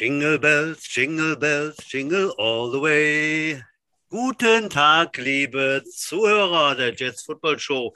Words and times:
Jingle 0.00 0.38
bells, 0.38 0.88
jingle 0.96 1.36
bells, 1.36 1.76
jingle 1.92 2.34
all 2.38 2.70
the 2.70 2.80
way. 2.80 3.62
Guten 4.08 4.70
Tag, 4.70 5.18
liebe 5.18 5.84
Zuhörer 5.84 6.74
der 6.74 6.94
Jets 6.94 7.24
Football 7.24 7.58
Show. 7.58 7.92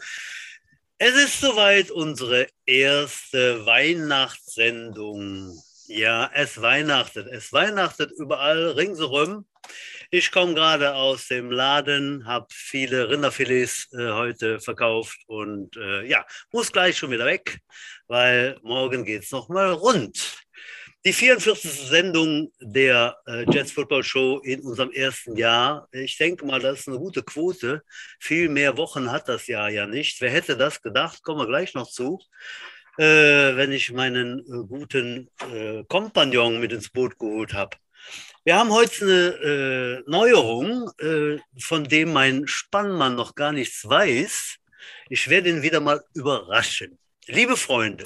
Es 0.98 1.14
ist 1.14 1.40
soweit 1.40 1.90
unsere 1.90 2.46
erste 2.67 3.64
Weihnachtssendung. 3.64 5.59
Ja, 5.86 6.30
es 6.35 6.61
weihnachtet. 6.61 7.27
Es 7.29 7.54
weihnachtet 7.54 8.11
überall 8.18 8.72
ringsherum. 8.72 9.46
Ich 10.11 10.30
komme 10.30 10.52
gerade 10.52 10.94
aus 10.94 11.29
dem 11.29 11.50
Laden, 11.50 12.27
habe 12.27 12.49
viele 12.50 13.08
Rinderfilets 13.08 13.89
äh, 13.94 14.13
heute 14.13 14.61
verkauft 14.61 15.21
und 15.27 15.75
äh, 15.79 16.05
ja, 16.05 16.27
muss 16.52 16.71
gleich 16.71 16.99
schon 16.99 17.13
wieder 17.13 17.25
weg, 17.25 17.61
weil 18.08 18.58
morgen 18.63 19.07
geht 19.07 19.22
es 19.22 19.30
nochmal 19.30 19.72
rund. 19.72 20.44
Die 21.07 21.13
44. 21.13 21.71
Sendung 21.71 22.50
der 22.61 23.18
äh, 23.26 23.44
Jets 23.50 23.72
Football 23.72 24.03
Show 24.03 24.39
in 24.39 24.63
unserem 24.63 24.90
ersten 24.90 25.36
Jahr. 25.36 25.86
Ich 25.93 26.17
denke 26.17 26.46
mal, 26.46 26.61
das 26.61 26.80
ist 26.80 26.89
eine 26.89 26.96
gute 26.96 27.22
Quote. 27.22 27.82
Viel 28.18 28.49
mehr 28.49 28.79
Wochen 28.79 29.13
hat 29.13 29.29
das 29.29 29.46
Jahr 29.46 29.68
ja 29.68 29.86
nicht. 29.86 30.22
Wer 30.22 30.30
hätte 30.30 30.57
das 30.57 30.80
gedacht? 30.80 31.22
Kommen 31.22 31.40
wir 31.40 31.46
gleich 31.46 31.75
noch 31.75 31.90
zu. 31.90 32.20
Äh, 32.97 33.05
wenn 33.05 33.70
ich 33.70 33.92
meinen 33.92 34.39
äh, 34.39 34.67
guten 34.67 35.28
äh, 35.53 35.84
Kompagnon 35.89 36.58
mit 36.58 36.72
ins 36.72 36.89
Boot 36.89 37.19
geholt 37.19 37.52
habe. 37.52 37.77
Wir 38.44 38.56
haben 38.56 38.72
heute 38.72 39.05
eine 39.05 40.02
äh, 40.06 40.10
Neuerung, 40.10 40.91
äh, 41.00 41.36
von 41.58 41.84
dem 41.84 42.14
mein 42.14 42.47
Spannmann 42.47 43.14
noch 43.14 43.34
gar 43.34 43.52
nichts 43.52 43.86
weiß. 43.86 44.56
Ich 45.10 45.28
werde 45.28 45.50
ihn 45.50 45.60
wieder 45.60 45.80
mal 45.80 46.02
überraschen. 46.14 46.98
Liebe 47.27 47.58
Freunde, 47.58 48.05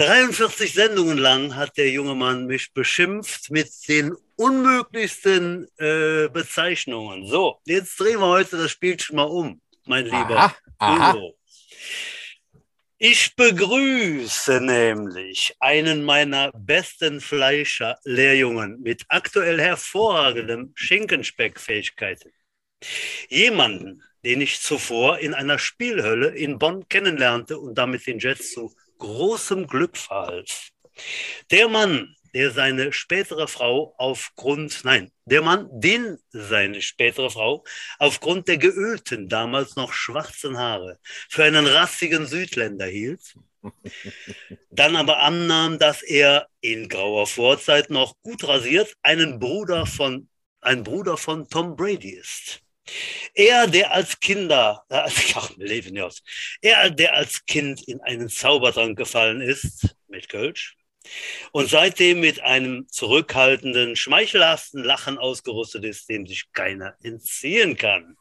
43 0.00 0.72
Sendungen 0.72 1.18
lang 1.18 1.56
hat 1.56 1.76
der 1.76 1.90
junge 1.90 2.14
Mann 2.14 2.46
mich 2.46 2.72
beschimpft 2.72 3.50
mit 3.50 3.68
den 3.86 4.16
unmöglichsten 4.36 5.68
äh, 5.76 6.26
Bezeichnungen. 6.28 7.26
So, 7.26 7.60
jetzt 7.66 8.00
drehen 8.00 8.18
wir 8.18 8.28
heute 8.28 8.56
das 8.56 8.70
Spielchen 8.70 9.16
mal 9.16 9.24
um, 9.24 9.60
mein 9.84 10.06
lieber 10.06 10.38
Aha, 10.38 10.56
aha. 10.78 11.10
Udo. 11.10 11.36
Ich 12.96 13.36
begrüße 13.36 14.62
nämlich 14.62 15.54
einen 15.60 16.02
meiner 16.02 16.50
besten 16.52 17.20
Fleischer-Lehrjungen 17.20 18.80
mit 18.80 19.04
aktuell 19.08 19.60
hervorragendem 19.60 20.72
Schinkenspeckfähigkeiten. 20.76 22.32
Jemanden, 23.28 24.02
den 24.24 24.40
ich 24.40 24.62
zuvor 24.62 25.18
in 25.18 25.34
einer 25.34 25.58
Spielhölle 25.58 26.28
in 26.28 26.58
Bonn 26.58 26.88
kennenlernte 26.88 27.58
und 27.58 27.74
damit 27.76 28.06
den 28.06 28.18
Jets 28.18 28.52
zu 28.52 28.74
großem 29.00 29.66
Glück 29.66 29.96
verhalf. 29.96 30.70
Der 31.50 31.68
Mann, 31.68 32.14
der 32.32 32.52
seine 32.52 32.92
spätere 32.92 33.48
Frau 33.48 33.94
aufgrund, 33.98 34.84
nein, 34.84 35.10
der 35.24 35.42
Mann, 35.42 35.68
den 35.72 36.18
seine 36.30 36.80
spätere 36.80 37.30
Frau 37.30 37.64
aufgrund 37.98 38.46
der 38.46 38.58
geölten, 38.58 39.28
damals 39.28 39.76
noch 39.76 39.92
schwarzen 39.92 40.56
Haare 40.58 40.98
für 41.28 41.44
einen 41.44 41.66
rassigen 41.66 42.26
Südländer 42.26 42.86
hielt, 42.86 43.34
dann 44.70 44.96
aber 44.96 45.18
annahm, 45.18 45.78
dass 45.78 46.02
er 46.02 46.46
in 46.60 46.88
grauer 46.88 47.26
Vorzeit 47.26 47.90
noch 47.90 48.14
gut 48.22 48.46
rasiert 48.46 48.94
einen 49.02 49.38
Bruder 49.38 49.86
von, 49.86 50.28
ein 50.60 50.84
Bruder 50.84 51.16
von 51.16 51.48
Tom 51.48 51.76
Brady 51.76 52.10
ist. 52.10 52.62
Er, 53.34 53.66
der 53.66 53.92
als 53.92 54.18
Kinder, 54.20 54.84
ach, 54.88 55.50
leben 55.56 55.98
aus. 56.00 56.22
Er, 56.60 56.90
der 56.90 57.14
als 57.14 57.44
Kind 57.46 57.86
in 57.88 58.00
einen 58.00 58.28
Zaubertrank 58.28 58.96
gefallen 58.96 59.40
ist, 59.40 59.94
mit 60.08 60.28
Kölsch, 60.28 60.76
und 61.52 61.68
seitdem 61.68 62.20
mit 62.20 62.40
einem 62.40 62.86
zurückhaltenden, 62.88 63.96
schmeichelhaften 63.96 64.84
Lachen 64.84 65.18
ausgerüstet 65.18 65.84
ist, 65.84 66.08
dem 66.08 66.26
sich 66.26 66.52
keiner 66.52 66.94
entziehen 67.02 67.76
kann. 67.76 68.16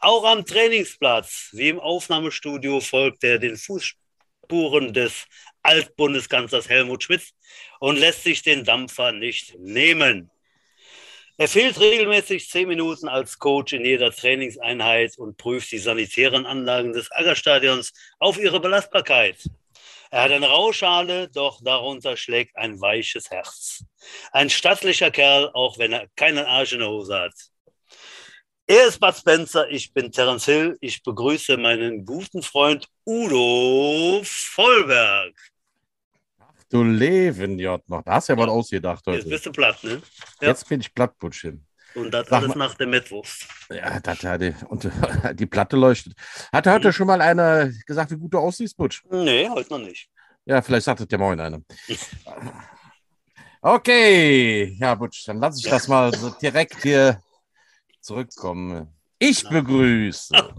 Auch 0.00 0.24
am 0.24 0.44
Trainingsplatz, 0.44 1.50
wie 1.52 1.70
im 1.70 1.80
Aufnahmestudio, 1.80 2.80
folgt 2.80 3.24
er 3.24 3.38
den 3.38 3.56
Fußspuren 3.56 4.92
des 4.92 5.26
Altbundeskanzlers 5.62 6.68
Helmut 6.68 7.04
Schmidt 7.04 7.30
und 7.80 7.96
lässt 7.96 8.22
sich 8.22 8.42
den 8.42 8.64
Dampfer 8.64 9.12
nicht 9.12 9.58
nehmen. 9.58 10.30
Er 11.38 11.48
fehlt 11.48 11.78
regelmäßig 11.78 12.48
zehn 12.48 12.66
Minuten 12.66 13.08
als 13.08 13.38
Coach 13.38 13.74
in 13.74 13.84
jeder 13.84 14.10
Trainingseinheit 14.10 15.18
und 15.18 15.36
prüft 15.36 15.70
die 15.70 15.78
sanitären 15.78 16.46
Anlagen 16.46 16.94
des 16.94 17.12
Aggerstadions 17.12 17.92
auf 18.18 18.38
ihre 18.38 18.58
Belastbarkeit. 18.58 19.44
Er 20.10 20.22
hat 20.22 20.30
eine 20.30 20.48
Rauschale, 20.48 21.28
doch 21.28 21.60
darunter 21.62 22.16
schlägt 22.16 22.56
ein 22.56 22.80
weiches 22.80 23.30
Herz. 23.30 23.84
Ein 24.32 24.48
stattlicher 24.48 25.10
Kerl, 25.10 25.50
auch 25.52 25.78
wenn 25.78 25.92
er 25.92 26.08
keinen 26.16 26.46
Arsch 26.46 26.72
in 26.72 26.78
der 26.78 26.88
Hose 26.88 27.18
hat. 27.18 27.34
Er 28.66 28.86
ist 28.86 28.98
Bud 28.98 29.14
Spencer, 29.14 29.70
ich 29.70 29.92
bin 29.92 30.10
Terence 30.10 30.46
Hill. 30.46 30.78
Ich 30.80 31.02
begrüße 31.02 31.58
meinen 31.58 32.06
guten 32.06 32.42
Freund 32.42 32.88
Udo 33.04 34.22
Vollberg. 34.24 35.34
Du 36.76 36.84
Leben, 36.84 37.58
J. 37.58 37.80
noch. 37.88 38.02
Da 38.02 38.12
hast 38.16 38.28
du 38.28 38.34
ja 38.34 38.38
was 38.38 38.48
ausgedacht 38.50 39.02
Jetzt 39.06 39.16
heute. 39.20 39.28
bist 39.30 39.46
du 39.46 39.52
platt, 39.52 39.82
ne? 39.82 40.02
Ja. 40.42 40.48
Jetzt 40.48 40.68
bin 40.68 40.80
ich 40.80 40.94
Plattbutschin. 40.94 41.64
Und 41.94 42.10
das 42.12 42.28
Sag 42.28 42.42
alles 42.42 42.54
mal- 42.54 42.66
nach 42.68 42.74
der 42.74 42.86
Mettwurst. 42.86 43.46
Ja, 43.70 43.98
das 44.00 44.22
hat 44.22 44.42
die, 44.42 44.54
und 44.68 44.86
die 45.40 45.46
Platte 45.46 45.76
leuchtet. 45.76 46.12
Hat 46.52 46.66
heute 46.66 46.92
schon 46.92 47.06
mal 47.06 47.22
einer 47.22 47.70
gesagt, 47.86 48.10
wie 48.10 48.16
gut 48.18 48.34
du 48.34 48.38
aussiehst, 48.38 48.76
Butsch? 48.76 49.02
Nee, 49.10 49.48
heute 49.48 49.70
noch 49.70 49.78
nicht. 49.78 50.10
Ja, 50.44 50.60
vielleicht 50.60 50.84
sagt 50.84 51.00
es 51.00 51.06
ja 51.10 51.16
moin 51.16 51.40
einer. 51.40 51.60
Okay, 53.62 54.76
ja, 54.78 54.94
Butsch, 54.94 55.26
dann 55.26 55.38
lasse 55.40 55.58
ich 55.60 55.68
das 55.70 55.88
mal 55.88 56.14
so 56.14 56.30
direkt 56.30 56.82
hier 56.82 57.20
zurückkommen. 58.00 58.94
Ich 59.18 59.48
begrüße, 59.48 60.54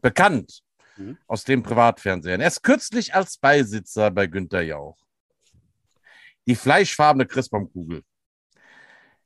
bekannt 0.00 0.60
Mhm. 0.96 1.18
aus 1.26 1.44
dem 1.44 1.62
Privatfernsehen, 1.62 2.40
erst 2.40 2.62
kürzlich 2.62 3.14
als 3.14 3.36
Beisitzer 3.36 4.10
bei 4.10 4.26
Günter 4.26 4.62
Jauch. 4.62 4.96
Die 6.48 6.56
fleischfarbene 6.56 7.26
Christbaumkugel, 7.26 8.02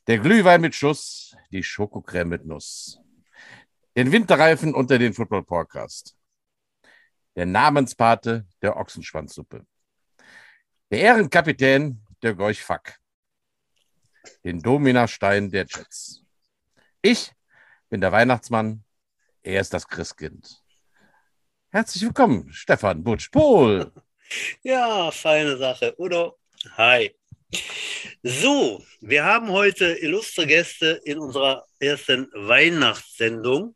der 0.08 0.18
Glühwein 0.18 0.60
mit 0.60 0.74
Schuss, 0.74 1.36
die 1.52 1.62
Schokocreme 1.62 2.30
mit 2.30 2.44
Nuss, 2.44 2.98
den 3.96 4.10
Winterreifen 4.10 4.74
unter 4.74 4.98
den 4.98 5.14
Football 5.14 5.44
Podcast, 5.44 6.16
der 7.36 7.46
Namenspate 7.46 8.44
der 8.60 8.76
Ochsenschwanzsuppe, 8.76 9.64
der 10.90 10.98
Ehrenkapitän 10.98 12.04
der 12.22 12.34
Gorch-Fuck, 12.34 12.94
den 14.42 14.60
Dominastein 14.60 15.48
der 15.48 15.66
Jets. 15.66 16.24
Ich 17.02 17.30
bin 17.88 18.00
der 18.00 18.10
Weihnachtsmann, 18.10 18.82
er 19.44 19.60
ist 19.60 19.72
das 19.72 19.86
Christkind. 19.86 20.60
Herzlich 21.70 22.02
willkommen, 22.02 22.52
Stefan 22.52 23.04
Butsch-Pohl. 23.04 23.92
Ja, 24.62 25.10
feine 25.10 25.58
Sache. 25.58 25.94
Udo, 25.98 26.38
hi. 26.76 27.10
So, 28.22 28.82
wir 29.00 29.24
haben 29.24 29.50
heute 29.50 29.86
illustre 30.00 30.46
Gäste 30.46 31.00
in 31.04 31.18
unserer 31.18 31.66
ersten 31.80 32.28
Weihnachtssendung. 32.34 33.74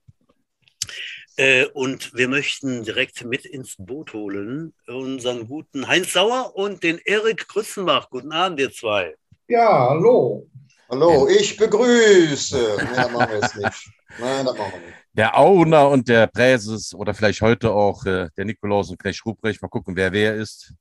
Äh, 1.37 1.67
und 1.67 2.15
wir 2.15 2.29
möchten 2.29 2.83
direkt 2.83 3.25
mit 3.25 3.45
ins 3.45 3.77
Boot 3.79 4.15
holen 4.15 4.73
unseren 4.87 5.47
guten 5.47 5.87
Heinz 5.87 6.15
Sauer 6.15 6.57
und 6.57 6.83
den 6.83 6.99
Erik 7.05 7.47
Grützenbach. 7.49 8.09
Guten 8.09 8.33
Abend, 8.33 8.61
ihr 8.61 8.73
zwei. 8.73 9.15
Ja, 9.49 9.91
hallo. 9.91 10.49
Hallo, 10.89 11.29
ich 11.29 11.57
begrüße. 11.57 12.77
Nein, 12.79 12.95
das 12.95 13.11
machen 13.11 13.31
wir 13.31 13.41
jetzt 13.41 13.57
nicht. 13.57 13.91
Nein, 14.19 14.47
das 14.47 14.57
machen 14.57 14.73
wir 14.73 14.81
nicht. 14.81 14.99
Der 15.13 15.37
Auner 15.37 15.89
und 15.89 16.09
der 16.09 16.27
Präses 16.29 16.95
oder 16.95 17.13
vielleicht 17.13 17.41
heute 17.43 17.73
auch 17.73 18.05
äh, 18.07 18.29
der 18.37 18.45
Nikolaus 18.45 18.91
und 18.91 18.99
Knecht 18.99 19.25
Ruprecht. 19.27 19.61
Mal 19.61 19.69
gucken, 19.69 19.97
wer 19.97 20.13
wer 20.13 20.35
ist. 20.37 20.73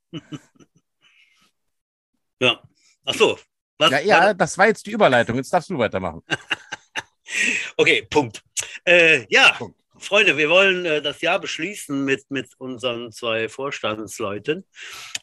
Ja. 2.39 2.61
Ach 3.05 3.13
so. 3.13 3.39
Was, 3.77 3.91
Ja, 3.91 3.99
ja, 3.99 4.33
das 4.33 4.57
war 4.57 4.67
jetzt 4.67 4.85
die 4.85 4.91
Überleitung. 4.91 5.35
Jetzt 5.35 5.51
darfst 5.51 5.69
du 5.69 5.77
weitermachen. 5.77 6.21
Okay, 7.75 8.03
Punkt. 8.09 8.43
Äh, 8.85 9.25
ja, 9.29 9.51
Punkt. 9.57 9.75
Freunde, 9.97 10.37
wir 10.37 10.49
wollen 10.49 10.85
äh, 10.85 11.01
das 11.01 11.21
Jahr 11.21 11.39
beschließen 11.39 12.03
mit, 12.03 12.29
mit 12.29 12.49
unseren 12.57 13.11
zwei 13.11 13.47
Vorstandsleuten, 13.49 14.65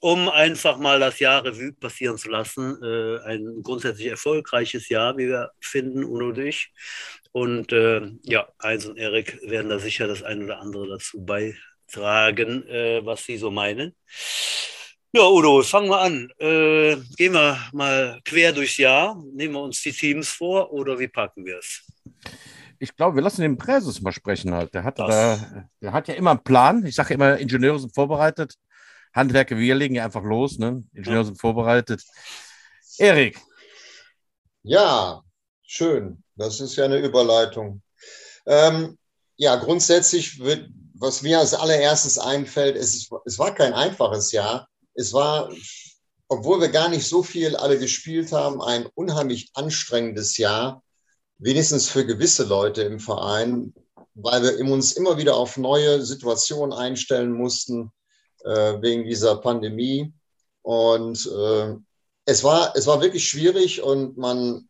um 0.01 0.29
einfach 0.29 0.79
mal 0.79 0.99
das 0.99 1.19
Jahr 1.21 1.45
Revue 1.45 1.73
passieren 1.73 2.17
zu 2.19 2.31
lassen. 2.31 2.83
Äh, 2.83 3.21
ein 3.25 3.63
grundsätzlich 3.63 4.09
erfolgreiches 4.09 4.89
Jahr, 4.89 5.17
wie 5.19 5.29
wir 5.29 5.51
finden, 5.61 6.05
Uno 6.05 6.29
und 6.29 6.39
ich. 6.39 6.73
Und 7.33 7.73
äh, 7.73 8.03
ja, 8.23 8.49
Heinz 8.63 8.87
und 8.87 8.99
Erik 8.99 9.39
werden 9.43 9.69
da 9.69 9.79
sicher 9.79 10.07
das 10.07 10.23
ein 10.23 10.45
oder 10.45 10.61
andere 10.61 10.89
dazu 10.89 11.25
beitragen, 11.25 12.67
äh, 12.67 13.05
was 13.05 13.25
sie 13.25 13.37
so 13.37 13.51
meinen. 13.51 13.95
Ja, 15.15 15.29
Udo, 15.29 15.63
fangen 15.63 15.91
wir 15.91 16.01
an. 16.01 16.33
Äh, 16.39 16.97
gehen 17.19 17.35
wir 17.35 17.59
mal 17.75 18.19
quer 18.25 18.51
durchs 18.51 18.79
Jahr. 18.79 19.15
Nehmen 19.35 19.53
wir 19.53 19.61
uns 19.61 19.83
die 19.83 19.93
Teams 19.93 20.31
vor 20.31 20.73
oder 20.73 20.99
wie 20.99 21.09
packen 21.09 21.45
wir 21.45 21.59
es? 21.59 21.83
Ich 22.79 22.97
glaube, 22.97 23.17
wir 23.17 23.23
lassen 23.23 23.43
den 23.43 23.59
Präses 23.59 24.01
mal 24.01 24.13
sprechen 24.13 24.55
halt. 24.55 24.73
Der 24.73 24.85
hat, 24.85 24.99
da, 24.99 25.69
der 25.83 25.93
hat 25.93 26.09
ja 26.09 26.15
immer 26.15 26.31
einen 26.31 26.43
Plan. 26.43 26.87
Ich 26.87 26.95
sage 26.95 27.13
immer, 27.13 27.37
Ingenieure 27.37 27.79
sind 27.79 27.95
vorbereitet. 27.95 28.55
Handwerker, 29.13 29.59
wir 29.59 29.75
legen 29.75 29.97
ja 29.97 30.05
einfach 30.07 30.23
los. 30.23 30.59
Ne? 30.59 30.83
Ingenieure 30.95 31.27
sind 31.27 31.39
vorbereitet. 31.39 32.03
Erik. 32.97 33.39
Ja, 34.63 35.21
schön. 35.63 36.25
Das 36.37 36.59
ist 36.59 36.77
ja 36.77 36.87
eine 36.87 36.97
Überleitung. 36.97 37.83
Ähm, 38.47 38.97
ja, 39.37 39.57
grundsätzlich 39.57 40.39
wird, 40.39 40.71
was 40.95 41.21
mir 41.21 41.39
als 41.39 41.53
allererstes 41.53 42.19
einfällt, 42.19 42.77
es, 42.77 43.11
es 43.27 43.39
war 43.39 43.55
kein 43.55 43.75
einfaches 43.75 44.33
Jahr. 44.33 44.69
Es 44.95 45.13
war, 45.13 45.51
obwohl 46.29 46.61
wir 46.61 46.69
gar 46.69 46.89
nicht 46.89 47.07
so 47.07 47.23
viel 47.23 47.57
alle 47.57 47.79
gespielt 47.79 48.33
haben, 48.33 48.63
ein 48.63 48.87
unheimlich 48.95 49.51
anstrengendes 49.55 50.37
Jahr, 50.37 50.83
wenigstens 51.39 51.89
für 51.89 52.07
gewisse 52.07 52.45
Leute 52.45 52.83
im 52.83 53.01
Verein, 53.01 53.75
weil 54.15 54.43
wir 54.43 54.73
uns 54.73 54.93
immer 54.93 55.17
wieder 55.17 55.37
auf 55.37 55.57
neue 55.57 56.03
Situationen 56.03 56.73
einstellen 56.73 57.33
mussten 57.33 57.91
äh, 58.45 58.81
wegen 58.81 59.05
dieser 59.05 59.37
Pandemie. 59.37 60.13
Und 60.63 61.27
äh, 61.27 61.75
es, 62.27 62.45
war, 62.45 62.77
es 62.77 62.87
war 62.87 63.01
wirklich 63.01 63.29
schwierig 63.29 63.83
und 63.83 64.17
man, 64.17 64.69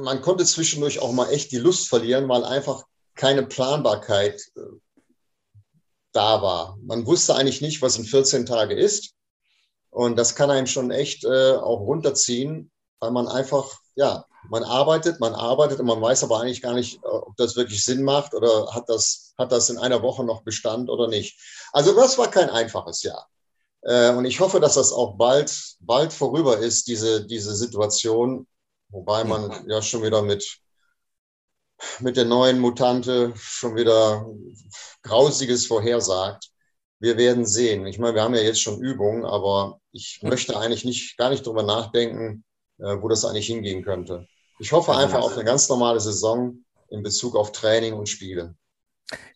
man 0.00 0.20
konnte 0.22 0.44
zwischendurch 0.44 0.98
auch 1.00 1.12
mal 1.12 1.30
echt 1.30 1.52
die 1.52 1.58
Lust 1.58 1.88
verlieren, 1.88 2.28
weil 2.28 2.44
einfach 2.44 2.84
keine 3.14 3.44
Planbarkeit 3.44 4.40
äh, 4.56 4.60
da 6.12 6.42
war. 6.42 6.78
Man 6.82 7.06
wusste 7.06 7.34
eigentlich 7.34 7.60
nicht, 7.60 7.82
was 7.82 7.96
in 7.96 8.04
14 8.04 8.46
Tage 8.46 8.74
ist. 8.74 9.14
Und 9.90 10.16
das 10.16 10.34
kann 10.34 10.50
einem 10.50 10.66
schon 10.66 10.90
echt 10.90 11.24
äh, 11.24 11.56
auch 11.56 11.80
runterziehen, 11.80 12.70
weil 13.00 13.10
man 13.10 13.26
einfach, 13.28 13.80
ja, 13.96 14.24
man 14.48 14.62
arbeitet, 14.64 15.20
man 15.20 15.34
arbeitet 15.34 15.80
und 15.80 15.86
man 15.86 16.00
weiß 16.00 16.24
aber 16.24 16.40
eigentlich 16.40 16.62
gar 16.62 16.74
nicht, 16.74 17.02
äh, 17.02 17.08
ob 17.08 17.36
das 17.36 17.56
wirklich 17.56 17.84
Sinn 17.84 18.02
macht 18.02 18.34
oder 18.34 18.72
hat 18.72 18.88
das, 18.88 19.34
hat 19.36 19.52
das 19.52 19.68
in 19.68 19.78
einer 19.78 20.02
Woche 20.02 20.24
noch 20.24 20.42
Bestand 20.42 20.88
oder 20.90 21.08
nicht. 21.08 21.38
Also 21.72 21.94
das 21.94 22.18
war 22.18 22.30
kein 22.30 22.50
einfaches 22.50 23.02
Jahr. 23.02 23.28
Äh, 23.82 24.10
und 24.12 24.24
ich 24.24 24.40
hoffe, 24.40 24.60
dass 24.60 24.74
das 24.74 24.92
auch 24.92 25.16
bald, 25.16 25.52
bald 25.80 26.12
vorüber 26.12 26.58
ist, 26.58 26.86
diese, 26.86 27.26
diese 27.26 27.54
Situation, 27.54 28.46
wobei 28.88 29.24
man 29.24 29.66
ja 29.68 29.82
schon 29.82 30.02
wieder 30.02 30.22
mit, 30.22 30.58
mit 32.00 32.16
der 32.16 32.24
neuen 32.24 32.58
Mutante 32.58 33.32
schon 33.36 33.76
wieder 33.76 34.26
Grausiges 35.02 35.66
vorhersagt. 35.66 36.50
Wir 36.98 37.16
werden 37.16 37.46
sehen. 37.46 37.86
Ich 37.86 37.98
meine, 37.98 38.14
wir 38.14 38.22
haben 38.22 38.34
ja 38.34 38.42
jetzt 38.42 38.60
schon 38.60 38.80
Übungen, 38.80 39.24
aber 39.24 39.80
ich 39.92 40.20
möchte 40.22 40.58
eigentlich 40.58 40.84
nicht, 40.84 41.16
gar 41.16 41.30
nicht 41.30 41.46
drüber 41.46 41.62
nachdenken, 41.62 42.44
äh, 42.78 42.96
wo 43.00 43.08
das 43.08 43.24
eigentlich 43.24 43.46
hingehen 43.46 43.82
könnte. 43.82 44.26
Ich 44.58 44.72
hoffe 44.72 44.94
einfach 44.94 45.22
auf 45.22 45.32
eine 45.32 45.44
ganz 45.44 45.68
normale 45.68 46.00
Saison 46.00 46.58
in 46.90 47.02
Bezug 47.02 47.36
auf 47.36 47.52
Training 47.52 47.94
und 47.94 48.08
Spiele. 48.08 48.54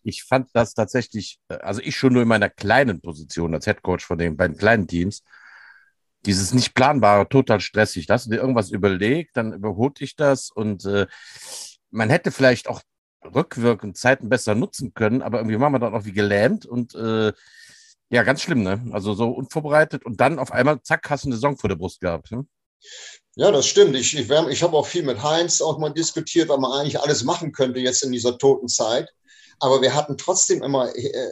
Ich 0.03 0.23
fand 0.25 0.49
das 0.53 0.75
tatsächlich, 0.75 1.39
äh, 1.49 1.55
also 1.55 1.81
ich 1.81 1.97
schon 1.97 2.13
nur 2.13 2.23
in 2.23 2.29
meiner 2.29 2.51
kleinen 2.51 3.01
Position 3.01 3.55
als 3.55 3.67
Headcoach 3.67 4.03
von 4.03 4.19
den 4.19 4.37
beiden 4.37 4.57
kleinen 4.57 4.87
Teams, 4.87 5.23
dieses 6.27 6.55
nicht 6.55 6.75
planbare, 6.75 7.29
total 7.29 7.61
stressig. 7.61 8.07
Da 8.07 8.15
hast 8.15 8.27
du 8.27 8.31
dir 8.31 8.37
irgendwas 8.37 8.71
überlegt, 8.71 9.37
dann 9.37 9.53
überholt 9.53 10.01
dich 10.01 10.17
das 10.17 10.51
und 10.51 10.85
äh, 10.85 11.07
man 11.95 12.11
hätte 12.11 12.33
vielleicht 12.33 12.69
auch 12.69 12.83
rückwirkend 13.35 13.97
Zeiten 13.97 14.29
besser 14.29 14.55
nutzen 14.55 14.93
können, 14.95 15.23
aber 15.23 15.39
irgendwie 15.39 15.59
waren 15.61 15.73
wir 15.73 15.79
dann 15.79 15.95
auch 15.95 16.05
wie 16.05 16.13
gelähmt 16.13 16.67
und 16.67 16.95
äh, 16.95 17.33
ja, 18.11 18.23
ganz 18.23 18.43
schlimm, 18.43 18.63
ne? 18.63 18.85
Also 18.93 19.15
so 19.15 19.31
unvorbereitet 19.31 20.05
und 20.05 20.21
dann 20.21 20.39
auf 20.39 20.53
einmal, 20.53 20.83
zack, 20.83 21.09
hast 21.09 21.25
du 21.25 21.29
eine 21.29 21.37
Saison 21.37 21.57
vor 21.57 21.69
der 21.69 21.77
Brust 21.77 22.01
gehabt. 22.01 22.31
Hm? 22.31 22.47
Ja, 23.37 23.51
das 23.51 23.67
stimmt. 23.67 23.97
Ich, 23.97 24.17
ich, 24.17 24.31
ich 24.31 24.63
habe 24.63 24.77
auch 24.77 24.87
viel 24.87 25.05
mit 25.05 25.23
Heinz 25.23 25.63
auch 25.63 25.79
mal 25.79 25.91
diskutiert, 25.91 26.49
was 26.49 26.61
man 26.61 26.73
eigentlich 26.73 27.01
alles 27.01 27.25
machen 27.25 27.53
könnte 27.53 27.81
jetzt 27.81 28.05
in 28.05 28.13
dieser 28.13 28.37
toten 28.37 28.69
Zeit. 28.69 29.09
Aber 29.59 29.81
wir 29.81 29.95
hatten 29.95 30.19
trotzdem 30.19 30.63
immer 30.63 30.95
äh, 30.95 31.31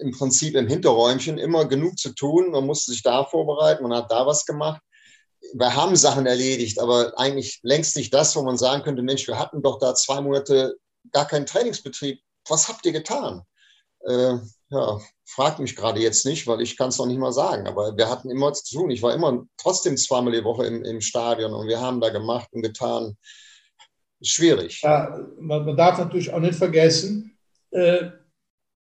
im 0.00 0.12
Prinzip 0.12 0.54
im 0.56 0.68
Hinterräumchen 0.68 1.38
immer 1.38 1.64
genug 1.66 1.98
zu 1.98 2.14
tun. 2.14 2.50
Man 2.50 2.66
musste 2.66 2.92
sich 2.92 3.02
da 3.02 3.24
vorbereiten, 3.24 3.82
man 3.82 3.96
hat 3.96 4.10
da 4.10 4.26
was 4.26 4.44
gemacht. 4.44 4.82
Wir 5.54 5.74
haben 5.74 5.96
Sachen 5.96 6.26
erledigt, 6.26 6.78
aber 6.80 7.18
eigentlich 7.18 7.60
längst 7.62 7.96
nicht 7.96 8.12
das, 8.12 8.36
wo 8.36 8.42
man 8.42 8.58
sagen 8.58 8.82
könnte, 8.82 9.02
Mensch, 9.02 9.26
wir 9.26 9.38
hatten 9.38 9.62
doch 9.62 9.78
da 9.78 9.94
zwei 9.94 10.20
Monate 10.20 10.76
gar 11.12 11.26
keinen 11.26 11.46
Trainingsbetrieb. 11.46 12.20
Was 12.48 12.68
habt 12.68 12.84
ihr 12.86 12.92
getan? 12.92 13.42
Äh, 14.06 14.36
ja, 14.70 15.00
fragt 15.26 15.58
mich 15.58 15.76
gerade 15.76 16.00
jetzt 16.00 16.24
nicht, 16.24 16.46
weil 16.46 16.60
ich 16.60 16.76
kann 16.76 16.88
es 16.88 16.98
noch 16.98 17.06
nicht 17.06 17.18
mal 17.18 17.32
sagen. 17.32 17.66
Aber 17.66 17.96
wir 17.96 18.08
hatten 18.08 18.30
immer 18.30 18.52
zu 18.52 18.76
tun. 18.76 18.90
Ich 18.90 19.02
war 19.02 19.14
immer 19.14 19.44
trotzdem 19.56 19.96
zweimal 19.96 20.32
die 20.32 20.44
Woche 20.44 20.66
im, 20.66 20.84
im 20.84 21.00
Stadion 21.00 21.52
und 21.52 21.68
wir 21.68 21.80
haben 21.80 22.00
da 22.00 22.10
gemacht 22.10 22.48
und 22.52 22.62
getan. 22.62 23.16
Schwierig. 24.22 24.82
Ja, 24.82 25.18
man, 25.38 25.64
man 25.64 25.76
darf 25.76 25.98
natürlich 25.98 26.32
auch 26.32 26.40
nicht 26.40 26.56
vergessen, 26.56 27.38
äh, 27.70 28.10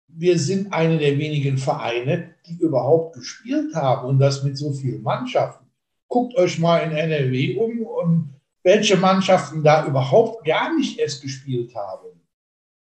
wir 0.09 0.39
sind 0.39 0.73
eine 0.73 0.99
der 0.99 1.19
wenigen 1.19 1.59
Vereine, 1.59 2.35
die 2.47 2.55
überhaupt 2.55 3.15
gespielt 3.15 3.75
haben 3.75 4.09
und 4.09 4.19
das 4.19 4.43
mit 4.43 4.56
so 4.56 4.73
vielen 4.73 5.03
Mannschaften. 5.03 5.68
Guckt 6.08 6.37
euch 6.37 6.58
mal 6.58 6.78
in 6.78 6.93
NRW 6.93 7.56
um 7.56 7.82
und 7.82 8.34
welche 8.62 8.96
Mannschaften 8.96 9.62
da 9.62 9.87
überhaupt 9.87 10.44
gar 10.44 10.75
nicht 10.75 10.99
erst 10.99 11.22
gespielt 11.22 11.75
haben. 11.75 12.08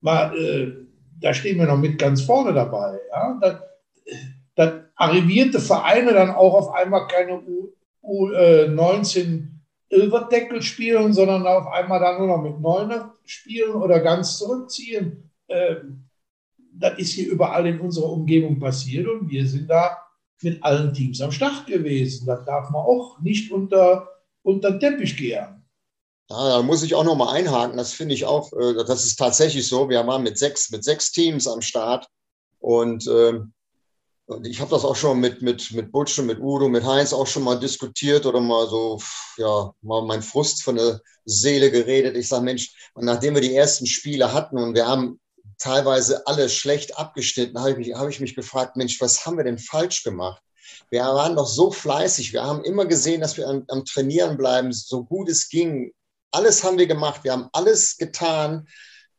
Mal, 0.02 0.38
äh, 0.38 0.86
da 1.20 1.34
stehen 1.34 1.58
wir 1.58 1.66
noch 1.66 1.78
mit 1.78 1.98
ganz 1.98 2.22
vorne 2.22 2.54
dabei. 2.54 3.00
Ja? 3.12 3.40
Dann, 3.42 3.60
dann 4.56 4.86
arrivierte 4.96 5.60
Vereine 5.60 6.14
dann 6.14 6.30
auch 6.30 6.54
auf 6.54 6.74
einmal 6.74 7.08
keine 7.08 7.42
U19 8.04 9.48
Ilverdeckel 9.90 10.62
spielen, 10.62 11.14
sondern 11.14 11.46
auf 11.48 11.68
einmal 11.68 12.00
dann 12.00 12.18
nur 12.18 12.28
noch 12.28 12.42
mit 12.42 12.60
Neuner 12.60 13.14
spielen 13.24 13.76
oder 13.76 14.00
ganz 14.00 14.38
zurückziehen. 14.38 15.32
Ähm, 15.48 16.06
das 16.74 17.00
ist 17.00 17.14
hier 17.14 17.32
überall 17.32 17.66
in 17.68 17.80
unserer 17.80 18.10
Umgebung 18.10 18.60
passiert 18.60 19.08
und 19.08 19.30
wir 19.30 19.48
sind 19.48 19.70
da 19.70 20.05
mit 20.42 20.64
allen 20.64 20.94
Teams 20.94 21.22
am 21.22 21.32
Start 21.32 21.68
gewesen. 21.68 22.26
Das 22.26 22.46
darf 22.46 22.70
man 22.70 22.82
auch 22.82 23.20
nicht 23.22 23.52
unter, 23.52 24.08
unter 24.44 24.72
den 24.72 24.80
Teppich 24.80 25.18
gehen. 25.18 25.64
Ja, 26.30 26.50
da 26.50 26.62
muss 26.64 26.84
ich 26.84 26.96
auch 26.96 27.04
noch 27.04 27.16
mal 27.16 27.32
einhaken. 27.34 27.78
Das 27.78 27.94
finde 27.94 28.16
ich 28.16 28.26
auch, 28.26 28.52
äh, 28.54 28.84
das 28.86 29.06
ist 29.06 29.18
tatsächlich 29.18 29.68
so. 29.68 29.90
Wir 29.90 30.06
waren 30.08 30.24
mit 30.24 30.38
sechs, 30.38 30.72
mit 30.72 30.84
sechs 30.84 31.12
Teams 31.12 31.48
am 31.48 31.62
Start 31.62 32.08
und 32.60 33.08
äh, 33.08 33.40
ich 34.44 34.60
habe 34.60 34.72
das 34.72 34.84
auch 34.84 34.96
schon 34.96 35.20
mit, 35.20 35.44
mit, 35.44 35.72
mit 35.72 35.92
Butch 35.92 36.18
und 36.18 36.26
mit 36.26 36.40
Udo, 36.40 36.68
mit 36.68 36.84
Heinz 36.84 37.14
auch 37.14 37.28
schon 37.28 37.44
mal 37.44 37.60
diskutiert 37.60 38.26
oder 38.26 38.42
mal 38.42 38.68
so, 38.68 39.00
ja, 39.38 39.72
mal 39.82 40.02
mein 40.04 40.24
Frust 40.24 40.64
von 40.64 40.78
der 40.78 41.00
Seele 41.26 41.70
geredet. 41.70 42.18
Ich 42.18 42.28
sage, 42.28 42.44
Mensch, 42.44 42.92
nachdem 42.96 43.36
wir 43.36 43.42
die 43.42 43.56
ersten 43.56 43.86
Spiele 43.86 44.34
hatten 44.34 44.58
und 44.58 44.74
wir 44.74 44.88
haben 44.88 45.20
teilweise 45.58 46.26
alle 46.28 46.50
schlecht 46.50 46.98
abgeschnitten, 46.98 47.60
habe 47.60 47.72
ich, 47.72 47.78
mich, 47.78 47.94
hab 47.96 48.10
ich 48.10 48.20
mich 48.20 48.36
gefragt, 48.36 48.76
Mensch, 48.76 49.00
was 49.02 49.26
haben 49.26 49.38
wir 49.38 49.44
denn 49.44 49.58
falsch 49.58 50.04
gemacht? 50.04 50.42
Wir 50.90 51.02
waren 51.02 51.36
doch 51.36 51.48
so 51.48 51.72
fleißig. 51.72 52.34
Wir 52.34 52.44
haben 52.44 52.64
immer 52.64 52.86
gesehen, 52.86 53.22
dass 53.22 53.38
wir 53.38 53.48
am, 53.48 53.64
am 53.68 53.86
Trainieren 53.86 54.38
bleiben, 54.38 54.72
so 54.72 55.04
gut 55.04 55.30
es 55.30 55.50
ging. 55.50 55.92
Alles 56.32 56.64
haben 56.64 56.78
wir 56.78 56.88
gemacht. 56.88 57.24
Wir 57.24 57.32
haben 57.32 57.50
alles 57.54 57.98
getan 57.98 58.68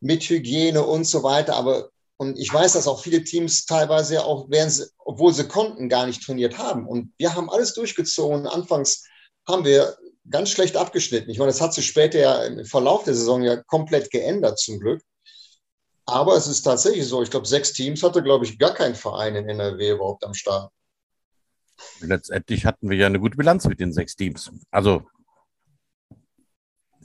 mit 0.00 0.24
Hygiene 0.24 0.82
und 0.82 1.04
so 1.04 1.22
weiter. 1.22 1.56
Aber 1.56 1.90
und 2.18 2.38
ich 2.38 2.52
weiß, 2.52 2.72
dass 2.72 2.88
auch 2.88 3.02
viele 3.02 3.22
Teams 3.24 3.66
teilweise 3.66 4.24
auch, 4.24 4.46
während 4.48 4.72
sie, 4.72 4.86
obwohl 4.98 5.34
sie 5.34 5.46
konnten, 5.48 5.88
gar 5.88 6.06
nicht 6.06 6.22
trainiert 6.22 6.56
haben. 6.56 6.86
Und 6.86 7.12
wir 7.18 7.34
haben 7.34 7.50
alles 7.50 7.74
durchgezogen. 7.74 8.46
Anfangs 8.46 9.04
haben 9.46 9.64
wir 9.64 9.96
ganz 10.30 10.50
schlecht 10.50 10.76
abgeschnitten. 10.76 11.30
Ich 11.30 11.38
meine, 11.38 11.50
das 11.50 11.60
hat 11.60 11.74
sich 11.74 11.86
später 11.86 12.18
ja 12.18 12.44
im 12.44 12.64
Verlauf 12.64 13.04
der 13.04 13.14
Saison 13.14 13.42
ja 13.42 13.62
komplett 13.64 14.10
geändert, 14.10 14.58
zum 14.58 14.80
Glück. 14.80 15.02
Aber 16.06 16.36
es 16.36 16.46
ist 16.46 16.62
tatsächlich 16.62 17.06
so, 17.06 17.22
ich 17.22 17.30
glaube, 17.30 17.46
sechs 17.46 17.72
Teams 17.72 18.02
hatte, 18.02 18.22
glaube 18.22 18.44
ich, 18.44 18.58
gar 18.58 18.72
kein 18.72 18.94
Verein 18.94 19.34
in 19.34 19.48
NRW 19.48 19.90
überhaupt 19.90 20.24
am 20.24 20.34
Start. 20.34 20.72
Letztendlich 22.00 22.64
hatten 22.64 22.88
wir 22.88 22.96
ja 22.96 23.06
eine 23.06 23.20
gute 23.20 23.36
Bilanz 23.36 23.66
mit 23.66 23.80
den 23.80 23.92
sechs 23.92 24.14
Teams. 24.14 24.50
Also 24.70 25.02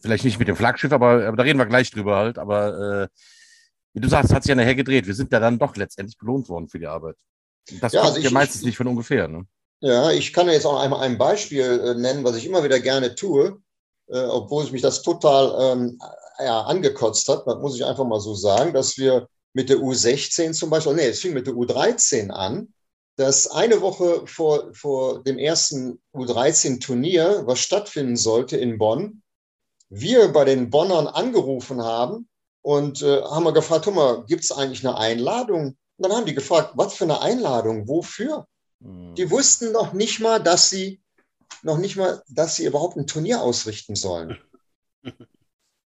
vielleicht 0.01 0.23
nicht 0.23 0.39
mit 0.39 0.47
dem 0.47 0.55
Flaggschiff, 0.55 0.91
aber, 0.91 1.27
aber 1.27 1.37
da 1.37 1.43
reden 1.43 1.59
wir 1.59 1.65
gleich 1.65 1.91
drüber 1.91 2.15
halt. 2.17 2.37
Aber 2.37 3.03
äh, 3.03 3.07
wie 3.93 4.01
du 4.01 4.07
sagst, 4.07 4.33
hat 4.33 4.43
sich 4.43 4.49
ja 4.49 4.55
nachher 4.55 4.75
gedreht. 4.75 5.07
Wir 5.07 5.15
sind 5.15 5.31
ja 5.31 5.39
dann 5.39 5.59
doch 5.59 5.75
letztendlich 5.75 6.17
belohnt 6.17 6.47
worden 6.47 6.69
für 6.69 6.79
die 6.79 6.87
Arbeit. 6.87 7.15
Das 7.79 7.93
ja, 7.93 8.01
kommt 8.01 8.15
also 8.15 8.27
ja 8.27 8.31
meistens 8.31 8.61
ich, 8.61 8.67
nicht 8.67 8.77
von 8.77 8.87
ungefähr. 8.87 9.27
Ne? 9.27 9.45
Ja, 9.81 10.11
ich 10.11 10.31
kann 10.33 10.47
jetzt 10.47 10.65
auch 10.65 10.79
einmal 10.79 11.01
ein 11.01 11.17
Beispiel 11.17 11.63
äh, 11.63 11.95
nennen, 11.95 12.23
was 12.23 12.35
ich 12.35 12.45
immer 12.45 12.63
wieder 12.63 12.79
gerne 12.79 13.15
tue, 13.15 13.61
äh, 14.07 14.19
obwohl 14.19 14.69
mich 14.71 14.81
das 14.81 15.01
total 15.01 15.73
ähm, 15.73 15.99
ja, 16.39 16.61
angekotzt 16.61 17.27
hat, 17.27 17.45
das 17.45 17.59
muss 17.59 17.75
ich 17.75 17.85
einfach 17.85 18.05
mal 18.05 18.19
so 18.19 18.33
sagen, 18.33 18.73
dass 18.73 18.97
wir 18.97 19.27
mit 19.53 19.69
der 19.69 19.77
U16 19.77 20.53
zum 20.53 20.69
Beispiel, 20.69 20.93
nee, 20.93 21.07
es 21.07 21.19
fing 21.19 21.33
mit 21.33 21.47
der 21.47 21.53
U13 21.53 22.29
an, 22.29 22.73
dass 23.17 23.47
eine 23.47 23.81
Woche 23.81 24.25
vor, 24.25 24.73
vor 24.73 25.23
dem 25.23 25.37
ersten 25.37 26.01
U13-Turnier, 26.13 27.43
was 27.45 27.59
stattfinden 27.59 28.15
sollte 28.15 28.57
in 28.57 28.77
Bonn, 28.77 29.21
wir 29.89 30.29
bei 30.29 30.45
den 30.45 30.69
Bonnern 30.69 31.07
angerufen 31.07 31.83
haben 31.83 32.29
und 32.61 33.01
äh, 33.01 33.21
haben 33.21 33.43
wir 33.43 33.51
gefragt, 33.51 33.85
guck 33.85 33.95
mal, 33.95 34.25
gibt 34.25 34.43
es 34.43 34.51
eigentlich 34.51 34.85
eine 34.87 34.97
Einladung? 34.97 35.67
Und 35.67 35.77
dann 35.97 36.13
haben 36.13 36.25
die 36.25 36.33
gefragt, 36.33 36.71
was 36.75 36.93
für 36.93 37.03
eine 37.03 37.21
Einladung, 37.21 37.87
wofür? 37.87 38.47
Mhm. 38.79 39.15
Die 39.15 39.29
wussten 39.29 39.71
noch 39.71 39.93
nicht 39.93 40.21
mal, 40.21 40.41
dass 40.41 40.69
sie 40.69 41.01
noch 41.63 41.77
nicht 41.77 41.97
mal, 41.97 42.23
dass 42.29 42.55
sie 42.55 42.65
überhaupt 42.65 42.95
ein 42.95 43.07
Turnier 43.07 43.41
ausrichten 43.41 43.95
sollen. 43.95 44.37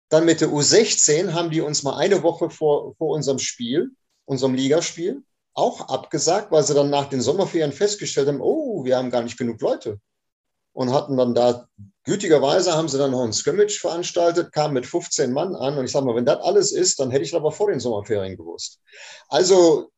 Dann 0.08 0.24
mit 0.24 0.40
der 0.40 0.48
U16 0.48 1.32
haben 1.32 1.50
die 1.50 1.60
uns 1.60 1.82
mal 1.82 1.96
eine 1.96 2.22
Woche 2.22 2.50
vor, 2.50 2.94
vor 2.96 3.14
unserem 3.14 3.38
Spiel, 3.38 3.90
unserem 4.26 4.54
Ligaspiel, 4.54 5.22
auch 5.54 5.88
abgesagt, 5.88 6.50
weil 6.50 6.64
sie 6.64 6.74
dann 6.74 6.90
nach 6.90 7.08
den 7.08 7.20
Sommerferien 7.20 7.72
festgestellt 7.72 8.28
haben, 8.28 8.40
oh, 8.40 8.84
wir 8.84 8.96
haben 8.96 9.10
gar 9.10 9.22
nicht 9.22 9.38
genug 9.38 9.60
Leute. 9.60 10.00
und 10.72 10.92
hatten 10.92 11.16
dann 11.16 11.34
da, 11.34 11.68
gütigerweise 12.04 12.74
haben 12.76 12.88
sie 12.88 12.98
dann 12.98 13.12
noch 13.12 13.22
ein 13.22 13.32
Scrimmage 13.32 13.78
veranstaltet, 13.80 14.52
kamen 14.52 14.74
mit 14.74 14.86
15 14.86 15.32
Mann 15.32 15.54
an 15.54 15.78
und 15.78 15.84
ich 15.86 15.92
sage 15.92 16.04
mal, 16.06 16.16
wenn 16.16 16.26
das 16.26 16.40
alles 16.42 16.72
ist, 16.72 16.98
dann 17.00 17.10
hätte 17.10 17.24
ich 17.24 17.30
das 17.30 17.38
aber 17.40 17.52
vor 17.52 17.70
den 17.70 17.80
Sommerferien 17.80 18.36
gewusst. 18.36 18.80
Also 19.28 19.90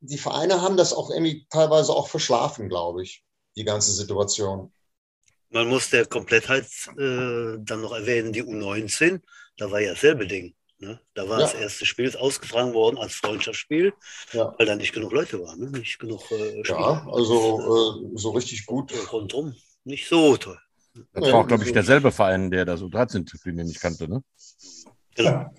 die 0.00 0.18
Vereine 0.18 0.60
haben 0.60 0.76
das 0.76 0.92
auch 0.92 1.10
irgendwie 1.10 1.46
teilweise 1.50 1.92
auch 1.92 2.08
verschlafen, 2.08 2.68
glaube 2.68 3.02
ich, 3.02 3.24
die 3.56 3.64
ganze 3.64 3.92
Situation. 3.92 4.72
Man 5.54 5.68
muss 5.68 5.88
der 5.88 6.04
Komplettheit 6.04 6.66
äh, 6.98 7.58
dann 7.60 7.80
noch 7.80 7.92
erwähnen, 7.92 8.32
die 8.32 8.42
U19, 8.42 9.20
da 9.56 9.70
war 9.70 9.80
ja 9.80 9.90
dasselbe 9.90 10.26
Ding. 10.26 10.52
Ne? 10.80 10.98
Da 11.14 11.28
war 11.28 11.38
ja. 11.38 11.44
das 11.46 11.54
erste 11.54 11.86
Spiel 11.86 12.14
ausgetragen 12.16 12.74
worden 12.74 12.98
als 12.98 13.14
Freundschaftsspiel, 13.14 13.92
ja. 14.32 14.52
weil 14.58 14.66
da 14.66 14.74
nicht 14.74 14.92
genug 14.92 15.12
Leute 15.12 15.40
waren, 15.40 15.60
ne? 15.60 15.70
nicht 15.78 16.00
genug 16.00 16.28
äh, 16.32 16.60
Ja, 16.66 17.06
also 17.08 18.02
äh, 18.12 18.18
so 18.18 18.30
richtig 18.30 18.66
gut. 18.66 18.92
Rundum, 19.12 19.54
nicht 19.84 20.08
so 20.08 20.36
toll. 20.36 20.58
Das 21.12 21.30
war 21.30 21.34
auch, 21.34 21.46
glaube 21.46 21.62
ich, 21.62 21.72
derselbe 21.72 22.10
Verein, 22.10 22.50
der 22.50 22.64
das 22.64 22.80
U13-Turnier 22.80 23.62
nicht 23.62 23.80
kannte, 23.80 24.08
ne? 24.08 24.24
Genau. 25.14 25.54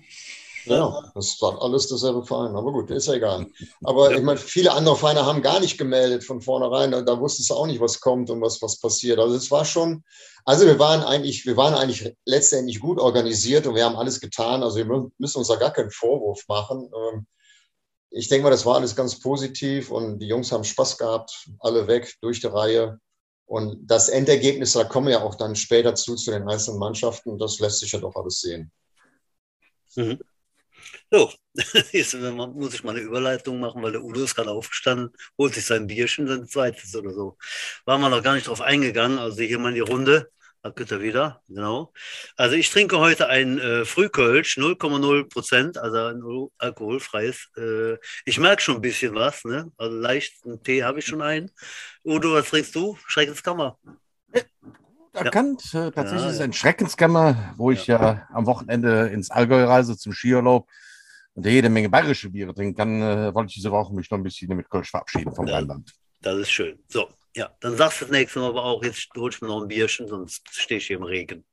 Ja, 0.66 1.12
das 1.14 1.40
war 1.40 1.62
alles 1.62 1.88
derselbe 1.88 2.24
Verein, 2.24 2.56
aber 2.56 2.72
gut, 2.72 2.90
ist 2.90 3.06
ja 3.06 3.14
egal. 3.14 3.46
Aber 3.84 4.10
ja. 4.10 4.18
ich 4.18 4.24
meine, 4.24 4.38
viele 4.38 4.72
andere 4.72 4.96
Vereine 4.96 5.24
haben 5.24 5.42
gar 5.42 5.60
nicht 5.60 5.78
gemeldet 5.78 6.24
von 6.24 6.40
vornherein, 6.40 6.90
da, 6.90 7.02
da 7.02 7.18
wusstest 7.20 7.50
du 7.50 7.54
auch 7.54 7.66
nicht, 7.66 7.80
was 7.80 8.00
kommt 8.00 8.30
und 8.30 8.40
was, 8.40 8.60
was 8.62 8.80
passiert. 8.80 9.18
Also 9.18 9.36
es 9.36 9.50
war 9.50 9.64
schon, 9.64 10.02
also 10.44 10.66
wir 10.66 10.78
waren 10.78 11.02
eigentlich, 11.02 11.46
wir 11.46 11.56
waren 11.56 11.74
eigentlich 11.74 12.14
letztendlich 12.24 12.80
gut 12.80 12.98
organisiert 12.98 13.66
und 13.66 13.74
wir 13.74 13.84
haben 13.84 13.96
alles 13.96 14.20
getan. 14.20 14.62
Also 14.62 14.76
wir 14.76 15.10
müssen 15.18 15.38
uns 15.38 15.48
da 15.48 15.56
gar 15.56 15.72
keinen 15.72 15.90
Vorwurf 15.90 16.42
machen. 16.48 16.90
Ähm, 16.94 17.26
ich 18.10 18.28
denke 18.28 18.44
mal, 18.44 18.50
das 18.50 18.64
war 18.66 18.76
alles 18.76 18.96
ganz 18.96 19.18
positiv 19.20 19.90
und 19.90 20.18
die 20.20 20.28
Jungs 20.28 20.52
haben 20.52 20.64
Spaß 20.64 20.98
gehabt, 20.98 21.48
alle 21.60 21.86
weg 21.86 22.14
durch 22.20 22.40
die 22.40 22.46
Reihe. 22.46 22.98
Und 23.46 23.78
das 23.88 24.08
Endergebnis, 24.08 24.72
da 24.72 24.84
kommen 24.84 25.06
wir 25.06 25.14
ja 25.14 25.22
auch 25.22 25.36
dann 25.36 25.54
später 25.54 25.94
zu, 25.94 26.16
zu 26.16 26.32
den 26.32 26.48
einzelnen 26.48 26.80
Mannschaften. 26.80 27.38
Das 27.38 27.60
lässt 27.60 27.80
sich 27.80 27.92
ja 27.92 28.00
doch 28.00 28.16
alles 28.16 28.40
sehen. 28.40 28.72
Mhm. 29.94 30.18
So, 31.10 31.32
jetzt 31.92 32.14
muss 32.14 32.74
ich 32.74 32.84
mal 32.84 32.92
eine 32.92 33.00
Überleitung 33.00 33.60
machen, 33.60 33.82
weil 33.82 33.92
der 33.92 34.02
Udo 34.02 34.22
ist 34.22 34.34
gerade 34.34 34.50
aufgestanden, 34.50 35.10
holt 35.38 35.54
sich 35.54 35.64
sein 35.64 35.86
Bierchen, 35.86 36.26
sein 36.26 36.46
zweites 36.46 36.94
oder 36.94 37.12
so. 37.12 37.36
Waren 37.84 38.00
wir 38.00 38.08
noch 38.10 38.22
gar 38.22 38.34
nicht 38.34 38.48
drauf 38.48 38.60
eingegangen. 38.60 39.18
Also 39.18 39.42
hier 39.42 39.58
mal 39.58 39.70
in 39.70 39.74
die 39.76 39.80
Runde. 39.80 40.30
Da 40.62 40.72
er 40.90 41.00
wieder, 41.00 41.42
genau. 41.48 41.92
Also 42.36 42.56
ich 42.56 42.70
trinke 42.70 42.98
heute 42.98 43.28
ein 43.28 43.60
äh, 43.60 43.84
Frühkölsch, 43.84 44.58
0,0 44.58 45.28
Prozent, 45.28 45.78
also 45.78 45.96
ein 45.98 46.48
alkoholfreies. 46.58 47.50
Äh, 47.56 47.98
ich 48.24 48.40
merke 48.40 48.62
schon 48.62 48.76
ein 48.76 48.80
bisschen 48.80 49.14
was, 49.14 49.44
ne? 49.44 49.70
Also 49.76 49.96
leichten 49.96 50.60
Tee 50.64 50.82
habe 50.82 50.98
ich 50.98 51.06
schon 51.06 51.22
einen. 51.22 51.52
Udo, 52.04 52.32
was 52.32 52.48
trinkst 52.48 52.74
du? 52.74 52.98
Schreckenskammer. 53.06 53.78
Erkannt, 55.16 55.72
ja. 55.72 55.90
tatsächlich 55.90 56.22
ja, 56.22 56.28
ist 56.28 56.34
es 56.36 56.40
ein 56.40 56.52
Schreckenskammer, 56.52 57.54
wo 57.56 57.70
ich 57.70 57.86
ja 57.86 58.28
am 58.32 58.46
Wochenende 58.46 59.08
ins 59.08 59.30
Allgäu 59.30 59.64
reise 59.64 59.96
zum 59.96 60.12
Skiurlaub 60.12 60.68
und 61.34 61.46
jede 61.46 61.68
Menge 61.68 61.88
bayerische 61.88 62.30
Biere 62.30 62.54
trinken 62.54 62.76
kann, 62.76 63.02
äh, 63.02 63.34
wollte 63.34 63.48
ich 63.48 63.54
diese 63.54 63.70
Woche 63.70 63.94
mich 63.94 64.10
noch 64.10 64.18
ein 64.18 64.24
bisschen 64.24 64.54
mit 64.56 64.68
Kölsch 64.70 64.90
verabschieden 64.90 65.34
vom 65.34 65.46
ja, 65.46 65.54
Rheinland. 65.54 65.92
Das 66.22 66.38
ist 66.38 66.50
schön. 66.50 66.78
So, 66.88 67.08
ja, 67.36 67.50
dann 67.60 67.76
sagst 67.76 68.00
du 68.00 68.04
das 68.06 68.12
nächste 68.12 68.40
Mal 68.40 68.48
aber 68.48 68.64
auch, 68.64 68.82
jetzt 68.82 69.08
holst 69.16 69.40
du 69.40 69.44
mir 69.44 69.52
noch 69.52 69.62
ein 69.62 69.68
Bierchen, 69.68 70.08
sonst 70.08 70.42
stehe 70.50 70.78
ich 70.78 70.86
hier 70.86 70.96
im 70.96 71.02
Regen. 71.02 71.44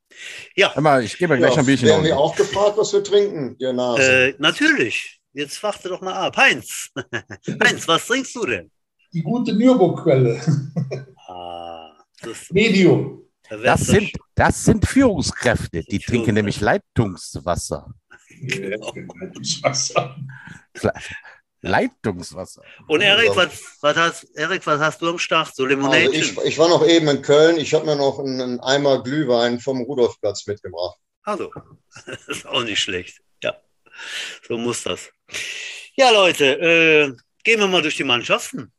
Ja. 0.55 0.73
Mal, 0.79 1.03
ich 1.03 1.17
gebe 1.17 1.37
gleich 1.37 1.53
ja, 1.53 1.59
ein 1.59 1.65
Bierchen. 1.65 1.87
Werden 1.89 2.05
wir 2.05 2.17
auch 2.17 2.35
gefragt, 2.35 2.77
was 2.77 2.93
wir 2.93 3.03
trinken, 3.03 3.55
ihr 3.59 3.73
Nase? 3.73 4.29
Äh, 4.29 4.35
natürlich. 4.37 5.19
Jetzt 5.33 5.61
warte 5.63 5.89
doch 5.89 6.01
mal 6.01 6.13
ab. 6.13 6.37
Heinz, 6.37 6.91
Heinz, 7.63 7.87
was 7.87 8.05
trinkst 8.07 8.35
du 8.35 8.45
denn? 8.45 8.71
Die 9.11 9.23
gute 9.23 9.53
Nürburgquelle. 9.53 10.39
ah, 11.27 11.91
Medium. 12.51 13.23
Das 13.49 13.81
sind, 13.81 14.11
das 14.35 14.63
sind 14.63 14.87
Führungskräfte, 14.87 15.83
die 15.83 15.99
trinken 15.99 16.35
nämlich 16.35 16.61
Leitungswasser. 16.61 17.93
Leitungswasser. 18.39 20.15
Leitungswasser. 21.61 22.61
Und 22.87 23.01
Erik, 23.01 23.35
was, 23.35 23.77
was, 23.81 23.95
hast, 23.95 24.23
Erik, 24.35 24.65
was 24.67 24.79
hast 24.79 25.01
du 25.01 25.09
am 25.09 25.17
Start? 25.17 25.55
So 25.55 25.65
Limonade? 25.65 26.07
Also 26.07 26.11
ich, 26.11 26.37
ich, 26.37 26.57
war 26.57 26.67
noch 26.67 26.85
eben 26.85 27.07
in 27.07 27.21
Köln. 27.21 27.57
Ich 27.57 27.73
habe 27.73 27.85
mir 27.85 27.95
noch 27.95 28.19
einen, 28.19 28.41
einen, 28.41 28.59
Eimer 28.59 29.01
Glühwein 29.01 29.59
vom 29.59 29.81
Rudolfplatz 29.81 30.45
mitgebracht. 30.45 30.97
Also, 31.23 31.51
das 32.05 32.27
ist 32.27 32.45
auch 32.45 32.63
nicht 32.63 32.79
schlecht. 32.79 33.21
Ja, 33.41 33.55
so 34.45 34.57
muss 34.57 34.83
das. 34.83 35.09
Ja, 35.95 36.11
Leute, 36.11 36.45
äh, 36.59 37.13
gehen 37.43 37.59
wir 37.59 37.67
mal 37.67 37.81
durch 37.81 37.95
die 37.95 38.03
Mannschaften. 38.03 38.73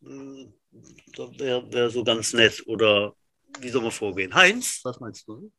Das 0.00 1.38
wäre 1.38 1.70
wär 1.70 1.90
so 1.90 2.02
ganz 2.02 2.32
nett. 2.32 2.62
Oder 2.66 3.14
wie 3.60 3.68
soll 3.68 3.82
man 3.82 3.90
vorgehen? 3.90 4.34
Heinz, 4.34 4.80
was 4.84 5.00
meinst 5.00 5.26
du? 5.28 5.50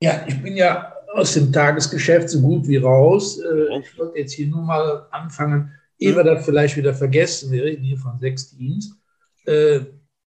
Ja, 0.00 0.24
ich 0.26 0.42
bin 0.42 0.56
ja 0.56 0.92
aus 1.14 1.34
dem 1.34 1.52
Tagesgeschäft 1.52 2.28
so 2.28 2.40
gut 2.40 2.66
wie 2.66 2.76
raus. 2.76 3.38
Äh, 3.38 3.78
ich 3.80 3.98
wollte 3.98 4.18
jetzt 4.18 4.32
hier 4.32 4.48
nur 4.48 4.62
mal 4.62 5.06
anfangen, 5.10 5.72
ehe 5.98 6.14
wir 6.14 6.24
das 6.24 6.44
vielleicht 6.44 6.76
wieder 6.76 6.94
vergessen. 6.94 7.50
Wir 7.52 7.64
reden 7.64 7.84
hier 7.84 7.98
von 7.98 8.18
sechs 8.18 8.50
Teams. 8.50 8.98
Äh, 9.46 9.80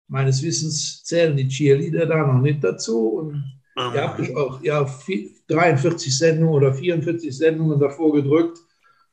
meines 0.08 0.42
Wissens 0.42 1.04
zählen 1.04 1.36
die 1.36 1.48
Cheerleader 1.48 2.06
da 2.06 2.26
noch 2.26 2.40
nicht 2.40 2.64
dazu. 2.64 3.08
Und 3.10 3.44
Aha. 3.76 3.94
ihr 3.94 4.02
habt 4.02 4.36
auch 4.36 4.62
ja, 4.62 4.86
43 5.48 6.16
Sendungen 6.16 6.54
oder 6.54 6.74
44 6.74 7.36
Sendungen 7.36 7.78
davor 7.78 8.12
gedrückt, 8.12 8.58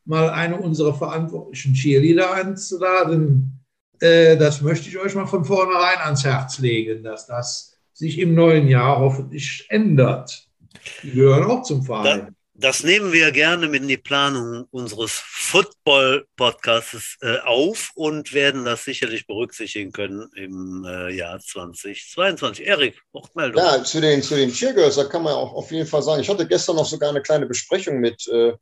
mal 0.05 0.29
eine 0.29 0.57
unserer 0.57 0.93
verantwortlichen 0.93 1.73
Cheerleader 1.73 2.33
einzuladen. 2.33 3.56
Äh, 3.99 4.37
das 4.37 4.61
möchte 4.61 4.89
ich 4.89 4.97
euch 4.97 5.15
mal 5.15 5.27
von 5.27 5.45
vornherein 5.45 5.99
ans 5.99 6.23
Herz 6.23 6.59
legen, 6.59 7.03
dass 7.03 7.27
das 7.27 7.77
sich 7.93 8.19
im 8.19 8.35
neuen 8.35 8.67
Jahr 8.67 8.99
hoffentlich 8.99 9.65
ändert. 9.69 10.47
Die 11.03 11.11
gehören 11.11 11.49
auch 11.49 11.63
zum 11.63 11.83
Verein. 11.83 12.35
Das 12.59 12.83
nehmen 12.83 13.13
wir 13.13 13.31
gerne 13.31 13.67
mit 13.67 13.83
in 13.83 13.87
die 13.87 13.97
Planung 13.97 14.65
unseres 14.71 15.11
Football-Podcasts 15.11 17.17
äh, 17.21 17.37
auf 17.45 17.91
und 17.93 18.33
werden 18.33 18.65
das 18.65 18.83
sicherlich 18.83 19.27
berücksichtigen 19.27 19.91
können 19.91 20.27
im 20.35 20.83
äh, 20.83 21.13
Jahr 21.13 21.39
2022. 21.39 22.65
Erik, 22.65 22.99
Wortmeldung. 23.13 23.61
Ja, 23.61 23.83
zu 23.83 24.01
den, 24.01 24.23
zu 24.23 24.35
den 24.35 24.51
Cheergirls, 24.51 24.95
da 24.95 25.03
kann 25.03 25.21
man 25.21 25.33
auch 25.33 25.53
auf 25.53 25.71
jeden 25.71 25.85
Fall 25.85 26.01
sagen, 26.01 26.19
ich 26.19 26.29
hatte 26.29 26.47
gestern 26.47 26.77
noch 26.77 26.87
sogar 26.87 27.11
eine 27.11 27.21
kleine 27.21 27.45
Besprechung 27.45 27.99
mit, 27.99 28.27
äh, 28.27 28.53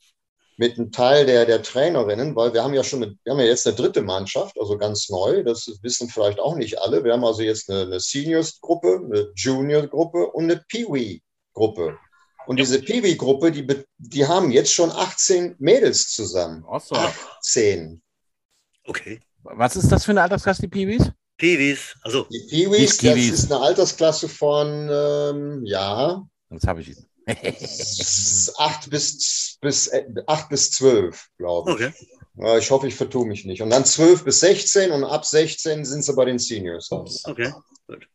mit 0.57 0.77
einem 0.77 0.91
Teil 0.91 1.25
der, 1.25 1.45
der 1.45 1.61
Trainerinnen, 1.61 2.35
weil 2.35 2.53
wir 2.53 2.63
haben 2.63 2.73
ja 2.73 2.83
schon, 2.83 3.03
eine, 3.03 3.17
wir 3.23 3.33
haben 3.33 3.39
ja 3.39 3.45
jetzt 3.45 3.67
eine 3.67 3.75
dritte 3.75 4.01
Mannschaft, 4.01 4.59
also 4.59 4.77
ganz 4.77 5.09
neu, 5.09 5.43
das 5.43 5.69
wissen 5.81 6.09
vielleicht 6.09 6.39
auch 6.39 6.55
nicht 6.55 6.79
alle. 6.79 7.03
Wir 7.03 7.13
haben 7.13 7.25
also 7.25 7.41
jetzt 7.41 7.69
eine, 7.69 7.81
eine 7.81 7.99
Seniors-Gruppe, 7.99 9.01
eine 9.03 9.31
Junior-Gruppe 9.35 10.27
und 10.27 10.45
eine 10.45 10.63
Peewee-Gruppe. 10.69 11.97
Und 12.47 12.57
diese 12.57 12.81
Peewee-Gruppe, 12.81 13.51
die, 13.51 13.67
die 13.97 14.25
haben 14.25 14.51
jetzt 14.51 14.73
schon 14.73 14.91
18 14.91 15.55
Mädels 15.59 16.09
zusammen. 16.09 16.63
So. 16.79 16.95
18. 16.95 18.01
Okay. 18.85 19.19
Was 19.43 19.75
ist 19.75 19.91
das 19.91 20.05
für 20.05 20.11
eine 20.11 20.21
Altersklasse, 20.21 20.61
die 20.61 20.67
Peewees? 20.67 21.11
Peewees, 21.37 21.95
also. 22.01 22.25
Die 22.31 22.45
Peewees, 22.49 22.97
das 22.97 23.17
ist 23.17 23.51
eine 23.51 23.61
Altersklasse 23.61 24.29
von, 24.29 24.89
ähm, 24.89 25.65
ja. 25.65 26.23
Das 26.49 26.63
habe 26.63 26.81
ich. 26.81 26.95
8 27.27 28.89
bis, 28.89 29.57
bis, 29.61 29.91
8 30.27 30.49
bis 30.49 30.71
12, 30.71 31.27
glaube 31.37 31.71
ich. 31.71 31.75
Okay. 31.75 31.93
Ich 32.59 32.69
hoffe, 32.69 32.87
ich 32.87 32.95
vertue 32.95 33.25
mich 33.25 33.45
nicht. 33.45 33.61
Und 33.61 33.69
dann 33.69 33.85
12 33.85 34.25
bis 34.25 34.41
16 34.41 34.91
und 34.91 35.05
ab 35.05 35.25
16 35.25 35.85
sind 35.85 36.03
sie 36.03 36.13
bei 36.13 36.25
den 36.25 36.37
Seniors. 36.37 36.91
Okay, 36.91 37.53
gut. 37.87 38.07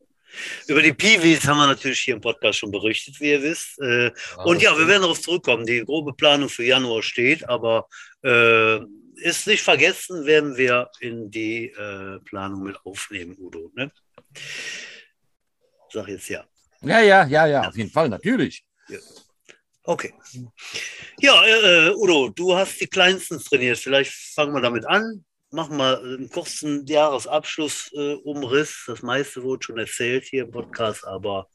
Über 0.66 0.82
die 0.82 0.92
Piwis 0.92 1.44
haben 1.46 1.58
wir 1.58 1.66
natürlich 1.66 2.00
hier 2.00 2.14
im 2.14 2.20
Podcast 2.20 2.58
schon 2.58 2.70
berichtet, 2.70 3.18
wie 3.20 3.30
ihr 3.30 3.42
wisst. 3.42 3.78
Äh, 3.80 4.12
und 4.44 4.62
ja, 4.62 4.76
wir 4.78 4.86
werden 4.86 5.02
darauf 5.02 5.20
zurückkommen. 5.20 5.66
Die 5.66 5.84
grobe 5.84 6.12
Planung 6.12 6.48
für 6.48 6.64
Januar 6.64 7.02
steht, 7.02 7.48
aber 7.48 7.88
äh, 8.22 8.78
ist 9.22 9.46
nicht 9.46 9.62
vergessen, 9.62 10.26
werden 10.26 10.56
wir 10.56 10.90
in 11.00 11.30
die 11.30 11.66
äh, 11.70 12.18
Planung 12.20 12.62
mit 12.62 12.76
aufnehmen, 12.84 13.36
Udo. 13.38 13.70
Ne? 13.74 13.90
Sag 15.92 16.08
jetzt 16.08 16.28
ja. 16.28 16.44
Ja, 16.82 17.00
ja, 17.00 17.26
ja, 17.26 17.46
ja, 17.46 17.68
auf 17.68 17.76
jeden 17.76 17.90
Fall, 17.90 18.08
natürlich. 18.08 18.64
Ja. 18.90 18.98
Okay. 19.84 20.14
Ja, 21.18 21.44
äh, 21.44 21.94
Udo, 21.94 22.28
du 22.28 22.54
hast 22.54 22.80
die 22.80 22.86
Kleinsten 22.86 23.38
trainiert. 23.40 23.78
Vielleicht 23.78 24.12
fangen 24.34 24.54
wir 24.54 24.60
damit 24.60 24.86
an 24.86 25.24
machen 25.52 25.76
wir 25.76 26.00
einen 26.00 26.30
kurzen 26.30 26.86
Jahresabschlussumriss. 26.86 28.84
Äh, 28.86 28.92
das 28.92 29.02
meiste 29.02 29.42
wurde 29.42 29.64
schon 29.64 29.78
erzählt 29.78 30.24
hier 30.24 30.44
im 30.44 30.50
Podcast, 30.50 31.06
aber 31.06 31.48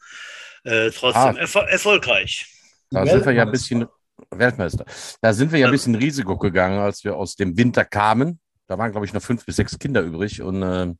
äh, 0.64 0.92
trotzdem 0.92 1.36
ah, 1.36 1.40
erfol 1.40 1.64
erfolgreich. 1.64 2.48
Da 2.92 3.06
sind 3.06 3.26
wir 3.26 3.34
ja 3.34 3.44
ein 3.44 3.52
bisschen 3.52 3.86
Weltmeister. 4.32 4.86
Da 5.22 5.34
sind 5.34 5.52
wir 5.52 5.60
ja 5.60 5.68
ein 5.68 5.72
bisschen 5.72 5.96
Risiko 5.96 6.38
gegangen, 6.38 6.80
als 6.80 7.04
wir 7.04 7.16
aus 7.16 7.36
dem 7.36 7.58
Winter 7.58 7.86
kamen. 7.86 8.40
Da 8.68 8.78
waren, 8.78 8.92
glaube 8.92 9.06
ich, 9.06 9.14
noch 9.14 9.22
fünf 9.22 9.46
bis 9.46 9.58
sechs 9.58 9.78
Kinder 9.78 10.02
übrig 10.02 10.42
und 10.42 10.64
äh, 10.64 10.94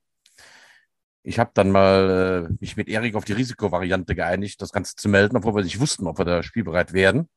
ich 1.26 1.40
habe 1.40 1.52
dann 1.56 1.72
mal 1.72 2.48
äh, 2.52 2.56
mich 2.60 2.78
mit 2.78 2.88
Erik 2.88 3.16
auf 3.16 3.26
die 3.26 3.34
Risikovariante 3.34 4.14
geeinigt, 4.14 4.62
das 4.62 4.72
Ganze 4.72 4.96
zu 4.96 5.10
melden, 5.10 5.36
obwohl 5.36 5.56
wir 5.56 5.64
nicht 5.64 5.80
wussten, 5.80 6.06
ob 6.06 6.20
wir 6.20 6.26
da 6.26 6.44
spielbereit 6.44 6.94
werden. 6.94 7.28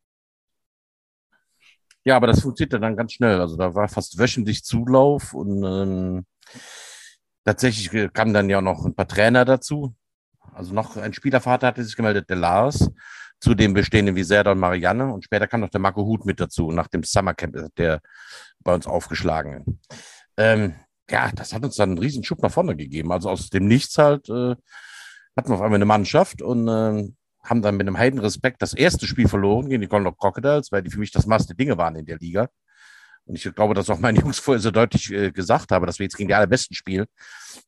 Ja, 2.04 2.16
aber 2.16 2.26
das 2.26 2.42
funktionierte 2.42 2.80
dann 2.80 2.96
ganz 2.96 3.14
schnell. 3.14 3.40
Also 3.40 3.56
da 3.56 3.74
war 3.74 3.88
fast 3.88 4.18
wöchentlich 4.18 4.62
Zulauf 4.62 5.32
und 5.32 5.64
ähm, 5.64 6.26
tatsächlich 7.44 8.12
kamen 8.12 8.34
dann 8.34 8.50
ja 8.50 8.60
noch 8.60 8.84
ein 8.84 8.94
paar 8.94 9.08
Trainer 9.08 9.46
dazu. 9.46 9.94
Also 10.52 10.74
noch 10.74 10.98
ein 10.98 11.14
Spielervater 11.14 11.68
hatte 11.68 11.82
sich 11.82 11.96
gemeldet, 11.96 12.28
der 12.28 12.36
Lars, 12.36 12.90
zu 13.40 13.54
dem 13.54 13.72
bestehenden 13.72 14.16
wie 14.16 14.24
Serda 14.24 14.52
und 14.52 14.58
Marianne. 14.58 15.12
Und 15.12 15.24
später 15.24 15.46
kam 15.46 15.60
noch 15.60 15.70
der 15.70 15.80
Marco 15.80 16.04
Huth 16.04 16.26
mit 16.26 16.40
dazu. 16.40 16.72
Nach 16.72 16.88
dem 16.88 17.04
Summercamp 17.04 17.74
der 17.76 18.00
bei 18.60 18.74
uns 18.74 18.86
aufgeschlagen. 18.86 19.80
Ähm, 20.36 20.74
ja, 21.10 21.30
das 21.34 21.52
hat 21.52 21.64
uns 21.64 21.76
dann 21.76 21.90
einen 21.90 21.98
riesen 21.98 22.24
Schub 22.24 22.42
nach 22.42 22.50
vorne 22.50 22.76
gegeben. 22.76 23.12
Also 23.12 23.30
aus 23.30 23.50
dem 23.50 23.66
Nichts 23.66 23.96
halt 23.98 24.28
äh, 24.28 24.54
hatten 25.36 25.50
wir 25.50 25.54
auf 25.54 25.62
einmal 25.62 25.76
eine 25.76 25.84
Mannschaft 25.84 26.42
und 26.42 26.68
äh, 26.68 27.10
haben 27.42 27.62
dann 27.62 27.76
mit 27.76 27.86
einem 27.86 27.98
heiden 27.98 28.20
Respekt 28.20 28.60
das 28.60 28.74
erste 28.74 29.06
Spiel 29.06 29.28
verloren 29.28 29.68
gegen 29.68 29.80
die 29.80 29.88
Golden 29.88 30.14
Crocodiles, 30.16 30.70
weil 30.72 30.82
die 30.82 30.90
für 30.90 30.98
mich 30.98 31.12
das 31.12 31.26
Maß 31.26 31.46
der 31.46 31.56
Dinge 31.56 31.78
waren 31.78 31.96
in 31.96 32.06
der 32.06 32.18
Liga. 32.18 32.48
Und 33.24 33.34
ich 33.34 33.54
glaube, 33.54 33.74
dass 33.74 33.90
auch 33.90 33.98
meine 33.98 34.18
Jungs 34.18 34.38
vorher 34.38 34.60
so 34.60 34.70
deutlich 34.70 35.12
äh, 35.12 35.30
gesagt 35.30 35.70
haben, 35.70 35.86
dass 35.86 35.98
wir 35.98 36.04
jetzt 36.04 36.16
gegen 36.16 36.28
die 36.28 36.34
allerbesten 36.34 36.74
spielen. 36.74 37.06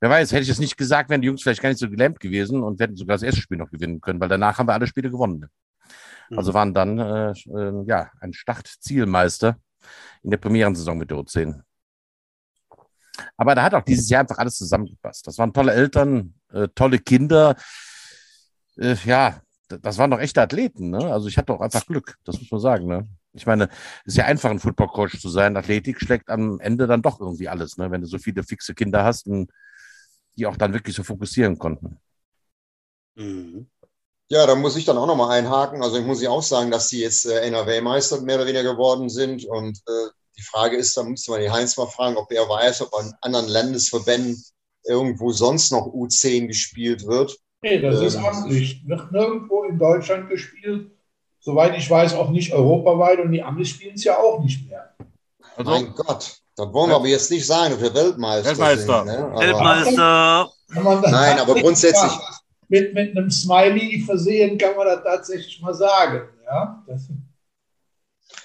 Wer 0.00 0.10
weiß, 0.10 0.32
hätte 0.32 0.42
ich 0.42 0.48
das 0.48 0.58
nicht 0.58 0.76
gesagt, 0.76 1.10
wären 1.10 1.20
die 1.20 1.26
Jungs 1.26 1.42
vielleicht 1.42 1.62
gar 1.62 1.68
nicht 1.68 1.78
so 1.78 1.88
gelähmt 1.88 2.20
gewesen 2.20 2.62
und 2.62 2.80
hätten 2.80 2.96
sogar 2.96 3.14
das 3.14 3.22
erste 3.22 3.40
Spiel 3.40 3.58
noch 3.58 3.70
gewinnen 3.70 4.00
können, 4.00 4.20
weil 4.20 4.28
danach 4.28 4.58
haben 4.58 4.68
wir 4.68 4.74
alle 4.74 4.86
Spiele 4.86 5.10
gewonnen. 5.10 5.46
Mhm. 6.30 6.38
Also 6.38 6.54
waren 6.54 6.74
dann 6.74 6.98
äh, 6.98 7.30
äh, 7.30 7.84
ja 7.86 8.10
ein 8.20 8.32
Startzielmeister 8.32 9.56
in 10.22 10.30
der 10.30 10.38
Premierensaison 10.38 10.96
mit 10.98 11.10
der 11.10 11.18
U10. 11.18 11.62
Aber 13.36 13.54
da 13.54 13.62
hat 13.62 13.74
auch 13.74 13.84
dieses 13.84 14.08
Jahr 14.08 14.20
einfach 14.20 14.38
alles 14.38 14.56
zusammengepasst. 14.56 15.26
Das 15.26 15.38
waren 15.38 15.52
tolle 15.52 15.72
Eltern, 15.72 16.34
äh, 16.52 16.68
tolle 16.74 16.98
Kinder. 16.98 17.56
Äh, 18.76 18.96
ja, 19.04 19.40
das 19.68 19.98
waren 19.98 20.10
doch 20.10 20.18
echte 20.18 20.42
Athleten. 20.42 20.90
Ne? 20.90 21.12
Also 21.12 21.28
ich 21.28 21.38
hatte 21.38 21.52
auch 21.52 21.60
einfach 21.60 21.86
Glück, 21.86 22.16
das 22.24 22.38
muss 22.38 22.50
man 22.50 22.60
sagen. 22.60 22.86
Ne? 22.86 23.08
Ich 23.32 23.46
meine, 23.46 23.64
es 24.04 24.14
ist 24.14 24.16
ja 24.16 24.24
einfach, 24.24 24.50
ein 24.50 24.58
Football-Coach 24.58 25.20
zu 25.20 25.28
sein. 25.28 25.56
Athletik 25.56 26.00
schlägt 26.00 26.28
am 26.28 26.58
Ende 26.60 26.86
dann 26.86 27.02
doch 27.02 27.20
irgendwie 27.20 27.48
alles, 27.48 27.76
ne? 27.76 27.90
wenn 27.90 28.00
du 28.00 28.06
so 28.06 28.18
viele 28.18 28.42
fixe 28.42 28.74
Kinder 28.74 29.04
hast 29.04 29.26
und 29.26 29.50
die 30.36 30.46
auch 30.46 30.56
dann 30.56 30.72
wirklich 30.72 30.96
so 30.96 31.02
fokussieren 31.02 31.58
konnten. 31.58 31.98
Mhm. 33.14 33.68
Ja, 34.28 34.46
da 34.46 34.54
muss 34.54 34.76
ich 34.76 34.84
dann 34.84 34.96
auch 34.96 35.06
nochmal 35.06 35.36
einhaken. 35.38 35.82
Also 35.82 35.98
ich 35.98 36.04
muss 36.04 36.22
ja 36.22 36.30
auch 36.30 36.42
sagen, 36.42 36.70
dass 36.70 36.88
die 36.88 37.00
jetzt 37.00 37.26
äh, 37.26 37.40
NRW-Meister 37.48 38.20
mehr 38.20 38.36
oder 38.36 38.46
weniger 38.46 38.62
geworden 38.62 39.08
sind. 39.08 39.44
Und 39.44 39.78
äh, 39.88 40.08
die 40.40 40.46
Frage 40.46 40.76
ist, 40.76 40.96
da 40.96 41.02
müsste 41.02 41.30
man 41.30 41.40
die 41.40 41.50
Heinz 41.50 41.76
mal 41.76 41.86
fragen, 41.86 42.16
ob 42.16 42.32
er 42.32 42.48
weiß, 42.48 42.82
ob 42.82 42.94
an 42.94 43.12
anderen 43.20 43.48
Landesverbänden 43.48 44.42
irgendwo 44.84 45.30
sonst 45.32 45.70
noch 45.70 45.86
U10 45.86 46.46
gespielt 46.46 47.06
wird. 47.06 47.36
Nee, 47.62 47.80
das 47.80 48.00
ähm, 48.00 48.06
ist 48.06 48.16
amtlich. 48.16 48.82
Wird 48.86 49.12
nirgendwo 49.12 49.64
in 49.64 49.78
Deutschland 49.78 50.30
gespielt 50.30 50.90
soweit 51.40 51.76
ich 51.76 51.90
weiß, 51.90 52.14
auch 52.14 52.30
nicht 52.30 52.52
europaweit 52.52 53.18
und 53.18 53.32
die 53.32 53.42
Amis 53.42 53.70
spielen 53.70 53.94
es 53.94 54.04
ja 54.04 54.18
auch 54.18 54.40
nicht 54.40 54.68
mehr. 54.68 54.94
Also, 55.56 55.70
mein 55.70 55.92
Gott, 55.94 56.38
das 56.56 56.72
wollen 56.72 56.90
wir 56.90 56.96
aber 56.96 57.08
jetzt 57.08 57.30
nicht 57.30 57.46
sagen, 57.46 57.72
dass 57.72 57.82
wir 57.82 57.94
Weltmeister, 57.94 58.50
Weltmeister. 58.50 59.06
sind. 59.06 59.06
Ne? 59.06 59.40
Weltmeister. 59.40 60.50
Nein, 61.10 61.38
aber 61.38 61.54
grundsätzlich. 61.54 62.12
Mit, 62.68 62.94
mit 62.94 63.16
einem 63.16 63.30
Smiley 63.30 64.00
versehen 64.06 64.56
kann 64.56 64.76
man 64.76 64.86
das 64.86 65.02
tatsächlich 65.02 65.60
mal 65.60 65.74
sagen. 65.74 66.28
Ja? 66.44 66.84
Das 66.86 67.08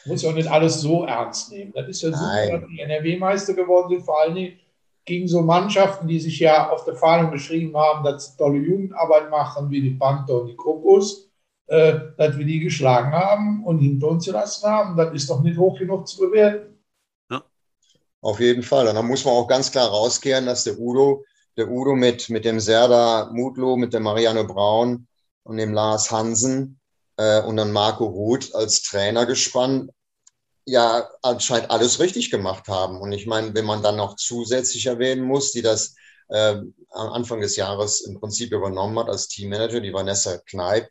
muss 0.06 0.22
ja 0.22 0.30
auch 0.30 0.36
nicht 0.36 0.50
alles 0.50 0.82
so 0.82 1.06
ernst 1.06 1.52
nehmen. 1.52 1.72
Das 1.74 1.88
ist 1.88 2.02
ja 2.02 2.12
super, 2.12 2.26
Nein. 2.26 2.62
dass 2.62 2.70
die 2.70 2.80
NRW-Meister 2.80 3.54
geworden 3.54 3.90
sind, 3.90 4.06
vor 4.06 4.22
allen 4.22 4.36
Dingen 4.36 4.60
gegen 5.06 5.28
so 5.28 5.42
Mannschaften, 5.42 6.08
die 6.08 6.20
sich 6.20 6.40
ja 6.40 6.70
auf 6.70 6.86
der 6.86 6.96
Fahne 6.96 7.30
beschrieben 7.30 7.76
haben, 7.78 8.04
dass 8.04 8.32
sie 8.32 8.38
tolle 8.38 8.58
Jugendarbeit 8.58 9.30
machen, 9.30 9.70
wie 9.70 9.82
die 9.82 9.92
Panther 9.92 10.42
und 10.42 10.48
die 10.48 10.56
Krokus 10.56 11.26
äh, 11.68 12.00
dass 12.18 12.38
wir 12.38 12.46
die 12.46 12.60
geschlagen 12.60 13.12
haben 13.12 13.64
und 13.66 13.80
hinter 13.80 14.10
uns 14.10 14.26
gelassen 14.26 14.70
haben. 14.70 14.98
Das 14.98 15.14
ist 15.14 15.30
doch 15.30 15.42
nicht 15.42 15.58
hoch 15.58 15.78
genug 15.78 16.08
zu 16.08 16.20
bewerten. 16.20 16.80
Ja. 17.32 17.44
Auf 18.22 18.40
jeden 18.40 18.64
Fall. 18.64 18.88
Und 18.88 18.96
dann 18.96 19.08
muss 19.08 19.26
man 19.26 19.34
auch 19.34 19.48
ganz 19.48 19.72
klar 19.72 19.90
rauskehren, 19.90 20.46
dass 20.46 20.64
der 20.64 20.78
Udo, 20.78 21.26
der 21.58 21.70
Udo 21.70 21.96
mit, 21.96 22.30
mit 22.30 22.46
dem 22.46 22.60
Serda 22.60 23.32
Mutlo, 23.34 23.78
mit 23.78 23.94
der 23.94 24.00
Marianne 24.00 24.44
Braun 24.44 25.08
und 25.44 25.58
dem 25.58 25.74
Lars 25.74 26.12
Hansen 26.12 26.80
äh, 27.18 27.42
und 27.42 27.58
dann 27.58 27.72
Marco 27.72 28.06
Ruth 28.06 28.54
als 28.54 28.84
Trainer 28.84 29.26
gespannt, 29.26 29.90
ja 30.66 31.10
anscheinend 31.22 31.72
alles 31.72 32.00
richtig 32.00 32.32
gemacht 32.32 32.68
haben. 32.68 33.00
Und 33.00 33.12
ich 33.12 33.28
meine, 33.28 33.54
wenn 33.54 33.66
man 33.66 33.84
dann 33.84 33.98
noch 33.98 34.16
zusätzlich 34.16 34.86
erwähnen 34.88 35.24
muss, 35.24 35.52
die 35.52 35.62
das 35.62 35.96
äh, 36.30 36.56
am 36.92 37.10
Anfang 37.12 37.42
des 37.42 37.56
Jahres 37.56 38.02
im 38.02 38.20
Prinzip 38.20 38.52
übernommen 38.52 38.98
hat 39.00 39.10
als 39.10 39.28
Teammanager, 39.28 39.80
die 39.80 39.94
Vanessa 39.94 40.38
Kneip, 40.38 40.90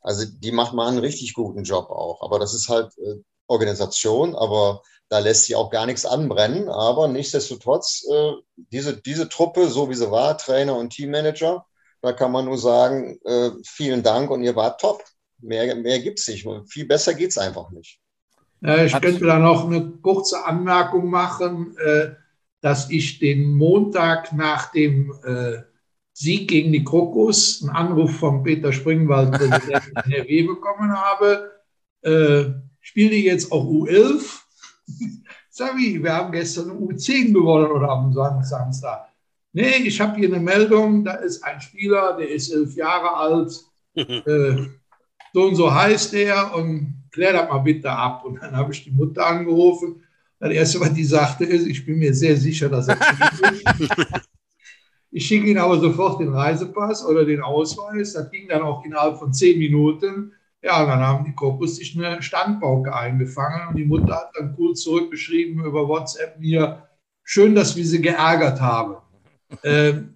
also 0.00 0.24
die 0.24 0.52
macht 0.52 0.72
mal 0.72 0.88
einen 0.88 1.00
richtig 1.00 1.34
guten 1.34 1.64
Job 1.64 1.90
auch. 1.90 2.22
Aber 2.22 2.38
das 2.38 2.54
ist 2.54 2.68
halt 2.68 2.96
äh, 2.98 3.16
Organisation, 3.48 4.36
aber 4.36 4.82
da 5.08 5.18
lässt 5.18 5.44
sich 5.44 5.56
auch 5.56 5.70
gar 5.70 5.86
nichts 5.86 6.06
anbrennen. 6.06 6.68
Aber 6.68 7.08
nichtsdestotrotz, 7.08 8.04
äh, 8.10 8.32
diese, 8.56 8.96
diese 9.00 9.28
Truppe, 9.28 9.68
so 9.68 9.90
wie 9.90 9.94
sie 9.94 10.10
war, 10.10 10.38
Trainer 10.38 10.76
und 10.76 10.90
Teammanager, 10.90 11.66
da 12.02 12.12
kann 12.12 12.32
man 12.32 12.44
nur 12.44 12.58
sagen, 12.58 13.18
äh, 13.24 13.50
vielen 13.64 14.02
Dank 14.02 14.30
und 14.30 14.42
ihr 14.44 14.54
wart 14.54 14.80
top. 14.80 15.02
Mehr, 15.38 15.74
mehr 15.74 16.00
gibt 16.00 16.20
es 16.20 16.28
nicht. 16.28 16.46
Viel 16.68 16.86
besser 16.86 17.14
geht 17.14 17.30
es 17.30 17.38
einfach 17.38 17.70
nicht. 17.70 18.00
Ich 18.62 19.00
könnte 19.00 19.26
da 19.26 19.38
noch 19.38 19.66
eine 19.66 19.86
kurze 20.02 20.44
Anmerkung 20.44 21.10
machen, 21.10 21.76
äh, 21.78 22.10
dass 22.60 22.90
ich 22.90 23.18
den 23.18 23.54
Montag 23.54 24.32
nach 24.32 24.72
dem 24.72 25.12
äh, 25.24 25.58
Sieg 26.12 26.48
gegen 26.48 26.72
die 26.72 26.82
Krokus, 26.82 27.62
einen 27.62 27.76
Anruf 27.76 28.16
von 28.16 28.42
Peter 28.42 28.72
Springwald, 28.72 29.32
Präsident 29.32 29.82
NRW, 30.06 30.42
bekommen 30.44 30.90
habe. 30.90 31.52
Äh, 32.02 32.44
spiele 32.80 33.14
ich 33.14 33.24
jetzt 33.24 33.52
auch 33.52 33.64
U11? 33.64 34.22
Sag 35.50 35.78
ich, 35.78 36.02
wir 36.02 36.12
haben 36.12 36.32
gestern 36.32 36.70
U10 36.70 37.32
gewonnen 37.32 37.70
oder 37.70 37.90
am 37.90 38.12
Samstag. 38.12 39.08
Nee, 39.52 39.76
ich 39.84 40.00
habe 40.00 40.16
hier 40.16 40.28
eine 40.28 40.40
Meldung, 40.40 41.04
da 41.04 41.14
ist 41.14 41.42
ein 41.42 41.60
Spieler, 41.60 42.16
der 42.16 42.30
ist 42.30 42.50
elf 42.50 42.74
Jahre 42.76 43.14
alt, 43.14 43.52
äh, 43.94 44.66
so 45.32 45.42
und 45.42 45.54
so 45.54 45.74
heißt 45.74 46.14
er 46.14 46.54
und 46.54 46.95
klär 47.16 47.32
das 47.32 47.48
mal 47.48 47.58
bitte 47.58 47.90
ab. 47.90 48.24
Und 48.24 48.40
dann 48.42 48.54
habe 48.54 48.72
ich 48.72 48.84
die 48.84 48.90
Mutter 48.90 49.26
angerufen. 49.26 50.02
Das 50.38 50.52
erste, 50.52 50.80
was 50.80 50.92
die 50.92 51.04
sagte, 51.04 51.44
ist, 51.44 51.66
ich 51.66 51.84
bin 51.84 51.98
mir 51.98 52.14
sehr 52.14 52.36
sicher, 52.36 52.68
dass 52.68 52.88
er 52.88 52.98
Ich 55.10 55.26
schicke 55.26 55.46
Ihnen 55.46 55.58
aber 55.58 55.80
sofort 55.80 56.20
den 56.20 56.28
Reisepass 56.28 57.02
oder 57.06 57.24
den 57.24 57.40
Ausweis. 57.40 58.12
Das 58.12 58.30
ging 58.30 58.48
dann 58.48 58.60
auch 58.60 58.84
innerhalb 58.84 59.18
von 59.18 59.32
zehn 59.32 59.58
Minuten. 59.58 60.32
Ja, 60.62 60.84
dann 60.84 61.00
haben 61.00 61.24
die 61.24 61.34
Korpus 61.34 61.76
sich 61.76 61.96
eine 61.96 62.20
Standpauke 62.20 62.94
eingefangen 62.94 63.68
und 63.68 63.78
die 63.78 63.86
Mutter 63.86 64.14
hat 64.14 64.32
dann 64.34 64.54
kurz 64.54 64.82
zurückgeschrieben 64.82 65.64
über 65.64 65.88
WhatsApp 65.88 66.38
mir, 66.38 66.82
schön, 67.24 67.54
dass 67.54 67.76
wir 67.76 67.86
sie 67.86 68.02
geärgert 68.02 68.60
haben. 68.60 68.96
Ähm, 69.64 70.15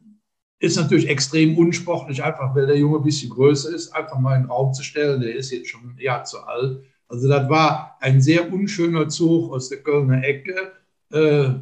ist 0.60 0.76
natürlich 0.76 1.08
extrem 1.08 1.56
unsportlich, 1.56 2.22
einfach 2.22 2.54
weil 2.54 2.66
der 2.66 2.78
Junge 2.78 2.98
ein 2.98 3.02
bisschen 3.02 3.30
größer 3.30 3.74
ist, 3.74 3.92
einfach 3.92 4.18
mal 4.18 4.36
in 4.36 4.42
den 4.42 4.50
Raum 4.50 4.72
zu 4.74 4.82
stellen. 4.82 5.20
Der 5.22 5.34
ist 5.34 5.50
jetzt 5.50 5.70
schon 5.70 5.80
ein 5.80 5.98
Jahr 5.98 6.24
zu 6.24 6.38
alt. 6.40 6.84
Also 7.08 7.28
das 7.28 7.48
war 7.48 7.96
ein 8.00 8.20
sehr 8.20 8.52
unschöner 8.52 9.08
Zug 9.08 9.52
aus 9.52 9.70
der 9.70 9.82
Kölner 9.82 10.22
Ecke. 10.22 10.72
Äh, 11.12 11.54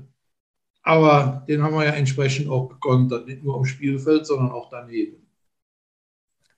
aber 0.83 1.45
den 1.49 1.63
haben 1.63 1.75
wir 1.75 1.85
ja 1.85 1.93
entsprechend 1.93 2.51
auch 2.51 2.69
gekontert, 2.69 3.27
nicht 3.27 3.43
nur 3.45 3.57
am 3.57 3.65
Spielfeld, 3.65 4.27
sondern 4.27 4.51
auch 4.51 4.69
daneben. 4.69 5.27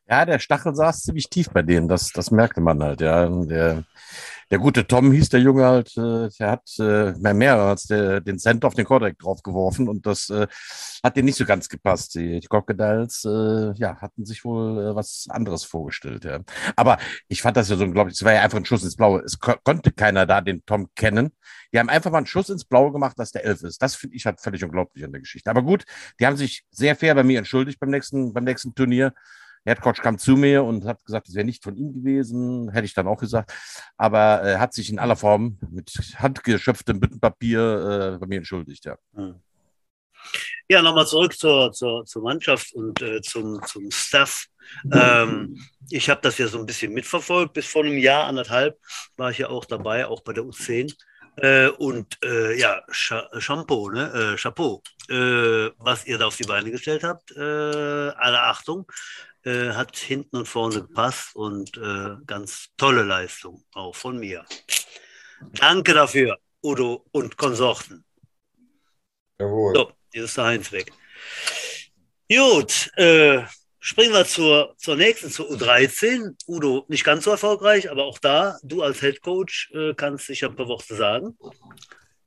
Ja, 0.08 0.24
der 0.24 0.38
Stachel 0.38 0.74
saß 0.74 1.02
ziemlich 1.02 1.28
tief 1.28 1.50
bei 1.50 1.62
denen, 1.62 1.88
das, 1.88 2.10
das 2.10 2.30
merkte 2.30 2.60
man 2.60 2.82
halt, 2.82 3.00
ja. 3.00 3.28
Der, 3.28 3.84
der 4.50 4.58
gute 4.58 4.86
Tom 4.86 5.12
hieß 5.12 5.28
der 5.28 5.40
Junge 5.40 5.64
halt, 5.64 5.96
äh, 5.96 6.28
der 6.38 6.50
hat 6.50 6.68
äh, 6.80 7.12
mehr, 7.18 7.34
mehr 7.34 7.56
als 7.56 7.84
der, 7.84 8.20
den 8.20 8.38
Cent 8.38 8.64
auf 8.64 8.74
den 8.74 8.84
Kordeck 8.84 9.18
draufgeworfen 9.18 9.88
und 9.88 10.06
das 10.06 10.28
äh, 10.28 10.48
hat 11.04 11.16
dir 11.16 11.22
nicht 11.22 11.36
so 11.36 11.44
ganz 11.44 11.68
gepasst. 11.68 12.14
Die, 12.16 12.40
die 12.40 12.46
Crocodiles 12.48 13.24
äh, 13.24 13.72
ja, 13.74 14.00
hatten 14.00 14.26
sich 14.26 14.44
wohl 14.44 14.78
äh, 14.78 14.94
was 14.96 15.26
anderes 15.30 15.64
vorgestellt. 15.64 16.24
Ja. 16.24 16.40
Aber 16.74 16.98
ich 17.28 17.42
fand 17.42 17.56
das 17.56 17.68
ja 17.68 17.76
so 17.76 17.84
unglaublich, 17.84 18.16
es 18.16 18.24
war 18.24 18.32
ja 18.32 18.42
einfach 18.42 18.58
ein 18.58 18.64
Schuss 18.64 18.82
ins 18.82 18.96
Blaue. 18.96 19.20
Es 19.20 19.38
ko 19.38 19.54
konnte 19.62 19.92
keiner 19.92 20.26
da 20.26 20.40
den 20.40 20.64
Tom 20.66 20.88
kennen. 20.96 21.30
Die 21.72 21.78
haben 21.78 21.88
einfach 21.88 22.10
mal 22.10 22.18
einen 22.18 22.26
Schuss 22.26 22.50
ins 22.50 22.64
Blaue 22.64 22.90
gemacht, 22.92 23.18
dass 23.18 23.30
der 23.30 23.44
Elf 23.44 23.62
ist. 23.62 23.80
Das 23.80 23.94
finde 23.94 24.16
ich 24.16 24.26
halt 24.26 24.40
völlig 24.40 24.64
unglaublich 24.64 25.04
an 25.04 25.12
der 25.12 25.20
Geschichte. 25.20 25.48
Aber 25.48 25.62
gut, 25.62 25.84
die 26.18 26.26
haben 26.26 26.36
sich 26.36 26.64
sehr 26.70 26.96
fair 26.96 27.14
bei 27.14 27.22
mir 27.22 27.38
entschuldigt 27.38 27.78
beim 27.78 27.90
nächsten, 27.90 28.32
beim 28.32 28.44
nächsten 28.44 28.74
Turnier. 28.74 29.12
Headcoach 29.64 30.00
kam 30.02 30.18
zu 30.18 30.36
mir 30.36 30.64
und 30.64 30.84
hat 30.84 31.04
gesagt, 31.04 31.28
es 31.28 31.34
wäre 31.34 31.44
nicht 31.44 31.62
von 31.62 31.76
ihm 31.76 31.92
gewesen, 31.92 32.70
hätte 32.70 32.86
ich 32.86 32.94
dann 32.94 33.06
auch 33.06 33.18
gesagt. 33.18 33.52
Aber 33.96 34.18
er 34.18 34.56
äh, 34.56 34.58
hat 34.58 34.72
sich 34.72 34.90
in 34.90 34.98
aller 34.98 35.16
Form 35.16 35.58
mit 35.70 35.90
handgeschöpftem 36.16 37.00
Büttenpapier 37.00 38.14
äh, 38.14 38.18
bei 38.18 38.26
mir 38.26 38.38
entschuldigt, 38.38 38.84
ja. 38.84 38.96
Ja, 40.68 40.82
nochmal 40.82 41.06
zurück 41.06 41.36
zur, 41.36 41.72
zur, 41.72 42.04
zur 42.04 42.22
Mannschaft 42.22 42.72
und 42.74 43.00
äh, 43.02 43.20
zum, 43.22 43.60
zum 43.66 43.90
Staff. 43.90 44.46
Ähm, 44.92 45.58
ich 45.90 46.08
habe 46.08 46.20
das 46.20 46.38
ja 46.38 46.46
so 46.46 46.58
ein 46.58 46.66
bisschen 46.66 46.92
mitverfolgt. 46.92 47.54
Bis 47.54 47.66
vor 47.66 47.84
einem 47.84 47.98
Jahr, 47.98 48.26
anderthalb, 48.26 48.78
war 49.16 49.30
ich 49.30 49.38
ja 49.38 49.48
auch 49.48 49.64
dabei, 49.64 50.06
auch 50.06 50.22
bei 50.22 50.32
der 50.32 50.44
U10. 50.44 50.94
Äh, 51.36 51.68
und 51.68 52.18
äh, 52.24 52.58
ja, 52.58 52.82
Shampoo, 52.90 53.90
ne? 53.90 54.34
Äh, 54.34 54.36
Chapeau, 54.36 54.82
äh, 55.08 55.70
was 55.78 56.06
ihr 56.06 56.18
da 56.18 56.26
auf 56.26 56.36
die 56.36 56.44
Beine 56.44 56.70
gestellt 56.70 57.02
habt. 57.02 57.30
Äh, 57.32 57.40
alle 57.40 58.42
Achtung 58.42 58.86
äh, 59.44 59.70
hat 59.70 59.96
hinten 59.96 60.36
und 60.36 60.46
vorne 60.46 60.82
gepasst 60.82 61.34
und 61.34 61.76
äh, 61.76 62.16
ganz 62.26 62.68
tolle 62.76 63.02
Leistung 63.02 63.64
auch 63.74 63.94
von 63.94 64.18
mir. 64.18 64.44
Danke 65.52 65.94
dafür, 65.94 66.38
Udo 66.62 67.06
und 67.12 67.36
Konsorten. 67.36 68.04
Jawohl. 69.38 69.74
So, 69.74 69.92
jetzt 70.12 70.24
ist 70.24 70.36
der 70.36 70.44
Heinz 70.44 70.72
weg. 70.72 70.92
Gut, 72.28 72.90
äh, 72.96 73.42
Springen 73.82 74.12
wir 74.12 74.26
zur, 74.26 74.74
zur 74.76 74.94
nächsten, 74.94 75.30
zur 75.30 75.50
U13. 75.50 76.36
Udo, 76.46 76.84
nicht 76.88 77.02
ganz 77.02 77.24
so 77.24 77.30
erfolgreich, 77.30 77.90
aber 77.90 78.04
auch 78.04 78.18
da, 78.18 78.58
du 78.62 78.82
als 78.82 79.00
Head 79.00 79.22
Coach 79.22 79.72
äh, 79.72 79.94
kannst 79.94 80.26
sicher 80.26 80.48
ein 80.48 80.54
paar 80.54 80.68
Worte 80.68 80.94
sagen. 80.94 81.34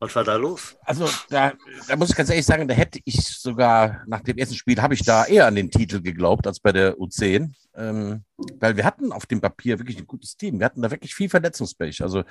Was 0.04 0.18
war 0.18 0.26
da 0.26 0.36
los? 0.36 0.76
Also 0.82 1.10
da, 1.30 1.54
da 1.88 1.96
muss 1.96 2.10
ich 2.10 2.16
ganz 2.18 2.30
ehrlich 2.30 2.46
sagen, 2.46 2.68
da 2.68 2.74
hätte 2.74 3.00
ich 3.06 3.26
sogar 3.26 4.04
nach 4.06 4.20
dem 4.20 4.38
ersten 4.38 4.56
Spiel 4.56 4.82
habe 4.82 4.96
ich 4.96 5.06
da 5.06 5.24
eher 5.24 5.48
an 5.48 5.56
den 5.56 5.72
Titel 5.72 6.02
geglaubt 6.02 6.46
als 6.46 6.60
bei 6.60 6.74
der 6.74 6.98
U10, 6.98 7.54
ähm, 7.76 8.26
weil 8.60 8.76
wir 8.76 8.84
hatten 8.84 9.14
auf 9.14 9.26
dem 9.28 9.40
Papier 9.40 9.80
wirklich 9.80 9.98
ein 9.98 10.06
gutes 10.06 10.36
Team. 10.36 10.60
Wir 10.60 10.66
hatten 10.66 10.82
da 10.82 10.92
wirklich 10.92 11.16
viel 11.16 11.30
Verletzungspech. 11.30 12.02
Also 12.02 12.24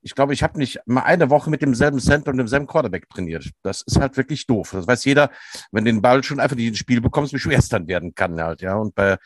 ich 0.00 0.14
glaube, 0.14 0.32
ich 0.32 0.44
habe 0.44 0.58
nicht 0.58 0.78
mal 0.86 1.02
eine 1.02 1.28
Woche 1.28 1.50
mit 1.50 1.60
demselben 1.60 1.98
Center 1.98 2.30
und 2.30 2.36
demselben 2.36 2.68
Quarterback 2.68 3.08
trainiert. 3.08 3.50
Das 3.64 3.82
ist 3.82 3.98
halt 3.98 4.16
wirklich 4.16 4.46
doof. 4.46 4.70
Das 4.70 4.86
weiß 4.86 5.04
jeder, 5.04 5.32
wenn 5.72 5.84
den 5.84 6.00
Ball 6.00 6.22
schon 6.22 6.38
einfach 6.38 6.54
nicht 6.54 6.68
ins 6.68 6.78
Spiel 6.78 7.00
bekommst, 7.00 7.32
wie 7.32 7.40
schwer 7.40 7.58
es 7.58 7.68
dann 7.68 7.88
werden 7.88 8.14
kann 8.14 8.40
halt, 8.40 8.62
ja. 8.62 8.76
Und 8.76 8.94
bei 8.94 9.18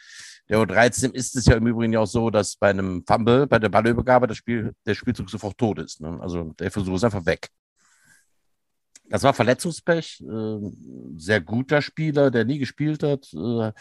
der 0.48 0.58
U13 0.58 1.12
ist 1.12 1.36
es 1.36 1.46
ja 1.46 1.56
im 1.56 1.66
Übrigen 1.66 1.92
ja 1.92 2.00
auch 2.00 2.06
so, 2.06 2.30
dass 2.30 2.56
bei 2.56 2.70
einem 2.70 3.04
Fumble, 3.06 3.46
bei 3.46 3.58
der 3.58 3.68
Ballübergabe, 3.68 4.26
das 4.26 4.36
Spiel, 4.36 4.74
der 4.86 4.94
Spielzug 4.94 5.30
sofort 5.30 5.56
tot 5.56 5.78
ist. 5.78 6.00
Ne? 6.00 6.18
Also 6.20 6.52
der 6.58 6.70
Versuch 6.70 6.96
ist 6.96 7.04
einfach 7.04 7.24
weg. 7.24 7.48
Das 9.12 9.24
war 9.24 9.34
Verletzungspech. 9.34 10.22
Äh, 10.22 10.58
sehr 11.18 11.42
guter 11.42 11.82
Spieler, 11.82 12.30
der 12.30 12.46
nie 12.46 12.58
gespielt 12.58 13.02
hat, 13.02 13.30
äh, 13.34 13.72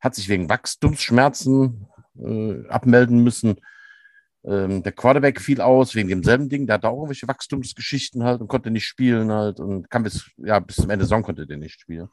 hat 0.00 0.16
sich 0.16 0.28
wegen 0.28 0.48
Wachstumsschmerzen 0.48 1.86
äh, 2.18 2.66
abmelden 2.66 3.22
müssen. 3.22 3.60
Ähm, 4.42 4.82
der 4.82 4.90
Quarterback 4.90 5.40
fiel 5.40 5.60
aus 5.60 5.94
wegen 5.94 6.08
demselben 6.08 6.48
Ding. 6.48 6.66
Der 6.66 6.74
hatte 6.74 6.88
auch 6.88 6.96
irgendwelche 6.96 7.28
Wachstumsgeschichten 7.28 8.24
halt 8.24 8.40
und 8.40 8.48
konnte 8.48 8.72
nicht 8.72 8.84
spielen 8.84 9.30
halt 9.30 9.60
und 9.60 9.88
kam 9.88 10.02
bis, 10.02 10.28
ja, 10.38 10.58
bis 10.58 10.74
zum 10.74 10.90
Ende 10.90 11.04
der 11.04 11.06
Saison 11.06 11.22
konnte 11.22 11.46
der 11.46 11.58
nicht 11.58 11.80
spielen. 11.80 12.08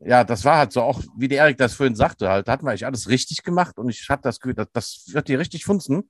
Ja, 0.00 0.24
das 0.24 0.46
war 0.46 0.56
halt 0.56 0.72
so 0.72 0.80
auch, 0.80 1.02
wie 1.18 1.28
der 1.28 1.40
Erik 1.40 1.58
das 1.58 1.74
vorhin 1.74 1.94
sagte, 1.94 2.30
halt, 2.30 2.48
da 2.48 2.52
hatten 2.52 2.64
wir 2.64 2.70
eigentlich 2.70 2.86
alles 2.86 3.10
richtig 3.10 3.42
gemacht 3.42 3.76
und 3.76 3.90
ich 3.90 4.08
hatte 4.08 4.22
das 4.22 4.40
Gefühl, 4.40 4.54
das, 4.54 4.68
das 4.72 5.04
wird 5.08 5.26
hier 5.26 5.38
richtig 5.38 5.66
funzen. 5.66 5.96
Und 5.98 6.08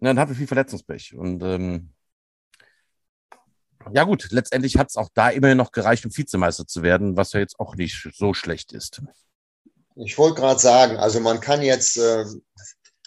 dann 0.00 0.18
hatten 0.18 0.32
wir 0.32 0.36
viel 0.36 0.48
Verletzungspech. 0.48 1.14
Und 1.14 1.40
ähm, 1.44 1.94
ja 3.92 4.04
gut, 4.04 4.28
letztendlich 4.30 4.76
hat 4.76 4.88
es 4.90 4.96
auch 4.96 5.08
da 5.14 5.28
immerhin 5.28 5.58
noch 5.58 5.72
gereicht, 5.72 6.04
um 6.04 6.16
Vizemeister 6.16 6.66
zu 6.66 6.82
werden, 6.82 7.16
was 7.16 7.32
ja 7.32 7.40
jetzt 7.40 7.58
auch 7.58 7.74
nicht 7.76 8.08
so 8.14 8.34
schlecht 8.34 8.72
ist. 8.72 9.02
Ich 9.96 10.18
wollte 10.18 10.40
gerade 10.40 10.60
sagen, 10.60 10.96
also 10.96 11.20
man 11.20 11.40
kann 11.40 11.62
jetzt, 11.62 11.96
äh, 11.96 12.24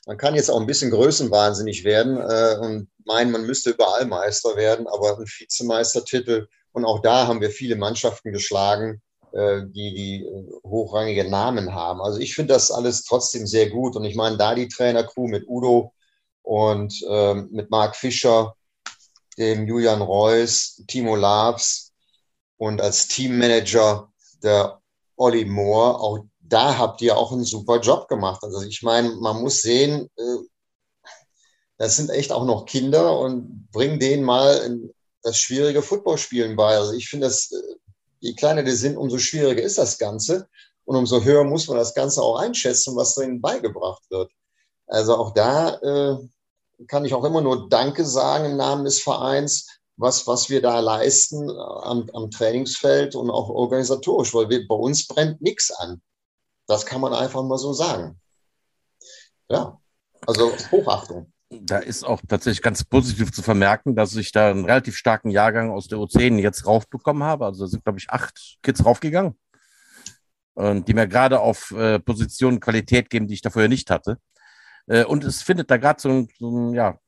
man 0.05 0.17
kann 0.17 0.35
jetzt 0.35 0.49
auch 0.49 0.59
ein 0.59 0.67
bisschen 0.67 0.91
größenwahnsinnig 0.91 1.83
werden 1.83 2.17
äh, 2.17 2.57
und 2.59 2.89
meinen, 3.05 3.31
man 3.31 3.45
müsste 3.45 3.71
überall 3.71 4.05
Meister 4.05 4.55
werden, 4.55 4.87
aber 4.87 5.17
ein 5.17 5.25
Vizemeistertitel 5.25 6.47
und 6.71 6.85
auch 6.85 7.01
da 7.01 7.27
haben 7.27 7.41
wir 7.41 7.49
viele 7.49 7.75
Mannschaften 7.75 8.31
geschlagen, 8.31 9.01
äh, 9.33 9.63
die, 9.65 9.93
die 9.93 10.25
äh, 10.25 10.45
hochrangige 10.63 11.29
Namen 11.29 11.73
haben. 11.73 12.01
Also 12.01 12.19
ich 12.19 12.35
finde 12.35 12.53
das 12.53 12.71
alles 12.71 13.03
trotzdem 13.03 13.47
sehr 13.47 13.69
gut 13.69 13.95
und 13.95 14.05
ich 14.05 14.15
meine, 14.15 14.37
da 14.37 14.55
die 14.55 14.67
Trainercrew 14.67 15.27
mit 15.27 15.47
Udo 15.47 15.93
und 16.43 16.93
ähm, 17.09 17.49
mit 17.51 17.69
Marc 17.69 17.95
Fischer, 17.95 18.55
dem 19.37 19.67
Julian 19.67 20.01
Reus, 20.01 20.81
Timo 20.87 21.15
Labs 21.15 21.93
und 22.57 22.81
als 22.81 23.07
Teammanager 23.07 24.11
der 24.43 24.81
Olli 25.15 25.45
Moore. 25.45 25.99
Auch 25.99 26.19
da 26.39 26.77
habt 26.77 27.01
ihr 27.01 27.17
auch 27.17 27.31
einen 27.31 27.43
super 27.43 27.79
Job 27.79 28.07
gemacht. 28.07 28.43
Also 28.43 28.61
ich 28.61 28.81
meine, 28.83 29.09
man 29.15 29.41
muss 29.41 29.61
sehen, 29.61 30.09
äh, 30.17 30.37
das 31.77 31.97
sind 31.97 32.09
echt 32.09 32.31
auch 32.31 32.45
noch 32.45 32.65
Kinder 32.65 33.19
und 33.19 33.69
bring 33.71 33.99
denen 33.99 34.23
mal 34.23 34.79
das 35.21 35.37
schwierige 35.37 35.81
Footballspielen 35.81 36.55
bei. 36.55 36.75
Also 36.75 36.93
ich 36.93 37.09
finde, 37.09 37.27
dass 37.27 37.51
äh, 37.51 37.75
je 38.19 38.33
kleiner 38.33 38.63
die 38.63 38.71
sind, 38.71 38.97
umso 38.97 39.17
schwieriger 39.19 39.61
ist 39.61 39.77
das 39.77 39.97
Ganze. 39.97 40.47
Und 40.85 40.95
umso 40.95 41.21
höher 41.21 41.43
muss 41.43 41.67
man 41.67 41.77
das 41.77 41.93
Ganze 41.93 42.21
auch 42.21 42.39
einschätzen, 42.39 42.95
was 42.95 43.15
denen 43.15 43.41
beigebracht 43.41 44.03
wird. 44.09 44.31
Also 44.87 45.17
auch 45.17 45.33
da 45.33 45.75
äh, 45.75 46.17
kann 46.87 47.05
ich 47.05 47.13
auch 47.13 47.23
immer 47.23 47.41
nur 47.41 47.69
Danke 47.69 48.05
sagen 48.05 48.45
im 48.45 48.57
Namen 48.57 48.85
des 48.85 49.01
Vereins, 49.01 49.79
was, 49.95 50.27
was 50.27 50.49
wir 50.49 50.61
da 50.61 50.79
leisten 50.79 51.49
am, 51.49 52.09
am 52.13 52.29
Trainingsfeld 52.29 53.15
und 53.15 53.31
auch 53.31 53.49
organisatorisch, 53.49 54.33
weil 54.33 54.49
wir, 54.49 54.67
bei 54.67 54.75
uns 54.75 55.07
brennt 55.07 55.41
nichts 55.41 55.71
an. 55.71 56.01
Das 56.67 56.85
kann 56.85 57.01
man 57.01 57.13
einfach 57.13 57.43
mal 57.43 57.57
so 57.57 57.73
sagen. 57.73 58.19
Ja, 59.49 59.79
also 60.25 60.51
Hochachtung. 60.71 61.31
Da 61.49 61.77
ist 61.77 62.03
auch 62.03 62.21
tatsächlich 62.27 62.61
ganz 62.61 62.83
positiv 62.83 63.31
zu 63.31 63.41
vermerken, 63.41 63.95
dass 63.95 64.15
ich 64.15 64.33
da 64.33 64.51
einen 64.51 64.65
relativ 64.65 64.97
starken 64.97 65.29
Jahrgang 65.29 65.71
aus 65.71 65.87
der 65.87 65.97
U10 65.97 66.39
jetzt 66.39 66.65
raufbekommen 66.65 67.23
habe. 67.23 67.45
Also 67.45 67.63
da 67.63 67.69
sind, 67.69 67.85
glaube 67.85 67.99
ich, 67.99 68.09
acht 68.09 68.57
Kids 68.61 68.85
raufgegangen. 68.85 69.37
Die 70.59 70.93
mir 70.93 71.07
gerade 71.07 71.39
auf 71.39 71.69
äh, 71.71 71.99
Positionen 71.99 72.59
Qualität 72.59 73.11
geben, 73.11 73.27
die 73.27 73.35
ich 73.35 73.43
da 73.43 73.51
vorher 73.51 73.69
nicht 73.69 73.91
hatte. 73.91 74.17
Äh, 74.87 75.03
und 75.05 75.23
es 75.23 75.41
findet 75.41 75.69
da 75.69 75.77
gerade 75.77 76.01
so 76.01 76.09
ein, 76.09 76.29
so 76.39 76.49
ein 76.49 76.73
ja, 76.73 76.99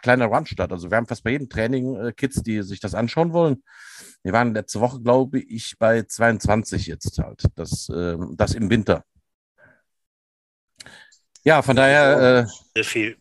kleiner 0.00 0.26
Run 0.26 0.46
statt. 0.46 0.72
Also 0.72 0.90
wir 0.90 0.96
haben 0.96 1.06
fast 1.06 1.24
bei 1.24 1.30
jedem 1.30 1.48
Training 1.48 1.96
äh, 1.96 2.12
Kids, 2.12 2.42
die 2.42 2.62
sich 2.62 2.80
das 2.80 2.94
anschauen 2.94 3.32
wollen. 3.32 3.62
Wir 4.22 4.32
waren 4.32 4.54
letzte 4.54 4.80
Woche, 4.80 5.00
glaube 5.00 5.40
ich, 5.40 5.76
bei 5.78 6.02
22 6.02 6.86
jetzt 6.86 7.18
halt. 7.18 7.44
Das, 7.56 7.88
äh, 7.88 8.16
das 8.32 8.54
im 8.54 8.70
Winter. 8.70 9.04
Ja, 11.44 11.62
von 11.62 11.76
daher. 11.76 12.46
Äh, 12.46 12.46
Sehr 12.74 12.84
viel. 12.84 13.16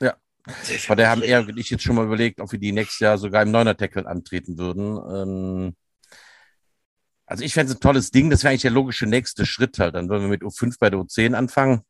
Ja. 0.00 0.16
Sehr 0.62 0.78
viel. 0.78 0.78
Von 0.78 0.96
daher 0.96 1.10
haben 1.10 1.22
er 1.22 1.40
und 1.40 1.58
ich 1.58 1.70
jetzt 1.70 1.82
schon 1.82 1.96
mal 1.96 2.06
überlegt, 2.06 2.40
ob 2.40 2.50
wir 2.52 2.58
die 2.58 2.72
nächstes 2.72 3.00
Jahr 3.00 3.18
sogar 3.18 3.42
im 3.42 3.50
Neuner-Tackle 3.50 4.06
antreten 4.06 4.56
würden. 4.56 4.96
Ähm, 4.96 5.76
also 7.26 7.44
ich 7.44 7.54
fände 7.54 7.70
es 7.72 7.78
ein 7.78 7.80
tolles 7.80 8.10
Ding. 8.10 8.30
Das 8.30 8.42
wäre 8.42 8.50
eigentlich 8.50 8.62
der 8.62 8.70
logische 8.70 9.06
nächste 9.06 9.44
Schritt 9.46 9.78
halt. 9.78 9.94
Dann 9.94 10.08
würden 10.08 10.22
wir 10.22 10.28
mit 10.30 10.42
U5 10.42 10.76
bei 10.80 10.90
der 10.90 11.00
U10 11.00 11.34
anfangen. 11.34 11.82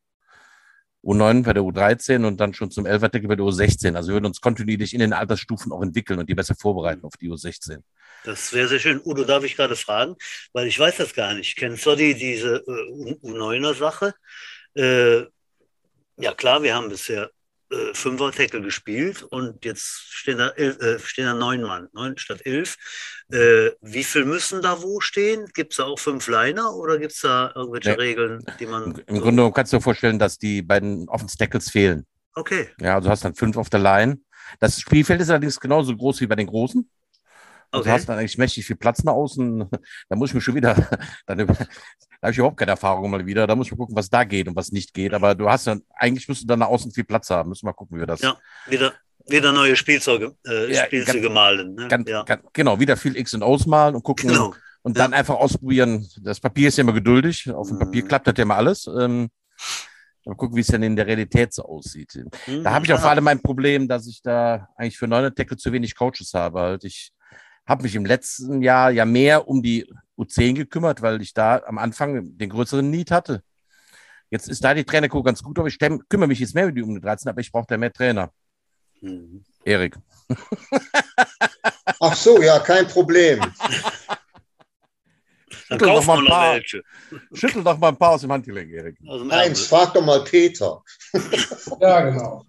U9 1.02 1.44
bei 1.44 1.52
der 1.52 1.62
U13 1.62 2.26
und 2.26 2.38
dann 2.38 2.52
schon 2.52 2.70
zum 2.70 2.86
11 2.86 3.10
Deckel 3.10 3.28
bei 3.28 3.36
der 3.36 3.44
U16. 3.44 3.94
Also 3.94 4.08
wir 4.08 4.14
würden 4.14 4.26
uns 4.26 4.40
kontinuierlich 4.40 4.92
in 4.92 5.00
den 5.00 5.12
Altersstufen 5.12 5.72
auch 5.72 5.82
entwickeln 5.82 6.18
und 6.18 6.28
die 6.28 6.34
besser 6.34 6.54
vorbereiten 6.54 7.04
auf 7.04 7.16
die 7.16 7.30
U16. 7.30 7.82
Das 8.24 8.52
wäre 8.52 8.68
sehr 8.68 8.78
schön. 8.78 9.00
Udo, 9.02 9.24
darf 9.24 9.44
ich 9.44 9.56
gerade 9.56 9.76
fragen, 9.76 10.16
weil 10.52 10.66
ich 10.66 10.78
weiß 10.78 10.98
das 10.98 11.14
gar 11.14 11.32
nicht. 11.34 11.56
Kennst 11.56 11.86
du 11.86 11.96
die, 11.96 12.14
diese 12.14 12.56
äh, 12.56 13.14
U9er-Sache? 13.22 14.14
Äh, 14.74 15.20
ja 16.16 16.34
klar, 16.36 16.62
wir 16.62 16.74
haben 16.74 16.90
bisher 16.90 17.30
äh, 17.70 17.94
Fünfer-Tackle 17.94 18.62
gespielt 18.62 19.22
und 19.22 19.64
jetzt 19.64 20.12
stehen 20.12 20.38
da, 20.38 20.48
äh, 20.50 20.98
stehen 20.98 21.26
da 21.26 21.34
neun 21.34 21.62
Mann, 21.62 21.88
neun 21.92 22.18
statt 22.18 22.40
elf. 22.44 22.76
Äh, 23.30 23.70
wie 23.80 24.04
viel 24.04 24.24
müssen 24.24 24.60
da 24.62 24.82
wo 24.82 25.00
stehen? 25.00 25.46
Gibt 25.54 25.72
es 25.72 25.76
da 25.76 25.84
auch 25.84 25.98
fünf 25.98 26.26
Liner 26.28 26.74
oder 26.74 26.98
gibt 26.98 27.12
es 27.12 27.20
da 27.20 27.52
irgendwelche 27.54 27.90
nee. 27.90 27.96
Regeln, 27.96 28.44
die 28.58 28.66
man. 28.66 29.00
Im 29.06 29.16
so 29.16 29.22
Grunde 29.22 29.52
kannst 29.52 29.72
du 29.72 29.76
dir 29.76 29.82
vorstellen, 29.82 30.18
dass 30.18 30.38
die 30.38 30.62
beiden 30.62 31.08
Offense-Tackles 31.08 31.70
fehlen. 31.70 32.06
Okay. 32.34 32.68
Ja, 32.80 32.96
also 32.96 33.06
du 33.06 33.12
hast 33.12 33.24
dann 33.24 33.34
fünf 33.34 33.56
auf 33.56 33.70
der 33.70 33.80
Line. 33.80 34.18
Das 34.58 34.80
Spielfeld 34.80 35.20
ist 35.20 35.30
allerdings 35.30 35.60
genauso 35.60 35.96
groß 35.96 36.20
wie 36.20 36.26
bei 36.26 36.36
den 36.36 36.46
Großen. 36.46 36.88
Okay. 37.72 37.84
Du 37.84 37.90
hast 37.90 38.08
dann 38.08 38.18
eigentlich 38.18 38.38
mächtig 38.38 38.66
viel 38.66 38.76
Platz 38.76 39.04
nach 39.04 39.12
außen. 39.12 39.68
Da 40.08 40.16
muss 40.16 40.30
ich 40.30 40.34
mir 40.34 40.40
schon 40.40 40.54
wieder, 40.54 40.74
dann, 41.26 41.38
da 41.38 41.46
habe 41.46 42.32
ich 42.32 42.38
überhaupt 42.38 42.56
keine 42.56 42.72
Erfahrung 42.72 43.10
mal 43.10 43.24
wieder. 43.24 43.46
Da 43.46 43.54
muss 43.54 43.66
ich 43.66 43.72
mal 43.72 43.78
gucken, 43.78 43.96
was 43.96 44.10
da 44.10 44.24
geht 44.24 44.48
und 44.48 44.56
was 44.56 44.72
nicht 44.72 44.92
geht. 44.92 45.14
Aber 45.14 45.34
du 45.34 45.48
hast 45.48 45.66
dann, 45.66 45.82
eigentlich 45.94 46.28
müsst 46.28 46.42
du 46.42 46.46
dann 46.46 46.58
nach 46.58 46.68
außen 46.68 46.92
viel 46.92 47.04
Platz 47.04 47.30
haben. 47.30 47.50
Müssen 47.50 47.64
wir 47.64 47.70
mal 47.70 47.74
gucken, 47.74 47.96
wie 47.96 48.00
wir 48.00 48.06
das. 48.06 48.20
Ja, 48.20 48.36
wieder, 48.66 48.92
wieder 49.26 49.52
neue 49.52 49.76
Spielzeuge, 49.76 50.34
äh, 50.46 50.72
ja, 50.72 50.84
Spielzeuge 50.84 51.22
ganz, 51.22 51.34
malen. 51.34 51.74
Ne? 51.74 51.88
Ganz, 51.88 52.08
ja. 52.08 52.22
ganz, 52.24 52.42
genau, 52.52 52.80
wieder 52.80 52.96
viel 52.96 53.16
X 53.16 53.34
und 53.34 53.42
O's 53.42 53.66
malen 53.66 53.94
und 53.94 54.02
gucken. 54.02 54.30
Genau. 54.30 54.54
Und 54.82 54.98
dann 54.98 55.12
einfach 55.12 55.34
ausprobieren. 55.34 56.08
Das 56.22 56.40
Papier 56.40 56.68
ist 56.68 56.78
ja 56.78 56.82
immer 56.82 56.94
geduldig. 56.94 57.50
Auf 57.52 57.68
dem 57.68 57.78
Papier 57.78 58.02
mhm. 58.02 58.08
klappt 58.08 58.26
das 58.26 58.34
ja 58.36 58.42
immer 58.42 58.56
alles. 58.56 58.86
Ähm, 58.86 59.28
Mal 60.26 60.34
gucken, 60.34 60.56
wie 60.56 60.60
es 60.60 60.66
denn 60.66 60.82
in 60.82 60.96
der 60.96 61.06
Realität 61.06 61.52
so 61.54 61.64
aussieht. 61.64 62.14
Mhm. 62.46 62.62
Da 62.62 62.72
habe 62.72 62.84
ich 62.84 62.92
auch 62.92 63.00
vor 63.00 63.10
allem 63.10 63.24
mein 63.24 63.40
Problem, 63.40 63.88
dass 63.88 64.06
ich 64.06 64.20
da 64.22 64.68
eigentlich 64.76 64.98
für 64.98 65.08
neue 65.08 65.34
Tackle 65.34 65.56
zu 65.56 65.72
wenig 65.72 65.96
Coaches 65.96 66.32
habe. 66.34 66.60
Halt 66.60 66.84
ich 66.84 67.12
habe 67.66 67.82
mich 67.82 67.94
im 67.94 68.04
letzten 68.04 68.62
Jahr 68.62 68.90
ja 68.90 69.04
mehr 69.04 69.48
um 69.48 69.62
die 69.62 69.86
U10 70.18 70.54
gekümmert, 70.54 71.02
weil 71.02 71.20
ich 71.22 71.32
da 71.34 71.62
am 71.66 71.78
Anfang 71.78 72.36
den 72.36 72.50
größeren 72.50 72.88
Need 72.88 73.10
hatte. 73.10 73.42
Jetzt 74.30 74.48
ist 74.48 74.62
da 74.62 74.74
die 74.74 74.84
Trainerkuh 74.84 75.22
ganz 75.22 75.42
gut, 75.42 75.58
aber 75.58 75.68
ich 75.68 75.78
kümmere 75.78 76.28
mich 76.28 76.38
jetzt 76.38 76.54
mehr 76.54 76.66
um 76.66 76.74
die 76.74 76.82
um 76.82 77.00
13, 77.00 77.28
aber 77.28 77.40
ich 77.40 77.50
brauche 77.50 77.66
da 77.68 77.76
mehr 77.76 77.92
Trainer. 77.92 78.32
Mhm. 79.00 79.44
Erik. 79.64 79.96
Ach 82.00 82.14
so, 82.14 82.40
ja, 82.40 82.58
kein 82.60 82.86
Problem. 82.86 83.40
Schüttel 85.50 85.88
doch, 85.88 86.04
mal 86.04 86.18
ein 86.18 86.26
paar, 86.26 86.54
welche. 86.54 86.82
schüttel 87.32 87.62
doch 87.62 87.78
mal 87.78 87.88
ein 87.88 87.96
paar 87.96 88.10
aus 88.10 88.20
dem 88.22 88.32
Handgelenk, 88.32 88.70
Erik. 88.72 88.96
Nein, 89.00 89.54
frag 89.54 89.94
doch 89.94 90.04
mal 90.04 90.24
Peter. 90.24 90.82
ja, 91.80 92.00
genau. 92.02 92.44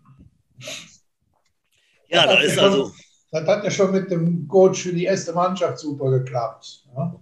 Ja, 2.09 2.25
da 2.25 2.39
ist 2.41 2.57
also. 2.57 2.91
Das 3.31 3.47
hat 3.47 3.63
ja 3.63 3.71
schon 3.71 3.91
mit 3.91 4.11
dem 4.11 4.47
Coach 4.47 4.83
für 4.83 4.93
die 4.93 5.05
erste 5.05 5.33
Mannschaft 5.33 5.79
super 5.79 6.11
geklappt. 6.11 6.85
Ja, 6.95 7.15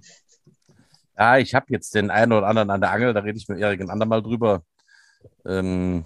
ja 1.18 1.38
ich 1.38 1.54
habe 1.54 1.68
jetzt 1.70 1.94
den 1.94 2.10
einen 2.10 2.34
oder 2.34 2.48
anderen 2.48 2.72
an 2.72 2.82
der 2.82 2.92
Angel, 2.92 3.14
da 3.14 3.20
rede 3.22 3.38
ich 3.38 3.48
mit 3.48 3.60
Erik 3.60 3.80
ein 3.80 3.92
andermal 3.92 4.24
drüber. 4.24 4.64
Ähm, 5.46 6.06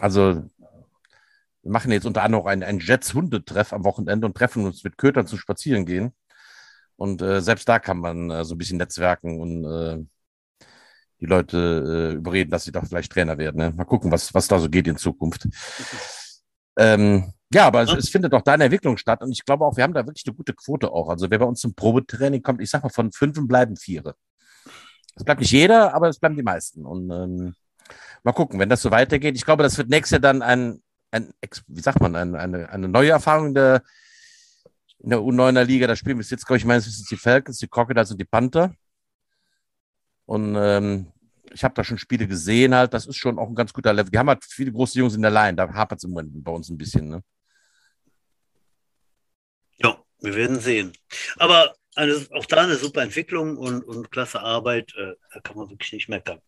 also, 0.00 0.44
wir 1.62 1.72
machen 1.72 1.90
jetzt 1.90 2.06
unter 2.06 2.22
anderem 2.22 2.44
auch 2.44 2.48
einen, 2.48 2.62
einen 2.62 2.78
Jets-Hundetreff 2.78 3.72
am 3.72 3.84
Wochenende 3.84 4.26
und 4.26 4.36
treffen 4.36 4.64
uns 4.66 4.84
mit 4.84 4.98
Kötern 4.98 5.26
zum 5.26 5.38
Spazieren 5.38 5.84
gehen. 5.84 6.12
Und 6.96 7.20
äh, 7.22 7.40
selbst 7.40 7.68
da 7.68 7.80
kann 7.80 7.98
man 7.98 8.30
äh, 8.30 8.44
so 8.44 8.54
ein 8.54 8.58
bisschen 8.58 8.78
netzwerken 8.78 9.40
und 9.40 9.64
äh, 9.64 10.04
die 11.20 11.26
Leute 11.26 12.12
äh, 12.12 12.16
überreden, 12.16 12.50
dass 12.50 12.64
sie 12.64 12.72
doch 12.72 12.86
vielleicht 12.86 13.10
Trainer 13.10 13.38
werden. 13.38 13.56
Ne? 13.58 13.72
Mal 13.72 13.84
gucken, 13.84 14.12
was, 14.12 14.32
was 14.34 14.46
da 14.46 14.58
so 14.58 14.68
geht 14.68 14.86
in 14.86 14.96
Zukunft. 14.96 15.48
Ähm, 16.76 17.32
ja, 17.54 17.66
aber 17.66 17.82
es, 17.82 17.92
es, 17.92 18.08
findet 18.08 18.32
doch 18.32 18.42
da 18.42 18.52
eine 18.52 18.64
Entwicklung 18.64 18.96
statt 18.96 19.22
und 19.22 19.32
ich 19.32 19.44
glaube 19.44 19.64
auch, 19.64 19.76
wir 19.76 19.84
haben 19.84 19.94
da 19.94 20.06
wirklich 20.06 20.26
eine 20.26 20.36
gute 20.36 20.52
Quote 20.52 20.90
auch. 20.92 21.08
Also 21.08 21.30
wer 21.30 21.38
bei 21.38 21.44
uns 21.44 21.60
zum 21.60 21.74
Probetraining 21.74 22.42
kommt, 22.42 22.60
ich 22.60 22.68
sag 22.68 22.82
mal, 22.82 22.88
von 22.90 23.12
fünf 23.12 23.38
bleiben 23.46 23.76
vier. 23.76 24.14
Es 25.16 25.24
bleibt 25.24 25.40
nicht 25.40 25.52
jeder, 25.52 25.94
aber 25.94 26.08
es 26.08 26.18
bleiben 26.18 26.36
die 26.36 26.42
meisten. 26.42 26.84
Und 26.84 27.10
ähm, 27.10 27.54
mal 28.24 28.32
gucken, 28.32 28.58
wenn 28.58 28.68
das 28.68 28.82
so 28.82 28.90
weitergeht. 28.90 29.36
Ich 29.36 29.44
glaube, 29.44 29.62
das 29.62 29.78
wird 29.78 29.88
nächstes 29.88 30.12
Jahr 30.12 30.20
dann 30.20 30.42
ein, 30.42 30.82
ein 31.12 31.32
wie 31.68 31.80
sagt 31.80 32.00
man, 32.00 32.16
ein, 32.16 32.34
eine, 32.34 32.68
eine 32.68 32.88
neue 32.88 33.10
Erfahrung 33.10 33.48
in 33.48 33.54
der, 33.54 33.82
in 34.98 35.10
der 35.10 35.20
U9er 35.20 35.62
Liga. 35.62 35.86
Da 35.86 35.94
spielen 35.94 36.18
bis 36.18 36.30
jetzt, 36.30 36.46
glaube 36.46 36.58
ich, 36.58 36.64
meistens 36.64 37.04
die 37.04 37.16
Falcons, 37.16 37.58
die 37.58 37.68
Crocodiles 37.68 38.10
und 38.10 38.20
die 38.20 38.24
Panther. 38.24 38.74
Und 40.26 40.56
ähm, 40.56 41.12
ich 41.52 41.62
habe 41.62 41.74
da 41.74 41.84
schon 41.84 41.98
Spiele 41.98 42.26
gesehen, 42.26 42.74
halt, 42.74 42.92
das 42.94 43.06
ist 43.06 43.16
schon 43.16 43.38
auch 43.38 43.48
ein 43.48 43.54
ganz 43.54 43.72
guter 43.72 43.92
Level. 43.92 44.10
Wir 44.10 44.18
haben 44.18 44.28
halt 44.28 44.44
viele 44.44 44.72
große 44.72 44.98
Jungs 44.98 45.14
in 45.14 45.22
der 45.22 45.30
Line, 45.30 45.54
da 45.54 45.72
hapert 45.72 45.98
es 45.98 46.04
im 46.04 46.10
Moment 46.10 46.42
bei 46.42 46.50
uns 46.50 46.68
ein 46.68 46.78
bisschen. 46.78 47.08
Ne? 47.08 47.22
Wir 50.24 50.34
werden 50.34 50.60
sehen. 50.60 50.92
Aber 51.36 51.74
eine, 51.94 52.26
auch 52.32 52.46
da 52.46 52.62
eine 52.62 52.76
super 52.76 53.02
Entwicklung 53.02 53.56
und, 53.56 53.84
und 53.84 54.10
klasse 54.10 54.40
Arbeit, 54.40 54.94
äh, 54.96 55.14
da 55.32 55.40
kann 55.40 55.56
man 55.56 55.70
wirklich 55.70 55.92
nicht 55.92 56.08
meckern. 56.08 56.40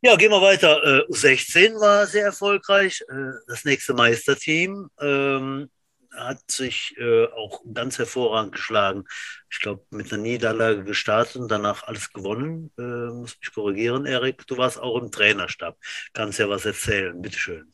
Ja, 0.00 0.16
gehen 0.16 0.32
wir 0.32 0.42
weiter. 0.42 0.82
Äh, 0.82 1.12
U16 1.12 1.78
war 1.80 2.06
sehr 2.06 2.24
erfolgreich. 2.24 3.04
Äh, 3.08 3.32
das 3.46 3.64
nächste 3.64 3.94
Meisterteam. 3.94 4.90
Ähm, 5.00 5.70
hat 6.16 6.50
sich 6.50 6.94
äh, 6.98 7.26
auch 7.26 7.62
ganz 7.72 7.98
hervorragend 7.98 8.52
geschlagen. 8.52 9.04
Ich 9.50 9.60
glaube, 9.60 9.84
mit 9.90 10.12
einer 10.12 10.22
Niederlage 10.22 10.84
gestartet 10.84 11.36
und 11.36 11.48
danach 11.48 11.84
alles 11.84 12.12
gewonnen. 12.12 12.70
Äh, 12.78 12.82
muss 12.82 13.36
mich 13.40 13.52
korrigieren, 13.54 14.06
Erik. 14.06 14.46
Du 14.46 14.58
warst 14.58 14.78
auch 14.78 14.98
im 14.98 15.10
Trainerstab. 15.10 15.76
Kannst 16.12 16.38
ja 16.38 16.48
was 16.48 16.64
erzählen. 16.64 17.20
Bitteschön. 17.20 17.72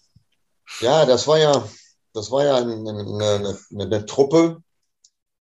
Ja, 0.80 1.06
das 1.06 1.26
war 1.26 1.38
ja, 1.38 1.68
das 2.12 2.30
war 2.30 2.44
ja 2.44 2.56
eine, 2.56 2.74
eine, 2.74 3.58
eine, 3.72 3.84
eine 3.84 4.06
Truppe 4.06 4.62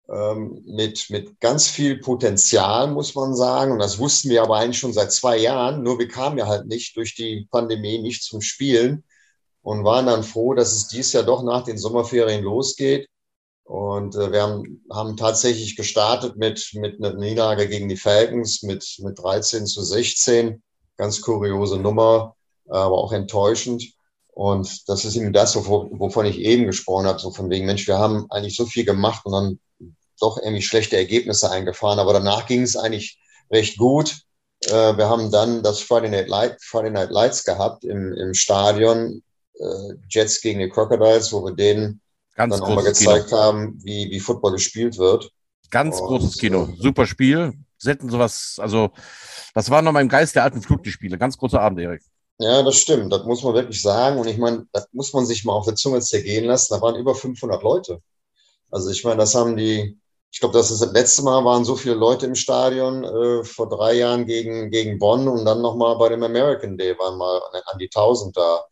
ähm, 0.09 0.61
mit, 0.65 1.09
mit 1.09 1.39
ganz 1.39 1.67
viel 1.67 1.99
Potenzial, 1.99 2.91
muss 2.91 3.15
man 3.15 3.35
sagen. 3.35 3.71
Und 3.71 3.79
das 3.79 3.97
wussten 3.99 4.29
wir 4.29 4.43
aber 4.43 4.57
eigentlich 4.57 4.79
schon 4.79 4.93
seit 4.93 5.11
zwei 5.11 5.37
Jahren. 5.37 5.83
Nur 5.83 5.99
wir 5.99 6.07
kamen 6.07 6.37
ja 6.37 6.47
halt 6.47 6.67
nicht 6.67 6.95
durch 6.95 7.15
die 7.15 7.47
Pandemie 7.49 7.99
nicht 7.99 8.23
zum 8.23 8.41
Spielen 8.41 9.03
und 9.61 9.83
waren 9.83 10.05
dann 10.05 10.23
froh, 10.23 10.53
dass 10.53 10.73
es 10.73 10.87
dies 10.87 11.13
Jahr 11.13 11.23
doch 11.23 11.43
nach 11.43 11.63
den 11.63 11.77
Sommerferien 11.77 12.43
losgeht. 12.43 13.07
Und 13.63 14.15
äh, 14.15 14.31
wir 14.31 14.43
haben, 14.43 14.85
haben 14.91 15.17
tatsächlich 15.17 15.75
gestartet 15.75 16.37
mit, 16.37 16.69
mit 16.73 17.03
einer 17.03 17.15
Niederlage 17.15 17.67
gegen 17.67 17.89
die 17.89 17.97
Falcons 17.97 18.61
mit, 18.61 18.85
mit 18.99 19.17
13 19.17 19.65
zu 19.65 19.81
16. 19.81 20.61
Ganz 20.97 21.21
kuriose 21.21 21.77
Nummer, 21.79 22.35
aber 22.67 22.95
auch 22.95 23.11
enttäuschend. 23.11 23.94
Und 24.35 24.89
das 24.89 25.05
ist 25.05 25.15
eben 25.15 25.31
das, 25.31 25.55
wovon 25.55 26.25
ich 26.25 26.39
eben 26.39 26.65
gesprochen 26.65 27.05
habe, 27.05 27.19
so 27.19 27.31
von 27.31 27.49
wegen, 27.49 27.65
Mensch, 27.65 27.87
wir 27.87 27.97
haben 27.97 28.29
eigentlich 28.29 28.57
so 28.57 28.65
viel 28.65 28.83
gemacht 28.83 29.25
und 29.25 29.31
dann 29.31 29.59
doch 30.19 30.37
irgendwie 30.37 30.61
schlechte 30.61 30.97
Ergebnisse 30.97 31.49
eingefahren. 31.49 31.99
Aber 31.99 32.11
danach 32.11 32.45
ging 32.45 32.61
es 32.61 32.75
eigentlich 32.75 33.17
recht 33.49 33.77
gut. 33.77 34.17
Äh, 34.65 34.97
wir 34.97 35.07
haben 35.07 35.31
dann 35.31 35.63
das 35.63 35.79
Friday 35.79 36.09
Night, 36.09 36.27
Light, 36.27 36.57
Friday 36.61 36.91
Night 36.91 37.11
Lights 37.11 37.45
gehabt 37.45 37.85
im, 37.85 38.11
im 38.11 38.33
Stadion 38.33 39.23
äh, 39.57 39.93
Jets 40.09 40.41
gegen 40.41 40.59
die 40.59 40.69
Crocodiles, 40.69 41.31
wo 41.31 41.45
wir 41.45 41.53
denen 41.53 42.01
Ganz 42.35 42.57
dann 42.57 42.63
auch 42.63 42.75
mal 42.75 42.83
gezeigt 42.83 43.27
Kino. 43.27 43.37
haben, 43.37 43.79
wie, 43.85 44.11
wie 44.11 44.19
Football 44.19 44.51
gespielt 44.51 44.97
wird. 44.97 45.31
Ganz 45.71 46.01
und, 46.01 46.07
großes 46.07 46.37
Kino. 46.37 46.65
Äh, 46.73 46.81
Super 46.81 47.05
Spiel. 47.05 47.53
Selten 47.77 48.09
sowas, 48.09 48.57
also 48.59 48.91
das 49.53 49.69
war 49.69 49.81
noch 49.81 49.93
mal 49.93 50.01
im 50.01 50.09
Geist 50.09 50.35
der 50.35 50.43
alten 50.43 50.61
Flug, 50.61 50.83
die 50.83 50.91
Spiele. 50.91 51.17
Ganz 51.17 51.37
großer 51.37 51.61
Abend, 51.61 51.79
Erik. 51.79 52.01
Ja, 52.39 52.63
das 52.63 52.75
stimmt. 52.77 53.13
Das 53.13 53.23
muss 53.23 53.43
man 53.43 53.53
wirklich 53.53 53.81
sagen. 53.81 54.19
Und 54.19 54.27
ich 54.27 54.37
meine, 54.37 54.67
das 54.73 54.87
muss 54.91 55.13
man 55.13 55.25
sich 55.25 55.45
mal 55.45 55.53
auf 55.53 55.65
der 55.65 55.75
Zunge 55.75 56.01
zergehen 56.01 56.45
lassen. 56.45 56.73
Da 56.73 56.81
waren 56.81 56.95
über 56.95 57.15
500 57.15 57.63
Leute. 57.63 58.01
Also 58.71 58.89
ich 58.91 59.03
meine, 59.05 59.17
das 59.17 59.35
haben 59.35 59.57
die, 59.57 59.99
ich 60.31 60.39
glaube, 60.41 60.57
das 60.57 60.71
ist 60.71 60.81
das 60.81 60.93
letzte 60.93 61.23
Mal 61.23 61.45
waren 61.45 61.65
so 61.65 61.75
viele 61.77 61.95
Leute 61.95 62.25
im 62.27 62.35
Stadion 62.35 63.03
äh, 63.05 63.43
vor 63.45 63.69
drei 63.69 63.93
Jahren 63.95 64.25
gegen, 64.27 64.71
gegen 64.71 64.99
Bonn 64.99 65.27
und 65.27 65.45
dann 65.45 65.61
nochmal 65.61 65.97
bei 65.97 66.09
dem 66.09 66.23
American 66.23 66.77
Day 66.77 66.97
waren 66.99 67.17
mal 67.17 67.41
an 67.67 67.79
die 67.79 67.89
1000 67.89 68.37
da. 68.37 68.65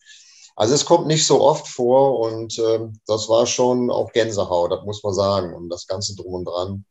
Also 0.58 0.76
es 0.76 0.86
kommt 0.86 1.08
nicht 1.08 1.26
so 1.28 1.42
oft 1.42 1.68
vor 1.68 2.20
und 2.22 2.58
äh, 2.60 2.80
das 3.08 3.30
war 3.30 3.48
schon 3.48 3.92
auch 3.92 4.12
Gänsehaut, 4.14 4.72
das 4.72 4.86
muss 4.86 5.04
man 5.04 5.14
sagen. 5.14 5.54
Und 5.56 5.70
das 5.70 5.88
Ganze 5.88 6.16
drum 6.16 6.36
und 6.36 6.46
dran 6.46 6.86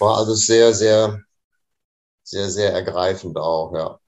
war 0.00 0.18
alles 0.18 0.46
sehr, 0.46 0.74
sehr, 0.74 1.20
sehr, 2.24 2.50
sehr 2.50 2.72
ergreifend 2.74 3.38
auch, 3.38 3.72
ja. 3.74 3.98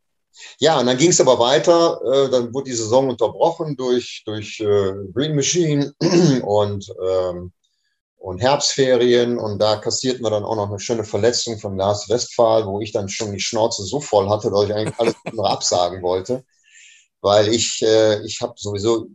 Ja, 0.59 0.79
und 0.79 0.87
dann 0.87 0.97
ging 0.97 1.11
es 1.11 1.21
aber 1.21 1.39
weiter. 1.39 2.01
Äh, 2.05 2.31
dann 2.31 2.53
wurde 2.55 2.71
die 2.71 2.77
Saison 2.77 3.09
unterbrochen 3.09 3.77
durch, 3.77 4.23
durch 4.25 4.61
äh, 4.61 4.93
Green 5.13 5.35
Machine 5.35 5.93
und, 6.43 6.93
ähm, 7.09 7.53
und 8.17 8.39
Herbstferien. 8.39 9.39
Und 9.39 9.59
da 9.59 9.77
kassierten 9.77 10.23
wir 10.25 10.31
dann 10.31 10.45
auch 10.45 10.57
noch 10.57 10.69
eine 10.69 10.81
schöne 10.81 11.05
Verletzung 11.05 11.59
von 11.59 11.77
Lars 11.77 12.09
Westphal, 12.09 12.67
wo 12.67 12.81
ich 12.81 12.93
dann 12.93 13.09
schon 13.09 13.33
die 13.33 13.41
Schnauze 13.41 13.85
so 13.85 14.01
voll 14.01 14.29
hatte, 14.29 14.51
dass 14.51 14.65
ich 14.65 14.75
eigentlich 14.75 14.99
alles 14.99 15.15
andere 15.25 15.51
absagen 15.51 16.03
wollte 16.03 16.45
weil 17.21 17.53
ich, 17.53 17.83
äh, 17.83 18.25
ich 18.25 18.41
habe 18.41 18.55
sowieso, 18.57 19.09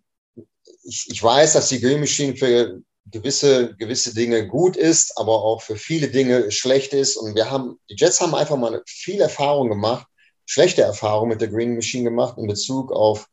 ich, 0.83 1.07
ich 1.09 1.23
weiß, 1.23 1.53
dass 1.53 1.69
die 1.69 1.79
Green 1.79 1.99
Machine 1.99 2.35
für 2.35 2.81
gewisse, 3.05 3.75
gewisse 3.75 4.13
Dinge 4.13 4.47
gut 4.47 4.75
ist, 4.75 5.17
aber 5.17 5.43
auch 5.43 5.61
für 5.61 5.75
viele 5.75 6.09
Dinge 6.09 6.51
schlecht 6.51 6.93
ist. 6.93 7.15
Und 7.17 7.35
wir 7.35 7.49
haben, 7.49 7.79
die 7.89 7.95
Jets 7.97 8.21
haben 8.21 8.35
einfach 8.35 8.57
mal 8.57 8.81
viel 8.85 9.21
Erfahrung 9.21 9.69
gemacht, 9.69 10.07
schlechte 10.45 10.81
Erfahrung 10.81 11.29
mit 11.29 11.41
der 11.41 11.47
Green 11.47 11.75
Machine 11.75 12.03
gemacht 12.03 12.37
in 12.37 12.47
Bezug 12.47 12.91
auf, 12.91 13.27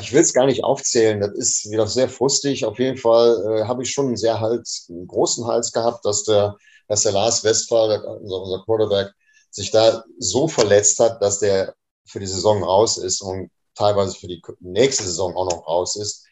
ich 0.00 0.12
will 0.12 0.20
es 0.20 0.32
gar 0.32 0.46
nicht 0.46 0.64
aufzählen, 0.64 1.20
das 1.20 1.32
ist 1.32 1.70
wieder 1.70 1.86
sehr 1.86 2.08
frustig. 2.08 2.64
Auf 2.64 2.78
jeden 2.78 2.96
Fall 2.96 3.44
äh, 3.46 3.64
habe 3.64 3.82
ich 3.82 3.90
schon 3.90 4.06
einen 4.06 4.16
sehr 4.16 4.40
Hals, 4.40 4.86
einen 4.90 5.06
großen 5.06 5.46
Hals 5.46 5.72
gehabt, 5.72 6.04
dass 6.04 6.24
der, 6.24 6.56
dass 6.88 7.02
der 7.02 7.12
Lars 7.12 7.44
Westphal, 7.44 8.02
unser, 8.20 8.42
unser 8.42 8.64
Quarterback, 8.64 9.12
sich 9.50 9.70
da 9.70 10.04
so 10.18 10.48
verletzt 10.48 10.98
hat, 10.98 11.22
dass 11.22 11.38
der 11.38 11.74
für 12.06 12.18
die 12.18 12.26
Saison 12.26 12.64
raus 12.64 12.96
ist. 12.98 13.20
Und 13.20 13.50
teilweise 13.74 14.16
für 14.16 14.28
die 14.28 14.42
nächste 14.60 15.04
Saison 15.04 15.36
auch 15.36 15.50
noch 15.50 15.66
raus 15.66 15.96
ist. 15.96 16.26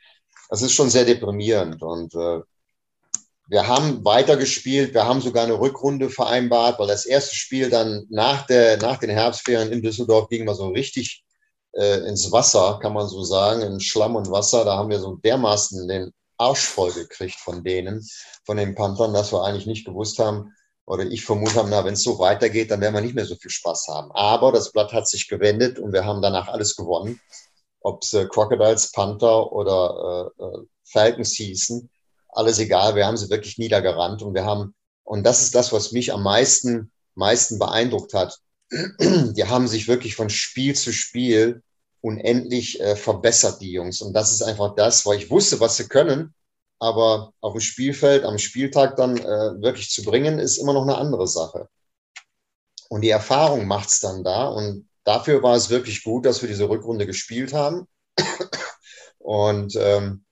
Das 0.49 0.63
ist 0.63 0.73
schon 0.73 0.91
sehr 0.91 1.05
deprimierend. 1.05 1.83
Und 1.83 2.15
äh, 2.15 2.41
wir 3.49 3.67
haben 3.67 4.05
weitergespielt, 4.05 4.95
wir 4.95 5.07
haben 5.07 5.21
sogar 5.21 5.45
eine 5.45 5.59
Rückrunde 5.59 6.11
vereinbart, 6.11 6.79
weil 6.79 6.87
das 6.87 7.05
erste 7.05 7.35
Spiel 7.35 7.71
dann 7.71 8.07
nach, 8.09 8.47
der, 8.47 8.79
nach 8.79 8.99
den 8.99 9.11
Herbstferien 9.11 9.73
in 9.73 9.83
Düsseldorf 9.83 10.29
ging 10.29 10.45
mal 10.45 10.55
so 10.55 10.69
richtig 10.69 11.25
äh, 11.73 11.99
ins 12.09 12.31
Wasser, 12.33 12.79
kann 12.81 12.95
man 12.95 13.09
so 13.09 13.23
sagen, 13.25 13.63
in 13.63 13.81
Schlamm 13.81 14.17
und 14.17 14.31
Wasser. 14.31 14.65
Da 14.65 14.77
haben 14.77 14.91
wir 14.91 15.01
so 15.01 15.17
dermaßen 15.17 15.87
den 15.89 16.13
Arsch 16.39 16.65
voll 16.65 16.93
gekriegt 16.93 17.37
von 17.37 17.63
denen, 17.63 18.07
von 18.45 18.57
den 18.57 18.75
Panthern, 18.75 19.13
dass 19.13 19.33
wir 19.33 19.45
eigentlich 19.45 19.67
nicht 19.67 19.85
gewusst 19.85 20.19
haben, 20.19 20.53
oder 20.85 21.05
ich 21.05 21.25
vermute 21.25 21.55
habe, 21.55 21.69
na, 21.71 21.85
wenn 21.85 21.95
es 21.95 22.03
so 22.03 22.19
weitergeht, 22.19 22.71
dann 22.71 22.81
werden 22.81 22.95
wir 22.95 23.01
nicht 23.01 23.15
mehr 23.15 23.25
so 23.25 23.37
viel 23.37 23.51
Spaß 23.51 23.87
haben. 23.89 24.11
Aber 24.13 24.51
das 24.53 24.73
Blatt 24.73 24.93
hat 24.93 25.09
sich 25.09 25.29
gewendet 25.29 25.79
und 25.79 25.93
wir 25.93 26.05
haben 26.05 26.23
danach 26.23 26.49
alles 26.49 26.77
gewonnen. 26.77 27.21
Ob 27.81 28.03
es 28.03 28.13
äh, 28.15 28.27
Crocodiles, 28.27 28.93
Panther 28.93 29.53
oder 29.53 30.33
äh, 30.39 30.45
äh, 30.45 30.67
Falcons 30.85 31.33
hießen, 31.33 31.89
alles 32.33 32.59
egal, 32.59 32.95
wir 32.97 33.07
haben 33.07 33.17
sie 33.17 33.31
wirklich 33.31 33.59
niedergerannt 33.59 34.23
und 34.23 34.35
wir 34.35 34.45
haben, 34.45 34.75
und 35.05 35.25
das 35.25 35.43
ist 35.43 35.55
das, 35.55 35.73
was 35.73 35.93
mich 35.93 36.13
am 36.13 36.23
meisten, 36.23 36.91
meisten 37.15 37.59
beeindruckt 37.59 38.15
hat. 38.15 38.39
Die 38.71 39.45
haben 39.45 39.69
sich 39.69 39.89
wirklich 39.89 40.17
von 40.17 40.31
Spiel 40.31 40.75
zu 40.75 40.93
Spiel 40.93 41.63
unendlich 42.01 42.81
äh, 42.81 42.97
verbessert, 42.97 43.61
die 43.61 43.71
Jungs. 43.71 44.01
Und 44.01 44.13
das 44.13 44.33
ist 44.33 44.43
einfach 44.43 44.75
das, 44.75 45.07
weil 45.07 45.19
ich 45.19 45.31
wusste, 45.31 45.61
was 45.61 45.77
sie 45.77 45.87
können 45.87 46.35
aber 46.83 47.33
auf 47.41 47.53
dem 47.53 47.61
Spielfeld 47.61 48.25
am 48.25 48.39
Spieltag 48.39 48.97
dann 48.97 49.17
äh, 49.17 49.63
wirklich 49.63 49.89
zu 49.91 50.03
bringen, 50.03 50.41
ist 50.41 50.59
immer 50.59 50.73
noch 50.73 50.83
eine 50.83 50.97
andere 50.97 51.29
Sache. 51.29 51.69
Und 52.89 53.03
die 53.03 53.11
Erfahrung 53.11 53.69
macht 53.69 53.89
es 53.89 54.01
dann 54.01 54.25
da. 54.25 54.49
Und 54.49 54.89
dafür 55.05 55.45
war 55.45 55.55
es 55.55 55.71
wirklich 55.71 56.03
gut, 56.03 56.27
dass 56.27 56.43
wir 56.43 56.49
diese 56.49 56.69
Rückrunde 56.69 57.07
gespielt 57.07 57.53
haben. 57.53 57.87
Und 59.19 59.77
ähm, 59.77 60.25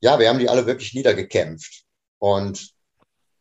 ja, 0.00 0.18
wir 0.18 0.28
haben 0.28 0.38
die 0.38 0.48
alle 0.48 0.66
wirklich 0.66 0.94
niedergekämpft. 0.94 1.84
Und 2.18 2.70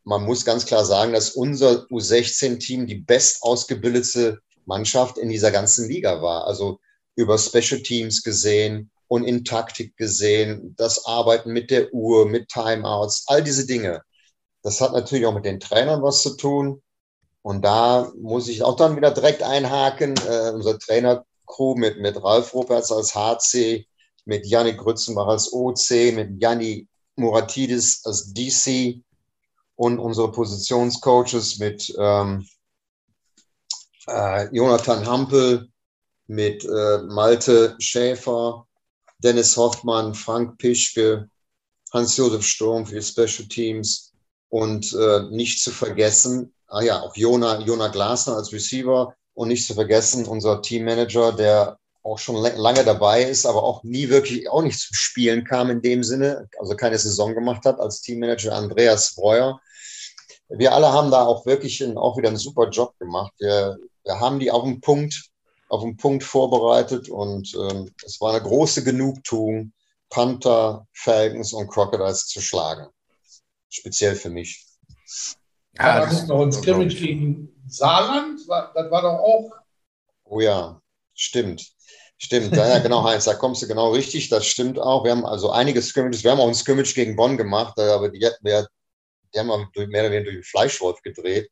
man 0.04 0.24
muss 0.24 0.46
ganz 0.46 0.66
klar 0.66 0.86
sagen, 0.86 1.14
dass 1.14 1.32
unser 1.32 1.86
U16-Team 1.88 2.88
die 2.88 2.96
best 2.96 3.44
ausgebildete 3.44 4.40
Mannschaft 4.66 5.18
in 5.18 5.30
dieser 5.30 5.52
ganzen 5.52 5.88
Liga 5.88 6.22
war. 6.22 6.46
Also 6.46 6.80
über 7.16 7.38
Special 7.38 7.82
Teams 7.82 8.24
gesehen, 8.24 8.92
und 9.08 9.24
in 9.24 9.46
Taktik 9.46 9.96
gesehen, 9.98 10.76
das 10.78 11.06
Arbeiten 11.06 11.52
mit 11.52 11.72
der 11.72 11.94
Uhr, 11.94 12.28
mit 12.28 12.50
Timeouts, 12.50 13.24
all 13.28 13.44
diese 13.44 13.66
Dinge. 13.66 14.02
Das 14.64 14.82
hat 14.82 14.94
natürlich 14.94 15.26
auch 15.26 15.34
mit 15.34 15.46
den 15.46 15.60
Trainern 15.60 16.04
was 16.04 16.22
zu 16.22 16.36
tun. 16.36 16.82
Und 17.42 17.64
da 17.64 18.12
muss 18.20 18.50
ich 18.50 18.64
auch 18.64 18.76
dann 18.76 18.98
wieder 18.98 19.12
direkt 19.12 19.44
einhaken. 19.44 20.16
Äh, 20.28 20.52
unser 20.52 20.78
Trainercrew 20.78 21.76
mit, 21.76 22.00
mit 22.00 22.22
Ralf 22.22 22.54
Ruperts 22.54 22.92
als 22.92 23.16
HC, 23.16 23.88
mit 24.28 24.46
Yannick 24.46 24.78
Grützenbach 24.78 25.28
als 25.28 25.52
OC, 25.54 26.14
mit 26.14 26.42
Janni 26.42 26.88
Muratidis 27.16 28.06
als 28.06 28.34
DC 28.34 29.02
und 29.76 30.00
unsere 30.00 30.32
Positionscoaches 30.32 31.60
mit 31.60 31.94
ähm, 31.98 32.46
äh, 34.08 34.48
Jonathan 34.54 35.06
Hampel, 35.06 35.70
mit 36.28 36.66
äh, 36.66 36.98
Malte 37.04 37.76
Schäfer, 37.80 38.68
Dennis 39.20 39.56
Hoffmann, 39.56 40.14
Frank 40.14 40.58
Pischke, 40.58 41.30
Hans-Josef 41.94 42.46
Sturm 42.46 42.86
für 42.86 42.96
die 42.96 43.02
Special 43.02 43.48
Teams 43.48 44.14
und 44.50 44.94
äh, 44.94 45.22
nicht 45.30 45.62
zu 45.62 45.72
vergessen, 45.72 46.54
ah 46.68 46.82
ja, 46.82 47.02
auch 47.02 47.16
Jona, 47.16 47.62
Jona 47.62 47.88
Glasner 47.88 48.36
als 48.36 48.52
Receiver 48.52 49.16
und 49.34 49.48
nicht 49.48 49.66
zu 49.66 49.74
vergessen 49.74 50.26
unser 50.26 50.62
Teammanager, 50.62 51.32
der 51.32 51.80
auch 52.08 52.20
schon 52.20 52.38
lange 52.38 52.84
dabei 52.86 53.24
ist, 53.24 53.46
aber 53.46 53.64
auch 53.64 53.84
nie 53.84 54.10
wirklich, 54.10 54.50
auch 54.50 54.62
nicht 54.62 54.80
zum 54.80 54.96
Spielen 54.96 55.44
kam 55.44 55.70
in 55.70 55.82
dem 55.82 56.04
Sinne, 56.04 56.48
also 56.58 56.76
keine 56.76 56.98
Saison 56.98 57.34
gemacht 57.34 57.66
hat 57.66 57.80
als 57.80 58.02
Teammanager 58.02 58.56
Andreas 58.56 59.16
Breuer. 59.16 59.60
Wir 60.48 60.74
alle 60.74 60.92
haben 60.94 61.12
da 61.12 61.26
auch 61.26 61.46
wirklich 61.46 61.84
einen, 61.84 61.98
auch 61.98 62.18
wieder 62.18 62.30
einen 62.30 62.38
super 62.38 62.70
Job 62.70 62.98
gemacht. 63.00 63.34
Wir, 63.40 63.78
wir 64.06 64.20
haben 64.20 64.40
die 64.40 64.50
auf 64.50 64.64
den 64.64 64.80
Punkt, 64.80 65.30
auf 65.68 65.82
den 65.82 65.98
Punkt 65.98 66.24
vorbereitet 66.24 67.10
und 67.10 67.54
ähm, 67.56 67.92
es 68.06 68.22
war 68.22 68.34
eine 68.34 68.42
große 68.42 68.86
Genugtuung, 68.86 69.74
Panther, 70.10 70.88
Falcons 70.94 71.52
und 71.52 71.68
Crocodiles 71.68 72.28
zu 72.28 72.40
schlagen. 72.40 72.88
Speziell 73.68 74.16
für 74.16 74.30
mich. 74.30 74.66
Ja, 75.78 76.00
das 76.00 76.14
ist 76.14 76.28
noch 76.28 76.42
ein 76.42 76.54
Scrimmage 76.54 76.96
gegen 76.96 77.50
Saarland, 77.68 78.40
das 78.40 78.92
war 78.92 79.02
doch 79.02 79.20
auch. 79.20 79.52
Oh 80.24 80.40
ja, 80.40 80.82
stimmt. 81.14 81.77
Stimmt, 82.20 82.56
ja, 82.56 82.80
genau, 82.80 83.04
Heinz, 83.04 83.26
da 83.26 83.36
kommst 83.36 83.62
du 83.62 83.68
genau 83.68 83.92
richtig, 83.92 84.30
das 84.30 84.46
stimmt 84.48 84.80
auch. 84.80 85.04
Wir 85.04 85.12
haben 85.12 85.26
also 85.26 85.52
einige 85.52 85.82
Scrimmages, 85.82 86.24
wir 86.24 86.32
haben 86.32 86.40
auch 86.40 86.48
ein 86.48 86.56
Scrimmage 86.56 86.94
gegen 86.96 87.16
Bonn 87.16 87.38
gemacht, 87.38 87.80
aber 87.80 88.10
die, 88.10 88.20
wir, 88.42 88.68
die 89.34 89.40
haben 89.40 89.50
wir 89.50 89.88
mehr 89.88 90.02
oder 90.02 90.12
weniger 90.12 90.32
durch 90.32 90.38
den 90.38 90.44
Fleischwolf 90.44 91.02
gedreht. 91.04 91.52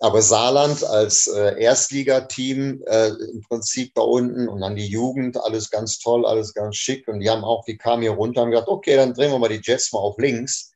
Aber 0.00 0.20
Saarland 0.20 0.84
als 0.84 1.26
äh, 1.28 1.58
Erstligateam 1.58 2.82
äh, 2.86 3.08
im 3.08 3.40
Prinzip 3.48 3.94
da 3.94 4.02
unten 4.02 4.48
und 4.48 4.60
dann 4.60 4.76
die 4.76 4.88
Jugend, 4.88 5.42
alles 5.42 5.70
ganz 5.70 5.98
toll, 5.98 6.26
alles 6.26 6.52
ganz 6.52 6.76
schick. 6.76 7.08
Und 7.08 7.20
die 7.20 7.30
haben 7.30 7.44
auch, 7.44 7.64
die 7.64 7.78
kamen 7.78 8.02
hier 8.02 8.10
runter 8.10 8.42
und 8.42 8.50
gesagt, 8.50 8.68
okay, 8.68 8.96
dann 8.96 9.14
drehen 9.14 9.30
wir 9.30 9.38
mal 9.38 9.48
die 9.48 9.62
Jets 9.62 9.92
mal 9.92 10.00
auf 10.00 10.18
links. 10.18 10.72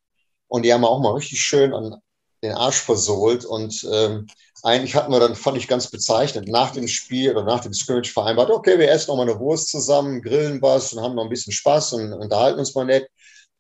Und 0.47 0.63
die 0.63 0.73
haben 0.73 0.85
auch 0.85 1.01
mal 1.01 1.13
richtig 1.13 1.43
schön 1.43 1.75
an 1.75 2.01
den 2.43 2.53
Arsch 2.53 2.81
versohlt. 2.81 3.45
Und 3.45 3.87
ähm, 3.91 4.27
eigentlich 4.63 4.95
hatten 4.95 5.13
wir 5.13 5.21
dann, 5.21 5.35
fand 5.35 5.57
ich 5.57 5.69
ganz 5.69 5.89
bezeichnet, 5.89 6.49
nach 6.49 6.73
dem 6.73 6.89
Spiel 6.89 7.31
oder 7.31 7.45
nach 7.45 7.61
dem 7.61 7.73
Scrimmage 7.73 8.13
vereinbart, 8.13 8.51
okay, 8.51 8.79
wir 8.79 8.91
essen 8.91 9.11
noch 9.11 9.17
mal 9.17 9.29
eine 9.29 9.39
Wurst 9.39 9.71
zusammen, 9.71 10.23
grillen 10.23 10.61
was 10.63 10.93
und 10.93 11.03
haben 11.03 11.15
noch 11.15 11.25
ein 11.25 11.31
bisschen 11.31 11.53
Spaß 11.53 11.95
und 11.95 12.13
unterhalten 12.13 12.59
uns 12.59 12.75
mal 12.75 12.85
nett. 12.85 13.09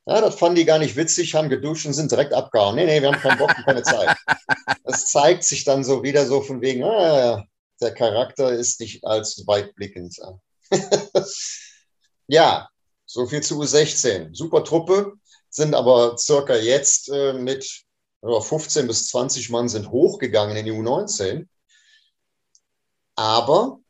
Ja, 0.06 0.22
das 0.22 0.36
fanden 0.36 0.56
die 0.56 0.64
gar 0.64 0.78
nicht 0.78 0.96
witzig, 0.96 1.34
haben 1.34 1.50
geduscht 1.50 1.84
und 1.86 1.92
sind 1.92 2.10
direkt 2.10 2.32
abgehauen. 2.32 2.76
Nee, 2.76 2.86
nee, 2.86 3.02
wir 3.02 3.12
haben 3.12 3.20
keinen 3.20 3.38
Bock 3.38 3.54
und 3.56 3.64
keine 3.64 3.82
Zeit. 3.82 4.16
Das 4.84 5.06
zeigt 5.06 5.44
sich 5.44 5.64
dann 5.64 5.84
so 5.84 6.02
wieder 6.02 6.26
so 6.26 6.40
von 6.40 6.62
wegen, 6.62 6.82
ah, 6.82 7.44
der 7.80 7.92
Charakter 7.92 8.50
ist 8.50 8.80
nicht 8.80 9.04
allzu 9.04 9.46
weitblickend. 9.46 10.16
ja, 12.26 12.68
so 13.04 13.26
viel 13.26 13.42
zu 13.42 13.60
U16. 13.60 14.34
Super 14.34 14.64
Truppe, 14.64 15.12
sind 15.50 15.74
aber 15.74 16.16
circa 16.16 16.56
jetzt 16.56 17.10
äh, 17.10 17.34
mit 17.34 17.84
15 18.22 18.86
bis 18.86 19.08
20 19.08 19.50
Mann 19.50 19.68
sind 19.68 19.90
hochgegangen 19.90 20.56
in 20.56 20.66
die 20.66 20.72
U19. 20.72 21.46
Aber 23.16 23.80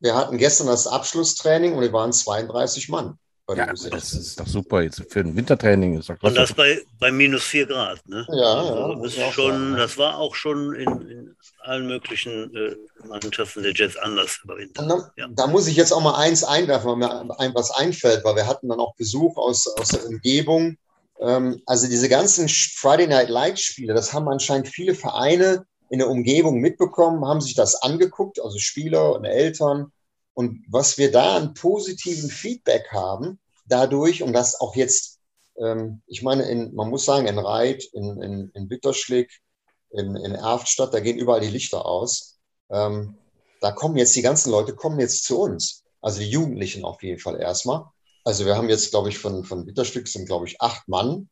wir 0.00 0.14
hatten 0.14 0.38
gestern 0.38 0.66
das 0.66 0.86
Abschlusstraining 0.86 1.74
und 1.74 1.80
wir 1.80 1.92
waren 1.92 2.12
32 2.12 2.88
Mann. 2.88 3.18
Ja, 3.56 3.66
das 3.66 3.84
ist 3.84 4.40
doch 4.40 4.46
super. 4.46 4.82
Jetzt 4.82 5.02
für 5.10 5.20
ein 5.20 5.36
Wintertraining 5.36 5.98
ist 5.98 6.08
doch 6.08 6.16
Und 6.22 6.34
das 6.36 6.54
bei, 6.54 6.80
bei 6.98 7.10
minus 7.10 7.42
4 7.44 7.66
Grad. 7.66 8.08
Ne? 8.08 8.26
Ja, 8.32 8.54
also 8.54 9.02
das, 9.02 9.16
ist 9.16 9.32
schon, 9.34 9.72
sein, 9.72 9.76
das 9.76 9.98
war 9.98 10.18
auch 10.18 10.34
schon 10.34 10.74
in, 10.74 10.88
in 11.08 11.36
allen 11.60 11.86
möglichen 11.86 12.54
äh, 12.54 12.76
Mannschaften 13.06 13.62
der 13.62 13.72
Jets 13.72 13.96
anders 13.96 14.40
über 14.44 14.56
Winter. 14.56 14.86
Da, 14.86 15.12
ja. 15.16 15.28
da, 15.30 15.46
muss 15.48 15.66
ich 15.66 15.76
jetzt 15.76 15.92
auch 15.92 16.00
mal 16.00 16.14
eins 16.14 16.44
einwerfen, 16.44 16.88
weil 16.88 16.96
mir 16.96 17.38
ein, 17.38 17.54
was 17.54 17.70
einfällt, 17.72 18.24
weil 18.24 18.36
wir 18.36 18.46
hatten 18.46 18.68
dann 18.68 18.80
auch 18.80 18.94
Besuch 18.96 19.36
aus, 19.36 19.66
aus 19.66 19.88
der 19.88 20.06
Umgebung 20.06 20.78
also 21.66 21.86
diese 21.88 22.08
ganzen 22.08 22.48
Friday 22.48 23.06
Night 23.06 23.28
Light 23.28 23.60
Spiele, 23.60 23.94
das 23.94 24.12
haben 24.12 24.28
anscheinend 24.28 24.68
viele 24.68 24.94
Vereine 24.94 25.66
in 25.88 25.98
der 25.98 26.08
Umgebung 26.08 26.58
mitbekommen, 26.58 27.24
haben 27.24 27.40
sich 27.40 27.54
das 27.54 27.76
angeguckt, 27.76 28.40
also 28.42 28.58
Spieler 28.58 29.14
und 29.14 29.24
Eltern. 29.24 29.92
Und 30.34 30.64
was 30.68 30.96
wir 30.98 31.12
da 31.12 31.36
an 31.36 31.54
positiven 31.54 32.30
Feedback 32.30 32.88
haben, 32.90 33.38
dadurch, 33.66 34.22
und 34.22 34.32
das 34.32 34.58
auch 34.60 34.74
jetzt, 34.74 35.20
ähm, 35.58 36.02
ich 36.06 36.22
meine, 36.22 36.44
in, 36.44 36.74
man 36.74 36.88
muss 36.88 37.04
sagen, 37.04 37.26
in 37.26 37.38
Reit, 37.38 37.84
in, 37.92 38.22
in, 38.22 38.50
in 38.54 38.68
Bitterschlick, 38.68 39.30
in, 39.90 40.16
in 40.16 40.34
Erftstadt, 40.34 40.94
da 40.94 41.00
gehen 41.00 41.18
überall 41.18 41.40
die 41.40 41.48
Lichter 41.48 41.84
aus. 41.84 42.38
Ähm, 42.70 43.16
da 43.60 43.70
kommen 43.70 43.96
jetzt 43.96 44.16
die 44.16 44.22
ganzen 44.22 44.50
Leute, 44.50 44.74
kommen 44.74 44.98
jetzt 44.98 45.24
zu 45.24 45.38
uns. 45.40 45.84
Also 46.00 46.20
die 46.20 46.30
Jugendlichen 46.30 46.84
auf 46.84 47.02
jeden 47.02 47.20
Fall 47.20 47.40
erstmal. 47.40 47.84
Also 48.24 48.44
wir 48.44 48.56
haben 48.56 48.68
jetzt, 48.68 48.90
glaube 48.90 49.08
ich, 49.08 49.18
von, 49.18 49.44
von 49.44 49.66
Bitterstück 49.66 50.06
sind, 50.06 50.26
glaube 50.26 50.46
ich, 50.46 50.60
acht 50.60 50.86
Mann 50.88 51.28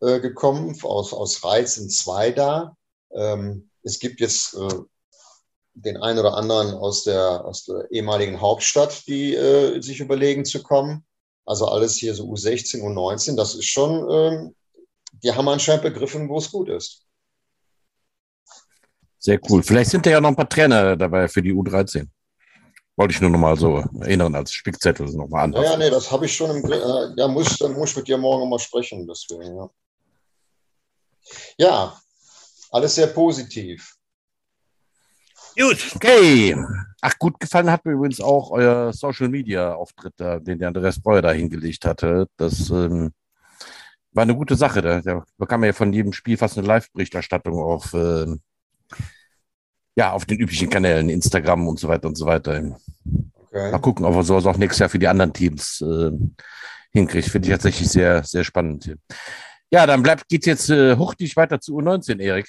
äh, 0.00 0.20
gekommen. 0.20 0.76
Aus, 0.82 1.12
aus 1.12 1.44
Reiz 1.44 1.74
sind 1.74 1.92
zwei 1.92 2.30
da. 2.30 2.76
Ähm, 3.14 3.70
es 3.82 3.98
gibt 3.98 4.20
jetzt 4.20 4.54
äh, 4.54 4.68
den 5.74 5.96
einen 5.98 6.18
oder 6.18 6.34
anderen 6.34 6.74
aus 6.74 7.04
der, 7.04 7.44
aus 7.44 7.64
der 7.64 7.90
ehemaligen 7.90 8.40
Hauptstadt, 8.40 9.06
die 9.06 9.34
äh, 9.34 9.80
sich 9.80 10.00
überlegen 10.00 10.44
zu 10.44 10.62
kommen. 10.62 11.04
Also 11.44 11.66
alles 11.66 11.96
hier 11.96 12.14
so 12.14 12.24
U16, 12.24 12.80
U19. 12.80 13.36
Das 13.36 13.54
ist 13.54 13.66
schon, 13.66 14.08
ähm, 14.10 14.54
die 15.22 15.32
haben 15.32 15.48
anscheinend 15.48 15.82
begriffen, 15.82 16.28
wo 16.28 16.38
es 16.38 16.50
gut 16.50 16.68
ist. 16.68 17.04
Sehr 19.18 19.38
cool. 19.50 19.62
Vielleicht 19.62 19.90
sind 19.90 20.06
da 20.06 20.10
ja 20.10 20.20
noch 20.20 20.30
ein 20.30 20.36
paar 20.36 20.48
Trainer 20.48 20.96
dabei 20.96 21.28
für 21.28 21.42
die 21.42 21.52
U13. 21.52 22.08
Wollte 23.00 23.14
ich 23.14 23.20
nur 23.22 23.30
noch 23.30 23.38
mal 23.38 23.56
so 23.56 23.78
erinnern 23.98 24.34
als 24.34 24.52
Spickzettel 24.52 25.06
nochmal 25.06 25.44
anders. 25.44 25.64
Ja, 25.64 25.78
nee, 25.78 25.88
das 25.88 26.12
habe 26.12 26.26
ich 26.26 26.36
schon 26.36 26.50
im 26.54 26.70
äh, 26.70 27.14
Ja, 27.16 27.28
muss, 27.28 27.56
dann 27.56 27.72
muss 27.72 27.92
ich 27.92 27.96
mit 27.96 28.08
dir 28.08 28.18
morgen 28.18 28.46
mal 28.50 28.58
sprechen, 28.58 29.06
deswegen, 29.08 29.56
ja. 29.56 29.70
Ja, 31.56 32.00
alles 32.70 32.94
sehr 32.96 33.06
positiv. 33.06 33.96
Gut. 35.58 35.92
Okay. 35.94 36.54
Ach, 37.00 37.18
gut 37.18 37.40
gefallen 37.40 37.70
hat 37.70 37.86
mir 37.86 37.92
übrigens 37.92 38.20
auch 38.20 38.50
euer 38.50 38.92
Social 38.92 39.28
Media 39.28 39.72
Auftritt, 39.72 40.12
da, 40.18 40.38
den 40.38 40.58
der 40.58 40.68
Andreas 40.68 41.00
Breuer 41.00 41.22
da 41.22 41.32
hingelegt 41.32 41.86
hatte. 41.86 42.26
Das 42.36 42.68
ähm, 42.68 43.14
war 44.12 44.24
eine 44.24 44.36
gute 44.36 44.56
Sache. 44.56 44.82
Da, 44.82 45.00
da 45.00 45.24
bekam 45.38 45.62
er 45.62 45.68
ja 45.68 45.72
von 45.72 45.90
jedem 45.94 46.12
Spiel 46.12 46.36
fast 46.36 46.58
eine 46.58 46.66
Live-Berichterstattung 46.66 47.62
auf 47.62 47.94
äh, 47.94 48.26
ja, 49.96 50.12
auf 50.12 50.24
den 50.24 50.38
üblichen 50.38 50.70
Kanälen, 50.70 51.08
Instagram 51.08 51.68
und 51.68 51.78
so 51.78 51.88
weiter 51.88 52.08
und 52.08 52.16
so 52.16 52.26
weiter. 52.26 52.76
Okay. 53.34 53.70
Mal 53.72 53.78
gucken, 53.78 54.04
ob 54.04 54.14
er 54.14 54.22
sowas 54.22 54.46
auch 54.46 54.56
nächstes 54.56 54.78
Jahr 54.78 54.88
für 54.88 54.98
die 54.98 55.08
anderen 55.08 55.32
Teams 55.32 55.80
äh, 55.80 56.10
hinkriegt. 56.92 57.28
Finde 57.28 57.48
ich 57.48 57.52
tatsächlich 57.52 57.88
sehr, 57.88 58.22
sehr 58.22 58.44
spannend. 58.44 58.96
Ja, 59.70 59.86
dann 59.86 60.02
bleibt, 60.02 60.28
geht's 60.28 60.46
jetzt 60.46 60.70
äh, 60.70 60.96
hurtig 60.96 61.36
weiter 61.36 61.60
zu 61.60 61.76
U19, 61.78 62.20
Erik. 62.20 62.48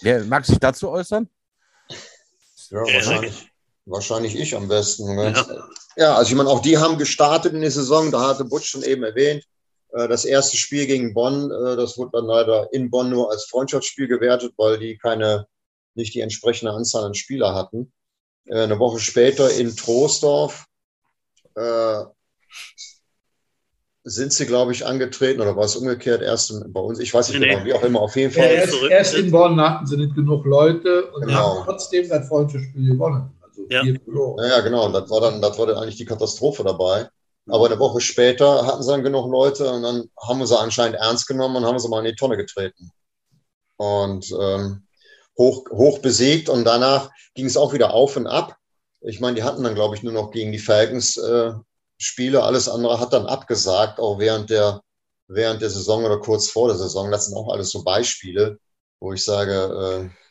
Wer 0.00 0.24
mag 0.24 0.44
sich 0.44 0.58
dazu 0.58 0.90
äußern? 0.90 1.28
Ja, 2.70 2.80
wahrscheinlich, 2.80 3.50
wahrscheinlich 3.86 4.36
ich 4.36 4.56
am 4.56 4.68
besten. 4.68 5.14
Ne? 5.14 5.32
Ja. 5.32 5.46
ja, 5.96 6.14
also 6.14 6.30
ich 6.30 6.36
meine, 6.36 6.48
auch 6.48 6.60
die 6.60 6.78
haben 6.78 6.98
gestartet 6.98 7.52
in 7.52 7.60
der 7.60 7.70
Saison, 7.70 8.10
da 8.10 8.28
hatte 8.28 8.44
Butch 8.44 8.68
schon 8.68 8.82
eben 8.82 9.04
erwähnt. 9.04 9.44
Äh, 9.92 10.08
das 10.08 10.24
erste 10.24 10.56
Spiel 10.56 10.86
gegen 10.86 11.14
Bonn, 11.14 11.50
äh, 11.50 11.76
das 11.76 11.96
wurde 11.98 12.12
dann 12.14 12.26
leider 12.26 12.72
in 12.72 12.90
Bonn 12.90 13.10
nur 13.10 13.30
als 13.30 13.44
Freundschaftsspiel 13.44 14.08
gewertet, 14.08 14.54
weil 14.56 14.78
die 14.78 14.96
keine 14.98 15.46
nicht 15.96 16.14
die 16.14 16.20
entsprechende 16.20 16.72
Anzahl 16.72 17.04
an 17.04 17.14
Spieler 17.14 17.54
hatten. 17.54 17.92
Äh, 18.46 18.62
eine 18.62 18.78
Woche 18.78 18.98
später 18.98 19.50
in 19.50 19.74
Troisdorf 19.76 20.66
äh, 21.56 22.04
sind 24.04 24.32
sie, 24.34 24.44
glaube 24.44 24.72
ich, 24.72 24.84
angetreten 24.84 25.40
oder 25.40 25.56
war 25.56 25.64
es 25.64 25.76
umgekehrt 25.76 26.20
erst 26.20 26.52
bei 26.72 26.80
uns? 26.80 26.98
Ich 26.98 27.12
weiß 27.12 27.30
nicht 27.30 27.40
nee, 27.40 27.48
genau, 27.48 27.64
wie 27.64 27.72
auch 27.72 27.82
immer, 27.82 28.02
auf 28.02 28.14
jeden 28.16 28.32
Fall. 28.32 28.44
Ja, 28.44 28.50
erst, 28.50 28.74
erst, 28.90 29.14
in 29.14 29.30
Bonn 29.30 29.58
hatten 29.58 29.86
sie 29.86 29.96
nicht 29.96 30.14
genug 30.14 30.44
Leute 30.44 31.10
und 31.12 31.26
genau. 31.26 31.60
haben 31.60 31.64
trotzdem 31.64 32.08
das 32.08 32.28
Freundschaftsspiel 32.28 32.92
gewonnen. 32.92 33.32
Also 33.40 33.62
ja. 33.70 33.82
ja, 33.82 34.60
genau, 34.60 34.86
und 34.86 34.92
das 34.92 35.08
war 35.08 35.22
dann, 35.22 35.40
das 35.40 35.58
war 35.58 35.66
dann 35.66 35.78
eigentlich 35.78 35.96
die 35.96 36.04
Katastrophe 36.04 36.62
dabei. 36.64 37.08
Aber 37.46 37.66
eine 37.66 37.78
Woche 37.78 38.00
später 38.00 38.66
hatten 38.66 38.82
sie 38.82 38.90
dann 38.90 39.02
genug 39.02 39.30
Leute 39.30 39.70
und 39.70 39.82
dann 39.82 40.10
haben 40.20 40.38
wir 40.38 40.46
sie 40.46 40.58
anscheinend 40.58 40.96
ernst 40.96 41.26
genommen 41.26 41.56
und 41.56 41.64
haben 41.64 41.78
sie 41.78 41.88
mal 41.88 41.98
in 42.00 42.10
die 42.10 42.16
Tonne 42.16 42.36
getreten. 42.36 42.90
Und 43.76 44.30
ähm, 44.38 44.86
hoch, 45.36 45.64
hoch 45.70 45.98
besiegt 45.98 46.48
und 46.48 46.64
danach 46.64 47.10
ging 47.34 47.46
es 47.46 47.56
auch 47.56 47.72
wieder 47.72 47.92
auf 47.92 48.16
und 48.16 48.26
ab. 48.26 48.56
Ich 49.00 49.20
meine, 49.20 49.36
die 49.36 49.42
hatten 49.42 49.62
dann, 49.62 49.74
glaube 49.74 49.96
ich, 49.96 50.02
nur 50.02 50.12
noch 50.12 50.30
gegen 50.30 50.52
die 50.52 50.58
Falcons 50.58 51.16
äh, 51.16 51.52
Spiele. 51.98 52.42
Alles 52.42 52.68
andere 52.68 53.00
hat 53.00 53.12
dann 53.12 53.26
abgesagt, 53.26 53.98
auch 53.98 54.18
während 54.18 54.50
der, 54.50 54.82
während 55.28 55.62
der 55.62 55.70
Saison 55.70 56.04
oder 56.04 56.18
kurz 56.18 56.48
vor 56.48 56.68
der 56.68 56.76
Saison. 56.76 57.10
Das 57.10 57.26
sind 57.26 57.36
auch 57.36 57.52
alles 57.52 57.70
so 57.70 57.82
Beispiele, 57.82 58.58
wo 59.00 59.12
ich 59.12 59.24
sage, 59.24 60.10
äh, 60.10 60.24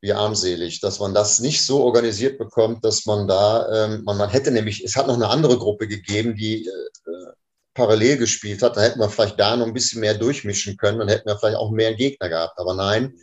wie 0.00 0.12
armselig, 0.12 0.80
dass 0.80 0.98
man 1.00 1.14
das 1.14 1.40
nicht 1.40 1.64
so 1.64 1.82
organisiert 1.82 2.38
bekommt, 2.38 2.84
dass 2.84 3.06
man 3.06 3.26
da, 3.26 3.86
ähm, 3.86 4.04
man, 4.04 4.16
man 4.16 4.30
hätte 4.30 4.50
nämlich, 4.50 4.84
es 4.84 4.96
hat 4.96 5.06
noch 5.06 5.14
eine 5.14 5.28
andere 5.28 5.58
Gruppe 5.58 5.88
gegeben, 5.88 6.36
die 6.36 6.66
äh, 6.66 7.32
parallel 7.74 8.16
gespielt 8.16 8.62
hat, 8.62 8.76
da 8.76 8.82
hätten 8.82 9.00
wir 9.00 9.10
vielleicht 9.10 9.38
da 9.38 9.56
noch 9.56 9.66
ein 9.66 9.74
bisschen 9.74 10.00
mehr 10.00 10.14
durchmischen 10.14 10.76
können, 10.76 10.98
dann 10.98 11.08
hätten 11.08 11.28
wir 11.28 11.38
vielleicht 11.38 11.58
auch 11.58 11.70
mehr 11.70 11.94
Gegner 11.94 12.28
gehabt. 12.28 12.58
Aber 12.58 12.74
nein, 12.74 13.14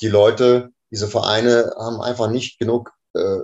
die 0.00 0.08
Leute, 0.08 0.70
diese 0.90 1.08
Vereine 1.08 1.72
haben 1.78 2.00
einfach 2.00 2.30
nicht 2.30 2.58
genug 2.58 2.92
äh, 3.14 3.40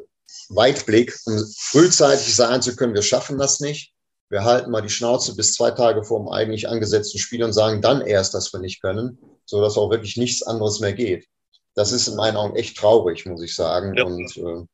Weitblick, 0.48 1.16
um 1.26 1.38
frühzeitig 1.58 2.34
sagen 2.34 2.62
zu 2.62 2.76
können, 2.76 2.94
wir 2.94 3.02
schaffen 3.02 3.38
das 3.38 3.60
nicht. 3.60 3.92
Wir 4.30 4.44
halten 4.44 4.70
mal 4.70 4.80
die 4.80 4.88
Schnauze 4.88 5.36
bis 5.36 5.52
zwei 5.54 5.72
Tage 5.72 6.04
vor 6.04 6.20
dem 6.20 6.28
eigentlich 6.28 6.68
angesetzten 6.68 7.18
Spiel 7.18 7.44
und 7.44 7.52
sagen 7.52 7.82
dann 7.82 8.00
erst, 8.00 8.32
dass 8.32 8.52
wir 8.52 8.60
nicht 8.60 8.80
können, 8.80 9.18
sodass 9.44 9.76
auch 9.76 9.90
wirklich 9.90 10.16
nichts 10.16 10.42
anderes 10.42 10.80
mehr 10.80 10.94
geht. 10.94 11.26
Das 11.74 11.92
ist 11.92 12.08
in 12.08 12.16
meinen 12.16 12.36
Augen 12.36 12.56
echt 12.56 12.76
traurig, 12.76 13.26
muss 13.26 13.42
ich 13.42 13.54
sagen. 13.54 13.94
Ja. 13.94 14.04
Und, 14.04 14.36
äh, 14.36 14.66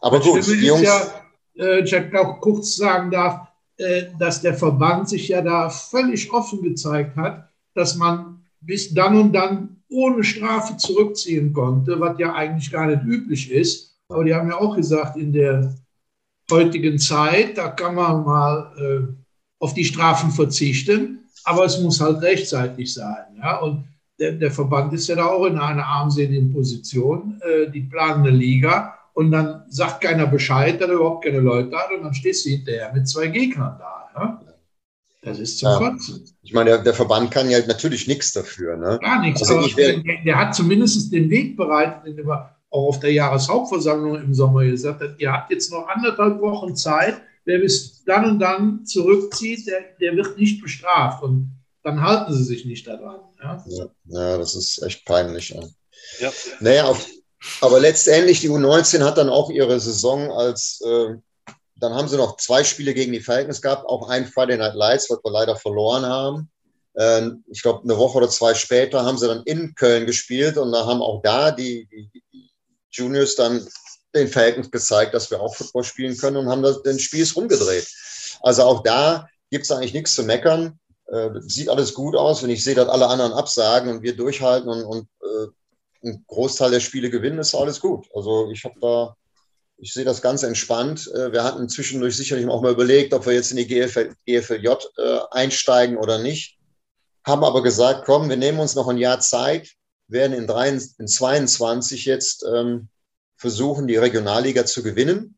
aber 0.00 0.18
das 0.18 0.26
gut, 0.26 0.46
die 0.46 0.66
Jungs. 0.66 0.82
Ja, 0.82 1.22
äh, 1.56 1.84
Jack 1.84 2.14
auch 2.14 2.40
kurz 2.40 2.76
sagen 2.76 3.10
darf, 3.10 3.48
äh, 3.76 4.06
dass 4.18 4.42
der 4.42 4.54
Verband 4.54 5.08
sich 5.08 5.28
ja 5.28 5.42
da 5.42 5.70
völlig 5.70 6.32
offen 6.32 6.62
gezeigt 6.62 7.16
hat, 7.16 7.48
dass 7.74 7.94
man 7.94 8.44
bis 8.60 8.92
dann 8.92 9.16
und 9.16 9.32
dann 9.32 9.75
ohne 9.88 10.24
Strafe 10.24 10.76
zurückziehen 10.76 11.52
konnte, 11.52 11.98
was 12.00 12.18
ja 12.18 12.34
eigentlich 12.34 12.70
gar 12.70 12.86
nicht 12.86 13.04
üblich 13.04 13.50
ist. 13.50 13.96
Aber 14.08 14.24
die 14.24 14.34
haben 14.34 14.48
ja 14.48 14.58
auch 14.58 14.76
gesagt, 14.76 15.16
in 15.16 15.32
der 15.32 15.74
heutigen 16.50 16.98
Zeit, 16.98 17.58
da 17.58 17.68
kann 17.68 17.94
man 17.94 18.24
mal 18.24 18.72
äh, 18.78 19.12
auf 19.58 19.74
die 19.74 19.84
Strafen 19.84 20.30
verzichten, 20.30 21.20
aber 21.44 21.64
es 21.64 21.80
muss 21.80 22.00
halt 22.00 22.22
rechtzeitig 22.22 22.92
sein. 22.92 23.36
Ja? 23.38 23.58
Und 23.58 23.84
der, 24.18 24.32
der 24.32 24.50
Verband 24.50 24.92
ist 24.92 25.08
ja 25.08 25.16
da 25.16 25.26
auch 25.26 25.46
in 25.46 25.58
einer 25.58 25.84
armseligen 25.84 26.52
Position, 26.52 27.40
äh, 27.42 27.70
die 27.70 27.82
planende 27.82 28.30
Liga. 28.30 28.94
Und 29.14 29.30
dann 29.30 29.62
sagt 29.68 30.02
keiner 30.02 30.26
Bescheid, 30.26 30.80
er 30.80 30.90
überhaupt 30.90 31.24
keine 31.24 31.40
Leute 31.40 31.76
hat. 31.76 31.90
Und 31.90 32.02
dann 32.02 32.14
stehst 32.14 32.44
du 32.44 32.50
hinterher 32.50 32.92
mit 32.92 33.08
zwei 33.08 33.28
Gegnern 33.28 33.76
da. 33.78 34.08
Ja? 34.14 34.40
Das 35.26 35.40
ist 35.40 35.58
zum 35.58 35.70
ja. 35.70 35.78
Kotzen. 35.78 36.24
Ich 36.42 36.52
meine, 36.52 36.70
der, 36.70 36.78
der, 36.84 36.94
Verband 36.94 37.32
kann 37.32 37.50
ja 37.50 37.58
natürlich 37.66 38.06
nichts 38.06 38.32
dafür. 38.32 38.76
Ne? 38.76 38.96
Gar 39.02 39.22
nichts. 39.22 39.42
Also 39.42 39.58
aber 39.58 39.68
der, 39.68 40.00
der, 40.24 40.38
hat 40.38 40.54
zumindest 40.54 41.12
den 41.12 41.28
Weg 41.30 41.56
bereitet, 41.56 42.06
indem 42.06 42.30
er 42.30 42.56
auch 42.70 42.90
auf 42.90 43.00
der 43.00 43.12
Jahreshauptversammlung 43.12 44.22
im 44.22 44.32
Sommer 44.32 44.64
gesagt 44.64 45.00
hat, 45.00 45.16
ihr 45.18 45.32
habt 45.32 45.50
jetzt 45.50 45.72
noch 45.72 45.88
anderthalb 45.88 46.40
Wochen 46.40 46.76
Zeit. 46.76 47.20
Wer 47.44 47.58
bis 47.58 48.04
dann 48.04 48.24
und 48.24 48.38
dann 48.38 48.86
zurückzieht, 48.86 49.66
der, 49.66 49.80
der 50.00 50.14
wird 50.14 50.38
nicht 50.38 50.62
bestraft. 50.62 51.24
Und 51.24 51.50
dann 51.82 52.02
halten 52.02 52.32
sie 52.32 52.44
sich 52.44 52.64
nicht 52.64 52.86
daran. 52.86 53.18
Ja, 53.42 53.64
ja, 53.66 53.86
ja 54.04 54.38
das 54.38 54.54
ist 54.54 54.80
echt 54.84 55.04
peinlich. 55.06 55.48
Ja. 55.48 55.62
ja. 56.20 56.32
Naja, 56.60 56.84
auf, 56.84 57.04
aber 57.62 57.80
letztendlich, 57.80 58.42
die 58.42 58.50
U19 58.50 59.02
hat 59.02 59.18
dann 59.18 59.28
auch 59.28 59.50
ihre 59.50 59.80
Saison 59.80 60.30
als, 60.30 60.80
äh, 60.86 61.16
dann 61.76 61.94
haben 61.94 62.08
sie 62.08 62.16
noch 62.16 62.36
zwei 62.36 62.64
Spiele 62.64 62.94
gegen 62.94 63.12
die 63.12 63.20
Falcons 63.20 63.62
gehabt, 63.62 63.86
auch 63.86 64.08
ein 64.08 64.26
Friday 64.26 64.56
Night 64.56 64.74
Lights, 64.74 65.10
was 65.10 65.18
wir 65.22 65.30
leider 65.30 65.56
verloren 65.56 66.04
haben. 66.06 66.50
Äh, 66.94 67.30
ich 67.48 67.62
glaube, 67.62 67.82
eine 67.84 67.98
Woche 67.98 68.18
oder 68.18 68.28
zwei 68.28 68.54
später 68.54 69.04
haben 69.04 69.18
sie 69.18 69.28
dann 69.28 69.42
in 69.44 69.74
Köln 69.74 70.06
gespielt 70.06 70.56
und 70.56 70.72
da 70.72 70.86
haben 70.86 71.02
auch 71.02 71.22
da 71.22 71.50
die, 71.50 71.86
die, 71.90 72.22
die 72.32 72.50
Juniors 72.90 73.36
dann 73.36 73.66
den 74.14 74.28
Falcons 74.28 74.70
gezeigt, 74.70 75.14
dass 75.14 75.30
wir 75.30 75.40
auch 75.40 75.54
Football 75.54 75.84
spielen 75.84 76.16
können 76.16 76.38
und 76.38 76.48
haben 76.48 76.62
das, 76.62 76.82
den 76.82 76.98
Spiel 76.98 77.26
rumgedreht. 77.34 77.86
Also 78.40 78.62
auch 78.62 78.82
da 78.82 79.28
gibt 79.50 79.64
es 79.64 79.70
eigentlich 79.70 79.92
nichts 79.92 80.14
zu 80.14 80.22
meckern 80.22 80.78
äh, 81.08 81.30
sieht 81.40 81.68
alles 81.68 81.94
gut 81.94 82.16
aus. 82.16 82.42
Wenn 82.42 82.50
ich 82.50 82.64
sehe, 82.64 82.74
dass 82.74 82.88
alle 82.88 83.08
anderen 83.08 83.32
absagen 83.32 83.90
und 83.90 84.02
wir 84.02 84.16
durchhalten 84.16 84.68
und, 84.68 84.84
und 84.84 85.08
äh, 85.22 86.06
einen 86.06 86.24
Großteil 86.26 86.70
der 86.70 86.80
Spiele 86.80 87.10
gewinnen, 87.10 87.38
ist 87.38 87.54
alles 87.54 87.80
gut. 87.80 88.06
Also 88.14 88.50
ich 88.50 88.64
habe 88.64 88.78
da, 88.80 89.16
ich 89.78 89.92
sehe 89.92 90.04
das 90.04 90.22
ganz 90.22 90.42
entspannt. 90.42 91.10
Äh, 91.14 91.32
wir 91.32 91.44
hatten 91.44 91.68
zwischendurch 91.68 92.16
sicherlich 92.16 92.46
auch 92.46 92.62
mal 92.62 92.72
überlegt, 92.72 93.12
ob 93.14 93.26
wir 93.26 93.34
jetzt 93.34 93.50
in 93.50 93.58
die 93.58 93.66
GFL, 93.66 94.14
GFLJ 94.26 94.68
äh, 94.98 95.18
einsteigen 95.30 95.96
oder 95.96 96.18
nicht. 96.18 96.58
Haben 97.24 97.44
aber 97.44 97.62
gesagt, 97.62 98.04
komm, 98.06 98.28
wir 98.28 98.36
nehmen 98.36 98.60
uns 98.60 98.74
noch 98.74 98.88
ein 98.88 98.98
Jahr 98.98 99.20
Zeit, 99.20 99.72
werden 100.08 100.32
in, 100.32 100.46
23, 100.46 100.98
in 101.00 101.08
22 101.08 102.04
jetzt 102.04 102.44
ähm, 102.44 102.88
versuchen, 103.36 103.86
die 103.86 103.96
Regionalliga 103.96 104.64
zu 104.64 104.82
gewinnen 104.82 105.36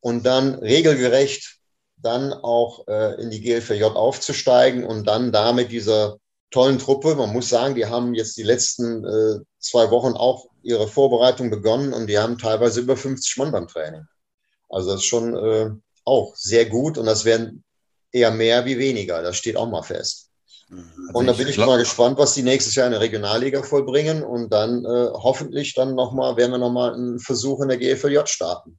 und 0.00 0.24
dann 0.24 0.54
regelgerecht 0.54 1.58
dann 2.02 2.32
auch 2.32 2.88
äh, 2.88 3.20
in 3.20 3.30
die 3.30 3.42
GLVJ 3.42 3.84
aufzusteigen 3.84 4.84
und 4.84 5.06
dann 5.06 5.32
da 5.32 5.52
mit 5.52 5.70
dieser 5.70 6.16
tollen 6.50 6.78
Truppe, 6.78 7.14
man 7.14 7.32
muss 7.32 7.48
sagen, 7.48 7.74
die 7.74 7.86
haben 7.86 8.14
jetzt 8.14 8.36
die 8.36 8.42
letzten 8.42 9.04
äh, 9.04 9.40
zwei 9.58 9.90
Wochen 9.90 10.14
auch 10.14 10.46
ihre 10.62 10.88
Vorbereitung 10.88 11.50
begonnen 11.50 11.92
und 11.92 12.06
die 12.06 12.18
haben 12.18 12.38
teilweise 12.38 12.80
über 12.80 12.96
50 12.96 13.36
Mann 13.38 13.52
beim 13.52 13.68
Training. 13.68 14.06
Also 14.68 14.90
das 14.90 15.00
ist 15.00 15.06
schon 15.06 15.36
äh, 15.36 15.70
auch 16.04 16.34
sehr 16.36 16.66
gut 16.66 16.98
und 16.98 17.06
das 17.06 17.24
werden 17.24 17.64
eher 18.12 18.30
mehr 18.30 18.64
wie 18.64 18.78
weniger, 18.78 19.22
das 19.22 19.36
steht 19.36 19.56
auch 19.56 19.68
mal 19.68 19.82
fest. 19.82 20.30
Also 20.70 21.18
und 21.18 21.26
da 21.26 21.32
bin 21.32 21.48
ich 21.48 21.58
mal 21.58 21.78
gespannt, 21.78 22.16
was 22.18 22.34
die 22.34 22.42
nächstes 22.42 22.76
Jahr 22.76 22.86
in 22.86 22.92
der 22.92 23.00
Regionalliga 23.00 23.62
vollbringen 23.62 24.22
und 24.22 24.52
dann 24.52 24.84
äh, 24.84 25.08
hoffentlich 25.12 25.74
dann 25.74 25.96
nochmal, 25.96 26.36
werden 26.36 26.52
wir 26.52 26.58
nochmal 26.58 26.94
einen 26.94 27.18
Versuch 27.18 27.60
in 27.60 27.68
der 27.68 27.78
GFLJ 27.78 28.26
starten. 28.26 28.78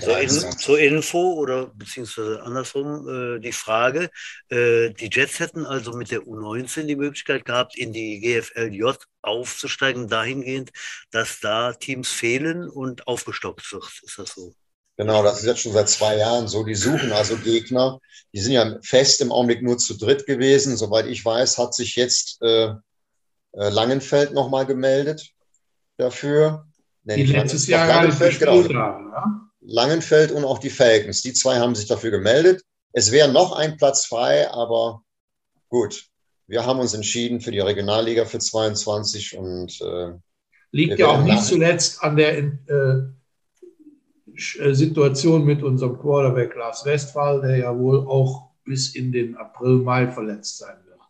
Zur, 0.00 0.18
in, 0.18 0.28
zur, 0.28 0.78
Info 0.78 1.34
oder 1.34 1.66
beziehungsweise 1.74 2.42
andersrum 2.42 3.08
äh, 3.08 3.40
die 3.40 3.52
Frage, 3.52 4.10
äh, 4.48 4.90
die 4.90 5.10
Jets 5.10 5.40
hätten 5.40 5.66
also 5.66 5.92
mit 5.92 6.10
der 6.10 6.20
U19 6.20 6.84
die 6.84 6.96
Möglichkeit 6.96 7.44
gehabt, 7.44 7.76
in 7.76 7.92
die 7.92 8.20
GFLJ 8.20 8.92
aufzusteigen, 9.22 10.08
dahingehend, 10.08 10.70
dass 11.10 11.40
da 11.40 11.72
Teams 11.72 12.08
fehlen 12.08 12.68
und 12.68 13.06
aufgestockt 13.06 13.70
wird. 13.72 13.84
Ist 14.02 14.18
das 14.18 14.30
so? 14.30 14.54
Genau, 14.96 15.22
das 15.22 15.40
ist 15.40 15.46
jetzt 15.46 15.60
schon 15.60 15.72
seit 15.72 15.88
zwei 15.88 16.16
Jahren 16.16 16.46
so. 16.46 16.62
Die 16.62 16.76
suchen 16.76 17.12
also 17.12 17.36
Gegner. 17.36 18.00
Die 18.32 18.40
sind 18.40 18.52
ja 18.52 18.78
fest 18.82 19.20
im 19.20 19.32
Augenblick 19.32 19.62
nur 19.62 19.76
zu 19.78 19.96
dritt 19.98 20.26
gewesen. 20.26 20.76
Soweit 20.76 21.06
ich 21.06 21.24
weiß, 21.24 21.58
hat 21.58 21.74
sich 21.74 21.96
jetzt 21.96 22.40
äh, 22.42 22.66
äh 22.66 22.74
Langenfeld 23.52 24.32
nochmal 24.32 24.66
gemeldet 24.66 25.30
dafür. 25.96 26.66
Die 27.02 27.24
letztes 27.24 27.66
Jahr 27.66 27.86
gar 27.86 28.06
nicht 28.06 28.18
gespielt 28.18 28.68
genau. 28.68 28.80
haben. 28.80 29.10
Ja? 29.10 29.50
Langenfeld 29.64 30.30
und 30.30 30.44
auch 30.44 30.58
die 30.58 30.70
Falcons. 30.70 31.22
Die 31.22 31.32
zwei 31.32 31.58
haben 31.58 31.74
sich 31.74 31.86
dafür 31.86 32.10
gemeldet. 32.10 32.62
Es 32.92 33.10
wäre 33.10 33.32
noch 33.32 33.52
ein 33.52 33.76
Platz 33.76 34.06
frei, 34.06 34.50
aber 34.50 35.02
gut. 35.68 36.06
Wir 36.46 36.66
haben 36.66 36.78
uns 36.78 36.92
entschieden 36.92 37.40
für 37.40 37.50
die 37.50 37.60
Regionalliga 37.60 38.26
für 38.26 38.38
22 38.38 39.38
und 39.38 39.80
äh, 39.80 40.12
liegt 40.70 40.98
ja 40.98 41.08
auch 41.08 41.22
nicht 41.22 41.42
zuletzt 41.42 42.02
an 42.02 42.16
der 42.16 42.36
äh, 42.36 42.52
äh, 44.34 44.74
Situation 44.74 45.44
mit 45.44 45.62
unserem 45.62 45.98
Quarterback 45.98 46.54
Lars 46.54 46.84
Westphal, 46.84 47.40
der 47.40 47.56
ja 47.56 47.76
wohl 47.76 48.06
auch 48.06 48.50
bis 48.64 48.94
in 48.94 49.12
den 49.12 49.36
April, 49.36 49.78
Mai 49.78 50.08
verletzt 50.08 50.58
sein 50.58 50.76
wird. 50.84 51.00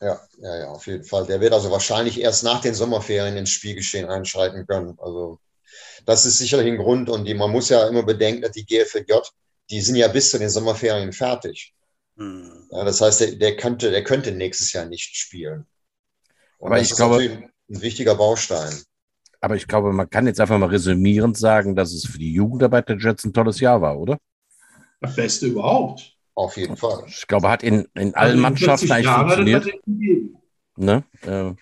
Ja, 0.00 0.20
ja, 0.38 0.58
ja, 0.58 0.68
auf 0.68 0.86
jeden 0.86 1.04
Fall. 1.04 1.26
Der 1.26 1.40
wird 1.40 1.52
also 1.52 1.70
wahrscheinlich 1.70 2.20
erst 2.20 2.44
nach 2.44 2.60
den 2.60 2.74
Sommerferien 2.74 3.36
ins 3.36 3.50
Spielgeschehen 3.50 4.08
einschreiten 4.08 4.66
können. 4.66 4.98
Also 4.98 5.38
das 6.06 6.24
ist 6.24 6.38
sicherlich 6.38 6.66
ein 6.66 6.78
Grund. 6.78 7.08
Und 7.08 7.24
die, 7.24 7.34
man 7.34 7.50
muss 7.50 7.68
ja 7.68 7.86
immer 7.88 8.02
bedenken, 8.02 8.42
dass 8.42 8.52
die 8.52 8.66
GFJ, 8.66 9.12
die 9.70 9.80
sind 9.80 9.96
ja 9.96 10.08
bis 10.08 10.30
zu 10.30 10.38
den 10.38 10.50
Sommerferien 10.50 11.12
fertig. 11.12 11.74
Hm. 12.16 12.68
Ja, 12.70 12.84
das 12.84 13.00
heißt, 13.00 13.20
der, 13.20 13.32
der, 13.36 13.56
könnte, 13.56 13.90
der 13.90 14.04
könnte 14.04 14.32
nächstes 14.32 14.72
Jahr 14.72 14.86
nicht 14.86 15.16
spielen. 15.16 15.66
Und 16.58 16.68
aber 16.68 16.80
ich 16.80 16.94
glaube, 16.94 17.22
ein 17.22 17.82
wichtiger 17.82 18.14
Baustein. 18.14 18.72
Aber 19.40 19.56
ich 19.56 19.66
glaube, 19.66 19.92
man 19.92 20.08
kann 20.08 20.26
jetzt 20.26 20.40
einfach 20.40 20.58
mal 20.58 20.70
resümierend 20.70 21.36
sagen, 21.36 21.76
dass 21.76 21.92
es 21.92 22.06
für 22.06 22.18
die 22.18 22.32
Jugendarbeit 22.32 22.88
der 22.88 22.96
Jets 22.96 23.24
ein 23.24 23.32
tolles 23.34 23.60
Jahr 23.60 23.82
war, 23.82 23.98
oder? 23.98 24.18
Das 25.00 25.14
Beste 25.14 25.46
überhaupt. 25.46 26.14
Auf 26.34 26.56
jeden 26.56 26.76
Fall. 26.76 27.04
Ich 27.06 27.26
glaube, 27.26 27.48
hat 27.48 27.62
in, 27.62 27.86
in 27.94 28.14
allen 28.14 28.32
also 28.32 28.38
Mannschaften 28.38 28.90
eigentlich 28.90 29.04
Jahre 29.06 29.34
funktioniert. 29.34 29.66
Ne? 30.76 31.04
Äh, 31.22 31.54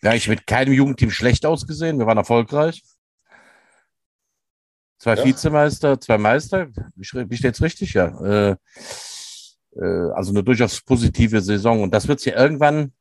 wir 0.00 0.10
haben 0.10 0.20
mit 0.28 0.46
keinem 0.46 0.72
Jugendteam 0.72 1.10
schlecht 1.10 1.44
ausgesehen. 1.44 1.98
Wir 1.98 2.06
waren 2.06 2.18
erfolgreich. 2.18 2.82
Zwei 5.02 5.16
ja. 5.16 5.24
Vizemeister, 5.24 6.00
zwei 6.00 6.16
Meister. 6.16 6.68
Wie, 6.94 7.04
steht 7.04 7.54
es 7.54 7.60
richtig? 7.60 7.92
Ja. 7.92 8.06
Äh, 8.24 8.56
äh, 9.74 10.12
also 10.14 10.30
eine 10.30 10.44
durchaus 10.44 10.80
positive 10.80 11.40
Saison. 11.40 11.82
Und 11.82 11.92
das 11.92 12.06
wird 12.06 12.20
sich 12.20 12.32
ja 12.32 12.40
irgendwann 12.40 12.92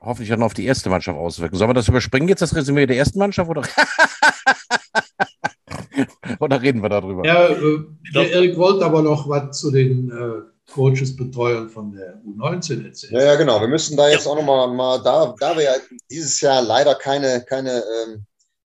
hoffentlich 0.00 0.28
dann 0.28 0.44
auf 0.44 0.54
die 0.54 0.64
erste 0.64 0.90
Mannschaft 0.90 1.18
auswirken. 1.18 1.56
Sollen 1.56 1.70
wir 1.70 1.74
das 1.74 1.88
überspringen 1.88 2.28
jetzt, 2.28 2.40
das 2.40 2.54
Resümee 2.54 2.86
der 2.86 2.98
ersten 2.98 3.18
Mannschaft? 3.18 3.50
Oder, 3.50 3.62
oder 6.38 6.62
reden 6.62 6.84
wir 6.84 6.88
darüber? 6.88 7.26
Ja, 7.26 7.48
äh, 7.48 7.80
der 8.14 8.30
Erik 8.30 8.56
wollte 8.56 8.84
aber 8.84 9.02
noch 9.02 9.28
was 9.28 9.58
zu 9.58 9.72
den 9.72 10.08
äh, 10.08 10.72
Coaches, 10.72 11.16
Betreuern 11.16 11.68
von 11.68 11.90
der 11.90 12.22
U19 12.22 12.86
erzählen. 12.86 13.14
Ja, 13.14 13.24
ja, 13.24 13.34
genau. 13.34 13.60
Wir 13.60 13.66
müssen 13.66 13.96
da 13.96 14.08
jetzt 14.08 14.26
ja. 14.26 14.30
auch 14.30 14.36
nochmal, 14.36 14.72
mal, 14.72 15.02
da, 15.02 15.34
da 15.40 15.56
wir 15.56 15.64
ja 15.64 15.72
dieses 16.08 16.40
Jahr 16.40 16.62
leider 16.62 16.94
keine, 16.94 17.44
keine 17.44 17.82
ähm, 18.06 18.24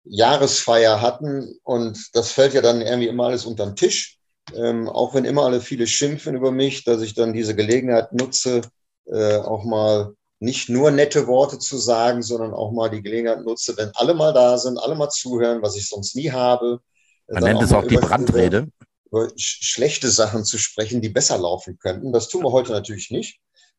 Jahresfeier 0.04 1.00
hatten 1.00 1.58
und 1.62 2.14
das 2.14 2.32
fällt 2.32 2.54
ja 2.54 2.62
dann 2.62 2.80
irgendwie 2.80 3.08
immer 3.08 3.26
alles 3.26 3.44
unter 3.46 3.66
den 3.66 3.76
Tisch. 3.76 4.18
Ähm, 4.54 4.88
auch 4.88 5.14
wenn 5.14 5.24
immer 5.24 5.44
alle 5.44 5.60
viele 5.60 5.86
schimpfen 5.86 6.34
über 6.34 6.50
mich, 6.50 6.84
dass 6.84 7.02
ich 7.02 7.14
dann 7.14 7.32
diese 7.32 7.54
Gelegenheit 7.54 8.12
nutze, 8.12 8.62
äh, 9.06 9.36
auch 9.36 9.64
mal 9.64 10.14
nicht 10.40 10.68
nur 10.68 10.90
nette 10.90 11.26
Worte 11.26 11.58
zu 11.58 11.76
sagen, 11.76 12.22
sondern 12.22 12.54
auch 12.54 12.72
mal 12.72 12.88
die 12.88 13.02
Gelegenheit 13.02 13.44
nutze, 13.44 13.76
wenn 13.76 13.90
alle 13.94 14.14
mal 14.14 14.32
da 14.32 14.56
sind, 14.58 14.78
alle 14.78 14.94
mal 14.94 15.10
zuhören, 15.10 15.62
was 15.62 15.76
ich 15.76 15.88
sonst 15.88 16.16
nie 16.16 16.30
habe. 16.30 16.80
Man 17.28 17.44
nennt 17.44 17.62
es 17.62 17.72
auch 17.72 17.86
die 17.86 17.96
Brandrede. 17.96 18.68
Über, 19.06 19.24
über 19.24 19.32
schlechte 19.36 20.10
Sachen 20.10 20.44
zu 20.44 20.58
sprechen, 20.58 21.02
die 21.02 21.10
besser 21.10 21.38
laufen 21.38 21.78
könnten. 21.78 22.12
Das 22.12 22.28
tun 22.28 22.42
wir 22.42 22.52
heute 22.52 22.72
natürlich 22.72 23.10
nicht. 23.10 23.38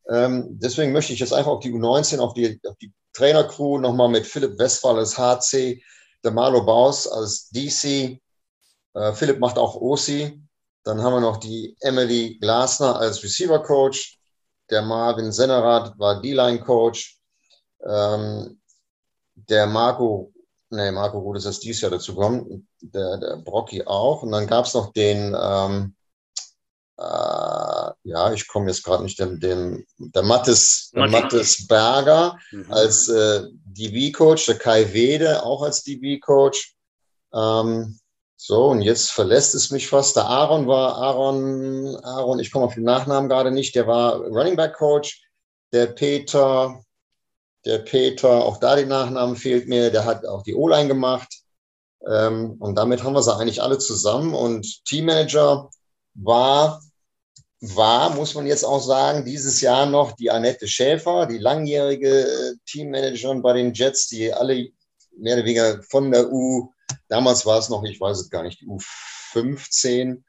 Ähm, 0.09 0.59
deswegen 0.59 0.91
möchte 0.91 1.13
ich 1.13 1.19
jetzt 1.19 1.33
einfach 1.33 1.51
auf 1.51 1.61
die 1.61 1.71
U19, 1.71 2.19
auf 2.19 2.33
die, 2.33 2.59
auf 2.67 2.77
die 2.77 2.93
Trainercrew 3.13 3.79
nochmal 3.79 4.09
mit 4.09 4.25
Philipp 4.25 4.57
Westphal 4.57 4.97
als 4.97 5.17
HC, 5.17 5.83
der 6.23 6.31
Marlo 6.31 6.63
Baus 6.63 7.07
als 7.07 7.49
DC 7.49 8.19
Äh, 8.93 9.13
Philipp 9.13 9.39
macht 9.39 9.57
auch 9.57 9.75
OC. 9.75 10.33
Dann 10.83 11.01
haben 11.01 11.13
wir 11.13 11.21
noch 11.21 11.37
die 11.37 11.77
Emily 11.79 12.37
Glasner 12.39 12.97
als 12.97 13.23
Receiver 13.23 13.61
Coach. 13.63 14.19
Der 14.69 14.81
Marvin 14.81 15.31
Sennerath 15.31 15.97
war 15.97 16.21
D-Line 16.21 16.59
Coach. 16.59 17.19
Ähm, 17.85 18.61
der 19.35 19.67
Marco, 19.67 20.33
nee, 20.69 20.91
Marco 20.91 21.19
Ruth 21.19 21.37
ist 21.37 21.45
erst 21.45 21.63
dieses 21.63 21.81
Jahr 21.81 21.91
dazu 21.91 22.15
gekommen. 22.15 22.67
Der, 22.81 23.17
der 23.17 23.37
Brocky 23.37 23.85
auch. 23.85 24.23
Und 24.23 24.31
dann 24.31 24.47
gab 24.47 24.65
es 24.65 24.73
noch 24.73 24.91
den, 24.93 25.35
ähm, 25.39 25.95
äh, 26.97 27.03
ja, 28.03 28.33
ich 28.33 28.47
komme 28.47 28.67
jetzt 28.67 28.83
gerade 28.83 29.03
nicht, 29.03 29.19
dem, 29.19 29.39
dem, 29.39 29.85
der 29.97 30.23
Mattes, 30.23 30.91
der 30.93 31.07
Mattes 31.07 31.67
Berger 31.67 32.37
mhm. 32.51 32.71
als 32.71 33.07
äh, 33.09 33.43
DB-Coach, 33.65 34.45
der 34.47 34.57
Kai 34.57 34.91
Wede 34.93 35.43
auch 35.43 35.61
als 35.61 35.83
DB-Coach. 35.83 36.75
Ähm, 37.33 37.99
so, 38.35 38.69
und 38.69 38.81
jetzt 38.81 39.11
verlässt 39.11 39.53
es 39.53 39.69
mich 39.69 39.87
fast. 39.87 40.15
Der 40.15 40.25
Aaron 40.25 40.67
war, 40.67 40.95
Aaron, 40.95 41.95
Aaron, 42.03 42.39
ich 42.39 42.51
komme 42.51 42.65
auf 42.65 42.73
den 42.73 42.83
Nachnamen 42.83 43.29
gerade 43.29 43.51
nicht, 43.51 43.75
der 43.75 43.85
war 43.85 44.15
Running 44.15 44.55
Back 44.55 44.73
Coach. 44.73 45.21
Der 45.71 45.85
Peter, 45.85 46.83
der 47.65 47.79
Peter, 47.79 48.43
auch 48.43 48.57
da 48.57 48.75
die 48.75 48.85
Nachnamen 48.85 49.35
fehlt 49.35 49.67
mir, 49.67 49.91
der 49.91 50.05
hat 50.05 50.25
auch 50.25 50.41
die 50.41 50.55
O-Line 50.55 50.87
gemacht. 50.87 51.41
Ähm, 52.07 52.55
und 52.59 52.75
damit 52.75 53.03
haben 53.03 53.13
wir 53.13 53.21
sie 53.21 53.35
eigentlich 53.35 53.61
alle 53.61 53.77
zusammen. 53.77 54.33
Und 54.33 54.83
Teammanager 54.85 55.69
war, 56.15 56.81
war, 57.61 58.15
muss 58.15 58.33
man 58.35 58.47
jetzt 58.47 58.63
auch 58.63 58.81
sagen, 58.81 59.23
dieses 59.23 59.61
Jahr 59.61 59.85
noch 59.85 60.13
die 60.13 60.31
Annette 60.31 60.67
Schäfer, 60.67 61.27
die 61.27 61.37
langjährige 61.37 62.21
äh, 62.21 62.55
Teammanagerin 62.65 63.41
bei 63.41 63.53
den 63.53 63.73
Jets, 63.73 64.07
die 64.07 64.33
alle 64.33 64.69
mehr 65.15 65.35
oder 65.35 65.45
weniger 65.45 65.81
von 65.83 66.11
der 66.11 66.31
U 66.31 66.71
Damals 67.07 67.45
war 67.45 67.59
es 67.59 67.69
noch, 67.69 67.83
ich 67.83 67.99
weiß 67.99 68.19
es 68.19 68.29
gar 68.29 68.43
nicht, 68.43 68.61
die 68.61 68.67
U15 68.67 70.23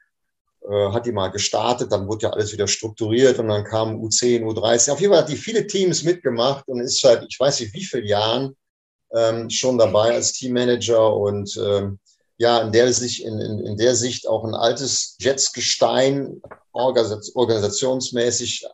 äh, 0.69 0.91
hat 0.91 1.05
die 1.05 1.11
mal 1.11 1.29
gestartet, 1.29 1.91
dann 1.91 2.07
wurde 2.07 2.23
ja 2.23 2.29
alles 2.31 2.51
wieder 2.51 2.67
strukturiert 2.67 3.39
und 3.39 3.47
dann 3.47 3.63
kamen 3.63 4.01
U10, 4.01 4.43
U13. 4.43 4.91
Auf 4.91 4.99
jeden 4.99 5.13
Fall 5.13 5.21
hat 5.21 5.29
die 5.29 5.37
viele 5.37 5.67
Teams 5.67 6.03
mitgemacht 6.03 6.67
und 6.67 6.81
ist 6.81 6.99
seit, 6.99 7.23
ich 7.27 7.39
weiß 7.39 7.61
nicht 7.61 7.73
wie 7.73 7.83
vielen 7.83 8.05
Jahren 8.05 8.55
ähm, 9.13 9.49
schon 9.49 9.77
dabei 9.77 10.11
als 10.11 10.33
Teammanager 10.33 11.15
und 11.15 11.55
ähm, 11.57 11.99
ja, 12.37 12.61
in 12.61 12.71
der, 12.71 12.91
sich, 12.93 13.23
in, 13.23 13.39
in, 13.39 13.59
in 13.59 13.77
der 13.77 13.95
Sicht 13.95 14.27
auch 14.27 14.43
ein 14.43 14.55
altes 14.55 15.15
Jetsgestein 15.19 16.41
organisationsmäßig 16.71 18.65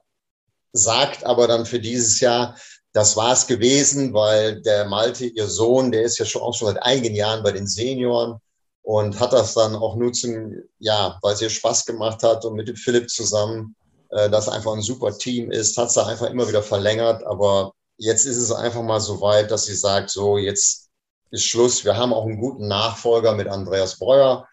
sagt 0.72 1.26
aber 1.26 1.48
dann 1.48 1.66
für 1.66 1.80
dieses 1.80 2.20
Jahr, 2.20 2.56
das 2.94 3.16
war 3.16 3.34
es 3.34 3.48
gewesen, 3.48 4.14
weil 4.14 4.62
der 4.62 4.86
Malte, 4.86 5.26
ihr 5.26 5.48
Sohn, 5.48 5.92
der 5.92 6.04
ist 6.04 6.18
ja 6.18 6.26
schon 6.26 6.42
auch 6.42 6.54
schon 6.54 6.70
seit 6.70 6.84
einigen 6.84 7.16
Jahren 7.16 7.44
bei 7.44 7.52
den 7.52 7.68
Senioren 7.68 8.40
und 8.82 9.20
hat 9.20 9.34
das 9.34 9.54
dann 9.54 9.76
auch 9.76 9.96
nutzen, 9.96 10.64
ja, 10.80 11.18
weil 11.22 11.34
es 11.34 11.42
ihr 11.42 11.50
Spaß 11.50 11.86
gemacht 11.86 12.24
hat 12.24 12.46
und 12.46 12.56
mit 12.56 12.68
dem 12.68 12.76
Philipp 12.76 13.10
zusammen, 13.10 13.76
äh, 14.10 14.30
das 14.30 14.50
einfach 14.50 14.74
ein 14.74 14.82
super 14.82 15.16
Team 15.16 15.52
ist, 15.52 15.78
hat 15.78 15.92
sie 15.92 16.04
einfach 16.04 16.30
immer 16.30 16.48
wieder 16.48 16.64
verlängert. 16.64 17.24
Aber 17.24 17.74
jetzt 17.98 18.26
ist 18.26 18.38
es 18.38 18.52
einfach 18.52 18.82
mal 18.82 19.00
so 19.00 19.22
weit, 19.22 19.52
dass 19.52 19.66
sie 19.66 19.76
sagt, 19.76 20.10
so 20.10 20.38
jetzt 20.38 20.89
ist 21.32 21.46
Schluss. 21.46 21.86
Wir 21.86 21.98
haben 21.98 22.14
auch 22.14 22.26
einen 22.26 22.40
guten 22.40 22.68
Nachfolger 22.68 23.34
mit 23.34 23.48
Andreas 23.48 24.00
Breuer. 24.00 24.48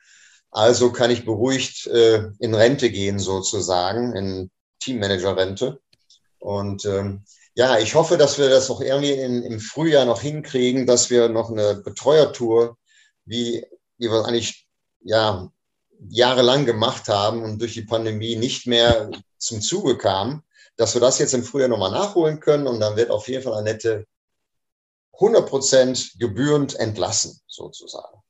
Also 0.51 0.93
kann 0.93 1.11
ich 1.11 1.24
beruhigt 1.24 1.87
äh, 1.87 2.29
in 2.39 2.55
Rente 2.55 2.91
gehen 2.91 3.18
sozusagen, 3.18 4.14
in 4.14 4.51
Teammanager-Rente. 4.81 5.81
Und 6.39 6.85
ähm, 6.85 7.24
ja, 7.55 7.79
ich 7.79 7.95
hoffe, 7.95 8.16
dass 8.16 8.39
wir 8.39 8.49
das 8.49 8.68
noch 8.68 8.81
irgendwie 8.81 9.12
in, 9.12 9.43
im 9.43 9.61
Frühjahr 9.61 10.05
noch 10.05 10.20
hinkriegen, 10.20 10.87
dass 10.87 11.11
wir 11.11 11.29
noch 11.29 11.51
eine 11.51 11.74
Betreuertour, 11.77 12.77
wie, 13.24 13.64
wie 13.99 14.11
wir 14.11 14.24
eigentlich 14.27 14.66
ja, 15.01 15.51
jahrelang 16.09 16.66
gemacht 16.66 17.09
haben 17.09 17.43
und 17.43 17.61
durch 17.61 17.74
die 17.74 17.83
Pandemie 17.83 18.37
nicht 18.37 18.66
mehr 18.66 19.11
zum 19.39 19.61
Zuge 19.61 19.97
kam, 19.97 20.43
dass 20.77 20.95
wir 20.95 21.01
das 21.01 21.18
jetzt 21.18 21.35
im 21.35 21.45
Frühjahr 21.45 21.68
nochmal 21.68 21.91
nachholen 21.91 22.41
können 22.41 22.66
und 22.66 22.81
dann 22.81 22.97
wird 22.97 23.11
auf 23.11 23.29
jeden 23.29 23.43
Fall 23.43 23.55
Annette 23.55 24.07
100 25.17 25.49
Prozent 25.49 26.12
gebührend 26.19 26.75
entlassen, 26.75 27.41
sozusagen. 27.47 28.23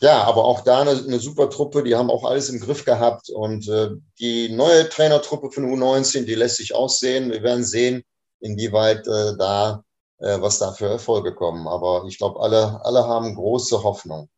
Ja, 0.00 0.24
aber 0.24 0.44
auch 0.44 0.60
da 0.60 0.82
eine, 0.82 0.90
eine, 0.90 1.18
super 1.18 1.48
Truppe, 1.48 1.82
die 1.82 1.94
haben 1.94 2.10
auch 2.10 2.24
alles 2.24 2.50
im 2.50 2.60
Griff 2.60 2.84
gehabt. 2.84 3.30
Und 3.30 3.66
äh, 3.68 3.90
die 4.18 4.50
neue 4.50 4.88
Trainertruppe 4.88 5.50
von 5.50 5.64
U19, 5.64 6.24
die 6.24 6.34
lässt 6.34 6.56
sich 6.56 6.74
aussehen. 6.74 7.32
Wir 7.32 7.42
werden 7.42 7.64
sehen, 7.64 8.04
inwieweit 8.40 9.06
äh, 9.06 9.36
da, 9.38 9.82
äh, 10.18 10.40
was 10.40 10.58
da 10.58 10.72
für 10.72 10.88
Erfolge 10.88 11.34
kommen. 11.34 11.66
Aber 11.66 12.04
ich 12.06 12.18
glaube, 12.18 12.40
alle, 12.40 12.84
alle 12.84 13.06
haben 13.06 13.34
große 13.34 13.82
Hoffnung. 13.82 14.28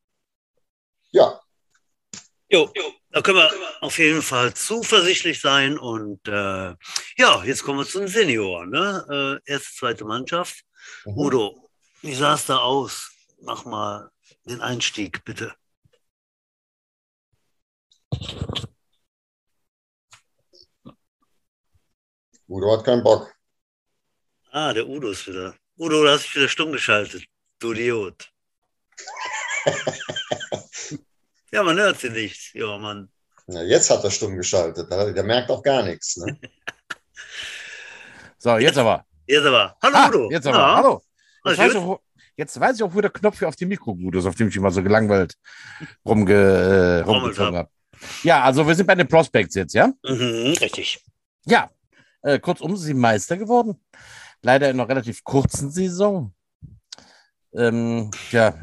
Ja. 1.10 1.40
Jo, 2.50 2.70
da 3.18 3.22
können 3.22 3.38
wir 3.38 3.50
auf 3.80 3.98
jeden 3.98 4.22
Fall 4.22 4.54
zuversichtlich 4.54 5.40
sein. 5.40 5.76
Und 5.76 6.28
äh, 6.28 6.76
ja, 7.16 7.42
jetzt 7.44 7.64
kommen 7.64 7.80
wir 7.80 7.86
zu 7.86 7.98
den 7.98 8.06
Senioren. 8.06 8.70
Ne? 8.70 9.40
Äh, 9.44 9.52
erste, 9.52 9.74
zweite 9.74 10.04
Mannschaft. 10.04 10.64
Mhm. 11.04 11.18
Udo, 11.18 11.70
wie 12.00 12.14
sah 12.14 12.34
es 12.34 12.46
da 12.46 12.58
aus? 12.58 13.10
Mach 13.40 13.64
mal 13.64 14.12
den 14.44 14.60
Einstieg, 14.60 15.24
bitte. 15.24 15.52
Udo 22.46 22.72
hat 22.72 22.84
keinen 22.84 23.02
Bock. 23.02 23.34
Ah, 24.52 24.72
der 24.72 24.86
Udo 24.88 25.10
ist 25.10 25.26
wieder. 25.26 25.56
Udo, 25.76 26.02
du 26.04 26.08
hast 26.08 26.22
dich 26.22 26.36
wieder 26.36 26.48
stumm 26.48 26.70
geschaltet. 26.70 27.24
Du 27.58 27.72
Idiot. 27.72 28.30
ja, 31.52 31.62
man 31.62 31.76
hört 31.76 31.98
sie 31.98 32.10
nicht. 32.10 32.54
Ja, 32.54 32.78
Mann. 32.78 33.08
Ja, 33.46 33.62
jetzt 33.62 33.90
hat 33.90 34.04
er 34.04 34.10
stumm 34.10 34.36
geschaltet. 34.36 34.90
Der 34.90 35.22
merkt 35.22 35.50
auch 35.50 35.62
gar 35.62 35.82
nichts. 35.82 36.16
Ne? 36.18 36.38
so, 38.38 38.58
jetzt 38.58 38.78
aber. 38.78 39.04
Jetzt 39.26 39.46
aber. 39.46 39.76
Hallo, 39.82 39.96
ah, 39.96 40.08
Udo. 40.08 40.30
Jetzt 40.30 40.46
aber. 40.46 40.58
Ja. 40.58 40.76
Hallo. 40.76 41.02
Jetzt 41.44 41.58
weiß, 41.58 41.76
auch, 41.76 42.00
Jetzt 42.38 42.60
weiß 42.60 42.76
ich 42.76 42.82
auch, 42.84 42.94
wo 42.94 43.00
der 43.00 43.10
Knopf 43.10 43.42
auf 43.42 43.56
dem 43.56 43.68
Mikro 43.68 43.96
gut 43.96 44.14
ist, 44.14 44.24
auf 44.24 44.36
dem 44.36 44.46
ich 44.46 44.56
immer 44.56 44.70
so 44.70 44.80
gelangweilt 44.80 45.34
rumge, 46.06 46.32
äh, 46.32 47.00
rumgezogen 47.00 47.56
habe. 47.56 47.68
Ja, 48.22 48.44
also 48.44 48.64
wir 48.64 48.76
sind 48.76 48.86
bei 48.86 48.94
den 48.94 49.08
Prospects 49.08 49.56
jetzt, 49.56 49.74
ja? 49.74 49.92
Mhm, 50.04 50.54
richtig. 50.60 51.04
Ja, 51.46 51.68
äh, 52.22 52.38
kurzum, 52.38 52.76
sie 52.76 52.86
sind 52.86 52.98
Meister 52.98 53.36
geworden. 53.36 53.80
Leider 54.40 54.70
in 54.70 54.78
einer 54.78 54.88
relativ 54.88 55.24
kurzen 55.24 55.72
Saison. 55.72 56.32
Ähm, 57.52 58.12
ja, 58.30 58.54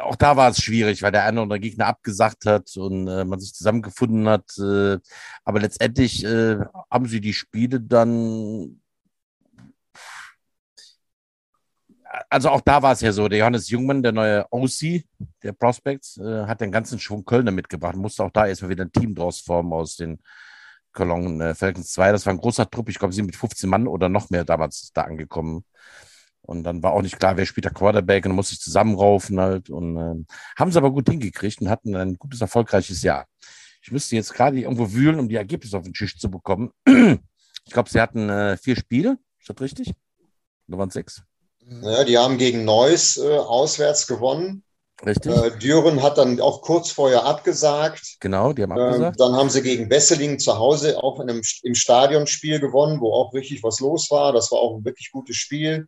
auch 0.00 0.16
da 0.16 0.36
war 0.36 0.50
es 0.50 0.62
schwierig, 0.62 1.02
weil 1.02 1.12
der 1.12 1.24
eine 1.24 1.38
oder 1.38 1.42
andere 1.42 1.60
Gegner 1.60 1.86
abgesagt 1.86 2.46
hat 2.46 2.76
und 2.76 3.08
äh, 3.08 3.24
man 3.24 3.40
sich 3.40 3.54
zusammengefunden 3.54 4.28
hat. 4.28 4.56
Äh, 4.58 4.98
aber 5.44 5.60
letztendlich 5.60 6.24
äh, 6.24 6.58
haben 6.90 7.06
sie 7.06 7.20
die 7.20 7.34
Spiele 7.34 7.80
dann 7.80 8.80
also 12.30 12.50
auch 12.50 12.60
da 12.60 12.82
war 12.82 12.92
es 12.92 13.00
ja 13.00 13.12
so, 13.12 13.28
der 13.28 13.38
Johannes 13.38 13.68
Jungmann, 13.70 14.02
der 14.02 14.12
neue 14.12 14.46
OC 14.50 15.02
der 15.42 15.52
Prospects, 15.52 16.18
äh, 16.18 16.46
hat 16.46 16.60
den 16.60 16.72
ganzen 16.72 16.98
Schwung 16.98 17.24
Kölner 17.24 17.50
mitgebracht, 17.50 17.96
musste 17.96 18.24
auch 18.24 18.30
da 18.30 18.46
erstmal 18.46 18.70
wieder 18.70 18.84
ein 18.84 18.92
Team 18.92 19.14
draus 19.14 19.40
formen 19.40 19.72
aus 19.72 19.96
den 19.96 20.18
Cologne 20.92 21.50
äh, 21.50 21.54
Falcons 21.54 21.92
2. 21.92 22.12
Das 22.12 22.26
war 22.26 22.32
ein 22.32 22.40
großer 22.40 22.68
Trupp, 22.70 22.88
ich 22.88 22.98
glaube, 22.98 23.12
sie 23.12 23.16
sind 23.16 23.26
mit 23.26 23.36
15 23.36 23.68
Mann 23.68 23.86
oder 23.86 24.08
noch 24.08 24.30
mehr 24.30 24.44
damals 24.44 24.90
da 24.92 25.02
angekommen. 25.02 25.64
Und 26.48 26.64
dann 26.64 26.82
war 26.82 26.94
auch 26.94 27.02
nicht 27.02 27.18
klar, 27.18 27.36
wer 27.36 27.44
spielt 27.44 27.66
der 27.66 27.74
Quarterback 27.74 28.24
und 28.24 28.30
dann 28.30 28.36
musste 28.36 28.54
ich 28.54 28.60
zusammenraufen 28.60 29.38
halt. 29.38 29.68
Und 29.68 29.98
äh, 29.98 30.24
haben 30.56 30.72
sie 30.72 30.78
aber 30.78 30.90
gut 30.90 31.06
hingekriegt 31.06 31.60
und 31.60 31.68
hatten 31.68 31.94
ein 31.94 32.16
gutes, 32.16 32.40
erfolgreiches 32.40 33.02
Jahr. 33.02 33.26
Ich 33.82 33.92
müsste 33.92 34.16
jetzt 34.16 34.32
gerade 34.32 34.58
irgendwo 34.58 34.90
wühlen, 34.90 35.20
um 35.20 35.28
die 35.28 35.36
Ergebnisse 35.36 35.76
auf 35.76 35.84
den 35.84 35.92
Tisch 35.92 36.18
zu 36.18 36.30
bekommen. 36.30 36.70
ich 36.86 37.72
glaube, 37.72 37.90
sie 37.90 38.00
hatten 38.00 38.30
äh, 38.30 38.56
vier 38.56 38.76
Spiele. 38.76 39.18
Ist 39.38 39.50
das 39.50 39.60
richtig? 39.60 39.92
Oder 40.68 40.78
waren 40.78 40.88
es 40.88 40.94
sechs? 40.94 41.22
Ja, 41.82 42.04
die 42.04 42.16
haben 42.16 42.38
gegen 42.38 42.64
Neuss 42.64 43.18
äh, 43.18 43.28
auswärts 43.28 44.06
gewonnen. 44.06 44.64
Richtig. 45.04 45.30
Äh, 45.30 45.50
Düren 45.58 46.02
hat 46.02 46.16
dann 46.16 46.40
auch 46.40 46.62
kurz 46.62 46.90
vorher 46.90 47.26
abgesagt. 47.26 48.16
Genau, 48.20 48.54
die 48.54 48.62
haben 48.62 48.72
ähm, 48.72 48.78
abgesagt. 48.78 49.20
Dann 49.20 49.36
haben 49.36 49.50
sie 49.50 49.60
gegen 49.60 49.90
Wesseling 49.90 50.38
zu 50.38 50.58
Hause 50.58 50.96
auch 50.96 51.20
in 51.20 51.28
einem, 51.28 51.42
im 51.62 51.74
Stadionspiel 51.74 52.58
gewonnen, 52.58 53.02
wo 53.02 53.12
auch 53.12 53.34
richtig 53.34 53.62
was 53.62 53.80
los 53.80 54.10
war. 54.10 54.32
Das 54.32 54.50
war 54.50 54.60
auch 54.60 54.78
ein 54.78 54.84
wirklich 54.86 55.12
gutes 55.12 55.36
Spiel. 55.36 55.86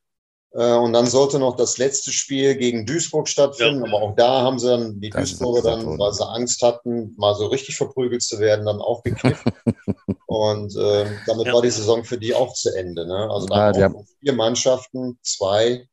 Äh, 0.52 0.74
und 0.74 0.92
dann 0.92 1.06
sollte 1.06 1.38
noch 1.38 1.56
das 1.56 1.78
letzte 1.78 2.12
Spiel 2.12 2.56
gegen 2.56 2.84
Duisburg 2.84 3.28
stattfinden. 3.28 3.84
Ja. 3.84 3.88
Aber 3.88 4.02
auch 4.02 4.16
da 4.16 4.42
haben 4.42 4.58
sie 4.58 4.68
dann, 4.68 5.00
die 5.00 5.10
das 5.10 5.30
Duisburger 5.30 5.62
dann, 5.62 5.98
weil 5.98 6.12
sie 6.12 6.26
Angst 6.26 6.62
hatten, 6.62 7.14
mal 7.16 7.34
so 7.34 7.46
richtig 7.46 7.76
verprügelt 7.76 8.22
zu 8.22 8.38
werden, 8.40 8.66
dann 8.66 8.80
auch 8.80 9.02
geknickt. 9.02 9.42
und 10.26 10.76
äh, 10.76 11.06
damit 11.26 11.46
ja. 11.46 11.52
war 11.52 11.62
die 11.62 11.70
Saison 11.70 12.04
für 12.04 12.18
die 12.18 12.34
auch 12.34 12.52
zu 12.54 12.74
Ende. 12.76 13.06
Ne? 13.06 13.28
Also 13.30 13.46
da 13.46 13.70
ja, 13.72 13.84
haben 13.84 14.04
vier 14.20 14.32
Mannschaften, 14.32 15.18
zwei, 15.22 15.86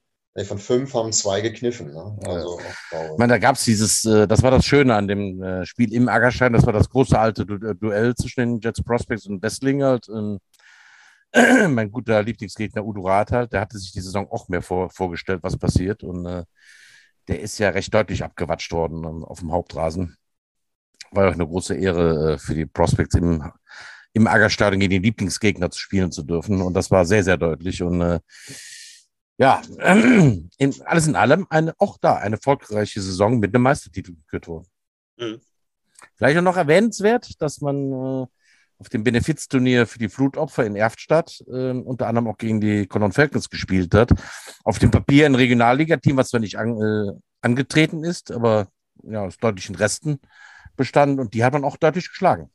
von 0.45 0.60
fünf 0.60 0.93
haben 0.93 1.12
zwei 1.12 1.41
gekniffen. 1.41 1.93
Ne? 1.93 2.18
Also, 2.26 2.60
ich 2.60 3.18
meine, 3.18 3.34
da 3.34 3.38
gab 3.39 3.55
es 3.55 3.64
dieses, 3.64 4.05
äh, 4.05 4.28
das 4.28 4.43
war 4.43 4.51
das 4.51 4.66
Schöne 4.66 4.95
an 4.95 5.08
dem 5.08 5.41
äh, 5.41 5.66
Spiel 5.66 5.93
im 5.93 6.10
Aggerstein, 6.10 6.53
das 6.53 6.66
war 6.66 6.74
das 6.74 6.89
große 6.89 7.18
alte 7.18 7.45
Duell 7.45 8.16
zwischen 8.16 8.39
den 8.41 8.60
Jets 8.60 8.84
Prospects 8.84 9.28
und 9.28 9.41
Westling 9.41 9.84
halt. 9.84 10.08
Ähm, 10.10 10.39
mein 11.70 11.92
guter 11.92 12.24
Lieblingsgegner 12.24 12.86
Udo 12.86 13.02
Rath 13.02 13.32
halt, 13.32 13.54
der 13.54 13.62
hatte 13.62 13.78
sich 13.78 13.92
die 13.92 14.02
Saison 14.02 14.30
auch 14.32 14.48
mehr 14.50 14.62
vor, 14.62 14.90
vorgestellt, 14.90 15.40
was 15.44 15.58
passiert. 15.58 16.04
Und 16.04 16.26
äh, 16.26 16.44
der 17.28 17.42
ist 17.42 17.58
ja 17.58 17.70
recht 17.70 17.94
deutlich 17.94 18.24
abgewatscht 18.24 18.72
worden 18.72 19.06
auf 19.24 19.40
dem 19.40 19.52
Hauptrasen. 19.52 20.18
War 21.12 21.26
ja 21.26 21.30
auch 21.30 21.36
eine 21.36 21.48
große 21.48 21.76
Ehre 21.76 22.34
äh, 22.34 22.38
für 22.38 22.56
die 22.56 22.66
Prospects 22.66 23.16
im, 23.16 23.52
im 24.14 24.28
Aggerstadion 24.28 24.80
gegen 24.80 24.92
den 24.92 25.04
Lieblingsgegner 25.04 25.70
zu 25.70 25.80
spielen 25.80 26.12
zu 26.12 26.24
dürfen. 26.24 26.62
Und 26.62 26.74
das 26.74 26.92
war 26.92 27.06
sehr, 27.06 27.24
sehr 27.24 27.38
deutlich. 27.38 27.84
Und 27.84 28.02
äh, 28.02 28.20
ja, 29.38 29.62
in, 30.58 30.82
alles 30.86 31.08
in 31.08 31.16
allem 31.16 31.46
eine, 31.50 31.74
auch 31.78 31.98
da 31.98 32.16
eine 32.16 32.38
erfolgreiche 32.38 33.02
Saison 33.02 33.40
mit 33.40 33.54
einem 33.54 33.64
Meistertitel 33.64 34.16
gekürt 34.16 34.48
worden. 34.48 34.68
Mhm. 35.18 35.42
Vielleicht 36.16 36.38
auch 36.38 36.44
noch 36.44 36.58
erwähnenswert, 36.58 37.42
dass 37.42 37.62
man 37.62 37.92
äh, 37.92 38.28
auf 38.80 38.90
dem 38.90 39.04
Benefizturnier 39.04 39.88
für 39.88 40.00
die 40.00 40.10
Flutopfer 40.10 40.66
in 40.66 40.76
Erftstadt 40.76 41.44
äh, 41.48 41.72
unter 41.72 42.08
anderem 42.08 42.28
auch 42.28 42.38
gegen 42.38 42.62
die 42.62 42.86
Cologne 42.86 43.14
Falcons 43.14 43.50
gespielt 43.50 43.94
hat. 43.94 44.12
Auf 44.64 44.80
dem 44.80 44.92
Papier 44.92 45.26
ein 45.26 45.36
Regionalligateam, 45.36 46.18
was 46.18 46.30
zwar 46.30 46.40
nicht 46.40 46.58
an, 46.58 46.80
äh, 46.80 47.20
angetreten 47.42 48.04
ist, 48.04 48.32
aber 48.32 48.68
ja, 49.04 49.24
aus 49.24 49.38
deutlichen 49.38 49.76
Resten 49.76 50.20
bestanden 50.76 51.20
und 51.20 51.34
die 51.34 51.44
hat 51.44 51.54
man 51.54 51.64
auch 51.64 51.78
deutlich 51.78 52.10
geschlagen. 52.10 52.52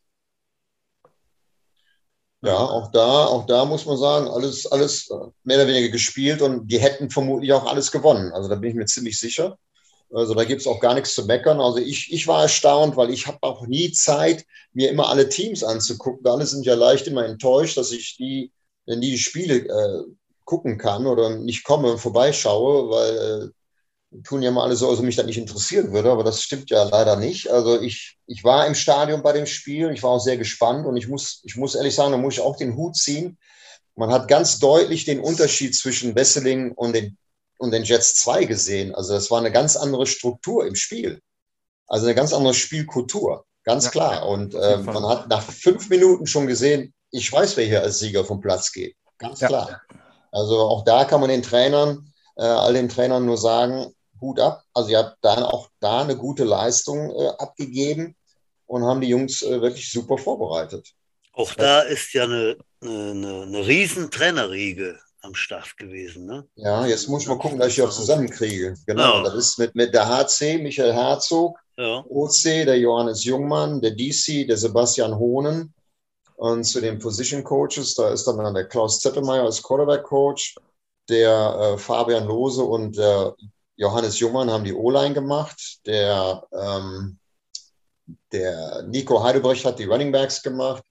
Ja, 2.44 2.56
auch 2.56 2.90
da, 2.90 3.26
auch 3.26 3.46
da 3.46 3.64
muss 3.64 3.86
man 3.86 3.96
sagen, 3.96 4.28
alles, 4.28 4.66
alles 4.66 5.08
äh, 5.10 5.14
mehr 5.44 5.58
oder 5.58 5.68
weniger 5.68 5.90
gespielt 5.90 6.42
und 6.42 6.66
die 6.66 6.78
hätten 6.78 7.08
vermutlich 7.08 7.52
auch 7.52 7.66
alles 7.66 7.92
gewonnen. 7.92 8.32
Also 8.32 8.48
da 8.48 8.56
bin 8.56 8.70
ich 8.70 8.76
mir 8.76 8.86
ziemlich 8.86 9.18
sicher. 9.18 9.58
Also 10.14 10.34
da 10.34 10.44
gibt 10.44 10.60
es 10.60 10.66
auch 10.66 10.80
gar 10.80 10.94
nichts 10.94 11.14
zu 11.14 11.24
meckern. 11.24 11.60
Also 11.60 11.78
ich, 11.78 12.12
ich 12.12 12.26
war 12.26 12.42
erstaunt, 12.42 12.96
weil 12.96 13.10
ich 13.10 13.26
habe 13.26 13.38
auch 13.42 13.66
nie 13.66 13.92
Zeit, 13.92 14.44
mir 14.72 14.90
immer 14.90 15.08
alle 15.08 15.28
Teams 15.28 15.64
anzugucken. 15.64 16.26
Alle 16.26 16.46
sind 16.46 16.66
ja 16.66 16.74
leicht 16.74 17.06
immer 17.06 17.24
enttäuscht, 17.24 17.76
dass 17.76 17.92
ich 17.92 18.16
die, 18.16 18.52
wenn 18.86 19.00
die, 19.00 19.10
die 19.10 19.18
Spiele 19.18 19.56
äh, 19.56 20.02
gucken 20.44 20.76
kann 20.78 21.06
oder 21.06 21.36
nicht 21.36 21.64
komme 21.64 21.90
und 21.90 21.98
vorbeischaue, 21.98 22.90
weil 22.90 23.52
äh, 24.14 24.22
tun 24.22 24.42
ja 24.42 24.50
mal 24.50 24.64
alle 24.64 24.76
so, 24.76 24.90
als 24.90 25.00
mich 25.00 25.16
das 25.16 25.26
nicht 25.26 25.38
interessieren 25.38 25.92
würde, 25.92 26.10
aber 26.10 26.24
das 26.24 26.42
stimmt 26.42 26.68
ja 26.70 26.82
leider 26.82 27.16
nicht. 27.16 27.50
Also 27.50 27.80
ich, 27.80 28.18
ich 28.26 28.44
war 28.44 28.66
im 28.66 28.74
Stadion 28.74 29.22
bei 29.22 29.32
dem 29.32 29.46
Spiel, 29.46 29.90
ich 29.90 30.02
war 30.02 30.10
auch 30.10 30.20
sehr 30.20 30.36
gespannt 30.36 30.86
und 30.86 30.96
ich 30.96 31.08
muss, 31.08 31.40
ich 31.44 31.56
muss 31.56 31.74
ehrlich 31.74 31.94
sagen, 31.94 32.12
da 32.12 32.18
muss 32.18 32.34
ich 32.34 32.40
auch 32.40 32.56
den 32.56 32.76
Hut 32.76 32.96
ziehen. 32.96 33.38
Man 33.94 34.10
hat 34.10 34.28
ganz 34.28 34.58
deutlich 34.58 35.04
den 35.04 35.20
Unterschied 35.20 35.74
zwischen 35.74 36.14
Wesseling 36.14 36.72
und 36.72 36.94
den 36.94 37.16
und 37.62 37.70
den 37.70 37.84
Jets 37.84 38.14
2 38.14 38.46
gesehen. 38.46 38.92
Also 38.92 39.12
das 39.14 39.30
war 39.30 39.38
eine 39.38 39.52
ganz 39.52 39.76
andere 39.76 40.06
Struktur 40.06 40.66
im 40.66 40.74
Spiel. 40.74 41.20
Also 41.86 42.06
eine 42.06 42.14
ganz 42.16 42.32
andere 42.32 42.54
Spielkultur, 42.54 43.44
ganz 43.62 43.84
ja, 43.84 43.90
klar. 43.90 44.26
Und 44.26 44.54
äh, 44.54 44.78
man 44.78 45.06
hat 45.06 45.28
nach 45.28 45.42
fünf 45.44 45.88
Minuten 45.88 46.26
schon 46.26 46.48
gesehen, 46.48 46.92
ich 47.12 47.30
weiß, 47.32 47.56
wer 47.56 47.64
hier 47.64 47.82
als 47.82 48.00
Sieger 48.00 48.24
vom 48.24 48.40
Platz 48.40 48.72
geht. 48.72 48.96
Ganz 49.16 49.38
ja. 49.40 49.46
klar. 49.46 49.80
Also 50.32 50.58
auch 50.58 50.84
da 50.84 51.04
kann 51.04 51.20
man 51.20 51.30
den 51.30 51.44
Trainern, 51.44 52.12
äh, 52.34 52.42
all 52.42 52.72
den 52.72 52.88
Trainern 52.88 53.26
nur 53.26 53.38
sagen, 53.38 53.94
Hut 54.20 54.40
ab. 54.40 54.64
Also 54.74 54.90
ihr 54.90 54.98
habt 54.98 55.18
dann 55.20 55.44
auch 55.44 55.68
da 55.78 56.00
eine 56.00 56.16
gute 56.16 56.42
Leistung 56.42 57.14
äh, 57.14 57.28
abgegeben 57.38 58.16
und 58.66 58.82
haben 58.82 59.00
die 59.00 59.08
Jungs 59.08 59.40
äh, 59.42 59.60
wirklich 59.60 59.88
super 59.88 60.18
vorbereitet. 60.18 60.90
Auch 61.32 61.54
da 61.54 61.82
ist 61.82 62.12
ja 62.12 62.24
eine, 62.24 62.56
eine, 62.80 63.42
eine 63.42 63.66
riesen 63.68 64.10
Trainerriege 64.10 64.98
am 65.22 65.34
Start 65.34 65.76
gewesen. 65.76 66.26
Ne? 66.26 66.46
Ja, 66.56 66.84
jetzt 66.86 67.08
muss 67.08 67.22
ich 67.22 67.28
mal 67.28 67.38
gucken, 67.38 67.58
dass 67.58 67.68
ich 67.68 67.76
die 67.76 67.82
auch 67.82 67.90
zusammenkriege. 67.90 68.74
Genau, 68.86 69.18
ja. 69.18 69.22
das 69.22 69.34
ist 69.34 69.58
mit, 69.58 69.74
mit 69.74 69.94
der 69.94 70.08
HC, 70.08 70.58
Michael 70.58 70.92
Herzog, 70.92 71.58
ja. 71.76 72.04
OC, 72.08 72.42
der 72.42 72.78
Johannes 72.78 73.24
Jungmann, 73.24 73.80
der 73.80 73.92
DC, 73.92 74.46
der 74.46 74.56
Sebastian 74.56 75.16
Hohnen. 75.16 75.72
Und 76.36 76.64
zu 76.64 76.80
den 76.80 76.98
Position 76.98 77.44
Coaches, 77.44 77.94
da 77.94 78.10
ist 78.10 78.26
dann 78.26 78.54
der 78.54 78.66
Klaus 78.66 79.00
Zettelmeier 79.00 79.44
als 79.44 79.62
Quarterback 79.62 80.02
Coach, 80.02 80.56
der 81.08 81.74
äh, 81.74 81.78
Fabian 81.78 82.26
Lose 82.26 82.62
und 82.62 82.96
der 82.96 83.34
Johannes 83.76 84.18
Jungmann 84.18 84.50
haben 84.50 84.64
die 84.64 84.74
O-Line 84.74 85.14
gemacht. 85.14 85.78
Der, 85.86 86.44
ähm, 86.52 87.18
der 88.32 88.82
Nico 88.82 89.22
Heidebrecht 89.22 89.64
hat 89.64 89.78
die 89.78 89.84
Running 89.84 90.10
Backs 90.10 90.42
gemacht. 90.42 90.82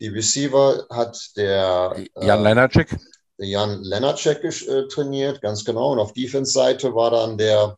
Die 0.00 0.08
Receiver 0.08 0.86
hat 0.90 1.18
der 1.36 1.96
Jan 2.20 2.40
äh, 2.40 2.42
Leinarczyk. 2.42 2.96
Jan 3.38 3.82
Lennarczek 3.82 4.44
äh, 4.44 4.86
trainiert, 4.88 5.40
ganz 5.42 5.64
genau. 5.64 5.92
Und 5.92 5.98
auf 5.98 6.12
Defense-Seite 6.12 6.94
war 6.94 7.10
dann 7.10 7.38
der, 7.38 7.76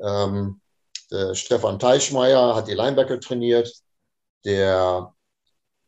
ähm, 0.00 0.60
der 1.10 1.34
Stefan 1.34 1.78
Teichmeier, 1.78 2.54
hat 2.54 2.68
die 2.68 2.74
Linebacker 2.74 3.20
trainiert. 3.20 3.72
Der 4.44 5.14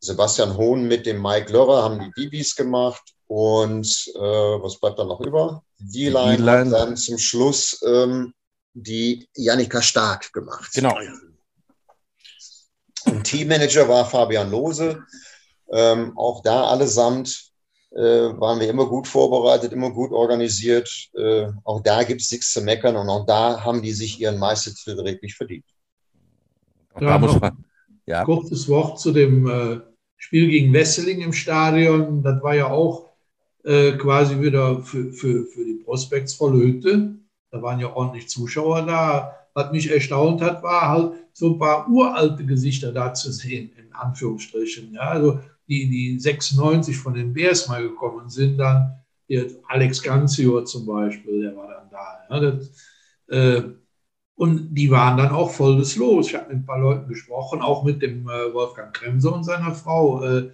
Sebastian 0.01 0.57
Hohn 0.57 0.89
mit 0.89 1.05
dem 1.05 1.21
Mike 1.21 1.53
Lörrer 1.53 1.83
haben 1.83 1.99
die 2.01 2.29
DBs 2.29 2.57
gemacht. 2.57 3.03
Und 3.27 3.87
äh, 4.15 4.21
was 4.21 4.79
bleibt 4.79 4.99
dann 4.99 5.09
noch 5.09 5.21
über? 5.21 5.63
Die 5.79 6.09
Line 6.09 6.51
hat 6.51 6.73
dann 6.73 6.97
zum 6.97 7.19
Schluss 7.19 7.83
ähm, 7.85 8.33
die 8.73 9.29
Janika 9.35 9.83
Stark 9.83 10.33
gemacht. 10.33 10.71
Genau. 10.75 10.97
Und 13.05 13.25
Teammanager 13.25 13.89
war 13.89 14.09
Fabian 14.09 14.51
Lose. 14.51 15.03
Ähm, 15.73 16.17
auch 16.17 16.43
da 16.43 16.65
allesamt 16.69 17.46
waren 18.03 18.61
wir 18.61 18.69
immer 18.69 18.87
gut 18.87 19.07
vorbereitet, 19.07 19.73
immer 19.73 19.91
gut 19.91 20.13
organisiert. 20.13 20.89
Äh, 21.15 21.49
auch 21.65 21.83
da 21.83 22.03
gibt 22.03 22.21
es 22.21 22.31
nichts 22.31 22.53
zu 22.53 22.61
meckern 22.61 22.97
und 22.97 23.09
auch 23.09 23.27
da 23.27 23.65
haben 23.65 23.83
die 23.83 23.93
sich 23.93 24.21
ihren 24.21 24.39
Meistertitel 24.39 25.05
wirklich 25.05 25.35
verdient. 25.35 25.65
Ja, 27.01 27.19
noch 27.19 27.41
ja. 28.07 28.25
Kurzes 28.25 28.69
Wort 28.69 29.01
zu 29.01 29.13
dem 29.13 29.49
äh, 29.49 29.81
Spiel 30.17 30.49
gegen 30.49 30.73
Wesseling 30.73 31.21
im 31.21 31.33
Stadion. 31.33 32.23
Das 32.23 32.43
war 32.43 32.55
ja 32.55 32.71
auch 32.71 33.11
äh, 33.65 33.93
quasi 33.93 34.41
wieder 34.41 34.81
für, 34.83 35.13
für, 35.13 35.45
für 35.47 35.65
die 35.65 35.83
Prospects 35.85 36.35
voll 36.35 36.55
Hütte. 36.55 37.17
Da 37.51 37.63
waren 37.63 37.81
ja 37.81 37.95
ordentlich 37.95 38.29
Zuschauer 38.29 38.83
da. 38.87 39.33
Was 39.55 39.73
mich 39.73 39.91
erstaunt 39.91 40.43
hat, 40.43 40.63
war 40.63 40.91
halt 40.91 41.15
so 41.33 41.55
ein 41.55 41.59
paar 41.59 41.89
uralte 41.89 42.45
Gesichter 42.45 42.93
da 42.93 43.15
zu 43.15 43.33
sehen, 43.33 43.73
in 43.79 43.93
Anführungsstrichen. 43.93 44.93
Ja, 44.93 45.09
also 45.09 45.41
die, 45.69 45.89
die 45.89 46.19
96 46.19 46.97
von 46.97 47.15
den 47.15 47.33
Bears 47.33 47.69
mal 47.69 47.83
gekommen 47.83 48.29
sind, 48.29 48.59
dann 48.59 49.01
Alex 49.69 50.03
Ganzior 50.03 50.65
zum 50.65 50.87
Beispiel, 50.87 51.43
der 51.43 51.57
war 51.57 51.69
dann 51.69 51.91
da. 51.91 52.19
Ja, 52.31 52.41
das, 52.41 52.71
äh, 53.29 53.63
und 54.37 54.75
die 54.75 54.91
waren 54.91 55.17
dann 55.17 55.33
auch 55.33 55.51
voll 55.51 55.79
des 55.79 55.97
Los. 55.97 56.29
Ich 56.29 56.35
habe 56.35 56.49
mit 56.49 56.59
ein 56.59 56.67
paar 56.67 56.79
Leuten 56.79 57.09
gesprochen, 57.09 57.63
auch 57.63 57.85
mit 57.85 58.03
dem 58.03 58.29
äh, 58.29 58.53
Wolfgang 58.53 58.95
Kremser 58.95 59.35
und 59.35 59.45
seiner 59.45 59.75
Frau. 59.75 60.23
Äh, 60.23 60.51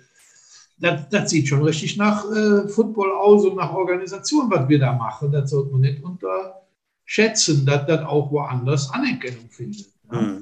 das, 0.78 1.08
das, 1.10 1.30
sieht 1.30 1.48
schon 1.48 1.62
richtig 1.62 1.96
nach 1.96 2.24
äh, 2.30 2.68
Football 2.68 3.12
aus 3.12 3.44
und 3.44 3.56
nach 3.56 3.72
Organisation, 3.72 4.50
was 4.50 4.68
wir 4.68 4.78
da 4.78 4.92
machen. 4.92 5.32
Das 5.32 5.50
sollte 5.50 5.72
man 5.72 5.80
nicht 5.82 6.02
unterschätzen, 6.02 7.66
dass 7.66 7.86
das 7.86 8.04
auch 8.04 8.30
woanders 8.30 8.90
Anerkennung 8.90 9.50
findet. 9.50 9.86
Ja. 10.12 10.38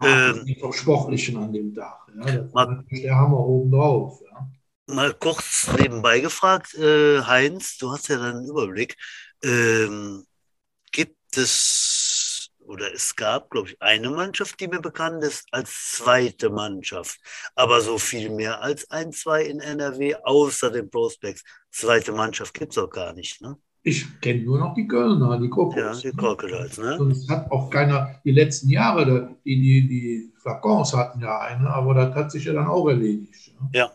Mhm. 0.00 0.06
Ähm, 0.06 0.44
die 0.46 0.60
Sportlichen 0.72 1.36
an 1.36 1.52
dem 1.52 1.74
Tag. 1.74 2.06
Ja, 2.24 2.48
mal, 2.52 2.84
der 2.90 3.16
Hammer 3.16 3.40
oben 3.40 3.70
drauf. 3.70 4.20
Ja. 4.30 4.48
Mal 4.94 5.14
kurz 5.14 5.68
nebenbei 5.78 6.20
gefragt, 6.20 6.74
äh, 6.74 7.22
Heinz, 7.22 7.76
du 7.78 7.90
hast 7.90 8.08
ja 8.08 8.16
dann 8.16 8.36
einen 8.36 8.48
Überblick. 8.48 8.96
Ähm, 9.42 10.24
gibt 10.92 11.36
es 11.36 12.50
oder 12.66 12.92
es 12.92 13.14
gab, 13.14 13.50
glaube 13.50 13.70
ich, 13.70 13.80
eine 13.80 14.10
Mannschaft, 14.10 14.58
die 14.60 14.68
mir 14.68 14.80
bekannt 14.80 15.22
ist, 15.22 15.46
als 15.52 15.92
zweite 15.92 16.50
Mannschaft. 16.50 17.18
Aber 17.54 17.80
so 17.80 17.98
viel 17.98 18.30
mehr 18.30 18.60
als 18.60 18.90
ein, 18.90 19.12
zwei 19.12 19.44
in 19.44 19.60
NRW, 19.60 20.16
außer 20.16 20.70
den 20.70 20.90
Prospects. 20.90 21.44
Zweite 21.70 22.12
Mannschaft 22.12 22.54
gibt 22.54 22.72
es 22.72 22.78
auch 22.78 22.90
gar 22.90 23.12
nicht. 23.12 23.40
Ne? 23.40 23.56
Ich 23.86 24.20
kenne 24.20 24.42
nur 24.42 24.58
noch 24.58 24.74
die 24.74 24.88
Kölner, 24.88 25.38
die 25.38 25.48
Crocodiles. 25.48 26.02
Ja, 26.02 26.10
die 26.10 26.16
Crocodiles, 26.16 26.76
ne? 26.76 26.98
Und 26.98 27.12
es 27.12 27.28
hat 27.28 27.48
auch 27.52 27.70
keiner, 27.70 28.20
die 28.24 28.32
letzten 28.32 28.68
Jahre, 28.68 29.36
die, 29.44 29.60
die, 29.60 29.86
die 29.86 30.32
Flakons 30.42 30.92
hatten 30.92 31.20
ja 31.20 31.38
eine, 31.38 31.70
aber 31.70 31.94
das 31.94 32.12
hat 32.16 32.32
sich 32.32 32.46
ja 32.46 32.52
dann 32.52 32.66
auch 32.66 32.88
erledigt. 32.88 33.54
Ne? 33.60 33.68
Ja. 33.72 33.92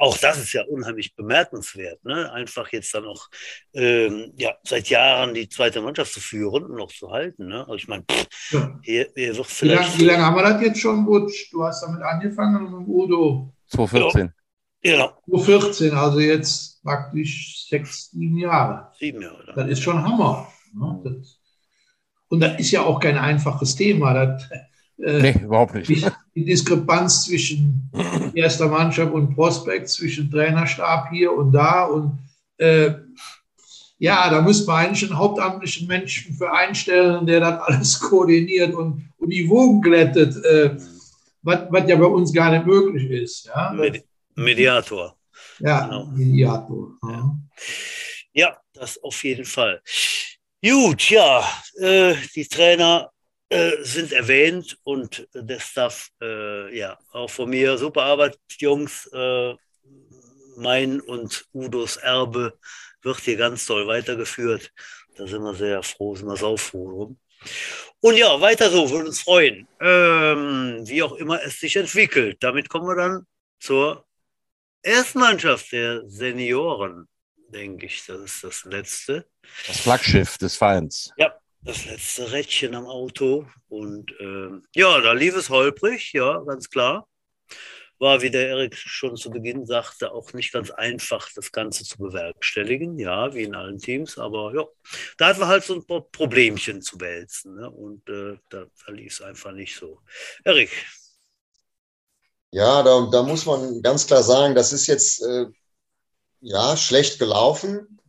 Auch 0.00 0.18
das 0.18 0.38
ist 0.38 0.52
ja 0.52 0.64
unheimlich 0.64 1.14
bemerkenswert, 1.14 2.04
ne? 2.04 2.32
einfach 2.32 2.68
jetzt 2.72 2.92
dann 2.94 3.04
auch 3.04 3.28
ähm, 3.74 4.32
ja, 4.38 4.56
seit 4.64 4.88
Jahren 4.88 5.34
die 5.34 5.48
zweite 5.48 5.80
Mannschaft 5.80 6.12
zu 6.12 6.18
führen 6.18 6.64
und 6.64 6.76
noch 6.76 6.90
zu 6.90 7.08
halten. 7.08 7.46
Ne? 7.46 7.60
Also 7.60 7.74
ich 7.76 7.86
meine, 7.86 8.04
ja. 8.50 8.76
hier, 8.82 9.06
hier 9.14 9.36
wird 9.36 9.46
vielleicht. 9.46 10.00
Wie 10.00 10.04
lange, 10.04 10.18
wie 10.18 10.20
lange 10.20 10.24
haben 10.24 10.36
wir 10.36 10.52
das 10.52 10.62
jetzt 10.62 10.80
schon, 10.80 11.04
Butsch? 11.04 11.52
Du 11.52 11.62
hast 11.62 11.80
damit 11.82 12.02
angefangen 12.02 12.64
mit 12.64 12.88
Udo. 12.88 13.52
2014. 13.68 14.20
Ja. 14.20 14.32
2014, 14.86 15.92
also 15.92 16.20
jetzt 16.20 16.82
praktisch 16.82 17.66
sechs, 17.68 18.10
sieben 18.10 18.38
Jahre. 18.38 18.92
Sieben 18.98 19.22
Jahre. 19.22 19.52
Das 19.54 19.68
ist 19.68 19.82
schon 19.82 20.02
Hammer. 20.02 20.48
Ne? 20.74 21.00
Das, 21.04 21.38
und 22.28 22.40
das 22.40 22.58
ist 22.58 22.70
ja 22.70 22.82
auch 22.82 23.00
kein 23.00 23.18
einfaches 23.18 23.74
Thema. 23.74 24.14
Das, 24.14 24.48
äh, 24.98 25.20
nee, 25.20 25.40
überhaupt 25.42 25.74
nicht. 25.74 26.12
Die 26.34 26.44
Diskrepanz 26.44 27.24
zwischen 27.24 27.90
erster 28.34 28.68
Mannschaft 28.68 29.12
und 29.12 29.34
Prospekt, 29.34 29.88
zwischen 29.88 30.30
Trainerstab 30.30 31.10
hier 31.10 31.32
und 31.32 31.52
da. 31.52 31.84
Und 31.84 32.18
äh, 32.58 32.94
ja, 33.98 34.28
da 34.30 34.42
müsste 34.42 34.66
man 34.66 34.86
eigentlich 34.86 35.08
einen 35.08 35.18
hauptamtlichen 35.18 35.86
Menschen 35.86 36.34
für 36.34 36.52
einstellen, 36.52 37.26
der 37.26 37.40
das 37.40 37.60
alles 37.60 38.00
koordiniert 38.00 38.74
und, 38.74 39.10
und 39.18 39.30
die 39.30 39.48
Wogen 39.48 39.80
glättet, 39.82 40.36
äh, 40.44 40.76
was, 41.42 41.60
was 41.70 41.88
ja 41.88 41.96
bei 41.96 42.06
uns 42.06 42.32
gar 42.32 42.50
nicht 42.50 42.66
möglich 42.66 43.10
ist. 43.10 43.46
Ja? 43.46 43.74
Mediator. 44.36 45.16
Ja, 45.58 45.86
genau. 45.86 46.06
Mediator. 46.06 46.98
Ja. 47.02 47.36
ja, 48.32 48.60
das 48.72 49.02
auf 49.02 49.22
jeden 49.24 49.44
Fall. 49.44 49.82
Gut, 50.62 51.10
ja, 51.10 51.46
äh, 51.78 52.14
die 52.34 52.46
Trainer 52.46 53.10
äh, 53.48 53.72
sind 53.82 54.12
erwähnt 54.12 54.78
und 54.84 55.28
der 55.34 55.60
Staff, 55.60 56.10
äh, 56.20 56.76
ja, 56.76 56.98
auch 57.12 57.30
von 57.30 57.50
mir 57.50 57.78
super 57.78 58.02
Arbeit, 58.02 58.38
Jungs. 58.58 59.06
Äh, 59.12 59.54
mein 60.56 61.00
und 61.00 61.44
Udos 61.52 61.96
Erbe 61.98 62.58
wird 63.02 63.20
hier 63.20 63.36
ganz 63.36 63.66
toll 63.66 63.86
weitergeführt. 63.86 64.72
Da 65.16 65.26
sind 65.26 65.42
wir 65.42 65.54
sehr 65.54 65.82
froh, 65.82 66.14
sind 66.14 66.28
wir 66.28 66.36
saufroh 66.36 66.90
drum. 66.90 67.18
Und 68.00 68.16
ja, 68.16 68.40
weiter 68.40 68.70
so, 68.70 68.90
würde 68.90 69.08
uns 69.08 69.20
freuen. 69.20 69.68
Ähm, 69.80 70.80
wie 70.84 71.02
auch 71.02 71.12
immer 71.14 71.42
es 71.42 71.60
sich 71.60 71.76
entwickelt. 71.76 72.38
Damit 72.40 72.68
kommen 72.68 72.88
wir 72.88 72.96
dann 72.96 73.26
zur 73.60 74.05
Erstmannschaft 74.86 75.72
der 75.72 76.08
Senioren, 76.08 77.08
denke 77.48 77.86
ich. 77.86 78.04
Das 78.06 78.20
ist 78.20 78.44
das 78.44 78.64
letzte. 78.64 79.26
Das 79.66 79.80
Flaggschiff 79.80 80.38
des 80.38 80.56
Vereins. 80.56 81.12
Ja, 81.16 81.34
das 81.62 81.84
letzte 81.86 82.32
Rädchen 82.32 82.74
am 82.74 82.86
Auto. 82.86 83.46
Und 83.68 84.14
ähm, 84.20 84.62
ja, 84.74 85.00
da 85.00 85.12
lief 85.12 85.36
es 85.36 85.50
holprig, 85.50 86.12
ja, 86.12 86.38
ganz 86.40 86.70
klar 86.70 87.08
war, 87.98 88.20
wie 88.22 88.30
der 88.30 88.48
Erik 88.48 88.76
schon 88.76 89.16
zu 89.16 89.30
Beginn 89.30 89.64
sagte, 89.66 90.12
auch 90.12 90.32
nicht 90.32 90.52
ganz 90.52 90.70
einfach, 90.70 91.30
das 91.34 91.52
Ganze 91.52 91.84
zu 91.84 91.98
bewerkstelligen, 91.98 92.98
ja, 92.98 93.34
wie 93.34 93.44
in 93.44 93.54
allen 93.54 93.78
Teams, 93.78 94.18
aber 94.18 94.52
ja, 94.54 94.64
da 95.16 95.28
hatten 95.28 95.40
wir 95.40 95.48
halt 95.48 95.64
so 95.64 95.74
ein 95.74 95.86
paar 95.86 96.02
Problemchen 96.02 96.82
zu 96.82 97.00
wälzen 97.00 97.54
ne? 97.54 97.70
und 97.70 98.08
äh, 98.08 98.36
da, 98.50 98.66
da 98.86 98.92
lief 98.92 99.12
es 99.12 99.22
einfach 99.22 99.52
nicht 99.52 99.76
so. 99.76 100.00
Erik. 100.44 100.70
Ja, 102.56 102.82
da, 102.82 103.06
da, 103.12 103.22
muss 103.22 103.44
man 103.44 103.82
ganz 103.82 104.06
klar 104.06 104.22
sagen, 104.22 104.54
das 104.54 104.72
ist 104.72 104.86
jetzt 104.86 105.22
äh, 105.22 105.44
ja 106.40 106.74
schlecht 106.78 107.18
gelaufen, 107.18 108.00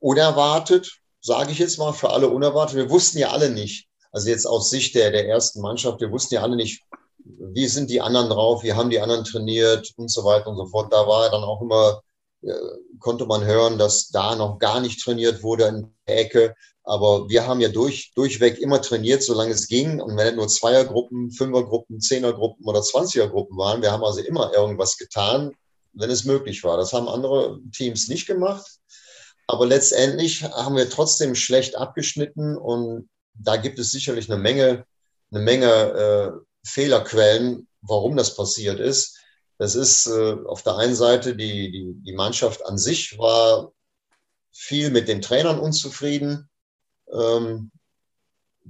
unerwartet, 0.00 0.98
sage 1.20 1.52
ich 1.52 1.60
jetzt 1.60 1.78
mal 1.78 1.92
für 1.92 2.10
alle 2.10 2.30
unerwartet. 2.30 2.74
Wir 2.74 2.90
wussten 2.90 3.16
ja 3.18 3.30
alle 3.30 3.50
nicht, 3.50 3.86
also 4.10 4.28
jetzt 4.28 4.44
aus 4.44 4.70
Sicht 4.70 4.96
der, 4.96 5.12
der 5.12 5.28
ersten 5.28 5.60
Mannschaft, 5.60 6.00
wir 6.00 6.10
wussten 6.10 6.34
ja 6.34 6.42
alle 6.42 6.56
nicht, 6.56 6.82
wie 7.22 7.68
sind 7.68 7.90
die 7.90 8.00
anderen 8.00 8.28
drauf, 8.28 8.64
wie 8.64 8.72
haben 8.72 8.90
die 8.90 8.98
anderen 9.00 9.22
trainiert 9.22 9.88
und 9.96 10.10
so 10.10 10.24
weiter 10.24 10.48
und 10.48 10.56
so 10.56 10.66
fort. 10.66 10.92
Da 10.92 11.06
war 11.06 11.30
dann 11.30 11.44
auch 11.44 11.62
immer, 11.62 12.02
konnte 12.98 13.26
man 13.26 13.44
hören, 13.44 13.78
dass 13.78 14.08
da 14.08 14.36
noch 14.36 14.58
gar 14.58 14.80
nicht 14.80 15.02
trainiert 15.02 15.42
wurde 15.42 15.64
in 15.64 15.94
der 16.06 16.18
Ecke. 16.18 16.54
Aber 16.84 17.28
wir 17.28 17.46
haben 17.46 17.60
ja 17.60 17.68
durch, 17.68 18.12
durchweg 18.14 18.58
immer 18.58 18.80
trainiert, 18.80 19.22
solange 19.22 19.52
es 19.52 19.68
ging. 19.68 20.00
Und 20.00 20.16
wenn 20.16 20.28
es 20.28 20.34
nur 20.34 20.48
Zweiergruppen, 20.48 21.30
Fünfergruppen, 21.30 22.00
Zehnergruppen 22.00 22.64
oder 22.64 22.82
Zwanzigergruppen 22.82 23.58
waren, 23.58 23.82
wir 23.82 23.92
haben 23.92 24.04
also 24.04 24.20
immer 24.20 24.52
irgendwas 24.54 24.96
getan, 24.96 25.52
wenn 25.92 26.10
es 26.10 26.24
möglich 26.24 26.64
war. 26.64 26.76
Das 26.76 26.92
haben 26.92 27.08
andere 27.08 27.60
Teams 27.72 28.08
nicht 28.08 28.26
gemacht. 28.26 28.78
Aber 29.46 29.66
letztendlich 29.66 30.44
haben 30.44 30.76
wir 30.76 30.88
trotzdem 30.88 31.34
schlecht 31.34 31.76
abgeschnitten 31.76 32.56
und 32.56 33.08
da 33.34 33.56
gibt 33.56 33.78
es 33.78 33.90
sicherlich 33.90 34.30
eine 34.30 34.40
Menge, 34.40 34.84
eine 35.30 35.40
Menge 35.40 35.66
äh, 35.66 36.30
Fehlerquellen, 36.66 37.66
warum 37.80 38.16
das 38.16 38.36
passiert 38.36 38.80
ist. 38.80 39.18
Das 39.58 39.74
ist 39.74 40.06
äh, 40.06 40.36
auf 40.46 40.62
der 40.62 40.76
einen 40.76 40.94
Seite 40.94 41.34
die, 41.36 41.70
die, 41.70 41.94
die 41.94 42.12
Mannschaft 42.12 42.64
an 42.64 42.78
sich 42.78 43.18
war 43.18 43.72
viel 44.52 44.90
mit 44.90 45.08
den 45.08 45.20
Trainern 45.20 45.58
unzufrieden. 45.58 46.48
Ähm, 47.12 47.70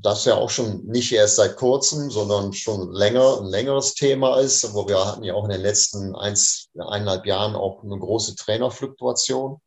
das 0.00 0.24
ja 0.24 0.36
auch 0.36 0.50
schon 0.50 0.84
nicht 0.86 1.12
erst 1.12 1.36
seit 1.36 1.56
kurzem, 1.56 2.10
sondern 2.10 2.52
schon 2.52 2.92
länger, 2.92 3.40
ein 3.40 3.46
längeres 3.46 3.94
Thema 3.94 4.38
ist, 4.38 4.72
wo 4.72 4.86
wir 4.86 5.04
hatten 5.04 5.24
ja 5.24 5.34
auch 5.34 5.44
in 5.44 5.50
den 5.50 5.60
letzten 5.60 6.14
eins, 6.14 6.68
eineinhalb 6.78 7.26
Jahren 7.26 7.56
auch 7.56 7.82
eine 7.82 7.98
große 7.98 8.36
Trainerfluktuation, 8.36 9.60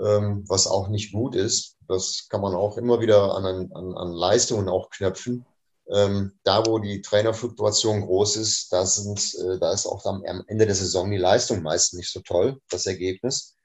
ähm, 0.00 0.44
was 0.48 0.66
auch 0.66 0.88
nicht 0.88 1.12
gut 1.12 1.34
ist. 1.34 1.76
Das 1.86 2.26
kann 2.30 2.40
man 2.40 2.54
auch 2.54 2.78
immer 2.78 3.00
wieder 3.00 3.34
an, 3.34 3.44
an, 3.44 3.96
an 3.96 4.12
Leistungen 4.12 4.68
auch 4.68 4.90
knöpfen. 4.90 5.44
Ähm, 5.90 6.38
da, 6.44 6.64
wo 6.66 6.78
die 6.78 7.02
Trainerfluktuation 7.02 8.02
groß 8.02 8.36
ist, 8.36 8.72
da, 8.72 8.86
sind, 8.86 9.34
äh, 9.34 9.58
da 9.58 9.72
ist 9.72 9.86
auch 9.86 10.04
am, 10.06 10.22
Ende 10.24 10.66
der 10.66 10.74
Saison 10.74 11.10
die 11.10 11.18
Leistung 11.18 11.62
meist 11.62 11.94
nicht 11.94 12.10
so 12.10 12.20
toll, 12.20 12.58
das 12.70 12.86
Ergebnis. 12.86 13.56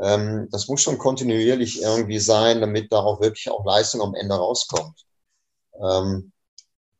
Ähm, 0.00 0.48
das 0.50 0.68
muss 0.68 0.82
schon 0.82 0.98
kontinuierlich 0.98 1.82
irgendwie 1.82 2.20
sein, 2.20 2.60
damit 2.60 2.92
da 2.92 3.00
auch 3.00 3.20
wirklich 3.20 3.50
auch 3.50 3.64
Leistung 3.64 4.00
am 4.00 4.14
Ende 4.14 4.36
rauskommt. 4.36 5.04
Ähm, 5.82 6.32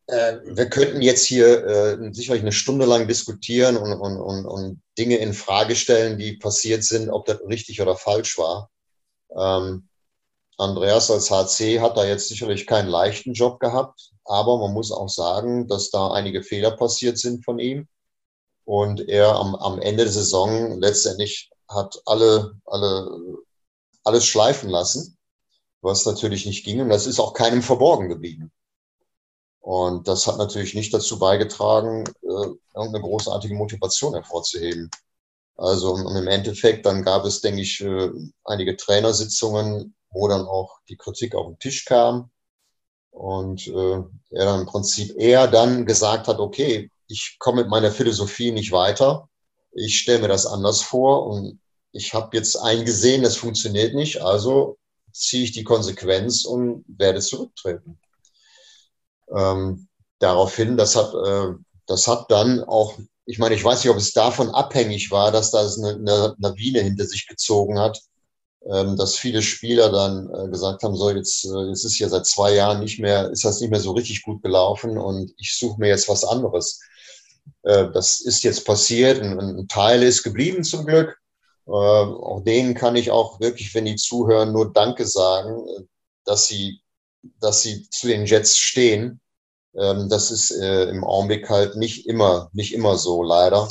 äh, 0.06 0.38
wir 0.44 0.68
könnten 0.68 1.02
jetzt 1.02 1.24
hier 1.24 1.64
äh, 1.64 2.12
sicherlich 2.12 2.42
eine 2.42 2.52
Stunde 2.52 2.86
lang 2.86 3.08
diskutieren 3.08 3.76
und, 3.76 3.92
und, 3.92 4.20
und, 4.20 4.46
und 4.46 4.82
Dinge 4.98 5.16
in 5.16 5.34
Frage 5.34 5.74
stellen, 5.76 6.18
die 6.18 6.36
passiert 6.36 6.84
sind, 6.84 7.10
ob 7.10 7.26
das 7.26 7.40
richtig 7.46 7.80
oder 7.80 7.96
falsch 7.96 8.38
war. 8.38 8.70
Ähm, 9.36 9.88
Andreas 10.58 11.10
als 11.10 11.30
HC 11.30 11.80
hat 11.80 11.96
da 11.96 12.04
jetzt 12.04 12.28
sicherlich 12.28 12.66
keinen 12.66 12.88
leichten 12.88 13.32
Job 13.32 13.60
gehabt. 13.60 14.12
Aber 14.24 14.58
man 14.58 14.72
muss 14.72 14.90
auch 14.90 15.08
sagen, 15.08 15.68
dass 15.68 15.90
da 15.90 16.10
einige 16.12 16.42
Fehler 16.42 16.72
passiert 16.72 17.18
sind 17.18 17.44
von 17.44 17.58
ihm. 17.58 17.88
Und 18.64 19.08
er 19.08 19.36
am, 19.36 19.54
am 19.54 19.80
Ende 19.80 20.04
der 20.04 20.12
Saison 20.12 20.80
letztendlich 20.80 21.50
hat 21.68 22.00
alle, 22.06 22.58
alle, 22.64 23.38
alles 24.04 24.26
schleifen 24.26 24.70
lassen, 24.70 25.16
was 25.82 26.06
natürlich 26.06 26.46
nicht 26.46 26.64
ging. 26.64 26.80
Und 26.80 26.88
das 26.88 27.06
ist 27.06 27.20
auch 27.20 27.34
keinem 27.34 27.62
verborgen 27.62 28.08
geblieben. 28.08 28.50
Und 29.66 30.06
das 30.06 30.28
hat 30.28 30.38
natürlich 30.38 30.74
nicht 30.74 30.94
dazu 30.94 31.18
beigetragen, 31.18 32.04
äh, 32.22 32.48
irgendeine 32.74 33.00
großartige 33.00 33.56
Motivation 33.56 34.14
hervorzuheben. 34.14 34.88
Also 35.56 35.96
im 35.96 36.28
Endeffekt, 36.28 36.86
dann 36.86 37.02
gab 37.02 37.24
es, 37.24 37.40
denke 37.40 37.62
ich, 37.62 37.80
äh, 37.80 38.10
einige 38.44 38.76
Trainersitzungen, 38.76 39.95
wo 40.16 40.28
dann 40.28 40.46
auch 40.46 40.78
die 40.88 40.96
Kritik 40.96 41.34
auf 41.34 41.46
den 41.46 41.58
Tisch 41.58 41.84
kam. 41.84 42.30
Und 43.10 43.66
äh, 43.68 44.02
er 44.30 44.44
dann 44.44 44.60
im 44.60 44.66
Prinzip 44.66 45.14
eher 45.18 45.46
dann 45.46 45.86
gesagt 45.86 46.26
hat, 46.26 46.38
okay, 46.38 46.90
ich 47.06 47.36
komme 47.38 47.62
mit 47.62 47.70
meiner 47.70 47.90
Philosophie 47.90 48.50
nicht 48.50 48.72
weiter. 48.72 49.28
Ich 49.72 49.98
stelle 49.98 50.20
mir 50.20 50.28
das 50.28 50.46
anders 50.46 50.82
vor 50.82 51.26
und 51.26 51.60
ich 51.92 52.14
habe 52.14 52.36
jetzt 52.36 52.56
eingesehen, 52.56 53.22
das 53.22 53.36
funktioniert 53.36 53.94
nicht, 53.94 54.20
also 54.22 54.76
ziehe 55.12 55.44
ich 55.44 55.52
die 55.52 55.64
Konsequenz 55.64 56.44
und 56.44 56.84
werde 56.88 57.20
zurücktreten. 57.20 57.98
Ähm, 59.34 59.88
daraufhin, 60.18 60.76
das 60.76 60.96
hat, 60.96 61.14
äh, 61.14 61.54
das 61.86 62.06
hat 62.06 62.30
dann 62.30 62.62
auch, 62.64 62.98
ich 63.24 63.38
meine, 63.38 63.54
ich 63.54 63.64
weiß 63.64 63.82
nicht, 63.82 63.90
ob 63.90 63.96
es 63.96 64.12
davon 64.12 64.50
abhängig 64.50 65.10
war, 65.10 65.30
dass 65.30 65.50
das 65.50 65.78
eine, 65.78 65.94
eine 65.94 66.36
Lawine 66.38 66.80
hinter 66.80 67.06
sich 67.06 67.26
gezogen 67.26 67.78
hat, 67.78 67.98
dass 68.68 69.16
viele 69.16 69.42
Spieler 69.42 69.90
dann 69.92 70.28
äh, 70.34 70.48
gesagt 70.48 70.82
haben, 70.82 70.96
so 70.96 71.10
jetzt, 71.10 71.44
äh, 71.44 71.68
jetzt 71.68 71.84
ist 71.84 71.98
ja 72.00 72.08
seit 72.08 72.26
zwei 72.26 72.54
Jahren 72.54 72.80
nicht 72.80 72.98
mehr, 72.98 73.30
ist 73.30 73.44
das 73.44 73.60
nicht 73.60 73.70
mehr 73.70 73.80
so 73.80 73.92
richtig 73.92 74.22
gut 74.22 74.42
gelaufen 74.42 74.98
und 74.98 75.32
ich 75.38 75.56
suche 75.56 75.80
mir 75.80 75.88
jetzt 75.88 76.08
was 76.08 76.24
anderes. 76.24 76.80
Äh, 77.62 77.92
das 77.92 78.20
ist 78.20 78.42
jetzt 78.42 78.64
passiert, 78.64 79.22
ein, 79.22 79.68
Teil 79.68 80.02
ist 80.02 80.24
geblieben 80.24 80.64
zum 80.64 80.84
Glück. 80.84 81.16
Auch 81.68 82.42
denen 82.44 82.74
kann 82.74 82.94
ich 82.94 83.10
auch 83.10 83.40
wirklich, 83.40 83.74
wenn 83.74 83.86
die 83.86 83.96
zuhören, 83.96 84.52
nur 84.52 84.72
Danke 84.72 85.04
sagen, 85.04 85.66
dass 86.24 86.46
sie, 86.46 86.80
dass 87.40 87.62
sie 87.62 87.88
zu 87.90 88.06
den 88.06 88.24
Jets 88.24 88.56
stehen. 88.56 89.20
Ähm, 89.76 90.08
das 90.08 90.30
ist 90.30 90.50
im 90.52 91.02
Augenblick 91.02 91.48
halt 91.50 91.74
nicht 91.76 92.06
immer, 92.06 92.50
nicht 92.52 92.72
immer 92.72 92.96
so, 92.98 93.22
leider. 93.24 93.68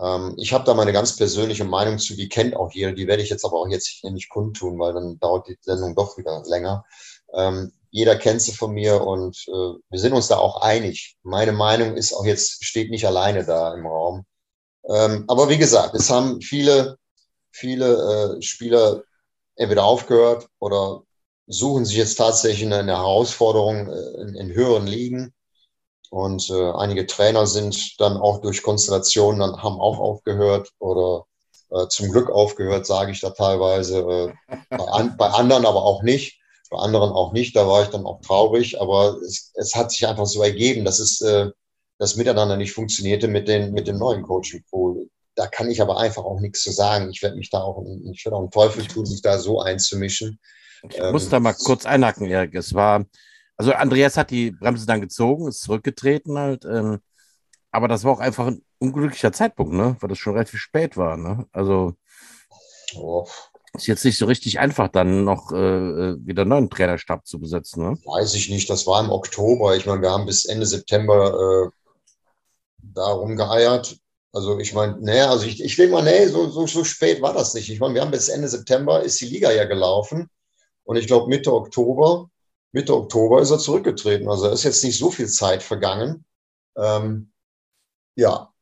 Ähm, 0.00 0.34
ich 0.38 0.52
habe 0.52 0.64
da 0.64 0.74
meine 0.74 0.92
ganz 0.92 1.16
persönliche 1.16 1.64
Meinung 1.64 1.98
zu, 1.98 2.14
die 2.14 2.28
kennt 2.28 2.56
auch 2.56 2.72
jeder, 2.72 2.92
die 2.92 3.06
werde 3.06 3.22
ich 3.22 3.30
jetzt 3.30 3.44
aber 3.44 3.60
auch 3.60 3.68
jetzt 3.68 4.04
nicht 4.04 4.28
kundtun, 4.28 4.78
weil 4.78 4.92
dann 4.94 5.18
dauert 5.18 5.48
die 5.48 5.56
Sendung 5.60 5.94
doch 5.94 6.16
wieder 6.18 6.42
länger. 6.46 6.84
Ähm, 7.34 7.72
jeder 7.90 8.16
kennt 8.16 8.42
sie 8.42 8.52
von 8.52 8.72
mir 8.72 9.02
und 9.02 9.44
äh, 9.48 9.50
wir 9.88 9.98
sind 9.98 10.12
uns 10.12 10.28
da 10.28 10.36
auch 10.38 10.60
einig. 10.60 11.16
Meine 11.22 11.52
Meinung 11.52 11.96
ist 11.96 12.12
auch 12.12 12.24
jetzt, 12.24 12.64
steht 12.64 12.90
nicht 12.90 13.06
alleine 13.06 13.44
da 13.44 13.74
im 13.74 13.86
Raum. 13.86 14.24
Ähm, 14.88 15.24
aber 15.28 15.48
wie 15.48 15.58
gesagt, 15.58 15.94
es 15.94 16.10
haben 16.10 16.40
viele, 16.40 16.98
viele 17.50 18.36
äh, 18.38 18.42
Spieler 18.42 19.02
entweder 19.56 19.84
aufgehört 19.84 20.48
oder 20.58 21.02
suchen 21.46 21.84
sich 21.84 21.96
jetzt 21.96 22.16
tatsächlich 22.16 22.72
eine, 22.72 22.86
Herausforderung 22.86 23.88
äh, 23.88 24.20
in, 24.22 24.34
in 24.34 24.52
höheren 24.52 24.86
Ligen. 24.86 25.34
Und 26.10 26.48
äh, 26.50 26.70
einige 26.72 27.06
Trainer 27.06 27.46
sind 27.46 28.00
dann 28.00 28.16
auch 28.16 28.40
durch 28.40 28.62
Konstellationen 28.62 29.40
dann 29.40 29.62
haben 29.62 29.80
auch 29.80 29.98
aufgehört 29.98 30.70
oder 30.78 31.26
äh, 31.70 31.86
zum 31.88 32.10
Glück 32.10 32.30
aufgehört, 32.30 32.86
sage 32.86 33.12
ich 33.12 33.20
da 33.20 33.30
teilweise. 33.30 33.98
Äh, 33.98 34.56
bei, 34.70 34.84
an, 34.84 35.16
bei 35.18 35.28
anderen 35.28 35.66
aber 35.66 35.82
auch 35.82 36.02
nicht, 36.02 36.40
bei 36.70 36.78
anderen 36.78 37.10
auch 37.10 37.32
nicht. 37.32 37.54
Da 37.56 37.66
war 37.68 37.82
ich 37.82 37.88
dann 37.88 38.06
auch 38.06 38.20
traurig, 38.22 38.80
aber 38.80 39.18
es, 39.22 39.52
es 39.54 39.74
hat 39.74 39.90
sich 39.90 40.06
einfach 40.06 40.26
so 40.26 40.42
ergeben, 40.42 40.84
dass 40.84 40.98
es 40.98 41.20
äh, 41.20 41.50
das 41.98 42.16
Miteinander 42.16 42.56
nicht 42.56 42.72
funktionierte 42.72 43.28
mit 43.28 43.48
den 43.48 43.72
mit 43.72 43.86
dem 43.86 43.98
neuen 43.98 44.22
Coaching 44.22 44.64
Pool. 44.70 45.10
Da 45.34 45.46
kann 45.46 45.70
ich 45.70 45.82
aber 45.82 45.98
einfach 45.98 46.24
auch 46.24 46.40
nichts 46.40 46.62
zu 46.62 46.72
sagen. 46.72 47.10
Ich 47.10 47.22
werde 47.22 47.36
mich 47.36 47.50
da 47.50 47.60
auch, 47.60 47.84
ich 48.12 48.24
werde 48.24 48.36
auch 48.36 48.40
einen 48.40 48.50
Teufel 48.50 48.86
tun, 48.86 49.04
sich 49.06 49.20
da 49.20 49.38
so 49.38 49.60
einzumischen. 49.60 50.40
Ich 50.88 51.00
muss 51.12 51.24
ähm, 51.24 51.30
da 51.30 51.40
mal 51.40 51.54
kurz 51.54 51.86
einhaken, 51.86 52.26
Erik. 52.26 52.54
Es 52.54 52.72
war 52.72 53.04
also 53.58 53.72
Andreas 53.72 54.16
hat 54.16 54.30
die 54.30 54.52
Bremse 54.52 54.86
dann 54.86 55.00
gezogen, 55.00 55.48
ist 55.48 55.62
zurückgetreten 55.62 56.38
halt. 56.38 56.64
Ähm, 56.64 57.00
aber 57.70 57.88
das 57.88 58.04
war 58.04 58.12
auch 58.12 58.20
einfach 58.20 58.46
ein 58.46 58.64
unglücklicher 58.78 59.32
Zeitpunkt, 59.32 59.74
ne? 59.74 59.96
Weil 60.00 60.08
das 60.08 60.18
schon 60.18 60.34
relativ 60.34 60.60
spät 60.60 60.96
war, 60.96 61.16
ne? 61.16 61.46
Also. 61.52 61.94
Oh, 62.94 63.26
Ist 63.74 63.88
jetzt 63.88 64.04
nicht 64.04 64.16
so 64.16 64.26
richtig 64.26 64.60
einfach, 64.60 64.88
dann 64.88 65.24
noch 65.24 65.52
äh, 65.52 65.56
äh 65.56 66.16
wieder 66.24 66.42
einen 66.42 66.50
neuen 66.50 66.70
Trainerstab 66.70 67.26
zu 67.26 67.38
besetzen. 67.40 67.82
Ne? 67.82 67.98
Weiß 68.04 68.32
ich 68.34 68.48
nicht. 68.48 68.70
Das 68.70 68.86
war 68.86 69.04
im 69.04 69.10
Oktober. 69.10 69.76
Ich 69.76 69.84
meine, 69.84 70.02
wir 70.02 70.10
haben 70.10 70.24
bis 70.24 70.46
Ende 70.46 70.64
September 70.64 71.66
äh, 71.66 71.70
darum 72.94 73.36
geeiert. 73.36 73.98
Also 74.32 74.58
ich 74.60 74.72
meine, 74.72 74.96
nee, 75.00 75.20
also 75.20 75.46
ich, 75.46 75.62
ich 75.62 75.76
denke 75.76 75.92
mal, 75.92 76.04
nee, 76.04 76.26
so, 76.26 76.48
so, 76.48 76.66
so 76.66 76.84
spät 76.84 77.20
war 77.20 77.34
das 77.34 77.54
nicht. 77.54 77.68
Ich 77.70 77.80
meine, 77.80 77.94
wir 77.94 78.02
haben 78.02 78.10
bis 78.10 78.28
Ende 78.28 78.48
September 78.48 79.02
ist 79.02 79.20
die 79.20 79.26
Liga 79.26 79.50
ja 79.50 79.64
gelaufen. 79.64 80.30
Und 80.84 80.96
ich 80.96 81.06
glaube, 81.06 81.28
Mitte 81.28 81.52
Oktober, 81.52 82.30
Mitte 82.72 82.94
Oktober 82.94 83.40
ist 83.40 83.50
er 83.50 83.58
zurückgetreten. 83.58 84.28
Also 84.28 84.50
ist 84.50 84.64
jetzt 84.64 84.84
nicht 84.84 84.98
so 84.98 85.10
viel 85.10 85.28
Zeit 85.28 85.62
vergangen. 85.62 86.24
Ähm, 86.76 87.32
ja, 88.14 88.52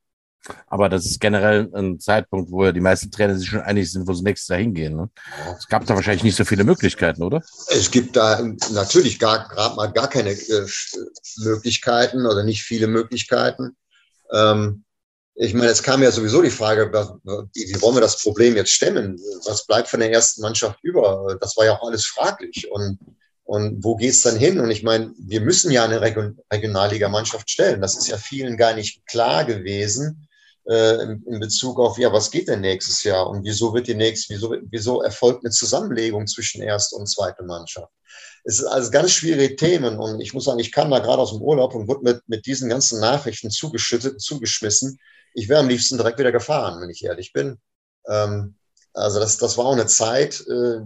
aber 0.66 0.88
das 0.88 1.06
ist 1.06 1.20
generell 1.20 1.68
ein 1.74 1.98
Zeitpunkt, 1.98 2.50
wo 2.50 2.64
ja 2.64 2.72
die 2.72 2.80
meisten 2.80 3.10
Trainer 3.10 3.36
sich 3.36 3.48
schon 3.48 3.60
einig 3.60 3.90
sind, 3.90 4.06
wo 4.06 4.12
sie 4.12 4.22
nächstes 4.22 4.48
Jahr 4.48 4.58
hingehen. 4.58 4.96
Ne? 4.96 5.10
Es 5.56 5.66
gab 5.66 5.86
da 5.86 5.94
wahrscheinlich 5.94 6.24
nicht 6.24 6.36
so 6.36 6.44
viele 6.44 6.64
Möglichkeiten, 6.64 7.22
oder? 7.22 7.42
Es 7.68 7.90
gibt 7.90 8.16
da 8.16 8.42
natürlich 8.72 9.18
gar, 9.18 9.48
gerade 9.48 9.76
mal 9.76 9.92
gar 9.92 10.08
keine 10.08 10.30
äh, 10.30 10.66
Möglichkeiten 11.38 12.26
oder 12.26 12.44
nicht 12.44 12.62
viele 12.62 12.86
Möglichkeiten. 12.86 13.76
Ähm, 14.32 14.84
ich 15.34 15.52
meine, 15.52 15.70
es 15.70 15.82
kam 15.82 16.02
ja 16.02 16.10
sowieso 16.10 16.40
die 16.40 16.50
Frage, 16.50 16.90
wie, 17.52 17.74
wie 17.74 17.82
wollen 17.82 17.96
wir 17.96 18.00
das 18.00 18.22
Problem 18.22 18.56
jetzt 18.56 18.70
stemmen? 18.70 19.20
Was 19.44 19.66
bleibt 19.66 19.88
von 19.88 20.00
der 20.00 20.10
ersten 20.10 20.40
Mannschaft 20.40 20.78
über? 20.82 21.36
Das 21.40 21.56
war 21.56 21.66
ja 21.66 21.76
auch 21.76 21.86
alles 21.86 22.06
fraglich. 22.06 22.70
Und, 22.70 22.98
und 23.46 23.84
wo 23.84 23.96
geht's 23.96 24.22
dann 24.22 24.36
hin? 24.36 24.58
Und 24.58 24.70
ich 24.70 24.82
meine, 24.82 25.12
wir 25.18 25.40
müssen 25.40 25.70
ja 25.70 25.84
eine 25.84 26.00
Regionalligamannschaft 26.52 27.48
stellen. 27.48 27.80
Das 27.80 27.96
ist 27.96 28.08
ja 28.08 28.18
vielen 28.18 28.56
gar 28.56 28.74
nicht 28.74 29.06
klar 29.06 29.44
gewesen 29.44 30.28
äh, 30.68 31.02
in, 31.02 31.22
in, 31.26 31.40
Bezug 31.40 31.78
auf, 31.78 31.96
ja, 31.96 32.12
was 32.12 32.32
geht 32.32 32.48
denn 32.48 32.60
nächstes 32.60 33.04
Jahr 33.04 33.30
und 33.30 33.44
wieso 33.44 33.72
wird 33.72 33.86
die 33.86 33.94
nächste, 33.94 34.34
wieso, 34.34 34.54
wieso 34.70 35.00
erfolgt 35.00 35.44
eine 35.44 35.52
Zusammenlegung 35.52 36.26
zwischen 36.26 36.60
erste 36.60 36.96
und 36.96 37.06
zweite 37.06 37.44
Mannschaft? 37.44 37.92
Es 38.42 38.58
ist 38.58 38.66
also 38.66 38.90
ganz 38.90 39.12
schwierige 39.12 39.54
Themen 39.54 39.96
und 39.96 40.20
ich 40.20 40.34
muss 40.34 40.44
sagen, 40.44 40.58
ich 40.58 40.72
kam 40.72 40.90
da 40.90 40.98
gerade 40.98 41.22
aus 41.22 41.32
dem 41.32 41.42
Urlaub 41.42 41.74
und 41.74 41.86
wurde 41.86 42.02
mit, 42.02 42.28
mit 42.28 42.46
diesen 42.46 42.68
ganzen 42.68 43.00
Nachrichten 43.00 43.50
zugeschüttet, 43.50 44.20
zugeschmissen. 44.20 44.98
Ich 45.34 45.48
wäre 45.48 45.60
am 45.60 45.68
liebsten 45.68 45.98
direkt 45.98 46.18
wieder 46.18 46.32
gefahren, 46.32 46.80
wenn 46.80 46.90
ich 46.90 47.04
ehrlich 47.04 47.32
bin. 47.32 47.58
Ähm, 48.08 48.56
also 48.92 49.20
das, 49.20 49.38
das 49.38 49.56
war 49.58 49.66
auch 49.66 49.72
eine 49.72 49.86
Zeit 49.86 50.44
äh, 50.48 50.80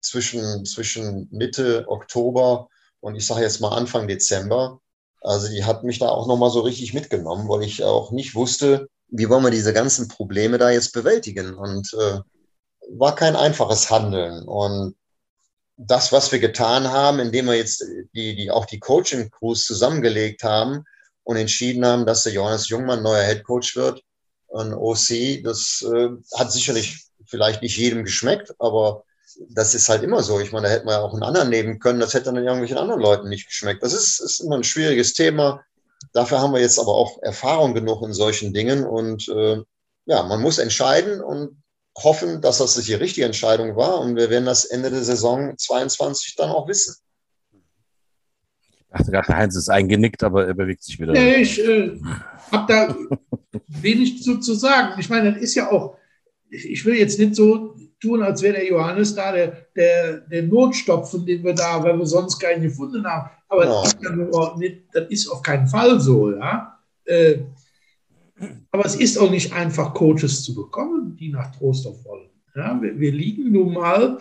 zwischen, 0.00 0.64
zwischen 0.64 1.28
Mitte 1.30 1.84
Oktober 1.88 2.68
und 3.00 3.16
ich 3.16 3.26
sage 3.26 3.42
jetzt 3.42 3.60
mal 3.60 3.76
Anfang 3.76 4.08
Dezember, 4.08 4.80
also 5.20 5.48
die 5.48 5.64
hat 5.64 5.84
mich 5.84 5.98
da 5.98 6.08
auch 6.08 6.26
nochmal 6.26 6.50
so 6.50 6.60
richtig 6.60 6.94
mitgenommen, 6.94 7.48
weil 7.48 7.62
ich 7.62 7.82
auch 7.82 8.12
nicht 8.12 8.34
wusste, 8.34 8.88
wie 9.08 9.28
wollen 9.28 9.44
wir 9.44 9.50
diese 9.50 9.72
ganzen 9.72 10.08
Probleme 10.08 10.58
da 10.58 10.70
jetzt 10.70 10.92
bewältigen. 10.92 11.54
Und 11.54 11.92
äh, 11.94 12.20
war 12.90 13.14
kein 13.14 13.36
einfaches 13.36 13.90
Handeln. 13.90 14.46
Und 14.46 14.96
das, 15.76 16.12
was 16.12 16.32
wir 16.32 16.38
getan 16.38 16.88
haben, 16.88 17.20
indem 17.20 17.46
wir 17.46 17.54
jetzt 17.54 17.84
die, 18.14 18.34
die 18.36 18.50
auch 18.50 18.66
die 18.66 18.80
Coaching-Crews 18.80 19.64
zusammengelegt 19.64 20.42
haben 20.42 20.84
und 21.24 21.36
entschieden 21.36 21.84
haben, 21.84 22.06
dass 22.06 22.24
der 22.24 22.32
Johannes 22.32 22.68
Jungmann 22.68 23.02
neuer 23.02 23.24
Head 23.24 23.44
Coach 23.44 23.76
wird, 23.76 24.02
ein 24.54 24.72
OC, 24.72 25.42
das 25.44 25.84
äh, 25.86 26.08
hat 26.34 26.52
sicherlich 26.52 27.04
vielleicht 27.26 27.62
nicht 27.62 27.76
jedem 27.76 28.04
geschmeckt, 28.04 28.54
aber 28.58 29.04
das 29.50 29.74
ist 29.74 29.88
halt 29.88 30.02
immer 30.02 30.22
so. 30.22 30.40
Ich 30.40 30.52
meine, 30.52 30.66
da 30.66 30.72
hätte 30.72 30.84
man 30.84 30.94
ja 30.94 31.00
auch 31.00 31.12
einen 31.12 31.22
anderen 31.22 31.50
nehmen 31.50 31.78
können, 31.78 32.00
das 32.00 32.14
hätte 32.14 32.26
dann 32.26 32.36
irgendwelchen 32.36 32.78
anderen 32.78 33.00
Leuten 33.00 33.28
nicht 33.28 33.46
geschmeckt. 33.46 33.82
Das 33.82 33.92
ist, 33.92 34.20
ist 34.20 34.40
immer 34.40 34.56
ein 34.56 34.64
schwieriges 34.64 35.14
Thema. 35.14 35.62
Dafür 36.12 36.40
haben 36.40 36.52
wir 36.52 36.60
jetzt 36.60 36.78
aber 36.78 36.94
auch 36.94 37.22
Erfahrung 37.22 37.74
genug 37.74 38.02
in 38.02 38.12
solchen 38.12 38.52
Dingen 38.52 38.84
und 38.84 39.28
äh, 39.28 39.62
ja, 40.06 40.22
man 40.22 40.40
muss 40.40 40.58
entscheiden 40.58 41.20
und 41.20 41.62
hoffen, 41.96 42.40
dass 42.40 42.58
das 42.58 42.74
die 42.76 42.94
richtige 42.94 43.26
Entscheidung 43.26 43.76
war 43.76 44.00
und 44.00 44.16
wir 44.16 44.30
werden 44.30 44.46
das 44.46 44.64
Ende 44.64 44.90
der 44.90 45.02
Saison 45.02 45.56
22 45.56 46.36
dann 46.36 46.50
auch 46.50 46.68
wissen. 46.68 46.96
Ich 48.72 48.86
dachte 48.90 49.10
gerade, 49.10 49.36
Heinz 49.36 49.56
ist 49.56 49.68
eingenickt, 49.68 50.22
aber 50.22 50.46
er 50.46 50.54
bewegt 50.54 50.82
sich 50.82 50.98
wieder. 50.98 51.12
Nee, 51.12 51.42
ich 51.42 51.58
äh, 51.60 52.00
habe 52.50 52.72
da 52.72 52.96
wenig 53.66 54.22
zu, 54.22 54.38
zu 54.38 54.54
sagen. 54.54 54.98
Ich 54.98 55.10
meine, 55.10 55.32
das 55.32 55.42
ist 55.42 55.54
ja 55.56 55.70
auch, 55.70 55.96
ich 56.48 56.84
will 56.84 56.94
jetzt 56.94 57.18
nicht 57.18 57.34
so 57.34 57.76
tun, 58.00 58.22
als 58.22 58.42
wäre 58.42 58.54
der 58.54 58.68
Johannes 58.68 59.14
da 59.14 59.32
der, 59.32 59.66
der, 59.74 60.18
der 60.18 60.42
Notstopfen, 60.44 61.26
den 61.26 61.42
wir 61.42 61.54
da, 61.54 61.82
weil 61.82 61.98
wir 61.98 62.06
sonst 62.06 62.38
keinen 62.38 62.62
gefunden 62.62 63.04
haben. 63.06 63.30
Aber 63.48 63.64
ja. 63.64 63.82
das, 64.92 65.08
ist 65.08 65.28
auf 65.28 65.42
keinen 65.42 65.66
Fall 65.66 66.00
so. 66.00 66.32
Ja? 66.32 66.78
Äh, 67.04 67.38
aber 68.70 68.84
es 68.84 68.96
ist 68.96 69.18
auch 69.18 69.30
nicht 69.30 69.52
einfach, 69.52 69.94
Coaches 69.94 70.44
zu 70.44 70.54
bekommen, 70.54 71.16
die 71.16 71.30
nach 71.30 71.54
Trostorf 71.56 72.04
wollen. 72.04 72.28
Ja? 72.54 72.80
Wir, 72.80 72.98
wir 72.98 73.12
liegen 73.12 73.52
nun 73.52 73.72
mal 73.72 74.18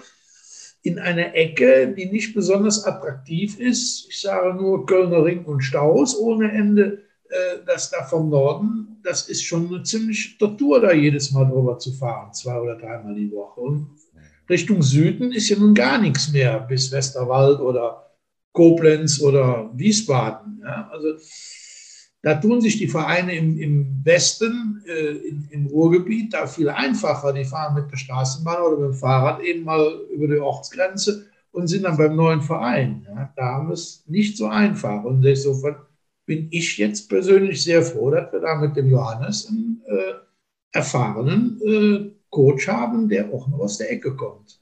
in 0.84 1.00
einer 1.00 1.36
Ecke, 1.36 1.94
die 1.94 2.06
nicht 2.06 2.34
besonders 2.34 2.86
attraktiv 2.86 3.60
ist. 3.60 4.08
Ich 4.10 4.22
sage 4.22 4.56
nur 4.56 4.86
Kölner 4.86 5.26
Ring 5.26 5.44
und 5.44 5.62
Staus 5.62 6.18
ohne 6.18 6.52
Ende. 6.52 7.04
Äh, 7.30 7.66
das 7.66 7.90
da 7.90 8.04
vom 8.04 8.30
Norden, 8.30 8.98
das 9.04 9.28
ist 9.28 9.44
schon 9.44 9.68
eine 9.68 9.84
ziemliche 9.84 10.38
Tortur, 10.38 10.80
da 10.80 10.94
jedes 10.94 11.32
Mal 11.32 11.46
drüber 11.46 11.78
zu 11.78 11.92
fahren, 11.92 12.34
zwei 12.34 12.60
oder 12.60 12.76
dreimal 12.76 13.16
die 13.16 13.32
Woche. 13.32 13.60
Und 13.60 13.90
Richtung 14.50 14.82
Süden 14.82 15.32
ist 15.32 15.50
ja 15.50 15.58
nun 15.58 15.74
gar 15.74 15.98
nichts 16.00 16.32
mehr, 16.32 16.60
bis 16.60 16.92
Westerwald 16.92 17.60
oder 17.60 18.12
Koblenz 18.54 19.22
oder 19.22 19.70
Wiesbaden. 19.74 20.62
Ja? 20.64 20.90
Also 20.92 21.10
da 22.22 22.36
tun 22.36 22.62
sich 22.62 22.78
die 22.78 22.88
Vereine 22.88 23.36
im, 23.36 23.58
im 23.60 24.02
Westen, 24.06 24.82
äh, 24.88 25.18
in, 25.28 25.48
im 25.52 25.68
Ruhrgebiet, 25.68 26.34
da 26.34 26.48
viel 26.48 26.70
einfacher. 26.70 27.34
Die 27.34 27.46
fahren 27.46 27.76
mit 27.76 27.92
der 27.92 27.98
Straßenbahn 27.98 28.62
oder 28.64 28.78
mit 28.78 28.94
dem 28.94 29.00
Fahrrad 29.00 29.42
eben 29.42 29.64
mal 29.64 30.02
über 30.14 30.28
die 30.28 30.40
Ortsgrenze 30.40 31.26
und 31.52 31.68
sind 31.68 31.84
dann 31.84 31.98
beim 31.98 32.16
neuen 32.16 32.42
Verein. 32.42 33.06
Ja? 33.06 33.34
Da 33.36 33.44
haben 33.44 33.68
wir 33.68 33.74
es 33.74 34.04
nicht 34.08 34.38
so 34.38 34.48
einfach. 34.48 35.04
Und 35.04 35.24
insofern 35.26 35.76
bin 36.28 36.50
ich 36.52 36.78
jetzt 36.78 37.10
persönlich 37.10 37.64
sehr 37.64 37.82
froh, 37.82 38.12
dass 38.12 38.32
wir 38.32 38.42
da 38.42 38.56
mit 38.56 38.76
dem 38.76 38.92
Johannes 38.92 39.48
einen 39.48 39.82
äh, 39.88 40.14
erfahrenen 40.74 41.60
äh, 41.66 42.12
Coach 42.30 42.68
haben, 42.68 43.10
der 43.10 43.34
auch 43.34 43.48
noch 43.48 43.60
aus 43.60 43.78
der 43.78 43.92
Ecke 43.92 44.16
kommt. 44.16 44.60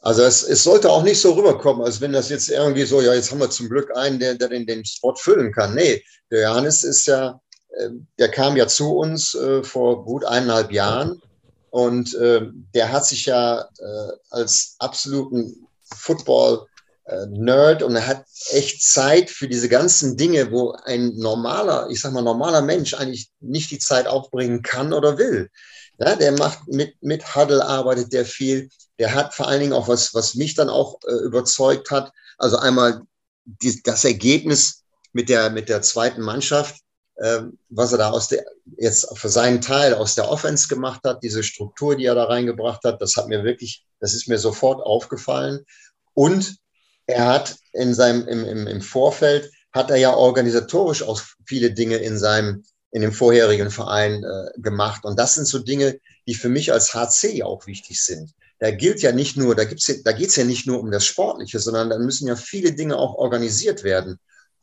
Also 0.00 0.22
es, 0.22 0.42
es, 0.42 0.62
sollte 0.62 0.90
auch 0.90 1.02
nicht 1.02 1.20
so 1.20 1.32
rüberkommen, 1.32 1.82
als 1.84 2.00
wenn 2.00 2.12
das 2.12 2.28
jetzt 2.28 2.48
irgendwie 2.48 2.84
so, 2.84 3.00
ja, 3.00 3.12
jetzt 3.12 3.30
haben 3.30 3.40
wir 3.40 3.50
zum 3.50 3.68
Glück 3.68 3.94
einen, 3.96 4.18
der, 4.18 4.34
der 4.34 4.48
den, 4.48 4.66
den 4.66 4.84
Spot 4.84 5.14
füllen 5.16 5.52
kann. 5.52 5.74
Nee, 5.74 6.02
der 6.30 6.42
Johannes 6.42 6.84
ist 6.84 7.06
ja, 7.06 7.40
äh, 7.70 7.88
der 8.18 8.30
kam 8.30 8.56
ja 8.56 8.68
zu 8.68 8.96
uns 8.96 9.34
äh, 9.34 9.64
vor 9.64 10.04
gut 10.04 10.24
eineinhalb 10.24 10.70
Jahren 10.70 11.20
und 11.70 12.14
äh, 12.14 12.42
der 12.74 12.92
hat 12.92 13.04
sich 13.04 13.26
ja 13.26 13.60
äh, 13.60 14.12
als 14.30 14.76
absoluten 14.78 15.66
Football 15.82 16.66
Nerd 17.06 17.82
und 17.82 17.96
er 17.96 18.06
hat 18.06 18.24
echt 18.50 18.82
Zeit 18.82 19.28
für 19.28 19.46
diese 19.46 19.68
ganzen 19.68 20.16
Dinge, 20.16 20.50
wo 20.50 20.72
ein 20.72 21.14
normaler, 21.16 21.88
ich 21.90 22.00
sag 22.00 22.12
mal, 22.12 22.22
normaler 22.22 22.62
Mensch 22.62 22.94
eigentlich 22.94 23.30
nicht 23.40 23.70
die 23.70 23.78
Zeit 23.78 24.06
aufbringen 24.06 24.62
kann 24.62 24.94
oder 24.94 25.18
will. 25.18 25.50
Ja, 25.98 26.16
der 26.16 26.32
macht 26.32 26.66
mit, 26.66 26.94
mit 27.02 27.36
Huddle 27.36 27.64
arbeitet 27.64 28.12
der 28.12 28.24
viel. 28.24 28.70
Der 28.98 29.14
hat 29.14 29.34
vor 29.34 29.48
allen 29.48 29.60
Dingen 29.60 29.72
auch 29.74 29.86
was, 29.86 30.14
was 30.14 30.34
mich 30.34 30.54
dann 30.54 30.70
auch 30.70 30.98
äh, 31.06 31.12
überzeugt 31.24 31.90
hat. 31.90 32.10
Also 32.38 32.56
einmal 32.56 33.02
die, 33.44 33.82
das 33.82 34.04
Ergebnis 34.04 34.82
mit 35.12 35.28
der, 35.28 35.50
mit 35.50 35.68
der 35.68 35.82
zweiten 35.82 36.22
Mannschaft, 36.22 36.80
äh, 37.16 37.42
was 37.68 37.92
er 37.92 37.98
da 37.98 38.10
aus 38.10 38.28
der, 38.28 38.44
jetzt 38.78 39.06
für 39.16 39.28
seinen 39.28 39.60
Teil 39.60 39.94
aus 39.94 40.14
der 40.14 40.30
Offense 40.30 40.68
gemacht 40.68 41.02
hat, 41.04 41.22
diese 41.22 41.42
Struktur, 41.42 41.96
die 41.96 42.06
er 42.06 42.14
da 42.14 42.24
reingebracht 42.24 42.82
hat, 42.84 43.00
das 43.02 43.14
hat 43.16 43.28
mir 43.28 43.44
wirklich, 43.44 43.84
das 44.00 44.14
ist 44.14 44.26
mir 44.26 44.38
sofort 44.38 44.82
aufgefallen. 44.82 45.64
Und 46.14 46.56
er 47.06 47.26
hat 47.26 47.56
in 47.72 47.94
seinem, 47.94 48.26
im, 48.28 48.44
im, 48.44 48.66
im 48.66 48.80
Vorfeld, 48.80 49.50
hat 49.72 49.90
er 49.90 49.96
ja 49.96 50.14
organisatorisch 50.14 51.02
auch 51.02 51.20
viele 51.46 51.72
Dinge 51.72 51.96
in 51.96 52.18
seinem, 52.18 52.64
in 52.92 53.02
dem 53.02 53.12
vorherigen 53.12 53.70
Verein 53.70 54.24
äh, 54.24 54.60
gemacht. 54.60 55.04
Und 55.04 55.18
das 55.18 55.34
sind 55.34 55.46
so 55.46 55.58
Dinge, 55.58 55.98
die 56.26 56.34
für 56.34 56.48
mich 56.48 56.72
als 56.72 56.94
HC 56.94 57.42
auch 57.42 57.66
wichtig 57.66 58.00
sind. 58.02 58.30
Da 58.60 58.70
gilt 58.70 59.02
ja 59.02 59.12
nicht 59.12 59.36
nur, 59.36 59.54
da 59.54 59.64
gibt's, 59.64 59.92
da 60.04 60.12
geht's 60.12 60.36
ja 60.36 60.44
nicht 60.44 60.66
nur 60.66 60.80
um 60.80 60.90
das 60.90 61.04
Sportliche, 61.04 61.58
sondern 61.58 61.90
da 61.90 61.98
müssen 61.98 62.28
ja 62.28 62.36
viele 62.36 62.72
Dinge 62.72 62.96
auch 62.96 63.16
organisiert 63.16 63.82
werden. 63.82 64.18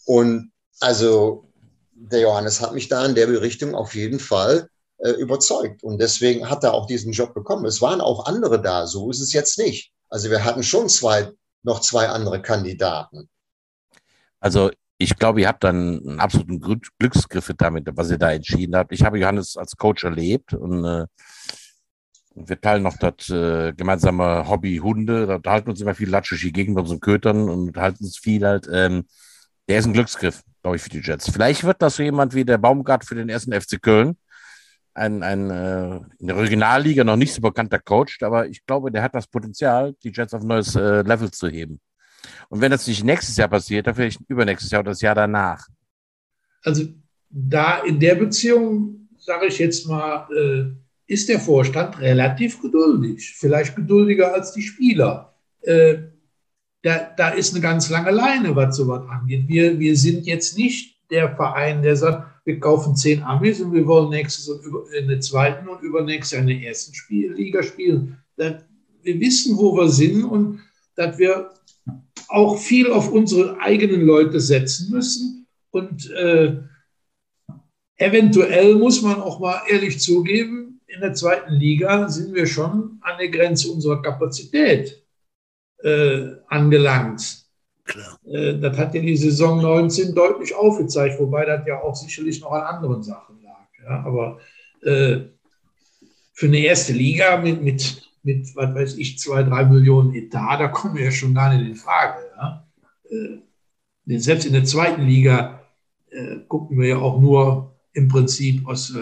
Und 0.06 0.52
also 0.80 1.46
der 1.94 2.22
Johannes 2.22 2.62
hat 2.62 2.74
mich 2.74 2.88
da 2.88 3.06
in 3.06 3.16
der 3.16 3.30
Richtung 3.42 3.76
auf 3.76 3.94
jeden 3.94 4.20
Fall 4.20 4.68
äh, 4.98 5.12
überzeugt. 5.12 5.84
Und 5.84 6.00
deswegen 6.00 6.50
hat 6.50 6.64
er 6.64 6.74
auch 6.74 6.88
diesen 6.88 7.12
Job 7.12 7.34
bekommen. 7.34 7.66
Es 7.66 7.82
waren 7.82 8.02
auch 8.02 8.26
andere 8.26 8.62
da, 8.62 8.88
so 8.88 9.12
ist 9.12 9.20
es 9.20 9.34
jetzt 9.34 9.58
nicht. 9.58 9.92
Also 10.10 10.30
wir 10.30 10.44
hatten 10.44 10.64
schon 10.64 10.90
zwei 10.90 11.32
noch 11.64 11.82
zwei 11.82 12.10
andere 12.10 12.42
Kandidaten. 12.42 13.30
Also 14.40 14.72
ich 14.98 15.16
glaube, 15.18 15.42
ihr 15.42 15.48
habt 15.48 15.64
dann 15.64 16.00
einen 16.08 16.20
absoluten 16.20 16.60
Glücksgriff 17.00 17.52
damit, 17.58 17.88
was 17.96 18.12
ihr 18.12 18.18
da 18.18 18.32
entschieden 18.32 18.76
habt. 18.76 18.92
Ich 18.92 19.04
habe 19.04 19.20
Johannes 19.20 19.58
als 19.58 19.76
Coach 19.76 20.04
erlebt 20.04 20.54
und 20.54 20.86
äh, 20.86 21.06
wir 22.36 22.62
teilen 22.62 22.84
noch 22.84 22.98
das 22.98 23.30
äh, 23.30 23.74
gemeinsame 23.74 24.48
Hobby 24.48 24.78
Hunde. 24.78 25.40
Da 25.42 25.52
halten 25.52 25.70
uns 25.70 25.82
immer 25.82 25.96
viel 25.96 26.10
latschig 26.10 26.54
gegen 26.54 26.78
unseren 26.78 27.00
Kötern 27.00 27.50
und 27.50 27.78
halten 27.78 28.06
uns 28.06 28.18
viel 28.18 28.46
halt. 28.46 28.68
Ähm, 28.72 29.06
der 29.68 29.80
ist 29.80 29.86
ein 29.86 29.94
Glücksgriff, 29.94 30.42
glaube 30.62 30.78
ich, 30.78 30.82
für 30.84 30.90
die 30.90 31.00
Jets. 31.00 31.30
Vielleicht 31.30 31.64
wird 31.64 31.82
das 31.82 31.96
so 31.96 32.04
jemand 32.04 32.34
wie 32.34 32.46
der 32.46 32.58
Baumgart 32.58 33.06
für 33.06 33.16
den 33.16 33.30
ersten 33.30 33.60
FC 33.60 33.82
Köln, 33.82 34.18
ein, 34.94 35.24
ein 35.24 35.50
äh, 35.50 36.00
in 36.20 36.28
der 36.28 36.38
Regionalliga 36.38 37.04
noch 37.04 37.16
nicht 37.16 37.34
so 37.34 37.42
bekannter 37.42 37.80
Coach, 37.80 38.22
aber 38.22 38.48
ich 38.48 38.66
glaube, 38.66 38.92
der 38.92 39.04
hat 39.04 39.16
das 39.16 39.28
Potenzial, 39.28 39.96
die 40.04 40.12
Jets 40.14 40.34
auf 40.34 40.42
ein 40.42 40.48
neues 40.48 40.76
äh, 40.76 41.02
Level 41.02 41.32
zu 41.32 41.48
heben. 41.48 41.80
Und 42.50 42.62
wenn 42.62 42.72
das 42.72 42.88
nicht 42.88 43.04
nächstes 43.04 43.38
Jahr 43.38 43.48
passiert, 43.48 43.88
dann 43.88 43.96
vielleicht 43.96 44.22
übernächstes 44.28 44.72
Jahr 44.72 44.82
oder 44.82 44.92
das 44.92 45.02
Jahr 45.02 45.16
danach. 45.16 45.66
Also 46.64 46.84
da 47.30 47.80
in 47.80 48.00
der 48.00 48.16
Beziehung, 48.16 49.08
sage 49.18 49.48
ich 49.48 49.58
jetzt 49.60 49.88
mal, 49.88 50.28
äh, 50.36 51.12
ist 51.12 51.30
der 51.30 51.40
Vorstand 51.40 52.00
relativ 52.00 52.62
geduldig, 52.62 53.36
vielleicht 53.38 53.76
geduldiger 53.76 54.34
als 54.34 54.54
die 54.54 54.62
Spieler. 54.62 55.34
Äh, 55.62 55.98
da, 56.84 57.12
da 57.16 57.30
ist 57.30 57.54
eine 57.54 57.62
ganz 57.62 57.90
lange 57.90 58.12
Leine, 58.12 58.56
was 58.56 58.76
sowas 58.76 59.04
angeht. 59.10 59.48
Wir, 59.48 59.80
wir 59.80 59.96
sind 59.96 60.26
jetzt 60.26 60.58
nicht 60.58 60.98
der 61.10 61.36
Verein, 61.36 61.82
der 61.82 61.96
sagt, 61.96 62.31
wir 62.44 62.60
kaufen 62.60 62.96
zehn 62.96 63.22
Amis 63.24 63.62
und 63.62 63.74
wir 63.74 63.86
wollen 63.86 64.10
nächstes 64.10 64.50
in 64.98 65.08
der 65.08 65.20
zweiten 65.20 65.68
und 65.68 65.82
übernächstes 65.82 66.40
in 66.40 66.48
der 66.48 66.62
ersten 66.62 66.94
Spiel, 66.94 67.34
Liga 67.34 67.62
spielen. 67.62 68.18
wir 68.36 69.20
wissen, 69.20 69.58
wo 69.58 69.76
wir 69.76 69.90
sind 69.90 70.24
und 70.24 70.60
dass 70.96 71.18
wir 71.18 71.52
auch 72.28 72.58
viel 72.58 72.92
auf 72.92 73.12
unsere 73.12 73.60
eigenen 73.60 74.02
Leute 74.02 74.40
setzen 74.40 74.92
müssen. 74.92 75.48
Und 75.72 76.10
äh, 76.12 76.58
eventuell 77.98 78.76
muss 78.76 79.02
man 79.02 79.22
auch 79.22 79.40
mal 79.40 79.62
ehrlich 79.70 80.00
zugeben, 80.00 80.82
in 80.88 81.02
der 81.02 81.14
zweiten 81.14 81.54
Liga 81.54 82.10
sind 82.10 82.34
wir 82.34 82.46
schon 82.46 83.00
an 83.02 83.18
der 83.18 83.30
Grenze 83.30 83.72
unserer 83.72 84.02
Kapazität 84.02 85.02
äh, 85.80 86.32
angelangt. 86.48 87.41
Äh, 88.26 88.60
das 88.60 88.78
hat 88.78 88.94
ja 88.94 89.02
die 89.02 89.18
Saison 89.18 89.62
19 89.62 90.14
deutlich 90.16 90.56
aufgezeigt, 90.56 91.20
wobei 91.20 91.46
das 91.46 91.66
ja 91.66 91.82
auch 91.82 91.96
sicherlich 91.96 92.42
noch 92.42 92.52
an 92.52 92.62
anderen 92.62 93.04
Sachen 93.04 93.42
lag. 93.44 93.68
Ja, 93.84 94.04
aber 94.04 94.40
äh, 94.84 95.22
für 96.34 96.48
eine 96.48 96.60
erste 96.60 96.94
Liga 96.94 97.38
mit, 97.38 97.62
mit, 97.62 98.10
mit, 98.24 98.56
was 98.56 98.76
weiß 98.76 98.98
ich, 98.98 99.20
zwei, 99.20 99.44
drei 99.44 99.66
Millionen 99.66 100.14
Etat, 100.16 100.58
da 100.58 100.68
kommen 100.68 100.96
wir 100.96 101.06
ja 101.06 101.12
schon 101.12 101.34
gar 101.34 101.54
nicht 101.54 101.68
in 101.68 101.76
Frage. 101.76 102.20
Ja? 102.38 102.68
Äh, 103.10 104.18
selbst 104.20 104.46
in 104.46 104.54
der 104.54 104.66
zweiten 104.66 105.04
Liga 105.04 105.62
äh, 106.10 106.38
gucken 106.48 106.80
wir 106.80 106.88
ja 106.88 106.98
auch 106.98 107.20
nur 107.20 107.76
im 107.94 108.08
Prinzip 108.08 108.68
aus, 108.68 108.94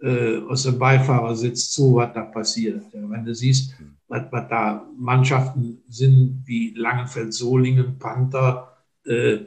äh, 0.00 0.38
aus 0.48 0.62
dem 0.62 0.78
Beifahrersitz 0.78 1.70
zu, 1.70 1.96
was 1.96 2.12
da 2.14 2.22
passiert. 2.22 2.82
Ja, 2.92 3.10
wenn 3.10 3.24
du 3.24 3.34
siehst, 3.34 3.74
was, 4.08 4.22
was 4.30 4.48
da 4.48 4.86
Mannschaften 4.96 5.82
sind 5.88 6.42
wie 6.46 6.74
Langenfeld, 6.74 7.34
Solingen, 7.34 7.98
Panther 7.98 8.76
äh, 9.04 9.38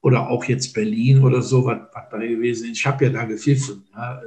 oder 0.00 0.28
auch 0.28 0.44
jetzt 0.44 0.74
Berlin 0.74 1.22
oder 1.22 1.42
so, 1.42 1.64
was, 1.64 1.80
was 1.92 2.04
da 2.10 2.18
gewesen 2.18 2.70
ist. 2.70 2.78
Ich 2.78 2.86
habe 2.86 3.04
ja 3.04 3.10
da 3.10 3.24
gepfiffen. 3.24 3.84
Ja, 3.92 4.20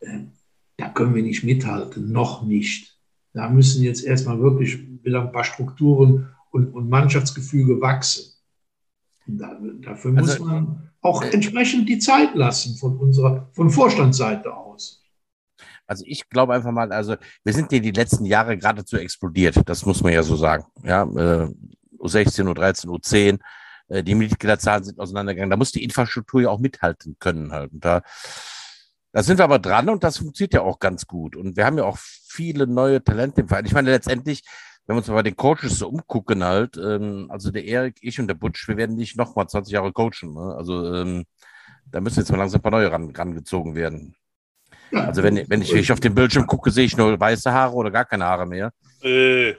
äh, 0.00 0.06
äh, 0.06 0.26
da 0.76 0.88
können 0.88 1.14
wir 1.14 1.22
nicht 1.22 1.44
mithalten, 1.44 2.10
noch 2.10 2.42
nicht. 2.42 2.98
Da 3.34 3.48
müssen 3.48 3.82
jetzt 3.82 4.04
erstmal 4.04 4.40
wirklich 4.40 4.78
wieder 5.02 5.22
ein 5.22 5.32
paar 5.32 5.44
Strukturen 5.44 6.28
und, 6.50 6.68
und 6.74 6.88
Mannschaftsgefüge 6.88 7.80
wachsen. 7.80 8.32
Da, 9.26 9.58
dafür 9.80 10.12
muss 10.12 10.30
also, 10.30 10.44
man 10.44 10.91
auch 11.02 11.22
entsprechend 11.22 11.88
die 11.88 11.98
Zeit 11.98 12.34
lassen 12.34 12.76
von 12.76 12.96
unserer, 12.96 13.48
von 13.52 13.70
Vorstandsseite 13.70 14.54
aus. 14.54 15.04
Also 15.86 16.04
ich 16.06 16.28
glaube 16.28 16.54
einfach 16.54 16.70
mal, 16.70 16.90
also 16.92 17.16
wir 17.44 17.52
sind 17.52 17.70
ja 17.72 17.80
die 17.80 17.90
letzten 17.90 18.24
Jahre 18.24 18.56
geradezu 18.56 18.96
explodiert, 18.96 19.60
das 19.66 19.84
muss 19.84 20.02
man 20.02 20.12
ja 20.12 20.22
so 20.22 20.36
sagen. 20.36 20.64
Ja, 20.84 21.02
äh, 21.02 21.48
U16, 21.98 22.44
U13, 22.48 22.86
U10, 22.86 23.38
äh, 23.88 24.02
die 24.02 24.14
Mitgliederzahlen 24.14 24.84
sind 24.84 24.98
auseinandergegangen. 24.98 25.50
Da 25.50 25.56
muss 25.56 25.72
die 25.72 25.84
Infrastruktur 25.84 26.42
ja 26.42 26.48
auch 26.48 26.60
mithalten 26.60 27.16
können 27.18 27.52
halt. 27.52 27.72
Und 27.72 27.84
da, 27.84 28.02
da 29.12 29.22
sind 29.22 29.38
wir 29.38 29.44
aber 29.44 29.58
dran 29.58 29.88
und 29.88 30.04
das 30.04 30.18
funktioniert 30.18 30.54
ja 30.54 30.62
auch 30.62 30.78
ganz 30.78 31.06
gut. 31.06 31.36
Und 31.36 31.56
wir 31.56 31.66
haben 31.66 31.78
ja 31.78 31.84
auch 31.84 31.98
viele 31.98 32.66
neue 32.66 33.02
Talente 33.02 33.42
im 33.42 33.48
Verein. 33.48 33.66
Ich 33.66 33.74
meine, 33.74 33.90
letztendlich, 33.90 34.42
wenn 34.86 34.96
wir 34.96 34.98
uns 34.98 35.08
mal 35.08 35.14
bei 35.14 35.22
den 35.22 35.36
Coaches 35.36 35.78
so 35.78 35.88
umgucken 35.88 36.44
halt, 36.44 36.76
ähm, 36.76 37.28
also 37.30 37.50
der 37.50 37.64
Erik, 37.64 37.96
ich 38.00 38.18
und 38.18 38.26
der 38.26 38.34
Butch, 38.34 38.66
wir 38.66 38.76
werden 38.76 38.96
nicht 38.96 39.16
nochmal 39.16 39.48
20 39.48 39.72
Jahre 39.72 39.92
coachen. 39.92 40.34
Ne? 40.34 40.54
Also 40.56 40.94
ähm, 40.94 41.24
da 41.90 42.00
müssen 42.00 42.20
jetzt 42.20 42.30
mal 42.30 42.38
langsam 42.38 42.58
ein 42.58 42.62
paar 42.62 42.72
neue 42.72 42.90
ran, 42.90 43.10
rangezogen 43.14 43.74
werden. 43.74 44.16
Also 44.92 45.22
wenn, 45.22 45.48
wenn 45.48 45.62
ich, 45.62 45.72
ich 45.72 45.92
auf 45.92 46.00
den 46.00 46.14
Bildschirm 46.14 46.46
gucke, 46.46 46.70
sehe 46.70 46.84
ich 46.84 46.96
nur 46.96 47.18
weiße 47.18 47.52
Haare 47.52 47.74
oder 47.74 47.90
gar 47.90 48.04
keine 48.04 48.24
Haare 48.24 48.46
mehr. 48.46 48.72
Äh. 49.02 49.54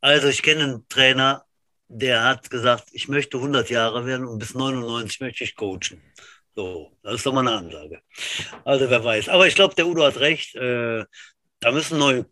Also 0.00 0.28
ich 0.28 0.42
kenne 0.42 0.64
einen 0.64 0.88
Trainer, 0.88 1.44
der 1.88 2.24
hat 2.24 2.50
gesagt, 2.50 2.88
ich 2.92 3.08
möchte 3.08 3.36
100 3.36 3.68
Jahre 3.70 4.06
werden 4.06 4.26
und 4.26 4.38
bis 4.38 4.54
99 4.54 5.20
möchte 5.20 5.44
ich 5.44 5.56
coachen. 5.56 6.02
So, 6.54 6.92
das 7.02 7.16
ist 7.16 7.26
doch 7.26 7.32
mal 7.32 7.46
eine 7.46 7.56
Ansage. 7.56 8.00
Also 8.64 8.90
wer 8.90 9.04
weiß. 9.04 9.28
Aber 9.28 9.46
ich 9.46 9.54
glaube, 9.54 9.74
der 9.74 9.86
Udo 9.86 10.04
hat 10.04 10.18
recht. 10.18 10.56
Äh, 10.56 11.04
da 11.60 11.72
müssen 11.72 11.98
neue 11.98 12.26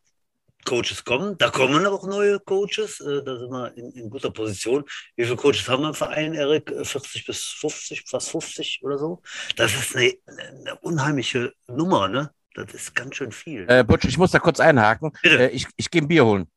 Coaches 0.66 1.04
kommen. 1.04 1.38
Da 1.38 1.48
kommen 1.48 1.86
auch 1.86 2.06
neue 2.06 2.38
Coaches. 2.40 3.00
Äh, 3.00 3.22
da 3.24 3.38
sind 3.38 3.50
wir 3.50 3.76
in, 3.76 3.90
in, 3.92 4.10
guter 4.10 4.30
Position. 4.30 4.84
Wie 5.16 5.24
viele 5.24 5.36
Coaches 5.36 5.68
haben 5.68 5.82
wir 5.82 5.88
im 5.88 5.94
Verein, 5.94 6.34
Erik? 6.34 6.70
40 6.82 7.24
bis 7.24 7.42
50, 7.60 8.04
fast 8.06 8.30
50 8.30 8.80
oder 8.82 8.98
so. 8.98 9.22
Das 9.56 9.74
ist 9.74 9.96
eine, 9.96 10.12
eine 10.26 10.76
unheimliche 10.80 11.52
Nummer, 11.68 12.08
ne? 12.08 12.30
Das 12.54 12.72
ist 12.74 12.94
ganz 12.94 13.16
schön 13.16 13.32
viel. 13.32 13.66
Äh, 13.68 13.84
Butch, 13.84 14.06
ich 14.06 14.18
muss 14.18 14.30
da 14.30 14.38
kurz 14.38 14.60
einhaken. 14.60 15.12
Bitte. 15.22 15.50
Äh, 15.50 15.54
ich 15.54 15.66
ich 15.76 15.90
gehe 15.90 16.02
ein 16.02 16.08
Bier 16.08 16.24
holen. 16.24 16.50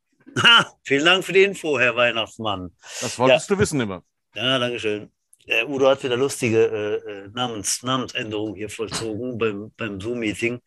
Ha, 0.43 0.65
vielen 0.83 1.05
Dank 1.05 1.23
für 1.23 1.33
die 1.33 1.43
Info, 1.43 1.79
Herr 1.79 1.95
Weihnachtsmann. 1.95 2.71
Das 3.01 3.17
wolltest 3.17 3.49
ja. 3.49 3.55
du 3.55 3.61
wissen 3.61 3.79
immer. 3.79 4.03
Ja, 4.35 4.59
danke 4.59 4.79
schön. 4.79 5.11
Äh, 5.49 5.65
Udo 5.65 5.89
hat 5.89 6.03
wieder 6.03 6.15
lustige 6.15 7.01
äh, 7.07 7.11
äh, 7.11 7.27
Namens, 7.33 7.81
Namensänderungen 7.81 8.55
hier 8.55 8.69
vollzogen 8.69 9.37
beim, 9.39 9.71
beim 9.75 9.99
Zoom-Meeting. 9.99 10.59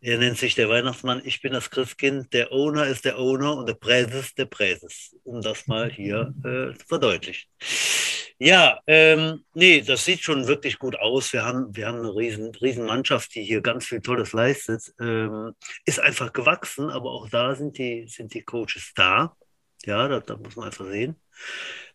Er 0.00 0.18
nennt 0.18 0.36
sich 0.36 0.56
der 0.56 0.68
Weihnachtsmann, 0.68 1.22
ich 1.24 1.40
bin 1.40 1.52
das 1.52 1.70
Christkind, 1.70 2.32
der 2.32 2.50
Owner 2.50 2.86
ist 2.86 3.04
der 3.04 3.18
Owner 3.20 3.56
und 3.56 3.68
der 3.68 3.74
Präses 3.74 4.34
der 4.34 4.46
Präses, 4.46 5.16
um 5.22 5.40
das 5.42 5.68
mal 5.68 5.90
hier 5.90 6.34
äh, 6.40 6.76
zu 6.76 6.86
verdeutlichen. 6.88 7.48
Ja, 8.38 8.80
ähm, 8.86 9.44
nee, 9.54 9.80
das 9.80 10.04
sieht 10.04 10.22
schon 10.22 10.46
wirklich 10.46 10.78
gut 10.78 10.98
aus. 10.98 11.32
Wir 11.32 11.44
haben, 11.44 11.74
wir 11.74 11.86
haben 11.86 12.00
eine 12.00 12.14
riesen, 12.14 12.54
riesen 12.56 12.84
Mannschaft, 12.84 13.34
die 13.34 13.44
hier 13.44 13.62
ganz 13.62 13.86
viel 13.86 14.00
Tolles 14.00 14.32
leistet. 14.32 14.92
Ähm, 15.00 15.54
ist 15.86 16.00
einfach 16.00 16.32
gewachsen, 16.32 16.90
aber 16.90 17.12
auch 17.12 17.30
da 17.30 17.54
sind 17.54 17.78
die, 17.78 18.06
sind 18.08 18.34
die 18.34 18.42
Coaches 18.42 18.92
da. 18.94 19.34
Ja, 19.86 20.08
da, 20.08 20.20
da 20.20 20.36
muss 20.36 20.56
man 20.56 20.66
einfach 20.66 20.86
sehen. 20.86 21.16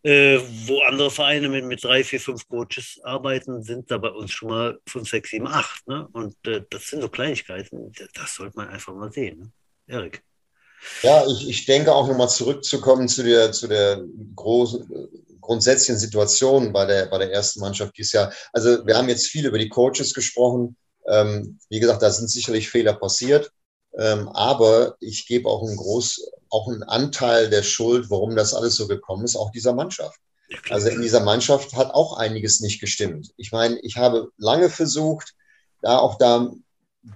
Äh, 0.04 0.40
wo 0.66 0.82
andere 0.82 1.12
Vereine 1.12 1.48
mit, 1.48 1.66
mit 1.66 1.84
drei, 1.84 2.04
vier, 2.04 2.20
fünf 2.20 2.48
Coaches 2.48 3.00
arbeiten, 3.04 3.62
sind 3.62 3.92
da 3.92 4.00
bei 4.00 4.10
uns 4.10 4.32
schon 4.32 4.50
mal 4.50 4.80
fünf, 4.88 5.08
sechs, 5.08 5.30
sieben, 5.30 5.48
acht. 5.48 5.88
Ne? 5.88 6.08
Und 6.14 6.36
äh, 6.48 6.64
das 6.70 6.88
sind 6.88 7.02
so 7.02 7.10
Kleinigkeiten, 7.10 7.92
das 8.16 8.36
sollte 8.36 8.58
man 8.58 8.70
einfach 8.70 8.96
mal 8.96 9.12
sehen. 9.12 9.40
Ne? 9.40 9.52
Erik. 9.86 10.24
Ja, 11.04 11.24
ich, 11.28 11.48
ich 11.48 11.66
denke 11.66 11.94
auch 11.94 12.08
nochmal 12.08 12.30
zurückzukommen 12.30 13.08
zu 13.08 13.24
der, 13.24 13.52
zu 13.52 13.68
der 13.68 14.04
großen, 14.36 15.10
grundsätzlichen 15.40 16.00
Situation 16.00 16.74
bei 16.74 16.86
der, 16.86 17.06
bei 17.08 17.20
der 17.20 17.32
ersten 17.32 17.60
Mannschaft 17.60 17.96
dieses 17.98 18.14
Jahr. 18.14 18.34
Also 18.54 18.86
wir 18.88 18.98
haben 18.98 19.10
jetzt 19.10 19.28
viel 19.28 19.46
über 19.46 19.60
die 19.60 19.70
Coaches 19.70 20.14
gesprochen. 20.14 20.76
Ähm, 21.08 21.60
wie 21.70 21.80
gesagt, 21.80 22.02
da 22.02 22.10
sind 22.10 22.30
sicherlich 22.30 22.70
Fehler 22.70 22.94
passiert. 22.94 23.52
Ähm, 23.98 24.30
aber 24.30 24.96
ich 25.00 25.28
gebe 25.28 25.50
auch 25.50 25.68
einen 25.68 25.78
groß, 25.78 26.32
auch 26.50 26.68
einen 26.68 26.84
Anteil 26.84 27.50
der 27.50 27.64
Schuld, 27.64 28.10
warum 28.10 28.36
das 28.36 28.54
alles 28.54 28.76
so 28.76 28.88
gekommen 28.88 29.26
ist, 29.26 29.36
auch 29.36 29.52
dieser 29.52 29.74
Mannschaft. 29.74 30.20
Also 30.70 30.90
in 30.90 31.02
dieser 31.02 31.22
Mannschaft 31.22 31.74
hat 31.74 31.94
auch 31.94 32.18
einiges 32.18 32.60
nicht 32.60 32.80
gestimmt. 32.80 33.32
Ich 33.38 33.52
meine, 33.52 33.80
ich 33.82 33.98
habe 33.98 34.32
lange 34.38 34.70
versucht, 34.70 35.34
da 35.82 35.98
auch 35.98 36.18
da 36.18 36.52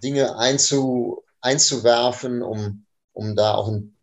Dinge 0.04 0.38
einzu, 0.38 1.24
einzuwerfen, 1.42 2.42
um, 2.42 2.86
um 3.14 3.36
da 3.36 3.56
auch 3.56 3.68
ein, 3.68 3.96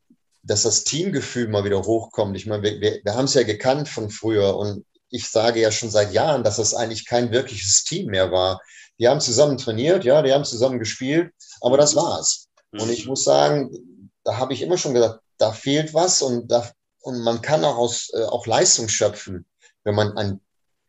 dass 0.43 0.63
das 0.63 0.85
Teamgefühl 0.85 1.49
mal 1.49 1.65
wieder 1.65 1.83
hochkommt. 1.83 2.37
Ich 2.37 2.47
meine, 2.47 2.63
wir, 2.63 2.81
wir, 2.81 3.01
wir 3.03 3.15
haben 3.15 3.25
es 3.25 3.35
ja 3.35 3.43
gekannt 3.43 3.89
von 3.89 4.11
früher 4.11 4.57
und 4.57 4.85
ich 5.09 5.29
sage 5.29 5.61
ja 5.61 5.71
schon 5.71 5.91
seit 5.91 6.13
Jahren, 6.13 6.45
dass 6.45 6.57
das 6.57 6.75
eigentlich 6.75 7.07
kein 7.07 7.33
wirkliches 7.33 7.85
Team 7.85 8.09
mehr 8.09 8.33
war. 8.33 8.61
Die 8.99 9.09
haben 9.09 9.21
zusammen 9.21 9.59
trainiert, 9.59 10.05
ja, 10.05 10.23
die 10.23 10.33
haben 10.33 10.45
zusammen 10.45 10.79
gespielt, 10.79 11.33
aber 11.61 11.77
das 11.77 11.95
war's. 11.97 12.49
Und 12.73 12.91
ich 12.91 13.05
mhm. 13.05 13.11
muss 13.11 13.25
sagen, 13.25 14.11
da 14.25 14.39
habe 14.39 14.53
ich 14.53 14.63
immer 14.63 14.79
schon 14.79 14.95
gesagt, 14.95 15.21
da 15.39 15.53
fehlt 15.53 15.95
was 15.95 16.23
und, 16.23 16.51
da, 16.51 16.71
und 17.01 17.21
man 17.21 17.43
kann 17.43 17.65
auch, 17.65 17.77
aus, 17.77 18.11
äh, 18.15 18.25
auch 18.25 18.47
Leistung 18.47 18.89
schöpfen, 18.89 19.47
wenn 19.85 19.95
man 19.95 20.17
einen 20.17 20.41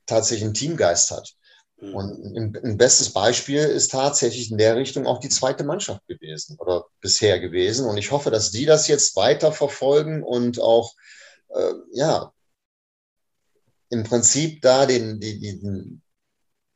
tatsächlichen 0.06 0.54
Teamgeist 0.54 1.12
hat. 1.12 1.34
Mhm. 1.78 1.96
Und 1.96 2.38
ein, 2.38 2.58
ein, 2.64 2.78
bestes 2.78 3.12
Beispiel 3.12 3.60
ist 3.60 3.92
tatsächlich 3.92 4.52
in 4.52 4.58
der 4.58 4.76
Richtung 4.76 5.08
auch 5.08 5.20
die 5.20 5.30
zweite 5.30 5.64
Mannschaft 5.64 6.06
gewesen 6.08 6.58
oder 6.60 6.86
bisher 7.02 7.40
gewesen. 7.40 7.88
Und 7.88 7.98
ich 7.98 8.12
hoffe, 8.12 8.32
dass 8.32 8.52
die 8.52 8.66
das 8.66 8.88
jetzt 8.88 9.16
weiter 9.16 9.52
verfolgen 9.52 10.24
und 10.24 10.62
auch, 10.62 10.94
äh, 11.50 11.74
ja, 11.94 12.32
im 13.90 14.04
Prinzip 14.04 14.62
da 14.62 14.86
den, 14.86 15.20
die, 15.20 15.40
die, 15.40 16.02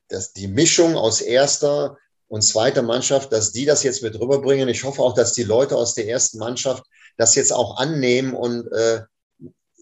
das, 0.07 0.33
die 0.33 0.47
Mischung 0.47 0.95
aus 0.95 1.21
erster 1.21 1.97
und 2.27 2.41
zweiter 2.41 2.81
Mannschaft, 2.81 3.31
dass 3.31 3.51
die 3.51 3.65
das 3.65 3.83
jetzt 3.83 4.03
mit 4.03 4.19
rüberbringen. 4.19 4.69
Ich 4.69 4.83
hoffe 4.83 5.01
auch, 5.01 5.13
dass 5.13 5.33
die 5.33 5.43
Leute 5.43 5.75
aus 5.75 5.93
der 5.93 6.07
ersten 6.07 6.37
Mannschaft 6.39 6.83
das 7.17 7.35
jetzt 7.35 7.53
auch 7.53 7.77
annehmen 7.77 8.33
und 8.33 8.71
äh, 8.71 9.01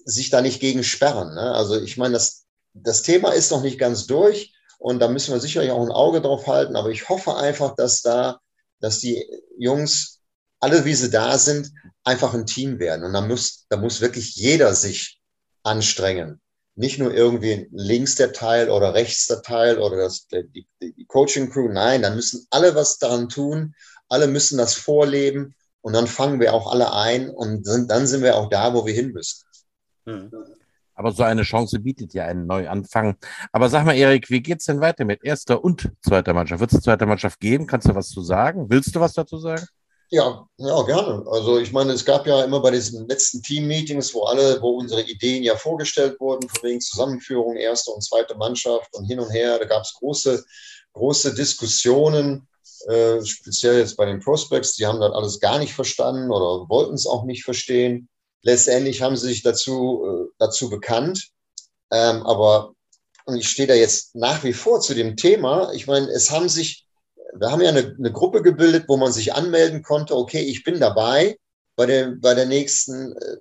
sich 0.05 0.29
da 0.29 0.41
nicht 0.41 0.59
gegen 0.59 0.83
sperren. 0.83 1.33
Ne? 1.33 1.53
Also 1.53 1.79
ich 1.81 1.97
meine, 1.97 2.13
das, 2.13 2.45
das 2.73 3.01
Thema 3.01 3.31
ist 3.31 3.51
noch 3.51 3.63
nicht 3.63 3.79
ganz 3.79 4.05
durch. 4.05 4.53
und 4.77 4.99
da 4.99 5.07
müssen 5.07 5.33
wir 5.33 5.39
sicherlich 5.39 5.71
auch 5.71 5.81
ein 5.81 5.91
Auge 5.91 6.21
drauf 6.21 6.45
halten. 6.47 6.75
Aber 6.75 6.89
ich 6.89 7.09
hoffe 7.09 7.35
einfach, 7.35 7.75
dass 7.75 8.01
da, 8.01 8.39
dass 8.79 8.99
die 8.99 9.25
Jungs, 9.57 10.19
alle 10.59 10.85
wie 10.85 10.93
sie 10.93 11.09
da 11.09 11.37
sind, 11.37 11.71
einfach 12.03 12.33
ein 12.33 12.45
Team 12.45 12.77
werden. 12.79 13.03
Und 13.03 13.13
da 13.13 13.21
muss, 13.21 13.65
da 13.69 13.77
muss 13.77 14.01
wirklich 14.01 14.35
jeder 14.35 14.75
sich 14.75 15.19
anstrengen. 15.63 16.39
Nicht 16.75 16.99
nur 16.99 17.13
irgendwie 17.13 17.67
links 17.71 18.15
der 18.15 18.33
Teil 18.33 18.69
oder 18.69 18.93
rechts 18.93 19.27
der 19.27 19.41
Teil 19.41 19.79
oder 19.79 19.97
das, 19.97 20.27
die, 20.27 20.67
die 20.81 21.05
Coaching 21.07 21.49
Crew. 21.49 21.69
Nein, 21.69 22.01
da 22.01 22.09
müssen 22.09 22.45
alle 22.49 22.75
was 22.75 22.97
daran 22.97 23.29
tun. 23.29 23.73
Alle 24.09 24.27
müssen 24.27 24.57
das 24.57 24.73
vorleben. 24.73 25.55
Und 25.81 25.93
dann 25.93 26.07
fangen 26.07 26.39
wir 26.39 26.53
auch 26.53 26.71
alle 26.71 26.91
ein 26.93 27.29
und 27.29 27.65
sind, 27.65 27.91
dann 27.91 28.07
sind 28.07 28.23
wir 28.23 28.35
auch 28.35 28.49
da, 28.49 28.73
wo 28.73 28.85
wir 28.85 28.93
hin 28.93 29.11
müssen. 29.11 29.45
Mhm. 30.05 30.31
Aber 30.95 31.11
so 31.11 31.23
eine 31.23 31.43
Chance 31.43 31.79
bietet 31.79 32.13
ja 32.13 32.25
einen 32.25 32.47
Neuanfang. 32.47 33.17
Aber 33.51 33.69
sag 33.69 33.85
mal, 33.85 33.95
Erik, 33.95 34.29
wie 34.29 34.41
geht's 34.41 34.65
denn 34.65 34.79
weiter 34.79 35.03
mit 35.03 35.23
erster 35.23 35.63
und 35.63 35.91
zweiter 36.01 36.33
Mannschaft? 36.33 36.61
Wird 36.61 36.71
es 36.71 36.75
eine 36.75 36.83
zweite 36.83 37.05
Mannschaft 37.05 37.39
geben? 37.39 37.67
Kannst 37.67 37.87
du 37.87 37.95
was 37.95 38.09
zu 38.09 38.21
sagen? 38.21 38.69
Willst 38.69 38.95
du 38.95 38.99
was 39.01 39.13
dazu 39.13 39.37
sagen? 39.37 39.65
Ja, 40.11 40.47
ja, 40.57 40.81
gerne. 40.83 41.25
Also 41.27 41.57
ich 41.59 41.71
meine, 41.71 41.93
es 41.93 42.05
gab 42.05 42.27
ja 42.27 42.43
immer 42.43 42.59
bei 42.61 42.71
diesen 42.71 43.07
letzten 43.07 43.41
Team-Meetings, 43.41 44.13
wo 44.13 44.23
alle, 44.23 44.61
wo 44.61 44.77
unsere 44.77 45.01
Ideen 45.01 45.43
ja 45.43 45.55
vorgestellt 45.55 46.19
wurden, 46.19 46.47
von 46.47 46.63
wegen 46.63 46.79
Zusammenführung, 46.79 47.55
erste 47.55 47.91
und 47.91 48.03
zweite 48.03 48.35
Mannschaft 48.35 48.93
und 48.93 49.05
hin 49.05 49.19
und 49.19 49.31
her. 49.31 49.57
Da 49.57 49.65
gab 49.65 49.83
es 49.83 49.95
große, 49.95 50.45
große 50.93 51.33
Diskussionen, 51.33 52.47
äh, 52.87 53.23
speziell 53.25 53.79
jetzt 53.79 53.97
bei 53.97 54.05
den 54.05 54.19
Prospects. 54.19 54.75
Die 54.75 54.85
haben 54.85 54.99
das 55.01 55.11
alles 55.11 55.39
gar 55.39 55.57
nicht 55.57 55.73
verstanden 55.73 56.31
oder 56.31 56.69
wollten 56.69 56.93
es 56.93 57.07
auch 57.07 57.25
nicht 57.25 57.43
verstehen. 57.43 58.07
Letztendlich 58.43 59.01
haben 59.01 59.17
sie 59.17 59.27
sich 59.27 59.41
dazu, 59.41 60.05
äh, 60.05 60.31
dazu 60.37 60.69
bekannt. 60.69 61.29
Ähm, 61.91 62.23
aber, 62.23 62.73
und 63.25 63.37
ich 63.37 63.49
stehe 63.49 63.67
da 63.67 63.73
jetzt 63.73 64.15
nach 64.15 64.43
wie 64.43 64.53
vor 64.53 64.81
zu 64.81 64.93
dem 64.93 65.17
Thema. 65.17 65.73
Ich 65.73 65.87
meine, 65.87 66.07
es 66.09 66.29
haben 66.29 66.47
sich, 66.47 66.84
wir 67.39 67.51
haben 67.51 67.61
ja 67.61 67.69
eine, 67.69 67.95
eine 67.97 68.11
Gruppe 68.11 68.41
gebildet, 68.41 68.85
wo 68.87 68.97
man 68.97 69.11
sich 69.11 69.33
anmelden 69.33 69.83
konnte. 69.83 70.15
Okay, 70.15 70.41
ich 70.41 70.63
bin 70.63 70.79
dabei 70.79 71.37
bei 71.75 71.85
der, 71.85 72.13
bei 72.19 72.33
der 72.33 72.45
nächsten, 72.45 73.13
äh, 73.13 73.37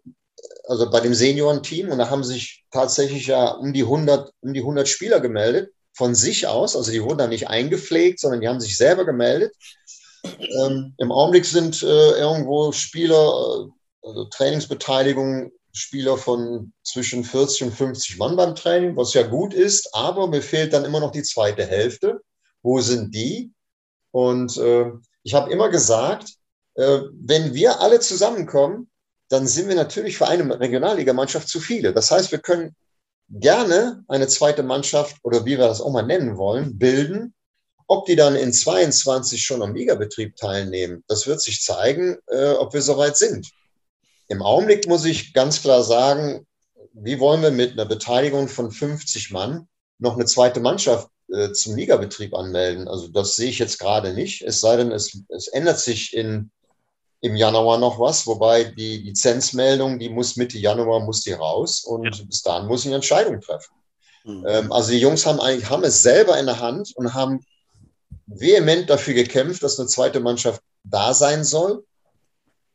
also 0.66 0.90
bei 0.90 1.00
dem 1.00 1.14
Seniorenteam. 1.14 1.90
Und 1.90 1.98
da 1.98 2.10
haben 2.10 2.24
sich 2.24 2.64
tatsächlich 2.70 3.26
ja 3.26 3.50
um 3.52 3.72
die 3.72 3.82
100, 3.82 4.32
um 4.40 4.52
die 4.52 4.60
100 4.60 4.88
Spieler 4.88 5.20
gemeldet 5.20 5.70
von 5.92 6.14
sich 6.14 6.46
aus. 6.46 6.76
Also 6.76 6.90
die 6.90 7.02
wurden 7.02 7.18
da 7.18 7.26
nicht 7.26 7.48
eingepflegt, 7.48 8.20
sondern 8.20 8.40
die 8.40 8.48
haben 8.48 8.60
sich 8.60 8.76
selber 8.76 9.04
gemeldet. 9.04 9.54
Ähm, 10.24 10.94
Im 10.98 11.12
Augenblick 11.12 11.44
sind 11.44 11.82
äh, 11.82 12.18
irgendwo 12.18 12.72
Spieler, 12.72 13.14
äh, 13.16 14.08
also 14.08 14.24
Trainingsbeteiligung 14.24 15.52
Spieler 15.74 16.16
von 16.16 16.72
zwischen 16.84 17.24
40 17.24 17.64
und 17.64 17.72
50 17.72 18.18
Mann 18.18 18.36
beim 18.36 18.54
Training, 18.54 18.96
was 18.96 19.12
ja 19.12 19.22
gut 19.22 19.52
ist, 19.52 19.92
aber 19.92 20.28
mir 20.28 20.40
fehlt 20.40 20.72
dann 20.72 20.84
immer 20.84 21.00
noch 21.00 21.10
die 21.10 21.24
zweite 21.24 21.66
Hälfte. 21.66 22.20
Wo 22.62 22.80
sind 22.80 23.12
die? 23.12 23.52
Und 24.14 24.56
äh, 24.58 24.92
ich 25.24 25.34
habe 25.34 25.50
immer 25.50 25.70
gesagt, 25.70 26.34
äh, 26.76 27.00
wenn 27.14 27.52
wir 27.52 27.80
alle 27.80 27.98
zusammenkommen, 27.98 28.88
dann 29.28 29.48
sind 29.48 29.66
wir 29.68 29.74
natürlich 29.74 30.16
für 30.16 30.28
eine 30.28 30.60
Regionalligamannschaft 30.60 31.48
zu 31.48 31.58
viele. 31.58 31.92
Das 31.92 32.12
heißt, 32.12 32.30
wir 32.30 32.38
können 32.38 32.76
gerne 33.28 34.04
eine 34.06 34.28
zweite 34.28 34.62
Mannschaft 34.62 35.16
oder 35.24 35.44
wie 35.44 35.58
wir 35.58 35.66
das 35.66 35.80
auch 35.80 35.90
mal 35.90 36.06
nennen 36.06 36.36
wollen, 36.36 36.78
bilden. 36.78 37.34
Ob 37.88 38.06
die 38.06 38.14
dann 38.14 38.36
in 38.36 38.52
22 38.52 39.44
schon 39.44 39.62
am 39.62 39.74
Ligabetrieb 39.74 40.36
teilnehmen, 40.36 41.02
das 41.08 41.26
wird 41.26 41.40
sich 41.40 41.62
zeigen, 41.62 42.16
äh, 42.28 42.52
ob 42.52 42.72
wir 42.72 42.82
soweit 42.82 43.16
sind. 43.16 43.50
Im 44.28 44.42
Augenblick 44.42 44.86
muss 44.86 45.04
ich 45.04 45.34
ganz 45.34 45.60
klar 45.60 45.82
sagen, 45.82 46.46
wie 46.92 47.18
wollen 47.18 47.42
wir 47.42 47.50
mit 47.50 47.72
einer 47.72 47.86
Beteiligung 47.86 48.46
von 48.46 48.70
50 48.70 49.32
Mann 49.32 49.66
noch 49.98 50.14
eine 50.14 50.26
zweite 50.26 50.60
Mannschaft 50.60 51.08
äh, 51.32 51.52
zum 51.52 51.76
Ligabetrieb 51.76 52.34
anmelden? 52.34 52.88
Also 52.88 53.08
das 53.08 53.36
sehe 53.36 53.50
ich 53.50 53.58
jetzt 53.58 53.78
gerade 53.78 54.12
nicht. 54.12 54.42
Es 54.42 54.60
sei 54.60 54.76
denn, 54.76 54.92
es, 54.92 55.18
es 55.28 55.48
ändert 55.48 55.78
sich 55.78 56.14
in, 56.14 56.50
im 57.20 57.36
Januar 57.36 57.78
noch 57.78 57.98
was, 57.98 58.26
wobei 58.26 58.64
die 58.64 58.98
Lizenzmeldung, 58.98 59.98
die 59.98 60.10
muss 60.10 60.36
Mitte 60.36 60.58
Januar 60.58 61.00
muss 61.00 61.22
die 61.22 61.32
raus 61.32 61.84
und 61.84 62.16
ja. 62.16 62.24
bis 62.24 62.42
dahin 62.42 62.68
muss 62.68 62.80
ich 62.80 62.86
eine 62.86 62.96
Entscheidung 62.96 63.40
treffen. 63.40 63.74
Mhm. 64.24 64.44
Ähm, 64.46 64.72
also 64.72 64.90
die 64.90 65.00
Jungs 65.00 65.26
haben 65.26 65.40
eigentlich 65.40 65.68
haben 65.70 65.84
es 65.84 66.02
selber 66.02 66.38
in 66.38 66.46
der 66.46 66.60
Hand 66.60 66.92
und 66.96 67.14
haben 67.14 67.44
vehement 68.26 68.88
dafür 68.88 69.14
gekämpft, 69.14 69.62
dass 69.62 69.78
eine 69.78 69.88
zweite 69.88 70.20
Mannschaft 70.20 70.62
da 70.82 71.14
sein 71.14 71.44
soll 71.44 71.84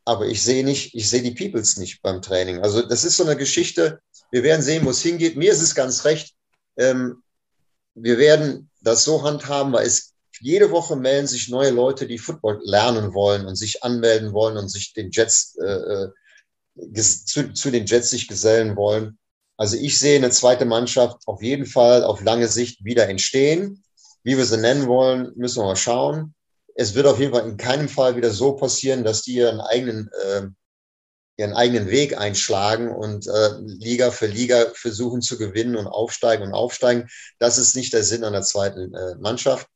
aber 0.09 0.25
ich 0.25 0.41
sehe 0.41 0.65
nicht, 0.65 0.95
ich 0.95 1.07
sehe 1.07 1.21
die 1.21 1.35
Peoples 1.35 1.77
nicht 1.77 2.01
beim 2.01 2.19
Training. 2.23 2.63
Also 2.63 2.81
das 2.81 3.03
ist 3.03 3.17
so 3.17 3.23
eine 3.23 3.37
Geschichte. 3.37 4.01
Wir 4.31 4.41
werden 4.41 4.63
sehen, 4.63 4.83
wo 4.83 4.89
es 4.89 5.03
hingeht. 5.03 5.37
Mir 5.37 5.51
ist 5.51 5.61
es 5.61 5.75
ganz 5.75 6.03
recht. 6.03 6.33
Ähm, 6.77 7.21
wir 7.95 8.17
werden 8.17 8.69
das 8.81 9.03
so 9.03 9.23
handhaben, 9.23 9.73
weil 9.73 9.85
es 9.85 10.13
jede 10.41 10.71
Woche 10.71 10.95
melden 10.95 11.27
sich 11.27 11.49
neue 11.49 11.71
Leute, 11.71 12.07
die 12.07 12.17
Football 12.17 12.61
lernen 12.63 13.13
wollen 13.13 13.45
und 13.45 13.55
sich 13.55 13.83
anmelden 13.83 14.31
wollen 14.31 14.57
und 14.57 14.69
sich 14.69 14.93
den 14.93 15.11
Jets 15.11 15.57
äh, 15.61 15.65
äh 15.65 16.09
zu, 16.93 17.51
zu 17.51 17.71
den 17.71 17.85
Jets 17.85 18.09
sich 18.09 18.27
gesellen 18.29 18.77
wollen. 18.77 19.17
Also 19.57 19.75
ich 19.75 19.99
sehe 19.99 20.15
eine 20.15 20.29
zweite 20.29 20.63
Mannschaft 20.63 21.17
auf 21.25 21.41
jeden 21.41 21.65
Fall 21.65 22.05
auf 22.05 22.21
lange 22.21 22.47
Sicht 22.47 22.85
wieder 22.85 23.09
entstehen. 23.09 23.83
Wie 24.23 24.37
wir 24.37 24.45
sie 24.45 24.57
nennen 24.57 24.87
wollen, 24.87 25.33
müssen 25.35 25.61
wir 25.61 25.65
mal 25.65 25.75
schauen 25.75 26.33
es 26.79 26.95
wird 26.95 27.07
auf 27.07 27.19
jeden 27.19 27.33
Fall 27.33 27.45
in 27.45 27.57
keinem 27.57 27.89
Fall 27.89 28.15
wieder 28.15 28.31
so 28.31 28.53
passieren, 28.53 29.03
dass 29.03 29.21
die 29.23 29.33
ihren 29.33 29.59
eigenen, 29.59 30.09
äh, 30.23 30.47
ihren 31.39 31.53
eigenen 31.53 31.89
Weg 31.89 32.17
einschlagen 32.17 32.89
und 32.89 33.27
äh, 33.27 33.49
Liga 33.61 34.11
für 34.11 34.27
Liga 34.27 34.65
versuchen 34.73 35.21
zu 35.21 35.37
gewinnen 35.37 35.75
und 35.75 35.87
aufsteigen 35.87 36.43
und 36.43 36.53
aufsteigen. 36.53 37.07
Das 37.39 37.57
ist 37.57 37.75
nicht 37.75 37.93
der 37.93 38.03
Sinn 38.03 38.23
einer 38.23 38.41
zweiten 38.41 38.93
äh, 38.93 39.15
Mannschaft. 39.15 39.67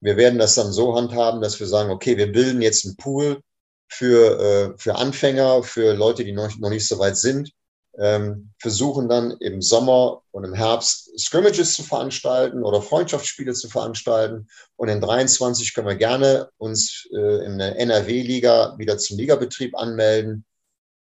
Wir 0.00 0.16
werden 0.16 0.38
das 0.38 0.54
dann 0.54 0.72
so 0.72 0.94
handhaben, 0.94 1.40
dass 1.40 1.58
wir 1.58 1.66
sagen, 1.66 1.90
okay, 1.90 2.16
wir 2.16 2.30
bilden 2.30 2.62
jetzt 2.62 2.84
einen 2.84 2.96
Pool 2.96 3.40
für, 3.88 4.74
äh, 4.74 4.78
für 4.78 4.96
Anfänger, 4.96 5.62
für 5.62 5.94
Leute, 5.94 6.24
die 6.24 6.32
noch, 6.32 6.56
noch 6.58 6.70
nicht 6.70 6.86
so 6.86 6.98
weit 6.98 7.16
sind 7.16 7.50
ähm, 7.98 8.52
versuchen 8.58 9.08
dann 9.08 9.32
im 9.40 9.62
Sommer 9.62 10.22
und 10.30 10.44
im 10.44 10.54
Herbst 10.54 11.18
Scrimmages 11.18 11.74
zu 11.74 11.82
veranstalten 11.82 12.62
oder 12.62 12.82
Freundschaftsspiele 12.82 13.54
zu 13.54 13.68
veranstalten. 13.68 14.48
Und 14.76 14.88
in 14.88 15.00
23 15.00 15.74
können 15.74 15.88
wir 15.88 15.96
gerne 15.96 16.50
uns 16.58 17.08
äh, 17.12 17.46
in 17.46 17.58
der 17.58 17.78
NRW-Liga 17.78 18.76
wieder 18.78 18.98
zum 18.98 19.16
Ligabetrieb 19.16 19.76
anmelden. 19.76 20.44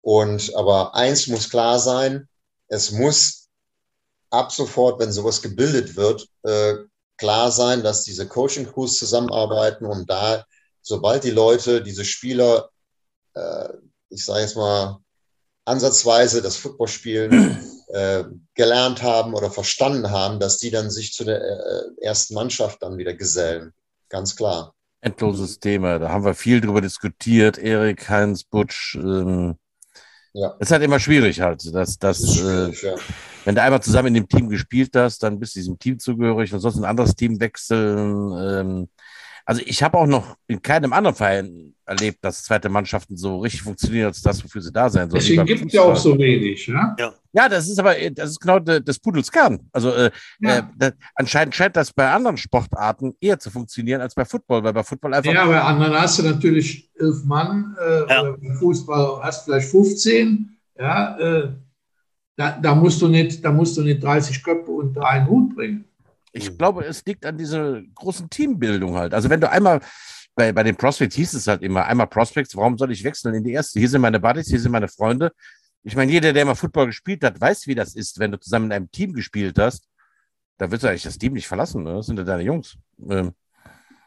Und 0.05 0.53
aber 0.55 0.93
eins 0.93 1.25
muss 1.25 1.49
klar 1.49 1.79
sein, 1.79 2.27
es 2.67 2.91
muss 2.91 3.47
ab 4.29 4.51
sofort, 4.51 4.99
wenn 4.99 5.11
sowas 5.11 5.41
gebildet 5.41 5.95
wird, 5.95 6.27
äh, 6.43 6.75
klar 7.17 7.51
sein, 7.51 7.81
dass 7.81 8.03
diese 8.03 8.27
Coaching-Crews 8.27 8.99
zusammenarbeiten 8.99 9.87
und 9.87 10.07
da, 10.07 10.45
sobald 10.83 11.23
die 11.23 11.31
Leute, 11.31 11.81
diese 11.81 12.05
Spieler, 12.05 12.69
äh, 13.33 13.69
ich 14.09 14.23
sage 14.23 14.41
jetzt 14.41 14.55
mal, 14.55 14.99
ansatzweise 15.65 16.43
das 16.43 16.57
Footballspielen 16.57 17.57
äh, 17.87 18.25
gelernt 18.53 19.01
haben 19.01 19.33
oder 19.33 19.49
verstanden 19.49 20.11
haben, 20.11 20.39
dass 20.39 20.59
die 20.59 20.69
dann 20.69 20.91
sich 20.91 21.13
zu 21.13 21.23
der 21.23 21.41
äh, 21.41 22.05
ersten 22.05 22.35
Mannschaft 22.35 22.83
dann 22.83 22.99
wieder 22.99 23.15
gesellen. 23.15 23.73
Ganz 24.09 24.35
klar. 24.35 24.75
Endloses 25.01 25.59
Thema. 25.59 25.97
Da 25.97 26.09
haben 26.09 26.25
wir 26.25 26.35
viel 26.35 26.61
drüber 26.61 26.81
diskutiert. 26.81 27.57
Erik, 27.57 28.07
Heinz, 28.07 28.43
Butsch. 28.43 28.93
Ähm, 28.93 29.57
ja. 30.35 30.53
Es 30.59 30.67
ist 30.67 30.71
halt 30.71 30.83
immer 30.83 30.99
schwierig 30.99 31.39
halt, 31.39 31.73
dass, 31.73 31.97
dass 31.97 32.19
das 32.19 32.41
äh, 32.41 32.87
ja. 32.87 32.95
wenn 33.45 33.55
du 33.55 33.61
einmal 33.61 33.81
zusammen 33.81 34.09
in 34.09 34.15
dem 34.15 34.27
Team 34.27 34.49
gespielt 34.49 34.91
hast, 34.95 35.23
dann 35.23 35.39
bist 35.39 35.55
du 35.55 35.59
diesem 35.59 35.79
Team 35.79 35.97
zugehörig 35.97 36.53
und 36.53 36.59
sonst 36.59 36.75
ein 36.75 36.83
anderes 36.83 37.15
Team 37.15 37.39
wechseln. 37.39 38.33
Ähm, 38.37 38.89
also 39.45 39.61
ich 39.65 39.83
habe 39.83 39.97
auch 39.97 40.07
noch 40.07 40.37
in 40.47 40.61
keinem 40.61 40.91
anderen 40.91 41.15
Verein 41.15 41.75
erlebt, 41.85 42.17
dass 42.21 42.43
zweite 42.43 42.67
Mannschaften 42.67 43.15
so 43.15 43.39
richtig 43.39 43.61
funktionieren, 43.61 44.07
als 44.07 44.21
das, 44.21 44.43
wofür 44.43 44.61
sie 44.61 44.71
da 44.71 44.89
sein 44.89 45.07
sollen. 45.09 45.21
Deswegen 45.21 45.45
gibt 45.45 45.65
es 45.67 45.73
ja 45.73 45.81
auch 45.81 45.95
so 45.95 46.17
wenig. 46.17 46.65
Ja? 46.65 46.95
ja? 46.97 47.13
Ja. 47.31 47.47
das 47.47 47.69
ist 47.69 47.77
aber 47.77 47.93
das 48.11 48.31
ist 48.31 48.39
genau 48.39 48.57
des 48.57 48.99
Pudels 48.99 49.31
Kern. 49.31 49.59
Also 49.71 49.91
äh, 49.91 50.09
ja. 50.39 50.57
äh, 50.57 50.63
das, 50.75 50.93
anscheinend 51.13 51.53
scheint 51.53 51.75
das 51.75 51.93
bei 51.93 52.09
anderen 52.09 52.37
Sportarten 52.37 53.13
eher 53.21 53.37
zu 53.37 53.51
funktionieren 53.51 54.01
als 54.01 54.15
bei 54.15 54.25
Football, 54.25 54.63
weil 54.63 54.73
bei 54.73 54.83
Football 54.83 55.13
einfach. 55.13 55.31
Ja, 55.31 55.45
bei 55.45 55.61
anderen 55.61 55.93
hast 55.93 56.17
du 56.17 56.23
natürlich 56.23 56.89
elf 56.99 57.23
Mann, 57.23 57.75
äh, 57.79 58.09
ja. 58.09 58.35
Fußball 58.57 59.19
hast 59.21 59.47
du 59.47 59.51
vielleicht 59.51 59.69
15. 59.69 60.57
Ja, 60.79 61.17
äh, 61.19 61.49
da, 62.35 62.57
da, 62.59 62.75
musst 62.75 63.01
du 63.01 63.07
nicht, 63.07 63.45
da 63.45 63.51
musst 63.51 63.77
du 63.77 63.81
nicht 63.81 64.03
30 64.03 64.43
Köpfe 64.43 64.71
unter 64.71 65.05
einen 65.05 65.27
Hut 65.27 65.55
bringen. 65.55 65.85
Ich 66.35 66.51
mhm. 66.51 66.57
glaube, 66.57 66.85
es 66.85 67.05
liegt 67.05 67.25
an 67.25 67.37
dieser 67.37 67.81
großen 67.95 68.29
Teambildung 68.29 68.95
halt. 68.95 69.13
Also 69.13 69.29
wenn 69.29 69.39
du 69.39 69.49
einmal 69.49 69.79
bei, 70.35 70.51
bei 70.51 70.63
den 70.63 70.75
Prospects 70.75 71.15
hieß 71.15 71.33
es 71.33 71.47
halt 71.47 71.61
immer, 71.61 71.85
einmal 71.85 72.07
Prospects, 72.07 72.55
warum 72.57 72.77
soll 72.77 72.91
ich 72.91 73.03
wechseln 73.05 73.33
in 73.35 73.43
die 73.43 73.53
erste? 73.53 73.79
Hier 73.79 73.87
sind 73.87 74.01
meine 74.01 74.19
Buddies, 74.19 74.47
hier 74.47 74.59
sind 74.59 74.73
meine 74.73 74.89
Freunde. 74.89 75.31
Ich 75.83 75.95
meine, 75.95 76.11
jeder, 76.11 76.33
der 76.33 76.45
mal 76.45 76.55
Football 76.55 76.87
gespielt 76.87 77.23
hat, 77.23 77.39
weiß, 77.39 77.67
wie 77.67 77.75
das 77.75 77.95
ist, 77.95 78.19
wenn 78.19 78.31
du 78.31 78.39
zusammen 78.39 78.65
in 78.65 78.71
einem 78.73 78.91
Team 78.91 79.13
gespielt 79.13 79.57
hast. 79.57 79.87
Da 80.57 80.69
willst 80.69 80.83
du 80.83 80.89
eigentlich 80.89 81.03
das 81.03 81.17
Team 81.17 81.33
nicht 81.33 81.47
verlassen, 81.47 81.83
ne? 81.83 81.93
Das 81.93 82.07
sind 82.07 82.17
ja 82.17 82.25
deine 82.25 82.43
Jungs. 82.43 82.77
Ähm, 83.09 83.33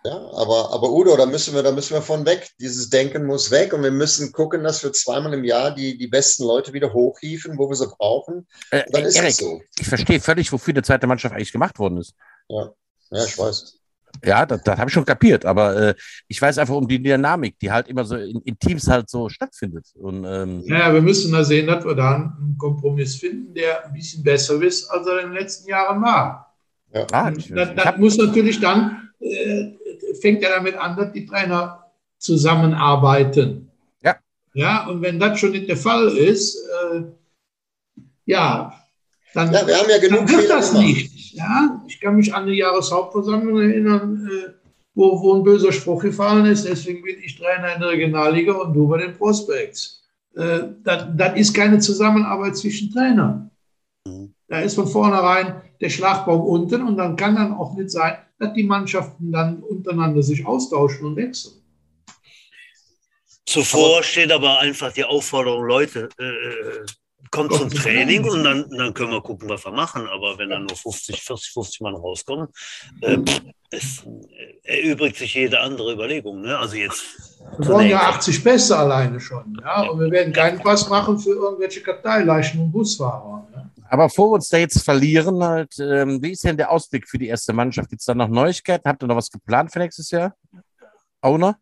ja, 0.05 0.17
aber, 0.33 0.73
aber 0.73 0.91
Udo, 0.91 1.17
da 1.17 1.27
müssen 1.27 1.55
wir, 1.55 1.63
da 1.63 1.73
müssen 1.73 1.95
wir 1.95 2.03
von 2.03 2.25
weg. 2.25 2.51
Dieses 2.61 2.89
Denken 2.89 3.27
muss 3.27 3.51
weg 3.51 3.73
und 3.73 3.83
wir 3.83 3.91
müssen 3.91 4.33
gucken, 4.33 4.63
dass 4.65 4.83
wir 4.83 4.93
zweimal 4.93 5.35
im 5.35 5.45
Jahr 5.45 5.75
die, 5.75 5.99
die 5.99 6.07
besten 6.07 6.45
Leute 6.45 6.73
wieder 6.73 6.93
hochhieven, 6.93 7.59
wo 7.59 7.69
wir 7.69 7.77
sie 7.77 7.89
brauchen. 7.89 8.47
Äh, 8.71 8.85
dann 8.91 9.05
ist 9.05 9.17
Erik, 9.17 9.33
so. 9.33 9.61
Ich 9.79 9.89
verstehe 9.89 10.21
völlig, 10.21 10.53
wofür 10.53 10.73
die 10.75 10.83
zweite 10.83 11.07
Mannschaft 11.07 11.35
eigentlich 11.35 11.53
gemacht 11.53 11.79
worden 11.79 11.99
ist. 11.99 12.15
Ja. 12.49 12.73
Ja, 13.11 13.25
ich 13.25 13.39
weiß. 13.39 13.75
Ja, 14.25 14.47
das, 14.47 14.63
das 14.63 14.79
habe 14.79 14.89
ich 14.89 14.95
schon 14.95 15.05
kapiert, 15.05 15.45
aber 15.45 15.77
äh, 15.77 15.95
ich 16.27 16.41
weiß 16.41 16.59
einfach 16.59 16.75
um 16.75 16.89
die 16.89 17.01
Dynamik, 17.01 17.59
die 17.59 17.71
halt 17.71 17.89
immer 17.89 18.05
so 18.05 18.17
in, 18.17 18.41
in 18.43 18.59
Teams 18.59 18.89
halt 18.89 19.09
so 19.09 19.29
stattfindet. 19.29 19.87
Und, 19.95 20.25
ähm, 20.25 20.63
Ja, 20.67 20.93
wir 20.93 21.03
müssen 21.03 21.33
da 21.33 21.45
sehen, 21.45 21.67
dass 21.67 21.85
wir 21.85 21.95
da 21.95 22.15
einen 22.15 22.57
Kompromiss 22.59 23.17
finden, 23.17 23.55
der 23.55 23.85
ein 23.85 23.93
bisschen 23.93 24.23
besser 24.23 24.61
ist, 24.63 24.89
als 24.91 25.07
er 25.07 25.21
in 25.21 25.29
den 25.29 25.35
letzten 25.35 25.69
Jahren 25.69 26.03
war. 26.03 26.55
ah, 27.13 27.29
Und 27.29 27.39
ich, 27.39 27.53
das, 27.53 27.75
das 27.77 27.97
muss 27.99 28.17
natürlich 28.17 28.61
dann, 28.61 28.91
äh, 28.91 29.08
fängt 30.21 30.43
ja 30.43 30.51
damit 30.51 30.77
an, 30.77 30.97
dass 30.97 31.13
die 31.13 31.27
Trainer 31.27 31.85
zusammenarbeiten. 32.19 33.71
Ja. 34.03 34.17
Ja, 34.55 34.87
und 34.89 35.03
wenn 35.03 35.19
das 35.19 35.39
schon 35.39 35.53
nicht 35.53 35.69
der 35.69 35.77
Fall 35.77 36.09
ist, 36.17 36.57
äh, 36.93 37.03
ja, 38.27 38.73
dann, 39.35 39.53
Ja, 39.53 39.67
wir 39.67 39.77
haben 39.77 39.91
ja 39.91 39.99
genug 39.99 40.21
dann 40.21 40.29
wird 40.29 40.41
Fehler 40.43 40.57
das 40.57 40.71
gemacht. 40.71 40.87
nicht. 40.87 41.35
Ja, 41.35 41.83
ich 41.87 42.01
kann 42.01 42.17
mich 42.17 42.35
an 42.35 42.47
die 42.47 42.55
Jahreshauptversammlung 42.57 43.61
erinnern, 43.61 44.29
äh, 44.31 44.51
wo, 44.95 45.21
wo 45.21 45.35
ein 45.35 45.45
böser 45.45 45.71
Spruch 45.73 46.03
gefallen 46.03 46.47
ist, 46.47 46.67
deswegen 46.67 47.03
bin 47.03 47.17
ich 47.23 47.37
Trainer 47.37 47.75
in 47.75 47.81
der 47.81 47.91
Regionalliga 47.91 48.53
und 48.53 48.75
du 48.75 48.89
bei 48.89 48.99
den 48.99 49.15
Prospects. 49.17 50.03
Äh, 50.35 50.61
das, 50.83 51.07
das 51.17 51.37
ist 51.39 51.55
keine 51.55 51.79
Zusammenarbeit 51.79 52.57
zwischen 52.57 52.91
Trainern. 52.93 53.48
Mhm. 54.49 54.55
Da 54.55 54.61
ist 54.61 54.75
von 54.75 54.89
vornherein 54.89 55.63
der 55.81 55.91
Schlagbaum 55.91 56.43
unten 56.43 56.87
und 56.87 56.97
dann 56.97 57.17
kann 57.17 57.37
dann 57.37 57.55
auch 57.55 57.75
nicht 57.75 57.91
sein, 57.91 58.19
dass 58.39 58.53
die 58.53 58.65
Mannschaften 58.65 59.33
dann 59.33 59.63
untereinander 59.63 60.23
sich 60.23 60.45
austauschen 60.47 61.07
und 61.07 61.17
wechseln. 61.17 61.55
Zuvor 63.47 64.03
steht 64.03 64.31
aber 64.31 64.59
einfach 64.61 64.93
die 64.93 65.05
Aufforderung, 65.05 65.65
Leute, 65.65 66.11
äh, 66.19 66.87
kommt 67.31 67.53
zum 67.55 67.71
Training 67.71 68.25
und 68.25 68.45
dann, 68.45 68.69
dann 68.71 68.95
können 68.95 69.13
wir 69.13 69.23
gucken, 69.23 69.49
was 69.49 69.65
wir 69.65 69.73
machen. 69.73 70.07
Aber 70.09 70.39
wenn 70.39 70.51
dann 70.51 70.67
nur 70.67 70.77
50, 70.77 71.23
40, 71.23 71.53
50 71.53 71.81
Mann 71.81 71.95
rauskommen, 71.95 72.49
äh, 73.01 73.17
pff, 73.17 73.41
es 73.71 74.05
äh, 74.65 74.83
erübrigt 74.83 75.17
sich 75.17 75.35
jede 75.35 75.61
andere 75.61 75.93
Überlegung. 75.93 76.43
Ne? 76.43 76.59
Also 76.59 76.77
jetzt. 76.77 77.05
Wir 77.59 77.69
wollen 77.69 77.89
ja 77.89 78.01
80 78.01 78.43
Pässe 78.43 78.77
alleine 78.79 79.21
schon. 79.21 79.59
Ja? 79.63 79.83
Und 79.83 80.01
wir 80.01 80.11
werden 80.11 80.33
keinen 80.33 80.59
Pass 80.61 80.89
machen 80.89 81.19
für 81.19 81.31
irgendwelche 81.31 81.83
Karteileichen 81.83 82.61
und 82.61 82.73
Busfahrer. 82.73 83.47
Ja? 83.55 83.71
Aber 83.91 84.05
bevor 84.05 84.31
wir 84.31 84.35
uns 84.35 84.49
da 84.49 84.59
jetzt 84.59 84.83
verlieren, 84.83 85.43
halt, 85.43 85.75
ähm, 85.79 86.23
wie 86.23 86.33
ist 86.33 86.45
denn 86.45 86.57
der 86.57 86.71
Ausblick 86.71 87.09
für 87.09 87.19
die 87.19 87.29
erste 87.29 87.53
Mannschaft? 87.53 87.89
Gibt 87.89 88.01
es 88.01 88.07
da 88.07 88.15
noch 88.15 88.29
Neuigkeiten? 88.29 88.89
Habt 88.89 89.03
ihr 89.03 89.07
noch 89.07 89.17
was 89.17 89.31
geplant 89.31 89.73
für 89.73 89.79
nächstes 89.79 90.11
Jahr? 90.11 90.35
Owner? 91.23 91.59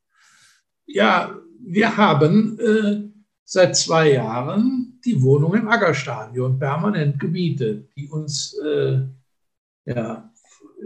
Ja, 0.86 1.36
wir 1.60 1.96
haben 1.96 2.58
äh, 2.58 3.16
seit 3.44 3.76
zwei 3.76 4.12
Jahren 4.12 5.00
die 5.04 5.22
Wohnung 5.22 5.54
im 5.54 5.68
Aggerstadion 5.68 6.58
permanent 6.58 7.18
gemietet, 7.18 7.90
die 7.96 8.08
uns, 8.08 8.56
äh, 8.64 9.00
ja, 9.84 10.30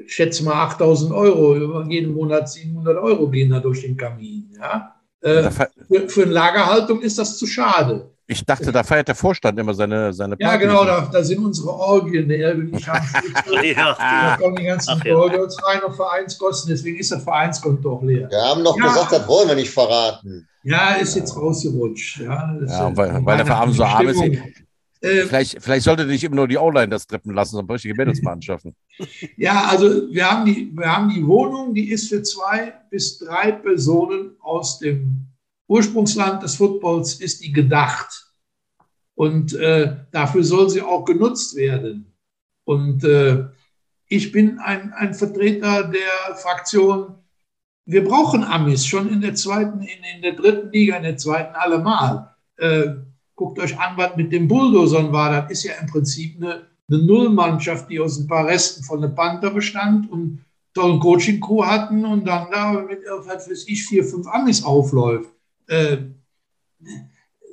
ich 0.05 0.15
schätze 0.15 0.45
mal 0.45 0.55
8000 0.67 1.13
Euro, 1.13 1.57
über 1.57 1.87
jeden 1.89 2.15
Monat 2.15 2.51
700 2.51 2.97
Euro 2.99 3.29
gehen 3.29 3.51
da 3.51 3.61
durch 3.61 3.83
den 3.83 3.97
Kamin. 3.97 4.53
Ja? 4.57 4.95
Äh, 5.21 5.51
für, 5.51 6.09
für 6.09 6.23
eine 6.23 6.33
Lagerhaltung 6.33 7.01
ist 7.01 7.19
das 7.19 7.39
zu 7.39 7.47
schade. 7.47 8.11
Ich 8.31 8.45
dachte, 8.45 8.71
da 8.71 8.85
feiert 8.85 9.09
der 9.09 9.17
Vorstand 9.17 9.59
immer 9.59 9.75
seine, 9.75 10.13
seine 10.13 10.37
Ja, 10.39 10.51
Partys. 10.51 10.69
genau, 10.69 10.85
da, 10.85 11.09
da 11.13 11.23
sind 11.25 11.45
unsere 11.45 11.71
Orgien. 11.71 12.29
Der 12.29 12.39
Erwin 12.51 12.73
ich 12.77 12.87
haben 12.89 13.05
da 13.13 13.63
Ja, 13.63 14.37
kommen 14.37 14.55
die 14.57 14.63
ganzen. 14.65 15.03
Orgels 15.13 15.57
rein 15.67 15.83
auf 15.83 15.97
Vereinskosten, 15.97 16.71
deswegen 16.71 16.99
ist 16.99 17.11
das 17.11 17.25
Vereinskonto 17.25 17.93
auch 17.97 18.03
leer. 18.05 18.29
Wir 18.31 18.41
haben 18.41 18.63
doch 18.63 18.77
Ja. 18.79 18.85
gesagt, 18.85 19.11
das 19.13 19.27
wollen 19.27 19.49
wir 19.49 19.57
nicht 19.57 19.71
verraten. 19.71 20.47
Ja, 20.63 20.91
ist 20.95 21.17
jetzt 21.17 21.37
rausgerutscht. 21.37 22.21
Ja, 22.21 22.57
Ja, 22.67 22.89
ist, 22.89 22.97
weil- 22.97 23.27
weil 23.27 23.37
der 23.39 23.47
Verein 23.47 23.73
so 23.73 23.83
arm 23.83 24.07
ist. 24.07 24.19
Stimmung. 24.19 24.39
Äh, 25.03 25.23
Vielleicht, 25.25 25.57
vielleicht 25.63 25.85
sollte 25.85 26.05
nicht 26.05 26.23
immer 26.23 26.37
nur 26.37 26.47
die 26.47 26.59
O-Line 26.59 26.89
das 26.89 27.07
treppen 27.07 27.35
lassen, 27.35 27.53
sondern 27.57 27.73
richtige 27.73 27.95
Mädels 27.95 28.21
mal 28.23 28.33
anschaffen. 28.33 28.77
Ja, 29.39 29.65
also 29.71 29.87
wir 30.13 30.31
haben, 30.31 30.45
die, 30.45 30.71
wir 30.75 30.95
haben 30.95 31.09
die 31.09 31.27
Wohnung, 31.27 31.73
die 31.75 31.91
ist 31.91 32.11
für 32.11 32.23
zwei 32.23 32.75
bis 32.91 33.19
drei 33.19 33.51
Personen 33.53 34.33
aus 34.43 34.79
dem 34.79 35.27
Ursprungsland 35.71 36.43
des 36.43 36.57
Footballs, 36.57 37.15
ist 37.21 37.45
die 37.45 37.53
gedacht. 37.53 38.27
Und 39.15 39.55
äh, 39.55 39.99
dafür 40.11 40.43
soll 40.43 40.69
sie 40.69 40.83
auch 40.83 41.05
genutzt 41.05 41.55
werden. 41.55 42.13
Und 42.65 43.05
äh, 43.05 43.45
ich 44.09 44.33
bin 44.33 44.59
ein, 44.59 44.93
ein 44.95 45.15
Vertreter 45.15 45.85
der 45.85 46.35
Fraktion, 46.35 47.15
wir 47.87 48.05
brauchen 48.05 48.43
Amis 48.43 48.85
schon 48.85 49.09
in 49.09 49.21
der 49.21 49.37
zweiten, 49.37 49.81
in, 49.81 50.17
in 50.17 50.23
der 50.23 50.33
dritten 50.33 50.71
Liga, 50.73 50.97
in 50.97 51.05
der 51.05 51.17
zweiten 51.17 51.55
allemal. 51.55 52.35
Äh, 52.57 52.89
guckt 53.37 53.61
euch 53.61 53.79
an, 53.79 53.97
was 53.97 54.17
mit 54.17 54.33
den 54.33 54.49
Bulldozern 54.49 55.13
war. 55.13 55.43
Das 55.43 55.53
ist 55.53 55.65
ja 55.65 55.75
im 55.81 55.87
Prinzip 55.87 56.37
eine, 56.37 56.67
eine 56.89 57.03
Nullmannschaft, 57.05 57.89
die 57.89 58.01
aus 58.01 58.19
ein 58.19 58.27
paar 58.27 58.47
Resten 58.47 58.83
von 58.83 59.01
der 59.01 59.09
Panther 59.09 59.51
bestand 59.51 60.11
und 60.11 60.45
tollen 60.75 60.99
Coaching-Crew 60.99 61.65
hatten 61.65 62.05
und 62.05 62.25
dann 62.27 62.51
da 62.51 62.73
mit, 62.73 63.01
was 63.25 63.49
weiß 63.49 63.69
ich, 63.69 63.85
vier, 63.85 64.05
fünf 64.05 64.27
Amis 64.27 64.65
aufläuft 64.65 65.31
äh, 65.71 65.99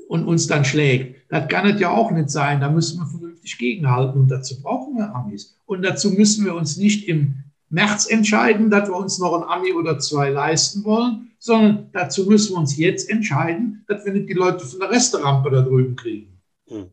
und 0.08 0.26
uns 0.26 0.48
dann 0.48 0.66
schlägt. 0.66 1.16
Das 1.30 1.48
kann 1.48 1.68
es 1.68 1.80
ja 1.80 1.92
auch 1.92 2.12
nicht 2.12 2.30
sein. 2.30 2.62
Da 2.62 2.70
müssen 2.70 3.00
wir 3.00 3.06
vernünftig 3.06 3.58
gegenhalten 3.58 4.22
und 4.22 4.28
dazu 4.30 4.62
brauchen 4.62 4.98
wir 4.98 5.14
Amis. 5.14 5.58
Und 5.66 5.84
dazu 5.84 6.12
müssen 6.12 6.46
wir 6.46 6.56
uns 6.56 6.78
nicht 6.78 7.08
im 7.08 7.36
März 7.70 8.10
entscheiden, 8.10 8.70
dass 8.70 8.90
wir 8.90 8.96
uns 8.96 9.20
noch 9.20 9.34
ein 9.34 9.48
Ami 9.48 9.74
oder 9.74 10.00
zwei 10.00 10.30
leisten 10.30 10.84
wollen, 10.86 11.32
sondern 11.38 11.90
dazu 11.92 12.26
müssen 12.26 12.54
wir 12.54 12.60
uns 12.60 12.78
jetzt 12.78 13.10
entscheiden, 13.10 13.84
dass 13.88 14.06
wir 14.06 14.14
nicht 14.14 14.30
die 14.30 14.34
Leute 14.34 14.66
von 14.66 14.80
der 14.80 14.90
Resterampe 14.90 15.52
da 15.52 15.62
drüben 15.62 15.96
kriegen. 15.96 16.42
Hm. 16.70 16.86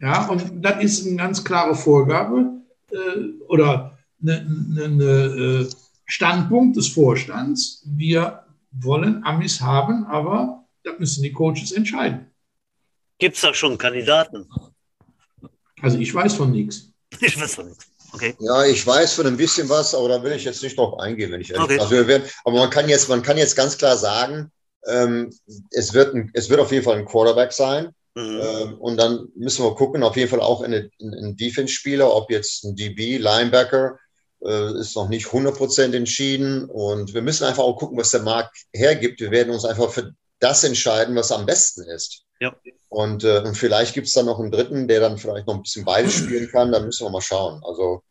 Ja, 0.00 0.26
und 0.26 0.64
das 0.64 0.82
ist 0.82 1.06
eine 1.06 1.16
ganz 1.16 1.42
klare 1.44 1.74
Vorgabe 1.74 2.60
äh, 2.90 3.42
oder 3.48 3.96
eine 4.20 4.42
äh, 4.42 5.68
Standpunkt 6.06 6.76
des 6.76 6.88
Vorstands. 6.88 7.84
Wir 7.86 8.42
wollen 8.72 9.22
Amis 9.24 9.60
haben, 9.60 10.04
aber 10.06 10.57
das 10.88 10.98
müssen 10.98 11.22
die 11.22 11.32
Coaches 11.32 11.72
entscheiden. 11.72 12.30
Gibt 13.18 13.36
es 13.36 13.42
da 13.42 13.52
schon 13.52 13.76
Kandidaten? 13.78 14.48
Also 15.80 15.98
ich 15.98 16.14
weiß 16.14 16.34
von 16.34 16.52
nichts. 16.52 16.90
Ich 17.20 17.40
weiß 17.40 17.54
von 17.54 17.68
nichts. 17.68 17.86
Okay. 18.12 18.34
Ja, 18.38 18.64
ich 18.64 18.86
weiß 18.86 19.14
von 19.14 19.26
ein 19.26 19.36
bisschen 19.36 19.68
was, 19.68 19.94
aber 19.94 20.08
da 20.08 20.22
will 20.22 20.32
ich 20.32 20.44
jetzt 20.44 20.62
nicht 20.62 20.78
drauf 20.78 20.98
eingehen, 20.98 21.30
wenn 21.30 21.40
ich 21.40 21.50
ehrlich 21.50 21.64
Okay. 21.64 21.78
Also 21.78 21.90
wir 21.90 22.06
werden, 22.06 22.28
aber 22.44 22.58
man 22.58 22.70
kann 22.70 22.88
jetzt, 22.88 23.08
man 23.08 23.22
kann 23.22 23.36
jetzt 23.36 23.56
ganz 23.56 23.76
klar 23.76 23.96
sagen, 23.96 24.50
ähm, 24.86 25.30
es, 25.70 25.92
wird 25.92 26.14
ein, 26.14 26.30
es 26.34 26.48
wird 26.48 26.60
auf 26.60 26.72
jeden 26.72 26.84
Fall 26.84 26.98
ein 26.98 27.04
Quarterback 27.04 27.52
sein. 27.52 27.90
Mhm. 28.14 28.40
Ähm, 28.42 28.74
und 28.78 28.96
dann 28.96 29.28
müssen 29.36 29.64
wir 29.64 29.74
gucken, 29.74 30.02
auf 30.02 30.16
jeden 30.16 30.30
Fall 30.30 30.40
auch 30.40 30.62
in 30.62 30.72
den 30.72 30.90
in, 30.98 31.12
in 31.12 31.36
Defense-Spieler, 31.36 32.14
ob 32.14 32.30
jetzt 32.30 32.64
ein 32.64 32.74
DB, 32.74 33.18
Linebacker, 33.18 33.98
äh, 34.44 34.80
ist 34.80 34.96
noch 34.96 35.08
nicht 35.08 35.26
100% 35.26 35.94
entschieden. 35.94 36.64
Und 36.64 37.14
wir 37.14 37.22
müssen 37.22 37.44
einfach 37.44 37.62
auch 37.62 37.76
gucken, 37.76 37.98
was 37.98 38.10
der 38.10 38.22
Markt 38.22 38.56
hergibt. 38.72 39.20
Wir 39.20 39.30
werden 39.30 39.52
uns 39.52 39.64
einfach 39.64 39.90
für 39.90 40.14
das 40.40 40.64
entscheiden, 40.64 41.16
was 41.16 41.32
am 41.32 41.46
besten 41.46 41.82
ist. 41.84 42.22
Ja. 42.40 42.54
Und, 42.88 43.24
äh, 43.24 43.40
und 43.40 43.56
vielleicht 43.56 43.94
gibt 43.94 44.06
es 44.06 44.12
dann 44.12 44.26
noch 44.26 44.38
einen 44.38 44.50
dritten, 44.50 44.88
der 44.88 45.00
dann 45.00 45.18
vielleicht 45.18 45.46
noch 45.46 45.54
ein 45.54 45.62
bisschen 45.62 45.84
beides 45.84 46.14
spielen 46.14 46.48
kann. 46.50 46.72
Da 46.72 46.80
müssen 46.80 47.04
wir 47.06 47.10
mal 47.10 47.20
schauen. 47.20 47.62
Also 47.64 48.02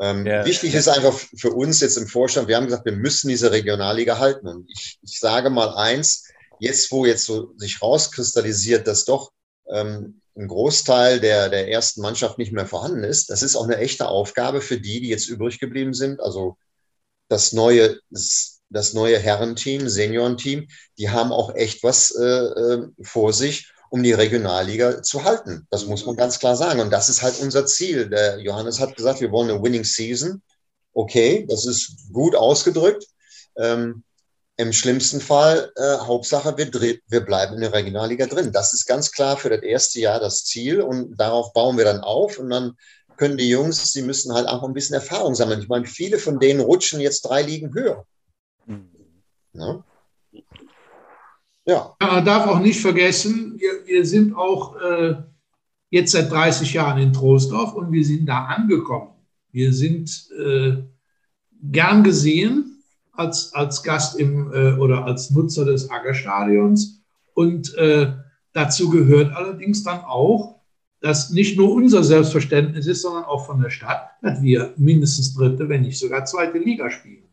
ähm, 0.00 0.26
Ja. 0.26 0.44
wichtig 0.44 0.74
ist 0.74 0.88
einfach 0.88 1.18
für 1.36 1.50
uns 1.50 1.80
jetzt 1.80 1.96
im 1.96 2.06
Vorstand, 2.06 2.48
wir 2.48 2.56
haben 2.56 2.66
gesagt, 2.66 2.84
wir 2.84 2.96
müssen 2.96 3.28
diese 3.28 3.50
Regionalliga 3.52 4.18
halten. 4.18 4.48
Und 4.48 4.70
ich, 4.70 4.98
ich 5.02 5.18
sage 5.18 5.50
mal 5.50 5.74
eins, 5.74 6.24
jetzt 6.58 6.90
wo 6.90 7.04
jetzt 7.04 7.26
so 7.26 7.52
sich 7.56 7.82
rauskristallisiert, 7.82 8.86
dass 8.86 9.04
doch 9.04 9.32
ähm, 9.68 10.20
ein 10.36 10.48
Großteil 10.48 11.20
der, 11.20 11.48
der 11.48 11.68
ersten 11.68 12.00
Mannschaft 12.00 12.38
nicht 12.38 12.52
mehr 12.52 12.66
vorhanden 12.66 13.04
ist, 13.04 13.30
das 13.30 13.42
ist 13.42 13.56
auch 13.56 13.64
eine 13.64 13.78
echte 13.78 14.08
Aufgabe 14.08 14.60
für 14.60 14.80
die, 14.80 15.00
die 15.00 15.08
jetzt 15.08 15.28
übrig 15.28 15.60
geblieben 15.60 15.94
sind. 15.94 16.20
Also 16.20 16.56
das 17.28 17.52
neue, 17.52 18.00
das 18.74 18.92
neue 18.92 19.18
Herrenteam, 19.18 19.88
Seniorenteam, 19.88 20.68
die 20.98 21.10
haben 21.10 21.32
auch 21.32 21.54
echt 21.54 21.82
was 21.82 22.10
äh, 22.10 22.24
äh, 22.24 22.88
vor 23.02 23.32
sich, 23.32 23.72
um 23.90 24.02
die 24.02 24.12
Regionalliga 24.12 25.02
zu 25.02 25.24
halten. 25.24 25.66
Das 25.70 25.86
muss 25.86 26.04
man 26.04 26.16
ganz 26.16 26.38
klar 26.38 26.56
sagen. 26.56 26.80
Und 26.80 26.90
das 26.90 27.08
ist 27.08 27.22
halt 27.22 27.38
unser 27.40 27.64
Ziel. 27.66 28.10
Der 28.10 28.38
Johannes 28.40 28.80
hat 28.80 28.96
gesagt, 28.96 29.20
wir 29.20 29.30
wollen 29.30 29.50
eine 29.50 29.62
Winning 29.62 29.84
Season. 29.84 30.42
Okay, 30.92 31.46
das 31.48 31.66
ist 31.66 32.12
gut 32.12 32.34
ausgedrückt. 32.34 33.04
Ähm, 33.56 34.02
Im 34.56 34.72
schlimmsten 34.72 35.20
Fall, 35.20 35.70
äh, 35.76 35.98
Hauptsache, 35.98 36.56
wir, 36.58 36.98
wir 37.06 37.20
bleiben 37.20 37.54
in 37.54 37.60
der 37.60 37.72
Regionalliga 37.72 38.26
drin. 38.26 38.52
Das 38.52 38.74
ist 38.74 38.86
ganz 38.86 39.12
klar 39.12 39.36
für 39.36 39.50
das 39.50 39.62
erste 39.62 40.00
Jahr 40.00 40.18
das 40.18 40.44
Ziel 40.44 40.80
und 40.80 41.16
darauf 41.16 41.52
bauen 41.52 41.76
wir 41.76 41.84
dann 41.84 42.00
auf 42.00 42.38
und 42.38 42.50
dann 42.50 42.76
können 43.16 43.36
die 43.36 43.48
Jungs, 43.48 43.92
sie 43.92 44.02
müssen 44.02 44.34
halt 44.34 44.48
auch 44.48 44.64
ein 44.64 44.74
bisschen 44.74 44.94
Erfahrung 44.94 45.34
sammeln. 45.34 45.60
Ich 45.60 45.68
meine, 45.68 45.86
viele 45.86 46.18
von 46.18 46.40
denen 46.40 46.60
rutschen 46.60 47.00
jetzt 47.00 47.22
drei 47.22 47.42
Ligen 47.42 47.72
höher. 47.74 48.06
Ne? 49.54 49.84
Ja, 51.66 51.94
Ja, 52.00 52.12
Man 52.12 52.24
darf 52.24 52.46
auch 52.46 52.60
nicht 52.60 52.80
vergessen, 52.80 53.58
wir, 53.58 53.86
wir 53.86 54.04
sind 54.04 54.36
auch 54.36 54.76
äh, 54.80 55.14
jetzt 55.90 56.12
seit 56.12 56.30
30 56.30 56.72
Jahren 56.74 56.98
in 56.98 57.12
Troisdorf 57.12 57.74
und 57.74 57.92
wir 57.92 58.04
sind 58.04 58.26
da 58.26 58.46
angekommen. 58.46 59.12
Wir 59.52 59.72
sind 59.72 60.28
äh, 60.38 60.82
gern 61.62 62.02
gesehen 62.02 62.82
als, 63.12 63.54
als 63.54 63.82
Gast 63.82 64.18
im, 64.18 64.52
äh, 64.52 64.74
oder 64.74 65.04
als 65.04 65.30
Nutzer 65.30 65.64
des 65.64 65.90
Aggerstadions. 65.90 67.00
Und 67.34 67.74
äh, 67.74 68.12
dazu 68.52 68.90
gehört 68.90 69.34
allerdings 69.34 69.84
dann 69.84 70.00
auch, 70.00 70.60
dass 71.00 71.30
nicht 71.30 71.56
nur 71.56 71.72
unser 71.72 72.02
Selbstverständnis 72.02 72.86
ist, 72.86 73.02
sondern 73.02 73.24
auch 73.24 73.46
von 73.46 73.60
der 73.60 73.70
Stadt, 73.70 74.10
dass 74.22 74.42
wir 74.42 74.72
mindestens 74.76 75.34
dritte, 75.34 75.68
wenn 75.68 75.82
nicht 75.82 75.98
sogar 75.98 76.24
zweite 76.24 76.58
Liga 76.58 76.90
spielen. 76.90 77.28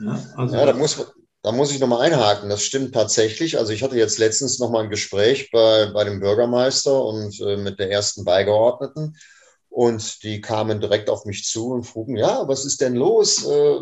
Ja, 0.00 0.24
also 0.36 0.56
ja 0.56 0.66
da, 0.66 0.72
muss, 0.72 1.12
da 1.42 1.52
muss 1.52 1.72
ich 1.72 1.80
nochmal 1.80 2.06
einhaken. 2.06 2.48
Das 2.48 2.62
stimmt 2.62 2.94
tatsächlich. 2.94 3.58
Also 3.58 3.72
ich 3.72 3.82
hatte 3.82 3.96
jetzt 3.96 4.18
letztens 4.18 4.58
nochmal 4.58 4.84
ein 4.84 4.90
Gespräch 4.90 5.50
bei, 5.50 5.86
bei 5.86 6.04
dem 6.04 6.20
Bürgermeister 6.20 7.04
und 7.04 7.40
äh, 7.40 7.56
mit 7.56 7.78
der 7.78 7.90
ersten 7.90 8.24
Beigeordneten. 8.24 9.16
Und 9.68 10.22
die 10.22 10.40
kamen 10.40 10.80
direkt 10.80 11.10
auf 11.10 11.24
mich 11.24 11.44
zu 11.44 11.68
und 11.70 11.84
frugen, 11.84 12.16
ja, 12.16 12.48
was 12.48 12.64
ist 12.64 12.80
denn 12.80 12.94
los? 12.94 13.44
Äh, 13.46 13.80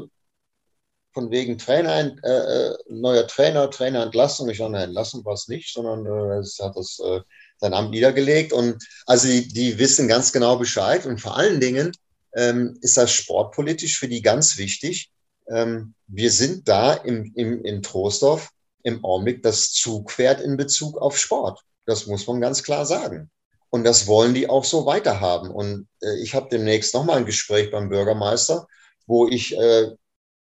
von 1.14 1.30
wegen 1.30 1.56
Trainer, 1.56 2.12
äh, 2.22 2.28
äh 2.28 2.76
neuer 2.90 3.26
Trainer, 3.26 3.70
Trainerentlassung. 3.70 4.50
Ich 4.50 4.58
sage, 4.58 4.76
Entlassung 4.76 5.24
war 5.24 5.32
es 5.32 5.48
nicht, 5.48 5.72
sondern 5.72 6.04
äh, 6.04 6.40
es 6.40 6.58
hat 6.60 6.76
das 6.76 6.98
äh, 7.02 7.20
sein 7.56 7.72
Amt 7.72 7.90
niedergelegt. 7.90 8.52
Und 8.52 8.86
also 9.06 9.26
die, 9.26 9.48
die 9.48 9.78
wissen 9.78 10.08
ganz 10.08 10.32
genau 10.32 10.56
Bescheid. 10.56 11.06
Und 11.06 11.18
vor 11.18 11.36
allen 11.36 11.58
Dingen 11.58 11.92
ähm, 12.34 12.78
ist 12.82 12.98
das 12.98 13.12
sportpolitisch 13.12 13.98
für 13.98 14.08
die 14.08 14.20
ganz 14.20 14.58
wichtig. 14.58 15.10
Ähm, 15.48 15.94
wir 16.06 16.30
sind 16.30 16.68
da 16.68 16.94
im, 16.94 17.32
im, 17.34 17.64
in 17.64 17.82
Troisdorf 17.82 18.50
im 18.82 19.04
Augenblick 19.04 19.42
das 19.42 19.72
Zugpferd 19.72 20.40
in 20.40 20.56
Bezug 20.56 20.98
auf 20.98 21.18
Sport. 21.18 21.60
Das 21.86 22.06
muss 22.06 22.26
man 22.26 22.40
ganz 22.40 22.62
klar 22.62 22.86
sagen. 22.86 23.30
Und 23.70 23.84
das 23.84 24.06
wollen 24.06 24.34
die 24.34 24.48
auch 24.48 24.64
so 24.64 24.86
weiterhaben. 24.86 25.50
Und 25.50 25.88
äh, 26.02 26.16
ich 26.22 26.34
habe 26.34 26.48
demnächst 26.50 26.94
nochmal 26.94 27.18
ein 27.18 27.26
Gespräch 27.26 27.70
beim 27.70 27.88
Bürgermeister, 27.88 28.66
wo 29.06 29.28
ich 29.28 29.56
äh, 29.56 29.90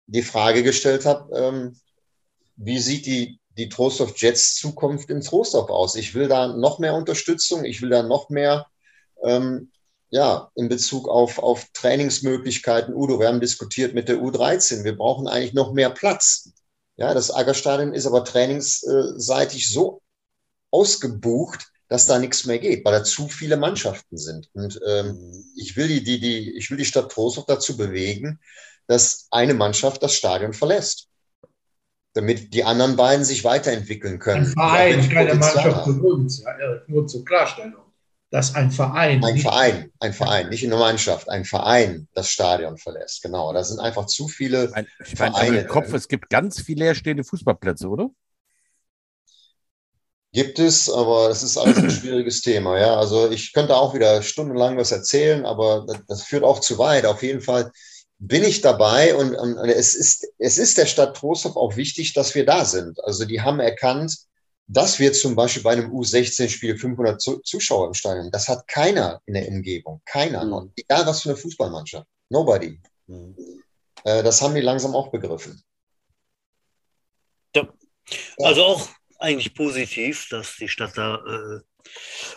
die 0.07 0.23
Frage 0.23 0.63
gestellt 0.63 1.05
habe, 1.05 1.35
ähm, 1.37 1.79
wie 2.55 2.79
sieht 2.79 3.05
die 3.05 3.39
die 3.57 3.69
Trostorf 3.69 4.17
Jets 4.17 4.55
Zukunft 4.55 5.09
in 5.09 5.21
Trostorf 5.21 5.69
aus? 5.69 5.95
Ich 5.95 6.15
will 6.15 6.27
da 6.27 6.47
noch 6.47 6.79
mehr 6.79 6.95
Unterstützung, 6.95 7.65
ich 7.65 7.81
will 7.81 7.89
da 7.89 8.03
noch 8.03 8.29
mehr, 8.29 8.67
ähm, 9.23 9.71
ja, 10.11 10.51
in 10.55 10.69
Bezug 10.69 11.07
auf, 11.07 11.39
auf 11.39 11.65
Trainingsmöglichkeiten. 11.73 12.93
Udo, 12.93 13.19
wir 13.19 13.29
haben 13.29 13.39
diskutiert 13.39 13.95
mit 13.95 14.09
der 14.09 14.17
U13, 14.17 14.83
wir 14.83 14.95
brauchen 14.95 15.27
eigentlich 15.27 15.53
noch 15.53 15.73
mehr 15.73 15.89
Platz. 15.89 16.51
Ja, 16.97 17.13
das 17.13 17.33
Aggerstadion 17.33 17.93
ist 17.93 18.05
aber 18.05 18.23
trainingsseitig 18.25 19.71
so 19.71 20.01
ausgebucht, 20.69 21.71
dass 21.87 22.07
da 22.07 22.19
nichts 22.19 22.45
mehr 22.45 22.59
geht, 22.59 22.85
weil 22.85 22.93
da 22.93 23.03
zu 23.03 23.27
viele 23.29 23.57
Mannschaften 23.57 24.17
sind. 24.17 24.49
Und 24.53 24.79
ähm, 24.85 25.45
ich 25.55 25.75
will 25.77 25.87
die, 25.87 26.03
die, 26.03 26.19
die, 26.19 26.57
ich 26.57 26.69
will 26.69 26.77
die 26.77 26.85
Stadt 26.85 27.11
Trostorf 27.11 27.45
dazu 27.47 27.75
bewegen, 27.75 28.39
dass 28.87 29.27
eine 29.31 29.53
Mannschaft 29.53 30.03
das 30.03 30.13
Stadion 30.13 30.53
verlässt 30.53 31.07
damit 32.13 32.53
die 32.53 32.65
anderen 32.65 32.97
beiden 32.97 33.23
sich 33.23 33.45
weiterentwickeln 33.45 34.19
können. 34.19 34.47
Ein 34.47 34.51
Verein, 34.51 35.09
keine 35.09 35.35
Mannschaft 35.35 35.85
für 35.85 36.03
uns, 36.03 36.43
ja, 36.43 36.53
nur 36.87 37.07
zur 37.07 37.23
Klarstellung. 37.23 37.90
Das 38.31 38.55
ein 38.55 38.71
Verein. 38.71 39.21
Ein 39.25 39.37
Verein, 39.37 39.91
ein 39.99 40.13
Verein, 40.13 40.47
nicht 40.47 40.63
eine 40.63 40.77
Mannschaft, 40.77 41.27
ein 41.27 41.43
Verein 41.43 42.07
das 42.13 42.29
Stadion 42.29 42.77
verlässt. 42.77 43.21
Genau, 43.21 43.51
da 43.51 43.61
sind 43.61 43.81
einfach 43.81 44.05
zu 44.05 44.29
viele 44.29 44.71
ein, 44.73 44.87
ich 45.05 45.15
Vereine. 45.15 45.33
Meine, 45.33 45.57
im 45.59 45.67
Kopf, 45.67 45.91
es 45.93 46.07
gibt 46.07 46.29
ganz 46.29 46.61
viele 46.61 46.85
leerstehende 46.85 47.25
Fußballplätze, 47.25 47.89
oder? 47.89 48.09
Gibt 50.31 50.59
es, 50.59 50.89
aber 50.89 51.29
es 51.29 51.43
ist 51.43 51.57
alles 51.57 51.77
ein 51.77 51.89
schwieriges 51.91 52.41
Thema. 52.41 52.79
Ja, 52.79 52.95
also 52.95 53.29
ich 53.29 53.51
könnte 53.51 53.75
auch 53.75 53.93
wieder 53.93 54.21
stundenlang 54.21 54.77
was 54.77 54.93
erzählen, 54.93 55.45
aber 55.45 55.85
das, 55.85 55.97
das 56.07 56.23
führt 56.23 56.45
auch 56.45 56.61
zu 56.61 56.77
weit. 56.77 57.05
Auf 57.05 57.23
jeden 57.23 57.41
Fall 57.41 57.69
bin 58.17 58.45
ich 58.45 58.61
dabei 58.61 59.13
und, 59.13 59.35
und, 59.35 59.57
es, 59.57 59.93
ist, 59.93 60.25
es 60.37 60.57
ist 60.57 60.77
der 60.77 60.85
Stadt 60.85 61.17
Trostorf 61.17 61.57
auch 61.57 61.75
wichtig, 61.75 62.13
dass 62.13 62.33
wir 62.33 62.45
da 62.45 62.63
sind. 62.63 63.03
Also 63.03 63.25
die 63.25 63.41
haben 63.41 63.59
erkannt, 63.59 64.15
dass 64.67 64.99
wir 64.99 65.11
zum 65.13 65.35
Beispiel 65.35 65.63
bei 65.63 65.73
einem 65.73 65.91
U16-Spiel 65.91 66.77
500 66.77 67.21
Zuschauer 67.21 67.87
im 67.87 67.93
Stadion, 67.93 68.31
das 68.31 68.47
hat 68.47 68.67
keiner 68.67 69.21
in 69.25 69.33
der 69.33 69.47
Umgebung, 69.47 70.01
keiner, 70.05 70.45
mhm. 70.45 70.71
egal 70.75 71.05
was 71.05 71.21
für 71.21 71.29
eine 71.29 71.37
Fußballmannschaft, 71.37 72.07
nobody. 72.29 72.79
Mhm. 73.07 73.35
Äh, 74.03 74.23
das 74.23 74.41
haben 74.41 74.55
die 74.55 74.61
langsam 74.61 74.95
auch 74.95 75.09
begriffen. 75.09 75.61
Ja. 77.55 77.67
Also 78.39 78.63
auch 78.63 78.89
eigentlich 79.19 79.53
positiv, 79.53 80.27
dass 80.29 80.55
die 80.55 80.67
Stadt 80.67 80.97
da 80.97 81.15
äh, 81.15 81.59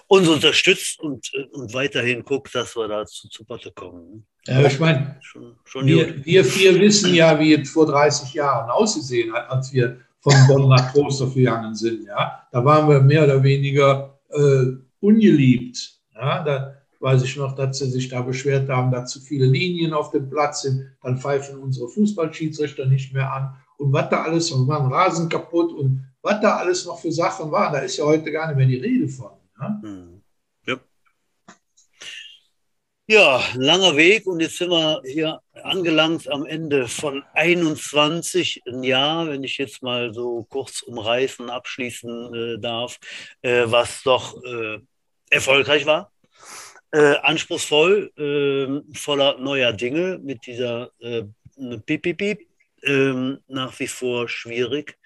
uns 0.08 0.28
unterstützt 0.28 1.00
und, 1.00 1.30
äh, 1.34 1.44
und 1.52 1.72
weiterhin 1.72 2.24
guckt, 2.24 2.54
dass 2.54 2.76
wir 2.76 2.88
da 2.88 3.06
zu, 3.06 3.28
zu 3.28 3.44
Potte 3.44 3.72
kommen. 3.72 4.26
Ja, 4.46 4.66
ich 4.66 4.78
meine, 4.78 5.18
schon, 5.22 5.58
schon 5.64 5.86
wir, 5.86 6.24
wir, 6.24 6.44
vier 6.44 6.78
wissen 6.78 7.14
ja, 7.14 7.38
wie 7.38 7.54
es 7.54 7.70
vor 7.70 7.86
30 7.86 8.34
Jahren 8.34 8.70
ausgesehen 8.70 9.32
hat, 9.32 9.48
als 9.48 9.72
wir 9.72 10.03
von 10.24 10.46
Bonn 10.48 10.68
nach 10.68 10.92
Trostorf 10.92 11.34
gegangen 11.34 11.74
sind. 11.74 12.06
Ja? 12.06 12.46
Da 12.50 12.64
waren 12.64 12.88
wir 12.88 13.00
mehr 13.00 13.24
oder 13.24 13.42
weniger 13.42 14.18
äh, 14.30 14.72
ungeliebt. 15.00 16.00
Ja? 16.14 16.42
Da 16.42 16.74
weiß 17.00 17.22
ich 17.22 17.36
noch, 17.36 17.54
dass 17.54 17.78
sie 17.78 17.90
sich 17.90 18.08
da 18.08 18.22
beschwert 18.22 18.68
haben, 18.70 18.90
dass 18.90 19.10
zu 19.10 19.20
viele 19.20 19.44
Linien 19.44 19.92
auf 19.92 20.10
dem 20.10 20.30
Platz 20.30 20.62
sind. 20.62 20.86
Dann 21.02 21.18
pfeifen 21.18 21.58
unsere 21.58 21.88
Fußballschiedsrichter 21.88 22.86
nicht 22.86 23.12
mehr 23.12 23.30
an. 23.30 23.54
Und 23.76 23.92
was 23.92 24.08
da 24.08 24.22
alles, 24.22 24.50
und 24.50 24.66
waren 24.66 24.90
Rasen 24.90 25.28
kaputt 25.28 25.72
und 25.74 26.06
was 26.22 26.40
da 26.40 26.56
alles 26.56 26.86
noch 26.86 26.98
für 26.98 27.12
Sachen 27.12 27.52
waren, 27.52 27.74
da 27.74 27.80
ist 27.80 27.98
ja 27.98 28.04
heute 28.04 28.32
gar 28.32 28.46
nicht 28.46 28.56
mehr 28.56 28.66
die 28.66 28.78
Rede 28.78 29.08
von. 29.08 29.32
Ja? 29.60 29.78
Hm. 29.82 30.13
Ja, 33.06 33.42
langer 33.54 33.96
Weg 33.96 34.26
und 34.26 34.40
jetzt 34.40 34.56
sind 34.56 34.70
wir 34.70 35.02
hier 35.04 35.40
angelangt 35.62 36.26
am 36.30 36.46
Ende 36.46 36.88
von 36.88 37.22
21 37.34 38.62
ein 38.66 38.82
Jahr, 38.82 39.28
wenn 39.28 39.44
ich 39.44 39.58
jetzt 39.58 39.82
mal 39.82 40.14
so 40.14 40.46
kurz 40.48 40.80
umreißen, 40.80 41.50
abschließen 41.50 42.34
äh, 42.34 42.58
darf, 42.58 42.98
äh, 43.42 43.64
was 43.66 44.02
doch 44.04 44.42
äh, 44.42 44.78
erfolgreich 45.28 45.84
war, 45.84 46.12
äh, 46.92 47.16
anspruchsvoll, 47.16 48.10
ähm, 48.16 48.84
voller 48.94 49.38
neuer 49.38 49.74
Dinge 49.74 50.18
mit 50.22 50.46
dieser 50.46 50.90
äh, 51.00 51.24
Piep, 51.84 52.02
Piep, 52.02 52.16
Piep, 52.16 52.48
ähm, 52.84 53.40
nach 53.48 53.78
wie 53.80 53.88
vor 53.88 54.30
schwierig. 54.30 54.96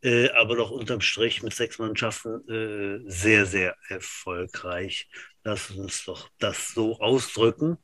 Äh, 0.00 0.30
aber 0.30 0.54
doch 0.54 0.70
unterm 0.70 1.00
Strich 1.00 1.42
mit 1.42 1.54
sechs 1.54 1.80
Mannschaften 1.80 2.48
äh, 2.48 3.10
sehr, 3.10 3.46
sehr 3.46 3.74
erfolgreich. 3.88 5.08
Lass 5.48 5.70
uns 5.70 6.04
doch 6.04 6.28
das 6.38 6.74
so 6.74 6.98
ausdrücken. 6.98 7.78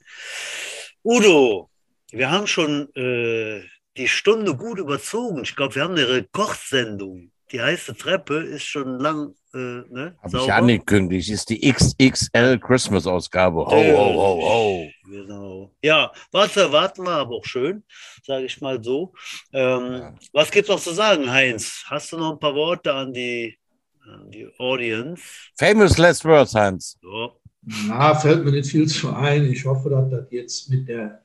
Udo, 1.02 1.70
wir 2.10 2.30
haben 2.30 2.46
schon 2.46 2.94
äh, 2.94 3.62
die 3.96 4.06
Stunde 4.06 4.54
gut 4.54 4.78
überzogen. 4.78 5.44
Ich 5.44 5.56
glaube, 5.56 5.74
wir 5.76 5.84
haben 5.84 5.94
eine 5.94 6.06
Rekordsendung. 6.06 7.32
Die 7.52 7.62
heiße 7.62 7.96
Treppe 7.96 8.34
ist 8.34 8.64
schon 8.64 8.98
lang. 8.98 9.34
Äh, 9.54 9.80
ne, 9.88 10.14
Habe 10.22 10.38
ich 10.44 10.52
angekündigt, 10.52 11.30
ist 11.30 11.48
die 11.48 11.72
XXL 11.72 12.58
Christmas-Ausgabe. 12.58 13.64
Ho, 13.64 13.70
ho, 13.70 14.14
ho, 14.14 14.42
ho. 14.42 14.90
Genau. 15.06 15.74
Ja, 15.82 16.12
was 16.32 16.54
erwarten 16.58 17.04
wir 17.04 17.12
aber 17.12 17.36
auch 17.36 17.46
schön, 17.46 17.82
sage 18.26 18.44
ich 18.44 18.60
mal 18.60 18.84
so. 18.84 19.14
Ähm, 19.54 19.92
ja. 19.92 20.14
Was 20.34 20.50
gibt 20.50 20.68
es 20.68 20.74
noch 20.74 20.82
zu 20.82 20.92
sagen, 20.92 21.30
Heinz? 21.30 21.82
Hast 21.86 22.12
du 22.12 22.18
noch 22.18 22.32
ein 22.32 22.38
paar 22.38 22.54
Worte 22.54 22.92
an 22.92 23.14
die, 23.14 23.58
an 24.02 24.30
die 24.30 24.50
Audience? 24.58 25.22
Famous 25.56 25.96
last 25.96 26.26
words, 26.26 26.54
Heinz. 26.54 26.98
So. 27.00 27.40
Na, 27.66 28.14
fällt 28.14 28.44
mir 28.44 28.52
nicht 28.52 28.70
viel 28.70 28.86
zu 28.86 29.14
ein. 29.14 29.44
Ich 29.46 29.64
hoffe, 29.64 29.90
dass 29.90 30.10
das 30.10 30.26
jetzt 30.30 30.70
mit 30.70 30.88
der 30.88 31.24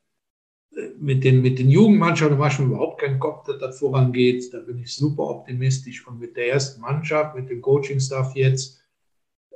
mit 1.00 1.24
den, 1.24 1.42
mit 1.42 1.60
den 1.60 1.70
Jugendmannschaften 1.70 2.38
mache 2.38 2.54
ich 2.54 2.60
mir 2.60 2.66
überhaupt 2.66 3.02
keinen 3.02 3.20
Kopf, 3.20 3.46
dass 3.46 3.60
das 3.60 3.80
vorangeht. 3.80 4.54
Da 4.54 4.60
bin 4.60 4.80
ich 4.80 4.94
super 4.94 5.24
optimistisch. 5.24 6.06
Und 6.08 6.20
mit 6.20 6.38
der 6.38 6.52
ersten 6.52 6.82
Mannschaft, 6.82 7.36
mit 7.36 7.50
dem 7.50 7.62
Coaching-Staff 7.62 8.36
jetzt, 8.36 8.82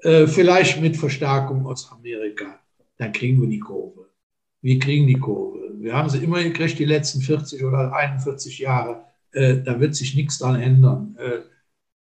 äh, 0.02 0.28
vielleicht 0.28 0.82
mit 0.82 0.98
Verstärkung 0.98 1.66
aus 1.66 1.92
Amerika, 1.92 2.60
dann 2.98 3.12
kriegen 3.12 3.42
wir 3.42 3.48
die 3.48 3.60
Kurve. 3.60 4.10
Wir 4.62 4.80
kriegen 4.80 5.08
die 5.08 5.20
Kurve. 5.20 5.72
Wir 5.80 5.94
haben 5.94 6.10
sie 6.10 6.24
immer 6.24 6.42
gekriegt, 6.44 6.80
die 6.80 6.86
letzten 6.86 7.22
40 7.22 7.64
oder 7.64 7.94
41 7.94 8.60
Jahre. 8.60 9.06
Äh, 9.32 9.62
da 9.62 9.80
wird 9.80 9.96
sich 9.96 10.16
nichts 10.16 10.40
dran 10.40 10.60
ändern. 10.60 11.16
Äh, 11.20 11.40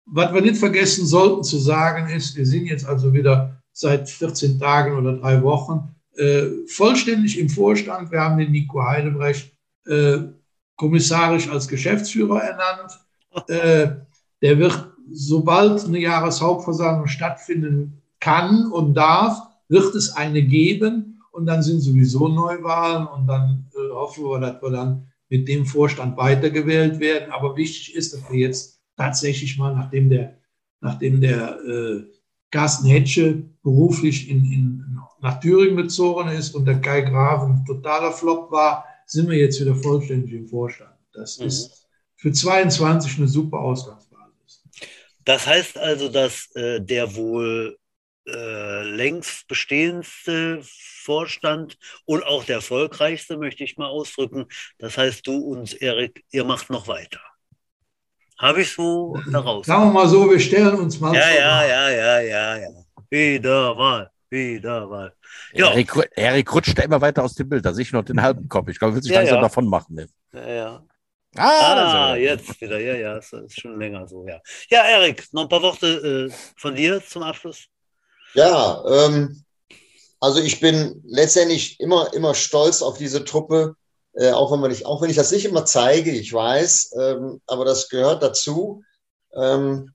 was 0.05 0.33
wir 0.33 0.41
nicht 0.41 0.57
vergessen 0.57 1.05
sollten 1.05 1.43
zu 1.43 1.57
sagen 1.57 2.09
ist, 2.09 2.35
wir 2.35 2.45
sind 2.45 2.67
jetzt 2.67 2.85
also 2.85 3.13
wieder 3.13 3.54
seit 3.75 4.09
14 4.09 4.57
Tagen 4.57 4.97
oder 4.97 5.17
drei 5.17 5.43
Wochen 5.43 5.93
äh, 6.15 6.65
vollständig 6.67 7.37
im 7.37 7.49
Vorstand. 7.49 8.09
Wir 8.09 8.21
haben 8.21 8.39
den 8.39 8.51
Nico 8.51 8.81
Heidebrecht 8.81 9.51
äh, 9.85 10.19
kommissarisch 10.77 11.49
als 11.49 11.67
Geschäftsführer 11.67 12.41
ernannt. 12.41 12.99
Äh, 13.47 13.87
der 14.41 14.59
wird, 14.59 14.91
sobald 15.11 15.83
eine 15.83 15.99
Jahreshauptversammlung 15.99 17.07
stattfinden 17.07 18.01
kann 18.21 18.71
und 18.71 18.93
darf, 18.93 19.41
wird 19.67 19.93
es 19.93 20.15
eine 20.15 20.41
geben 20.41 21.21
und 21.31 21.45
dann 21.45 21.61
sind 21.61 21.81
sowieso 21.81 22.29
Neuwahlen 22.29 23.07
und 23.07 23.27
dann 23.27 23.69
äh, 23.75 23.91
hoffen 23.91 24.23
wir, 24.23 24.39
dass 24.39 24.61
wir 24.61 24.69
dann 24.69 25.07
mit 25.27 25.49
dem 25.49 25.65
Vorstand 25.65 26.15
weitergewählt 26.15 26.99
werden. 27.01 27.31
Aber 27.31 27.57
wichtig 27.57 27.93
ist, 27.93 28.13
dass 28.13 28.31
wir 28.31 28.39
jetzt 28.39 28.79
tatsächlich 28.95 29.57
mal, 29.57 29.75
nachdem 29.75 30.09
der, 30.09 30.37
nachdem 30.79 31.19
der 31.19 31.59
äh, 31.59 32.14
Carsten 32.51 32.87
Hetsche 32.87 33.43
beruflich 33.63 34.29
in, 34.29 34.45
in, 34.45 34.99
nach 35.21 35.39
Thüringen 35.39 35.77
gezogen 35.77 36.29
ist 36.29 36.55
und 36.55 36.65
der 36.65 36.79
Kai 36.79 37.01
Graf 37.01 37.43
ein 37.43 37.65
totaler 37.65 38.11
Flop 38.11 38.51
war, 38.51 38.85
sind 39.05 39.29
wir 39.29 39.37
jetzt 39.37 39.59
wieder 39.59 39.75
vollständig 39.75 40.33
im 40.33 40.47
Vorstand. 40.47 40.91
Das 41.13 41.39
mhm. 41.39 41.47
ist 41.47 41.87
für 42.15 42.31
22 42.31 43.17
eine 43.17 43.27
super 43.27 43.59
Ausgangsbasis. 43.59 44.63
Das 45.23 45.45
heißt 45.47 45.77
also, 45.77 46.09
dass 46.09 46.49
äh, 46.55 46.79
der 46.81 47.15
wohl 47.15 47.77
äh, 48.27 48.83
längst 48.83 49.47
bestehendste 49.47 50.61
Vorstand 50.63 51.77
und 52.05 52.23
auch 52.23 52.43
der 52.43 52.55
erfolgreichste, 52.57 53.37
möchte 53.37 53.63
ich 53.63 53.77
mal 53.77 53.87
ausdrücken. 53.87 54.45
Das 54.79 54.97
heißt, 54.97 55.25
du 55.27 55.37
und 55.37 55.81
Erik, 55.81 56.23
ihr 56.31 56.43
macht 56.43 56.69
noch 56.69 56.87
weiter. 56.87 57.21
Habe 58.37 58.61
ich 58.61 58.73
so 58.73 59.17
daraus? 59.31 59.65
Sagen 59.65 59.85
wir 59.85 59.91
mal 59.93 60.07
so, 60.07 60.29
wir 60.29 60.39
stellen 60.39 60.75
uns 60.75 60.99
mal 60.99 61.13
Ja, 61.15 61.21
vor. 61.21 61.31
ja, 61.39 61.65
ja, 61.65 61.89
ja, 61.89 62.19
ja, 62.21 62.57
ja. 62.57 62.69
Wiederwahl, 63.09 64.11
Wiederwahl. 64.29 65.13
Ja, 65.53 65.71
Erik, 65.71 65.91
Erik 66.15 66.53
rutscht 66.53 66.77
da 66.77 66.83
immer 66.83 66.99
weiter 66.99 67.23
aus 67.23 67.33
dem 67.35 67.47
Bild. 67.47 67.65
Da 67.65 67.73
sehe 67.73 67.83
ich 67.83 67.91
noch 67.93 68.03
den 68.03 68.21
halben 68.21 68.49
Kopf. 68.49 68.67
Ich 68.69 68.77
glaube, 68.79 68.91
er 68.93 68.95
will 68.95 69.03
sich 69.03 69.11
Ja, 69.11 69.19
langsam 69.19 69.37
ja. 69.37 69.41
davon 69.43 69.67
machen. 69.67 69.95
Ne? 69.95 70.07
ja, 70.33 70.47
ja. 70.53 70.83
Ah, 71.37 72.11
Ah, 72.11 72.15
jetzt 72.15 72.59
wieder. 72.61 72.79
Ja, 72.79 72.95
ja, 72.95 73.15
das 73.15 73.31
ist 73.33 73.59
schon 73.59 73.77
länger 73.79 74.07
so, 74.07 74.25
ja. 74.27 74.39
Ja, 74.69 74.83
Erik, 74.85 75.25
noch 75.33 75.43
ein 75.43 75.49
paar 75.49 75.61
Worte 75.61 76.29
äh, 76.31 76.33
von 76.57 76.75
dir 76.75 77.03
zum 77.05 77.23
Abschluss. 77.23 77.65
Ja, 78.33 78.81
ähm, 78.89 79.43
also 80.21 80.39
ich 80.41 80.59
bin 80.61 81.01
letztendlich 81.05 81.79
immer, 81.79 82.13
immer 82.13 82.33
stolz 82.35 82.81
auf 82.81 82.97
diese 82.97 83.23
Truppe, 83.25 83.75
äh, 84.15 84.31
auch, 84.31 84.51
wenn 84.51 84.59
man 84.59 84.71
nicht, 84.71 84.85
auch 84.85 85.01
wenn 85.01 85.09
ich 85.09 85.15
das 85.15 85.31
nicht 85.31 85.45
immer 85.45 85.65
zeige, 85.65 86.11
ich 86.11 86.31
weiß, 86.31 86.93
ähm, 86.99 87.41
aber 87.47 87.65
das 87.65 87.89
gehört 87.89 88.23
dazu. 88.23 88.83
Ähm, 89.35 89.91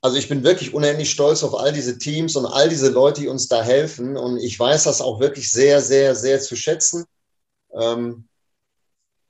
also 0.00 0.16
ich 0.16 0.28
bin 0.28 0.44
wirklich 0.44 0.72
unendlich 0.72 1.10
stolz 1.10 1.42
auf 1.42 1.54
all 1.58 1.72
diese 1.72 1.98
Teams 1.98 2.36
und 2.36 2.46
all 2.46 2.68
diese 2.68 2.90
Leute, 2.90 3.22
die 3.22 3.28
uns 3.28 3.48
da 3.48 3.62
helfen. 3.62 4.16
Und 4.16 4.38
ich 4.38 4.58
weiß 4.58 4.84
das 4.84 5.00
auch 5.00 5.18
wirklich 5.18 5.50
sehr, 5.50 5.80
sehr, 5.80 6.14
sehr 6.14 6.40
zu 6.40 6.54
schätzen. 6.54 7.04
Ähm, 7.74 8.28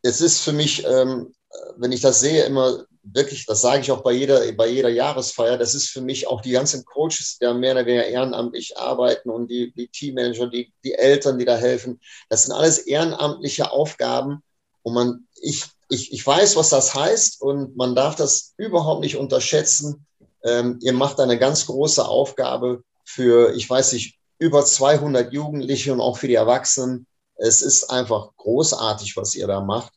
es 0.03 0.21
ist 0.21 0.41
für 0.41 0.53
mich, 0.53 0.85
ähm, 0.85 1.33
wenn 1.77 1.93
ich 1.93 2.03
das 2.03 2.21
sehe, 2.21 2.45
immer 2.45 2.85
wirklich, 3.13 3.47
das 3.47 3.61
sage 3.61 3.81
ich 3.81 3.91
auch 3.91 4.03
bei 4.03 4.13
jeder, 4.13 4.53
bei 4.53 4.69
jeder 4.69 4.89
Jahresfeier, 4.89 5.57
das 5.57 5.75
ist 5.75 5.89
für 5.89 6.01
mich 6.01 6.27
auch 6.27 6.41
die 6.41 6.53
ganzen 6.53 6.85
Coaches, 6.85 7.39
die 7.39 7.45
da 7.45 7.55
mehr 7.55 7.73
oder 7.73 7.87
weniger 7.87 8.07
ehrenamtlich 8.07 8.77
arbeiten 8.77 9.31
und 9.31 9.49
die, 9.49 9.73
die 9.73 9.89
Teammanager, 9.89 10.49
die, 10.49 10.73
die 10.85 10.95
Eltern, 10.95 11.39
die 11.39 11.45
da 11.45 11.57
helfen. 11.57 12.01
Das 12.29 12.45
sind 12.45 12.55
alles 12.55 12.79
ehrenamtliche 12.79 13.71
Aufgaben. 13.71 14.43
Und 14.83 14.95
man, 14.95 15.27
ich, 15.41 15.65
ich, 15.89 16.13
ich 16.13 16.27
weiß, 16.27 16.57
was 16.57 16.71
das 16.71 16.95
heißt 16.95 17.41
und 17.43 17.77
man 17.77 17.95
darf 17.95 18.17
das 18.17 18.55
überhaupt 18.57 19.03
nicht 19.03 19.17
unterschätzen. 19.17 20.07
Ähm, 20.45 20.79
ihr 20.83 20.93
macht 20.93 21.21
eine 21.21 21.39
ganz 21.39 21.67
große 21.67 22.07
Aufgabe 22.07 22.83
für, 23.05 23.55
ich 23.55 23.69
weiß 23.69 23.93
nicht, 23.93 24.19
über 24.39 24.65
200 24.65 25.33
Jugendliche 25.33 25.93
und 25.93 26.01
auch 26.01 26.19
für 26.19 26.29
die 26.29 26.35
Erwachsenen. 26.35 27.07
Es 27.35 27.63
ist 27.63 27.91
einfach 27.91 28.31
großartig, 28.37 29.17
was 29.17 29.35
ihr 29.35 29.47
da 29.47 29.61
macht. 29.61 29.93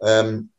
Ähm, 0.00 0.50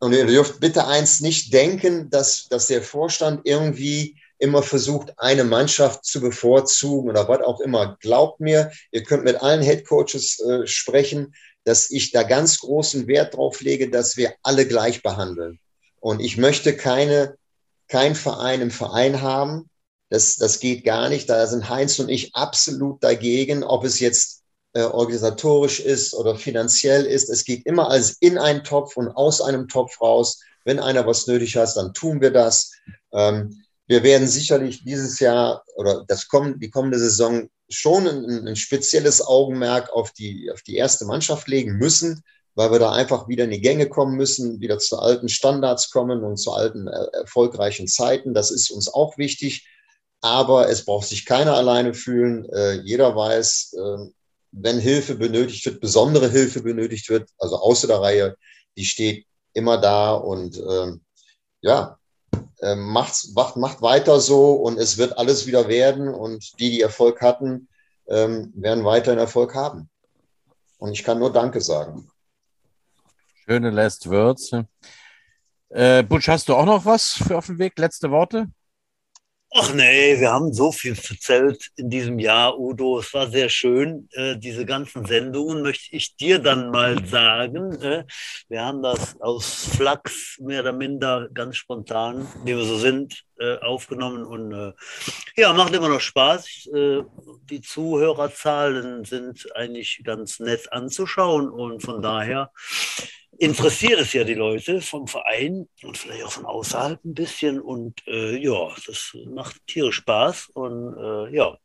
und 0.00 0.12
ihr 0.12 0.26
dürft 0.26 0.60
bitte 0.60 0.86
eins 0.86 1.20
nicht 1.20 1.52
denken, 1.52 2.10
dass, 2.10 2.48
dass 2.48 2.66
der 2.66 2.82
Vorstand 2.82 3.42
irgendwie 3.44 4.16
immer 4.38 4.62
versucht, 4.62 5.12
eine 5.18 5.44
Mannschaft 5.44 6.04
zu 6.06 6.20
bevorzugen 6.20 7.10
oder 7.10 7.28
was 7.28 7.42
auch 7.42 7.60
immer. 7.60 7.98
Glaubt 8.00 8.40
mir, 8.40 8.72
ihr 8.90 9.02
könnt 9.02 9.24
mit 9.24 9.42
allen 9.42 9.62
Headcoaches 9.62 10.40
äh, 10.40 10.66
sprechen, 10.66 11.34
dass 11.64 11.90
ich 11.90 12.10
da 12.10 12.22
ganz 12.22 12.58
großen 12.60 13.06
Wert 13.06 13.36
drauf 13.36 13.60
lege, 13.60 13.90
dass 13.90 14.16
wir 14.16 14.34
alle 14.42 14.66
gleich 14.66 15.02
behandeln. 15.02 15.60
Und 16.00 16.20
ich 16.20 16.38
möchte 16.38 16.74
keine, 16.74 17.36
kein 17.86 18.14
Verein 18.14 18.62
im 18.62 18.70
Verein 18.70 19.20
haben. 19.20 19.68
Das, 20.08 20.36
das 20.36 20.58
geht 20.60 20.84
gar 20.84 21.10
nicht. 21.10 21.28
Da 21.28 21.46
sind 21.46 21.68
Heinz 21.68 21.98
und 21.98 22.08
ich 22.08 22.34
absolut 22.34 23.04
dagegen, 23.04 23.62
ob 23.62 23.84
es 23.84 24.00
jetzt 24.00 24.39
äh, 24.72 24.82
organisatorisch 24.82 25.80
ist 25.80 26.14
oder 26.14 26.36
finanziell 26.36 27.04
ist. 27.04 27.28
Es 27.28 27.44
geht 27.44 27.66
immer 27.66 27.90
als 27.90 28.16
in 28.20 28.38
einen 28.38 28.64
Topf 28.64 28.96
und 28.96 29.08
aus 29.08 29.40
einem 29.40 29.68
Topf 29.68 30.00
raus. 30.00 30.40
Wenn 30.64 30.78
einer 30.78 31.06
was 31.06 31.26
nötig 31.26 31.56
hat, 31.56 31.76
dann 31.76 31.94
tun 31.94 32.20
wir 32.20 32.30
das. 32.30 32.72
Ähm, 33.12 33.62
wir 33.86 34.02
werden 34.04 34.28
sicherlich 34.28 34.84
dieses 34.84 35.18
Jahr 35.18 35.64
oder 35.74 36.04
das 36.06 36.28
kommen, 36.28 36.60
die 36.60 36.70
kommende 36.70 36.98
Saison 36.98 37.48
schon 37.68 38.06
ein, 38.06 38.46
ein 38.46 38.56
spezielles 38.56 39.26
Augenmerk 39.26 39.90
auf 39.92 40.12
die, 40.12 40.50
auf 40.52 40.62
die 40.62 40.76
erste 40.76 41.04
Mannschaft 41.04 41.48
legen 41.48 41.76
müssen, 41.76 42.22
weil 42.54 42.70
wir 42.70 42.78
da 42.78 42.92
einfach 42.92 43.26
wieder 43.26 43.44
in 43.44 43.50
die 43.50 43.60
Gänge 43.60 43.88
kommen 43.88 44.16
müssen, 44.16 44.60
wieder 44.60 44.78
zu 44.78 44.98
alten 44.98 45.28
Standards 45.28 45.90
kommen 45.90 46.22
und 46.22 46.36
zu 46.36 46.52
alten 46.52 46.86
äh, 46.86 47.06
erfolgreichen 47.12 47.88
Zeiten. 47.88 48.34
Das 48.34 48.50
ist 48.50 48.70
uns 48.70 48.92
auch 48.92 49.18
wichtig. 49.18 49.66
Aber 50.22 50.68
es 50.68 50.84
braucht 50.84 51.08
sich 51.08 51.24
keiner 51.24 51.54
alleine 51.54 51.94
fühlen. 51.94 52.44
Äh, 52.52 52.82
jeder 52.82 53.16
weiß, 53.16 53.74
äh, 53.76 54.10
wenn 54.52 54.78
Hilfe 54.78 55.14
benötigt 55.14 55.64
wird, 55.66 55.80
besondere 55.80 56.28
Hilfe 56.28 56.62
benötigt 56.62 57.08
wird, 57.08 57.28
also 57.38 57.56
außer 57.56 57.86
der 57.86 58.00
Reihe, 58.00 58.36
die 58.76 58.84
steht 58.84 59.26
immer 59.52 59.78
da 59.78 60.12
und 60.12 60.58
ähm, 60.58 61.02
ja, 61.60 61.98
äh, 62.60 62.74
macht, 62.74 63.28
macht, 63.34 63.56
macht 63.56 63.82
weiter 63.82 64.20
so 64.20 64.52
und 64.52 64.78
es 64.78 64.98
wird 64.98 65.18
alles 65.18 65.46
wieder 65.46 65.68
werden 65.68 66.08
und 66.08 66.58
die, 66.60 66.70
die 66.70 66.80
Erfolg 66.80 67.20
hatten, 67.20 67.68
ähm, 68.08 68.52
werden 68.54 68.84
weiterhin 68.84 69.18
Erfolg 69.18 69.54
haben. 69.54 69.88
Und 70.78 70.92
ich 70.92 71.04
kann 71.04 71.18
nur 71.18 71.32
Danke 71.32 71.60
sagen. 71.60 72.10
Schöne 73.44 73.70
Last 73.70 74.08
Words. 74.08 74.52
Äh, 75.70 76.02
Butch, 76.02 76.28
hast 76.28 76.48
du 76.48 76.54
auch 76.54 76.64
noch 76.64 76.84
was 76.84 77.12
für 77.12 77.36
auf 77.36 77.46
dem 77.46 77.58
Weg? 77.58 77.78
Letzte 77.78 78.10
Worte? 78.10 78.48
Ach 79.52 79.74
nee, 79.74 80.20
wir 80.20 80.30
haben 80.30 80.52
so 80.52 80.70
viel 80.70 80.94
verzählt 80.94 81.70
in 81.74 81.90
diesem 81.90 82.20
Jahr, 82.20 82.56
Udo. 82.56 83.00
Es 83.00 83.12
war 83.12 83.28
sehr 83.28 83.48
schön. 83.48 84.08
Äh, 84.12 84.36
diese 84.36 84.64
ganzen 84.64 85.04
Sendungen 85.06 85.62
möchte 85.62 85.96
ich 85.96 86.14
dir 86.14 86.38
dann 86.38 86.70
mal 86.70 87.04
sagen. 87.04 87.72
Äh, 87.82 88.04
wir 88.48 88.64
haben 88.64 88.80
das 88.80 89.20
aus 89.20 89.68
Flachs 89.76 90.38
mehr 90.40 90.60
oder 90.60 90.72
minder 90.72 91.28
ganz 91.34 91.56
spontan, 91.56 92.28
wie 92.44 92.56
wir 92.56 92.62
so 92.62 92.78
sind, 92.78 93.24
äh, 93.40 93.58
aufgenommen. 93.58 94.24
Und 94.24 94.52
äh, 94.52 94.72
ja, 95.36 95.52
macht 95.52 95.74
immer 95.74 95.88
noch 95.88 96.00
Spaß. 96.00 96.68
Äh, 96.72 97.02
die 97.50 97.60
Zuhörerzahlen 97.60 99.04
sind 99.04 99.48
eigentlich 99.56 100.00
ganz 100.04 100.38
nett 100.38 100.72
anzuschauen. 100.72 101.50
Und 101.50 101.82
von 101.82 102.00
daher 102.00 102.52
interessiert 103.40 103.98
es 103.98 104.12
ja 104.12 104.22
die 104.22 104.34
Leute 104.34 104.82
vom 104.82 105.08
Verein 105.08 105.66
und 105.82 105.96
vielleicht 105.96 106.24
auch 106.24 106.32
von 106.32 106.44
außerhalb 106.44 107.02
ein 107.04 107.14
bisschen. 107.14 107.60
Und 107.60 108.06
äh, 108.06 108.36
ja, 108.36 108.68
das 108.86 109.16
macht 109.26 109.66
tierisch 109.66 109.96
Spaß. 109.96 110.50
Und 110.50 110.96
äh, 110.96 111.34
ja, 111.34 111.56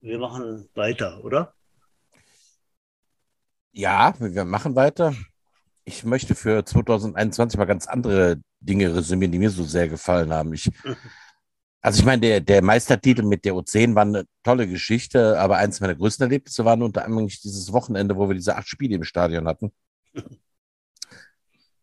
wir 0.00 0.18
machen 0.18 0.68
weiter, 0.74 1.22
oder? 1.24 1.54
Ja, 3.72 4.14
wir 4.18 4.44
machen 4.44 4.74
weiter. 4.74 5.14
Ich 5.84 6.04
möchte 6.04 6.34
für 6.34 6.64
2021 6.64 7.56
mal 7.56 7.66
ganz 7.66 7.86
andere 7.86 8.40
Dinge 8.58 8.92
resümieren, 8.92 9.30
die 9.30 9.38
mir 9.38 9.50
so 9.50 9.62
sehr 9.62 9.88
gefallen 9.88 10.32
haben. 10.32 10.52
Ich, 10.54 10.68
also 11.80 12.00
ich 12.00 12.04
meine, 12.04 12.20
der, 12.20 12.40
der 12.40 12.62
Meistertitel 12.62 13.22
mit 13.22 13.44
der 13.44 13.54
U10 13.54 13.94
war 13.94 14.02
eine 14.02 14.24
tolle 14.42 14.66
Geschichte, 14.66 15.38
aber 15.38 15.58
eins 15.58 15.78
meiner 15.78 15.94
größten 15.94 16.24
Erlebnisse 16.24 16.64
waren 16.64 16.82
unter 16.82 17.04
anderem 17.04 17.28
dieses 17.28 17.72
Wochenende, 17.72 18.16
wo 18.16 18.26
wir 18.26 18.34
diese 18.34 18.56
acht 18.56 18.66
Spiele 18.66 18.96
im 18.96 19.04
Stadion 19.04 19.46
hatten. 19.46 19.72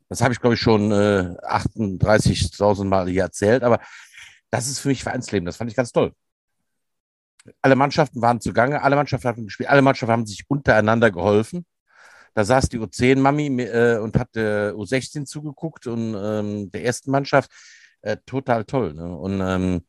Das 0.10 0.22
habe 0.22 0.34
ich, 0.34 0.40
glaube 0.40 0.56
ich, 0.56 0.62
schon 0.62 0.92
äh, 0.92 1.36
38.000 1.44 2.86
Mal 2.86 3.10
hier 3.10 3.24
erzählt, 3.24 3.64
aber 3.64 3.80
das 4.50 4.68
ist 4.68 4.80
für 4.80 4.88
mich 4.90 5.04
Vereinsleben. 5.04 5.46
Das 5.46 5.58
fand 5.58 5.70
ich 5.70 5.76
ganz 5.76 5.92
toll. 5.92 6.14
Alle 7.62 7.76
Mannschaften 7.76 8.22
waren 8.22 8.42
zugange, 8.42 8.82
alle 8.82 8.96
Mannschaften 8.96 9.28
haben 9.28 9.46
gespielt, 9.46 9.70
alle 9.70 9.82
Mannschaften 9.82 10.12
haben 10.12 10.26
sich 10.26 10.44
untereinander 10.48 11.12
geholfen. 11.12 11.66
Da 12.34 12.44
saß 12.44 12.70
die 12.70 12.80
U10-Mami 12.80 13.64
äh, 13.64 13.98
und 13.98 14.18
hat 14.18 14.36
der 14.36 14.74
U16 14.76 15.26
zugeguckt 15.26 15.88
und 15.88 16.16
ähm, 16.16 16.72
der 16.72 16.86
ersten 16.86 17.12
Mannschaft. 17.12 17.52
Äh, 18.02 18.18
total 18.26 18.64
toll. 18.64 18.94
Ne? 18.94 19.16
Und 19.18 19.42
ähm, 19.42 19.82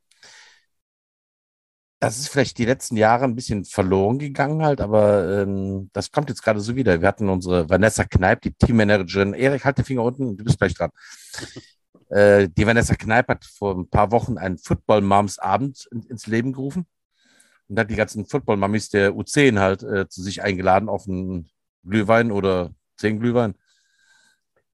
das 2.01 2.19
ist 2.19 2.29
vielleicht 2.29 2.59
die 2.59 2.65
letzten 2.65 2.97
Jahre 2.97 3.25
ein 3.25 3.35
bisschen 3.35 3.65
verloren 3.65 4.19
gegangen 4.19 4.63
halt, 4.63 4.81
aber 4.81 5.43
ähm, 5.43 5.91
das 5.93 6.13
kommt 6.13 6.29
jetzt 6.29 6.43
gerade 6.43 6.61
so 6.61 6.77
wieder. 6.77 7.01
Wir 7.01 7.09
hatten 7.09 7.29
unsere 7.29 7.69
Vanessa 7.69 8.05
Kneip, 8.05 8.41
die 8.43 8.53
Teammanagerin. 8.53 9.35
Erik, 9.35 9.65
halt 9.65 9.79
den 9.79 9.85
Finger 9.85 10.05
unten, 10.05 10.37
du 10.37 10.45
bist 10.45 10.59
gleich 10.59 10.75
dran. 10.75 10.91
Äh, 12.11 12.49
die 12.49 12.67
Vanessa 12.67 12.95
Kneip 12.95 13.29
hat 13.29 13.45
vor 13.45 13.75
ein 13.75 13.91
paar 13.91 14.11
Wochen 14.13 14.39
einen 14.39 14.57
Football-Moms-Abend 14.57 15.89
in, 15.93 16.05
ins 16.05 16.27
Leben 16.27 16.55
gerufen 16.55 16.87
und 17.69 17.79
hat 17.79 17.91
die 17.91 17.97
ganzen 17.97 18.25
Football-Mummies 18.25 18.89
der 18.89 19.13
U10 19.13 19.59
halt 19.59 19.83
äh, 19.83 20.09
zu 20.09 20.23
sich 20.23 20.43
eingeladen 20.43 20.89
auf 20.89 21.07
einen 21.07 21.51
Glühwein 21.85 22.33
oder 22.33 22.73
zehn 22.97 23.21
Glühwein. 23.21 23.57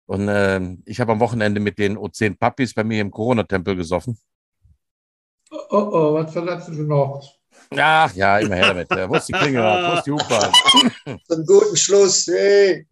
Und 0.06 0.28
äh, 0.28 0.76
ich 0.84 1.00
habe 1.00 1.10
am 1.10 1.18
Wochenende 1.18 1.58
mit 1.58 1.78
den 1.78 1.98
O10 1.98 2.38
Puppies 2.38 2.72
bei 2.72 2.84
mir 2.84 3.00
im 3.00 3.10
Corona-Tempel 3.10 3.74
gesoffen. 3.74 4.16
Oh, 5.70 5.88
oh, 5.92 6.14
was 6.14 6.32
verletzt 6.32 6.68
du 6.68 6.82
noch? 6.82 7.22
Ach 7.76 8.12
ja, 8.14 8.38
immer 8.38 8.56
her 8.56 8.74
damit. 8.74 8.90
Wo 8.90 9.14
ist 9.14 9.28
die 9.28 9.32
Klinge? 9.32 9.60
Wo 9.60 9.96
ist 9.96 10.04
die 10.04 10.12
Hupe? 10.12 11.20
Zum 11.28 11.46
guten 11.46 11.76
Schluss. 11.76 12.26
Hey. 12.26 12.86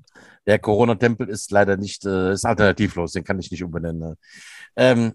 Der 0.46 0.58
Corona-Tempel 0.58 1.28
ist 1.28 1.50
leider 1.50 1.76
nicht, 1.76 2.04
äh, 2.04 2.32
ist 2.32 2.44
alternativlos, 2.44 3.12
den 3.12 3.24
kann 3.24 3.38
ich 3.38 3.50
nicht 3.50 3.62
umbenennen. 3.62 4.00
Ne? 4.00 4.16
Ähm, 4.76 5.12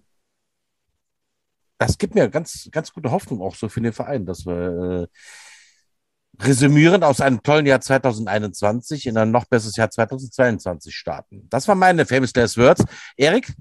das 1.78 1.98
gibt 1.98 2.14
mir 2.14 2.28
ganz, 2.28 2.68
ganz 2.72 2.92
gute 2.92 3.10
Hoffnung 3.10 3.40
auch 3.42 3.54
so 3.54 3.68
für 3.68 3.80
den 3.80 3.92
Verein, 3.92 4.26
dass 4.26 4.46
wir 4.46 5.08
äh, 5.10 6.44
resümierend 6.44 7.04
aus 7.04 7.20
einem 7.20 7.42
tollen 7.42 7.66
Jahr 7.66 7.80
2021 7.80 9.06
in 9.06 9.18
ein 9.18 9.30
noch 9.30 9.44
besseres 9.44 9.76
Jahr 9.76 9.90
2022 9.90 10.94
starten. 10.94 11.46
Das 11.50 11.68
war 11.68 11.74
meine 11.74 12.06
Famous 12.06 12.34
Last 12.34 12.56
Words. 12.58 12.84
Erik? 13.16 13.54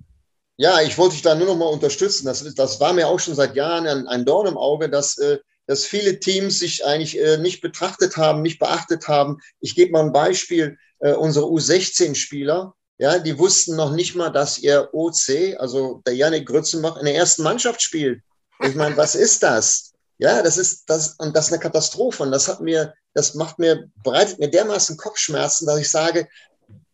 Ja, 0.58 0.82
ich 0.82 0.98
wollte 0.98 1.14
dich 1.14 1.22
da 1.22 1.36
nur 1.36 1.48
noch 1.48 1.58
mal 1.58 1.66
unterstützen. 1.66 2.26
Das, 2.26 2.44
das 2.56 2.80
war 2.80 2.94
mir 2.94 3.08
auch 3.08 3.20
schon 3.20 3.36
seit 3.36 3.56
Jahren 3.56 3.88
ein, 3.88 4.08
ein 4.08 4.26
Dorn 4.26 4.48
im 4.48 4.58
Auge, 4.58 4.90
dass 4.90 5.18
äh, 5.18 5.38
dass 5.68 5.86
viele 5.86 6.20
Teams 6.20 6.60
sich 6.60 6.86
eigentlich 6.86 7.20
äh, 7.20 7.38
nicht 7.38 7.62
betrachtet 7.62 8.18
haben, 8.18 8.42
nicht 8.42 8.58
beachtet 8.58 9.08
haben. 9.08 9.38
Ich 9.60 9.76
gebe 9.76 9.92
mal 9.92 10.06
ein 10.06 10.14
Beispiel. 10.14 10.78
Äh, 11.00 11.14
unsere 11.14 11.46
U16-Spieler, 11.46 12.74
ja, 12.98 13.20
die 13.20 13.38
wussten 13.38 13.76
noch 13.76 13.92
nicht 13.92 14.16
mal, 14.16 14.30
dass 14.32 14.58
ihr 14.58 14.90
OC, 14.94 15.60
also 15.60 16.02
der 16.08 16.16
Janik 16.16 16.48
Grützenbach, 16.48 16.98
in 16.98 17.06
der 17.06 17.16
ersten 17.16 17.44
Mannschaft 17.44 17.82
spielt. 17.82 18.24
Ich 18.64 18.74
meine, 18.74 18.98
was 18.98 19.14
ist 19.14 19.44
das? 19.44 19.94
Ja, 20.18 20.42
das 20.42 20.58
ist 20.58 20.86
das 20.90 21.14
und 21.20 21.36
das 21.36 21.48
ist 21.48 21.54
eine 21.54 21.62
Katastrophe 21.62 22.24
und 22.24 22.32
das 22.32 22.48
hat 22.48 22.60
mir, 22.60 22.96
das 23.14 23.36
macht 23.36 23.60
mir 23.60 23.92
bereitet 24.04 24.40
mir 24.40 24.50
dermaßen 24.50 24.98
Kopfschmerzen, 24.98 25.68
dass 25.68 25.80
ich 25.80 25.92
sage, 25.92 26.28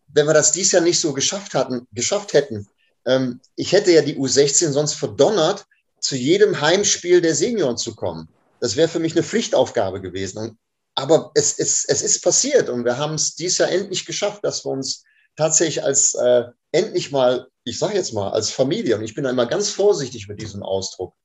wenn 0.07 0.25
wir 0.25 0.33
das 0.33 0.51
dies 0.51 0.73
Jahr 0.73 0.81
nicht 0.81 0.99
so 0.99 1.13
geschafft 1.13 1.53
hatten, 1.53 1.87
geschafft 1.93 2.33
hätten, 2.33 2.67
ähm, 3.05 3.41
ich 3.55 3.71
hätte 3.71 3.91
ja 3.91 4.01
die 4.01 4.17
U16 4.17 4.71
sonst 4.71 4.93
verdonnert, 4.93 5.65
zu 5.99 6.15
jedem 6.15 6.59
Heimspiel 6.59 7.21
der 7.21 7.35
Senioren 7.35 7.77
zu 7.77 7.95
kommen. 7.95 8.27
Das 8.59 8.75
wäre 8.75 8.89
für 8.89 8.99
mich 8.99 9.13
eine 9.13 9.23
Pflichtaufgabe 9.23 10.01
gewesen. 10.01 10.57
Aber 10.95 11.31
es, 11.33 11.57
es, 11.57 11.85
es 11.85 12.01
ist 12.01 12.23
passiert 12.23 12.69
und 12.69 12.85
wir 12.85 12.97
haben 12.97 13.15
es 13.15 13.35
dies 13.35 13.57
Jahr 13.57 13.69
endlich 13.69 14.05
geschafft, 14.05 14.43
dass 14.43 14.63
wir 14.63 14.71
uns 14.71 15.03
tatsächlich 15.35 15.83
als 15.83 16.13
äh, 16.13 16.43
endlich 16.71 17.11
mal, 17.11 17.47
ich 17.63 17.79
sage 17.79 17.95
jetzt 17.95 18.13
mal, 18.13 18.31
als 18.31 18.51
Familie, 18.51 18.97
und 18.97 19.03
ich 19.03 19.15
bin 19.15 19.23
da 19.23 19.31
immer 19.31 19.47
ganz 19.47 19.69
vorsichtig 19.69 20.27
mit 20.27 20.41
diesem 20.41 20.61
Ausdruck, 20.61 21.15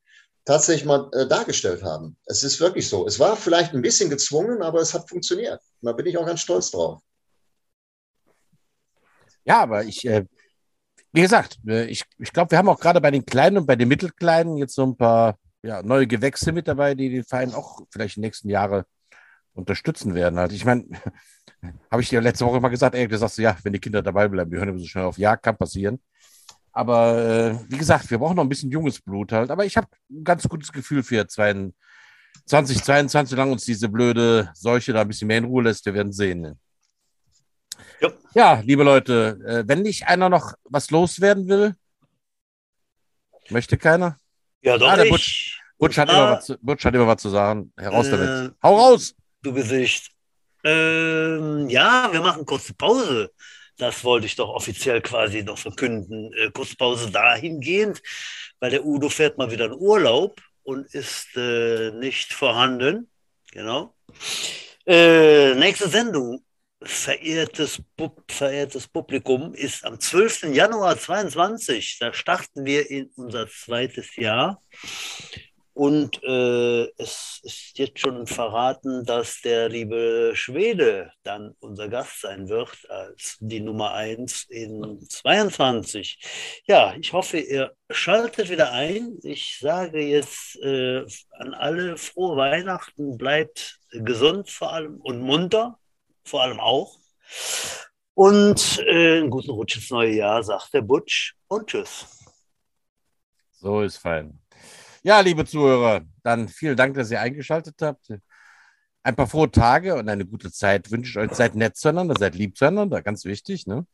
tatsächlich 0.44 0.86
mal 0.86 1.10
äh, 1.12 1.26
dargestellt 1.26 1.82
haben. 1.82 2.16
Es 2.24 2.42
ist 2.42 2.60
wirklich 2.60 2.88
so. 2.88 3.06
Es 3.06 3.18
war 3.18 3.36
vielleicht 3.36 3.74
ein 3.74 3.82
bisschen 3.82 4.08
gezwungen, 4.08 4.62
aber 4.62 4.80
es 4.80 4.94
hat 4.94 5.08
funktioniert. 5.08 5.60
da 5.82 5.92
bin 5.92 6.06
ich 6.06 6.16
auch 6.16 6.26
ganz 6.26 6.40
stolz 6.40 6.70
drauf. 6.70 7.02
Ja, 9.44 9.60
aber 9.60 9.84
ich, 9.84 10.06
äh, 10.06 10.24
wie 11.18 11.22
gesagt, 11.22 11.58
äh, 11.66 11.86
ich, 11.86 12.04
ich 12.18 12.32
glaube, 12.32 12.52
wir 12.52 12.58
haben 12.58 12.68
auch 12.68 12.78
gerade 12.78 13.00
bei 13.00 13.10
den 13.10 13.26
Kleinen 13.26 13.58
und 13.58 13.66
bei 13.66 13.74
den 13.74 13.88
Mittelkleinen 13.88 14.56
jetzt 14.56 14.76
so 14.76 14.86
ein 14.86 14.96
paar 14.96 15.36
ja, 15.62 15.82
neue 15.82 16.06
Gewächse 16.06 16.52
mit 16.52 16.68
dabei, 16.68 16.94
die 16.94 17.10
den 17.10 17.24
Verein 17.24 17.54
auch 17.54 17.80
vielleicht 17.90 18.16
in 18.16 18.22
den 18.22 18.28
nächsten 18.28 18.48
Jahren 18.48 18.84
unterstützen 19.52 20.14
werden. 20.14 20.38
Also 20.38 20.54
ich 20.54 20.64
meine, 20.64 20.84
habe 21.90 22.02
ich 22.02 22.08
dir 22.08 22.20
letzte 22.20 22.46
Woche 22.46 22.60
mal 22.60 22.68
gesagt, 22.68 22.94
ey, 22.94 23.08
du 23.08 23.18
sagst, 23.18 23.36
ja, 23.38 23.56
wenn 23.64 23.72
die 23.72 23.80
Kinder 23.80 24.00
dabei 24.00 24.28
bleiben, 24.28 24.52
wir 24.52 24.60
hören 24.60 24.68
immer 24.68 24.78
so 24.78 24.86
schnell 24.86 25.06
auf, 25.06 25.18
ja, 25.18 25.36
kann 25.36 25.56
passieren. 25.56 26.00
Aber 26.70 27.18
äh, 27.18 27.58
wie 27.68 27.78
gesagt, 27.78 28.08
wir 28.12 28.18
brauchen 28.18 28.36
noch 28.36 28.44
ein 28.44 28.48
bisschen 28.48 28.70
junges 28.70 29.00
Blut 29.00 29.32
halt. 29.32 29.50
Aber 29.50 29.64
ich 29.64 29.76
habe 29.76 29.88
ein 30.12 30.22
ganz 30.22 30.48
gutes 30.48 30.70
Gefühl 30.70 31.02
für 31.02 31.26
2022, 31.26 33.28
solange 33.28 33.50
uns 33.50 33.64
diese 33.64 33.88
blöde 33.88 34.52
Seuche 34.54 34.92
da 34.92 35.00
ein 35.00 35.08
bisschen 35.08 35.26
mehr 35.26 35.38
in 35.38 35.46
Ruhe 35.46 35.64
lässt. 35.64 35.84
Wir 35.84 35.94
werden 35.94 36.12
sehen. 36.12 36.60
Ja, 38.00 38.12
ja 38.34 38.60
liebe 38.64 38.82
Leute, 38.82 39.38
äh, 39.46 39.68
wenn 39.68 39.82
nicht 39.82 40.06
einer 40.06 40.28
noch 40.28 40.54
was 40.64 40.90
loswerden 40.90 41.48
will, 41.48 41.74
möchte 43.50 43.76
keiner? 43.76 44.16
Ja, 44.62 44.76
doch. 44.76 44.88
Ah, 44.88 44.96
der 44.96 45.06
Butch, 45.06 45.60
Butch, 45.78 45.98
hat 45.98 46.08
immer 46.10 46.32
was, 46.32 46.58
Butch 46.60 46.84
hat 46.84 46.94
immer 46.94 47.06
was 47.06 47.22
zu 47.22 47.30
sagen. 47.30 47.72
Heraus 47.76 48.08
äh, 48.08 48.10
damit. 48.10 48.54
Hau 48.62 48.76
raus! 48.76 49.14
Du 49.42 49.52
Gesicht. 49.52 50.10
Ähm, 50.64 51.68
ja, 51.68 52.08
wir 52.10 52.20
machen 52.20 52.44
kurze 52.44 52.74
Pause. 52.74 53.30
Das 53.76 54.02
wollte 54.02 54.26
ich 54.26 54.34
doch 54.34 54.48
offiziell 54.48 55.00
quasi 55.00 55.42
noch 55.42 55.58
verkünden. 55.58 56.32
Äh, 56.34 56.50
Kurzpause 56.50 57.10
dahingehend, 57.10 58.02
weil 58.58 58.70
der 58.70 58.84
Udo 58.84 59.08
fährt 59.08 59.38
mal 59.38 59.50
wieder 59.52 59.66
in 59.66 59.74
Urlaub 59.74 60.40
und 60.64 60.92
ist 60.92 61.36
äh, 61.36 61.92
nicht 61.92 62.32
vorhanden. 62.32 63.08
Genau. 63.52 63.94
Äh, 64.84 65.54
nächste 65.54 65.88
Sendung, 65.88 66.44
verehrtes, 66.82 67.82
verehrtes 68.28 68.88
Publikum, 68.88 69.54
ist 69.54 69.84
am 69.84 69.98
12. 69.98 70.54
Januar 70.54 70.98
22. 70.98 71.98
Da 72.00 72.12
starten 72.12 72.64
wir 72.64 72.90
in 72.90 73.10
unser 73.16 73.48
zweites 73.48 74.16
Jahr. 74.16 74.62
Und 75.78 76.20
äh, 76.24 76.88
es 77.00 77.40
ist 77.44 77.78
jetzt 77.78 78.00
schon 78.00 78.26
verraten, 78.26 79.04
dass 79.04 79.40
der 79.42 79.68
liebe 79.68 80.32
Schwede 80.34 81.12
dann 81.22 81.54
unser 81.60 81.88
Gast 81.88 82.22
sein 82.22 82.48
wird 82.48 82.76
als 82.88 83.36
die 83.38 83.60
Nummer 83.60 83.92
1 83.94 84.46
in 84.48 84.98
22. 85.08 86.18
Ja, 86.66 86.96
ich 86.98 87.12
hoffe, 87.12 87.38
ihr 87.38 87.76
schaltet 87.90 88.50
wieder 88.50 88.72
ein. 88.72 89.18
Ich 89.22 89.58
sage 89.60 90.00
jetzt 90.00 90.56
äh, 90.64 91.04
an 91.38 91.54
alle 91.54 91.96
frohe 91.96 92.36
Weihnachten, 92.36 93.16
bleibt 93.16 93.78
gesund 93.92 94.50
vor 94.50 94.72
allem 94.72 95.00
und 95.00 95.20
munter, 95.20 95.78
vor 96.28 96.42
allem 96.42 96.60
auch. 96.60 96.98
Und 98.14 98.82
äh, 98.86 99.18
einen 99.18 99.30
guten 99.30 99.50
Rutsch 99.50 99.76
ins 99.76 99.90
neue 99.90 100.12
Jahr, 100.12 100.42
sagt 100.42 100.74
der 100.74 100.82
Butch 100.82 101.36
und 101.48 101.68
tschüss. 101.68 102.06
So 103.52 103.82
ist 103.82 103.98
fein. 103.98 104.40
Ja, 105.02 105.20
liebe 105.20 105.44
Zuhörer, 105.44 106.02
dann 106.22 106.48
vielen 106.48 106.76
Dank, 106.76 106.94
dass 106.94 107.10
ihr 107.10 107.20
eingeschaltet 107.20 107.76
habt. 107.80 108.12
Ein 109.02 109.16
paar 109.16 109.26
frohe 109.26 109.50
Tage 109.50 109.94
und 109.94 110.08
eine 110.08 110.26
gute 110.26 110.52
Zeit 110.52 110.90
wünsche 110.90 111.10
ich 111.10 111.30
euch. 111.30 111.36
Seid 111.36 111.54
nett 111.54 111.76
zueinander, 111.76 112.14
seid 112.18 112.34
lieb 112.34 112.56
zueinander, 112.56 113.02
ganz 113.02 113.24
wichtig. 113.24 113.66
Ne? 113.66 113.86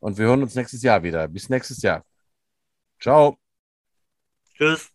Und 0.00 0.18
wir 0.18 0.26
hören 0.26 0.42
uns 0.42 0.54
nächstes 0.54 0.82
Jahr 0.82 1.02
wieder. 1.02 1.28
Bis 1.28 1.48
nächstes 1.48 1.80
Jahr. 1.82 2.04
Ciao. 3.00 3.38
Tschüss. 4.54 4.91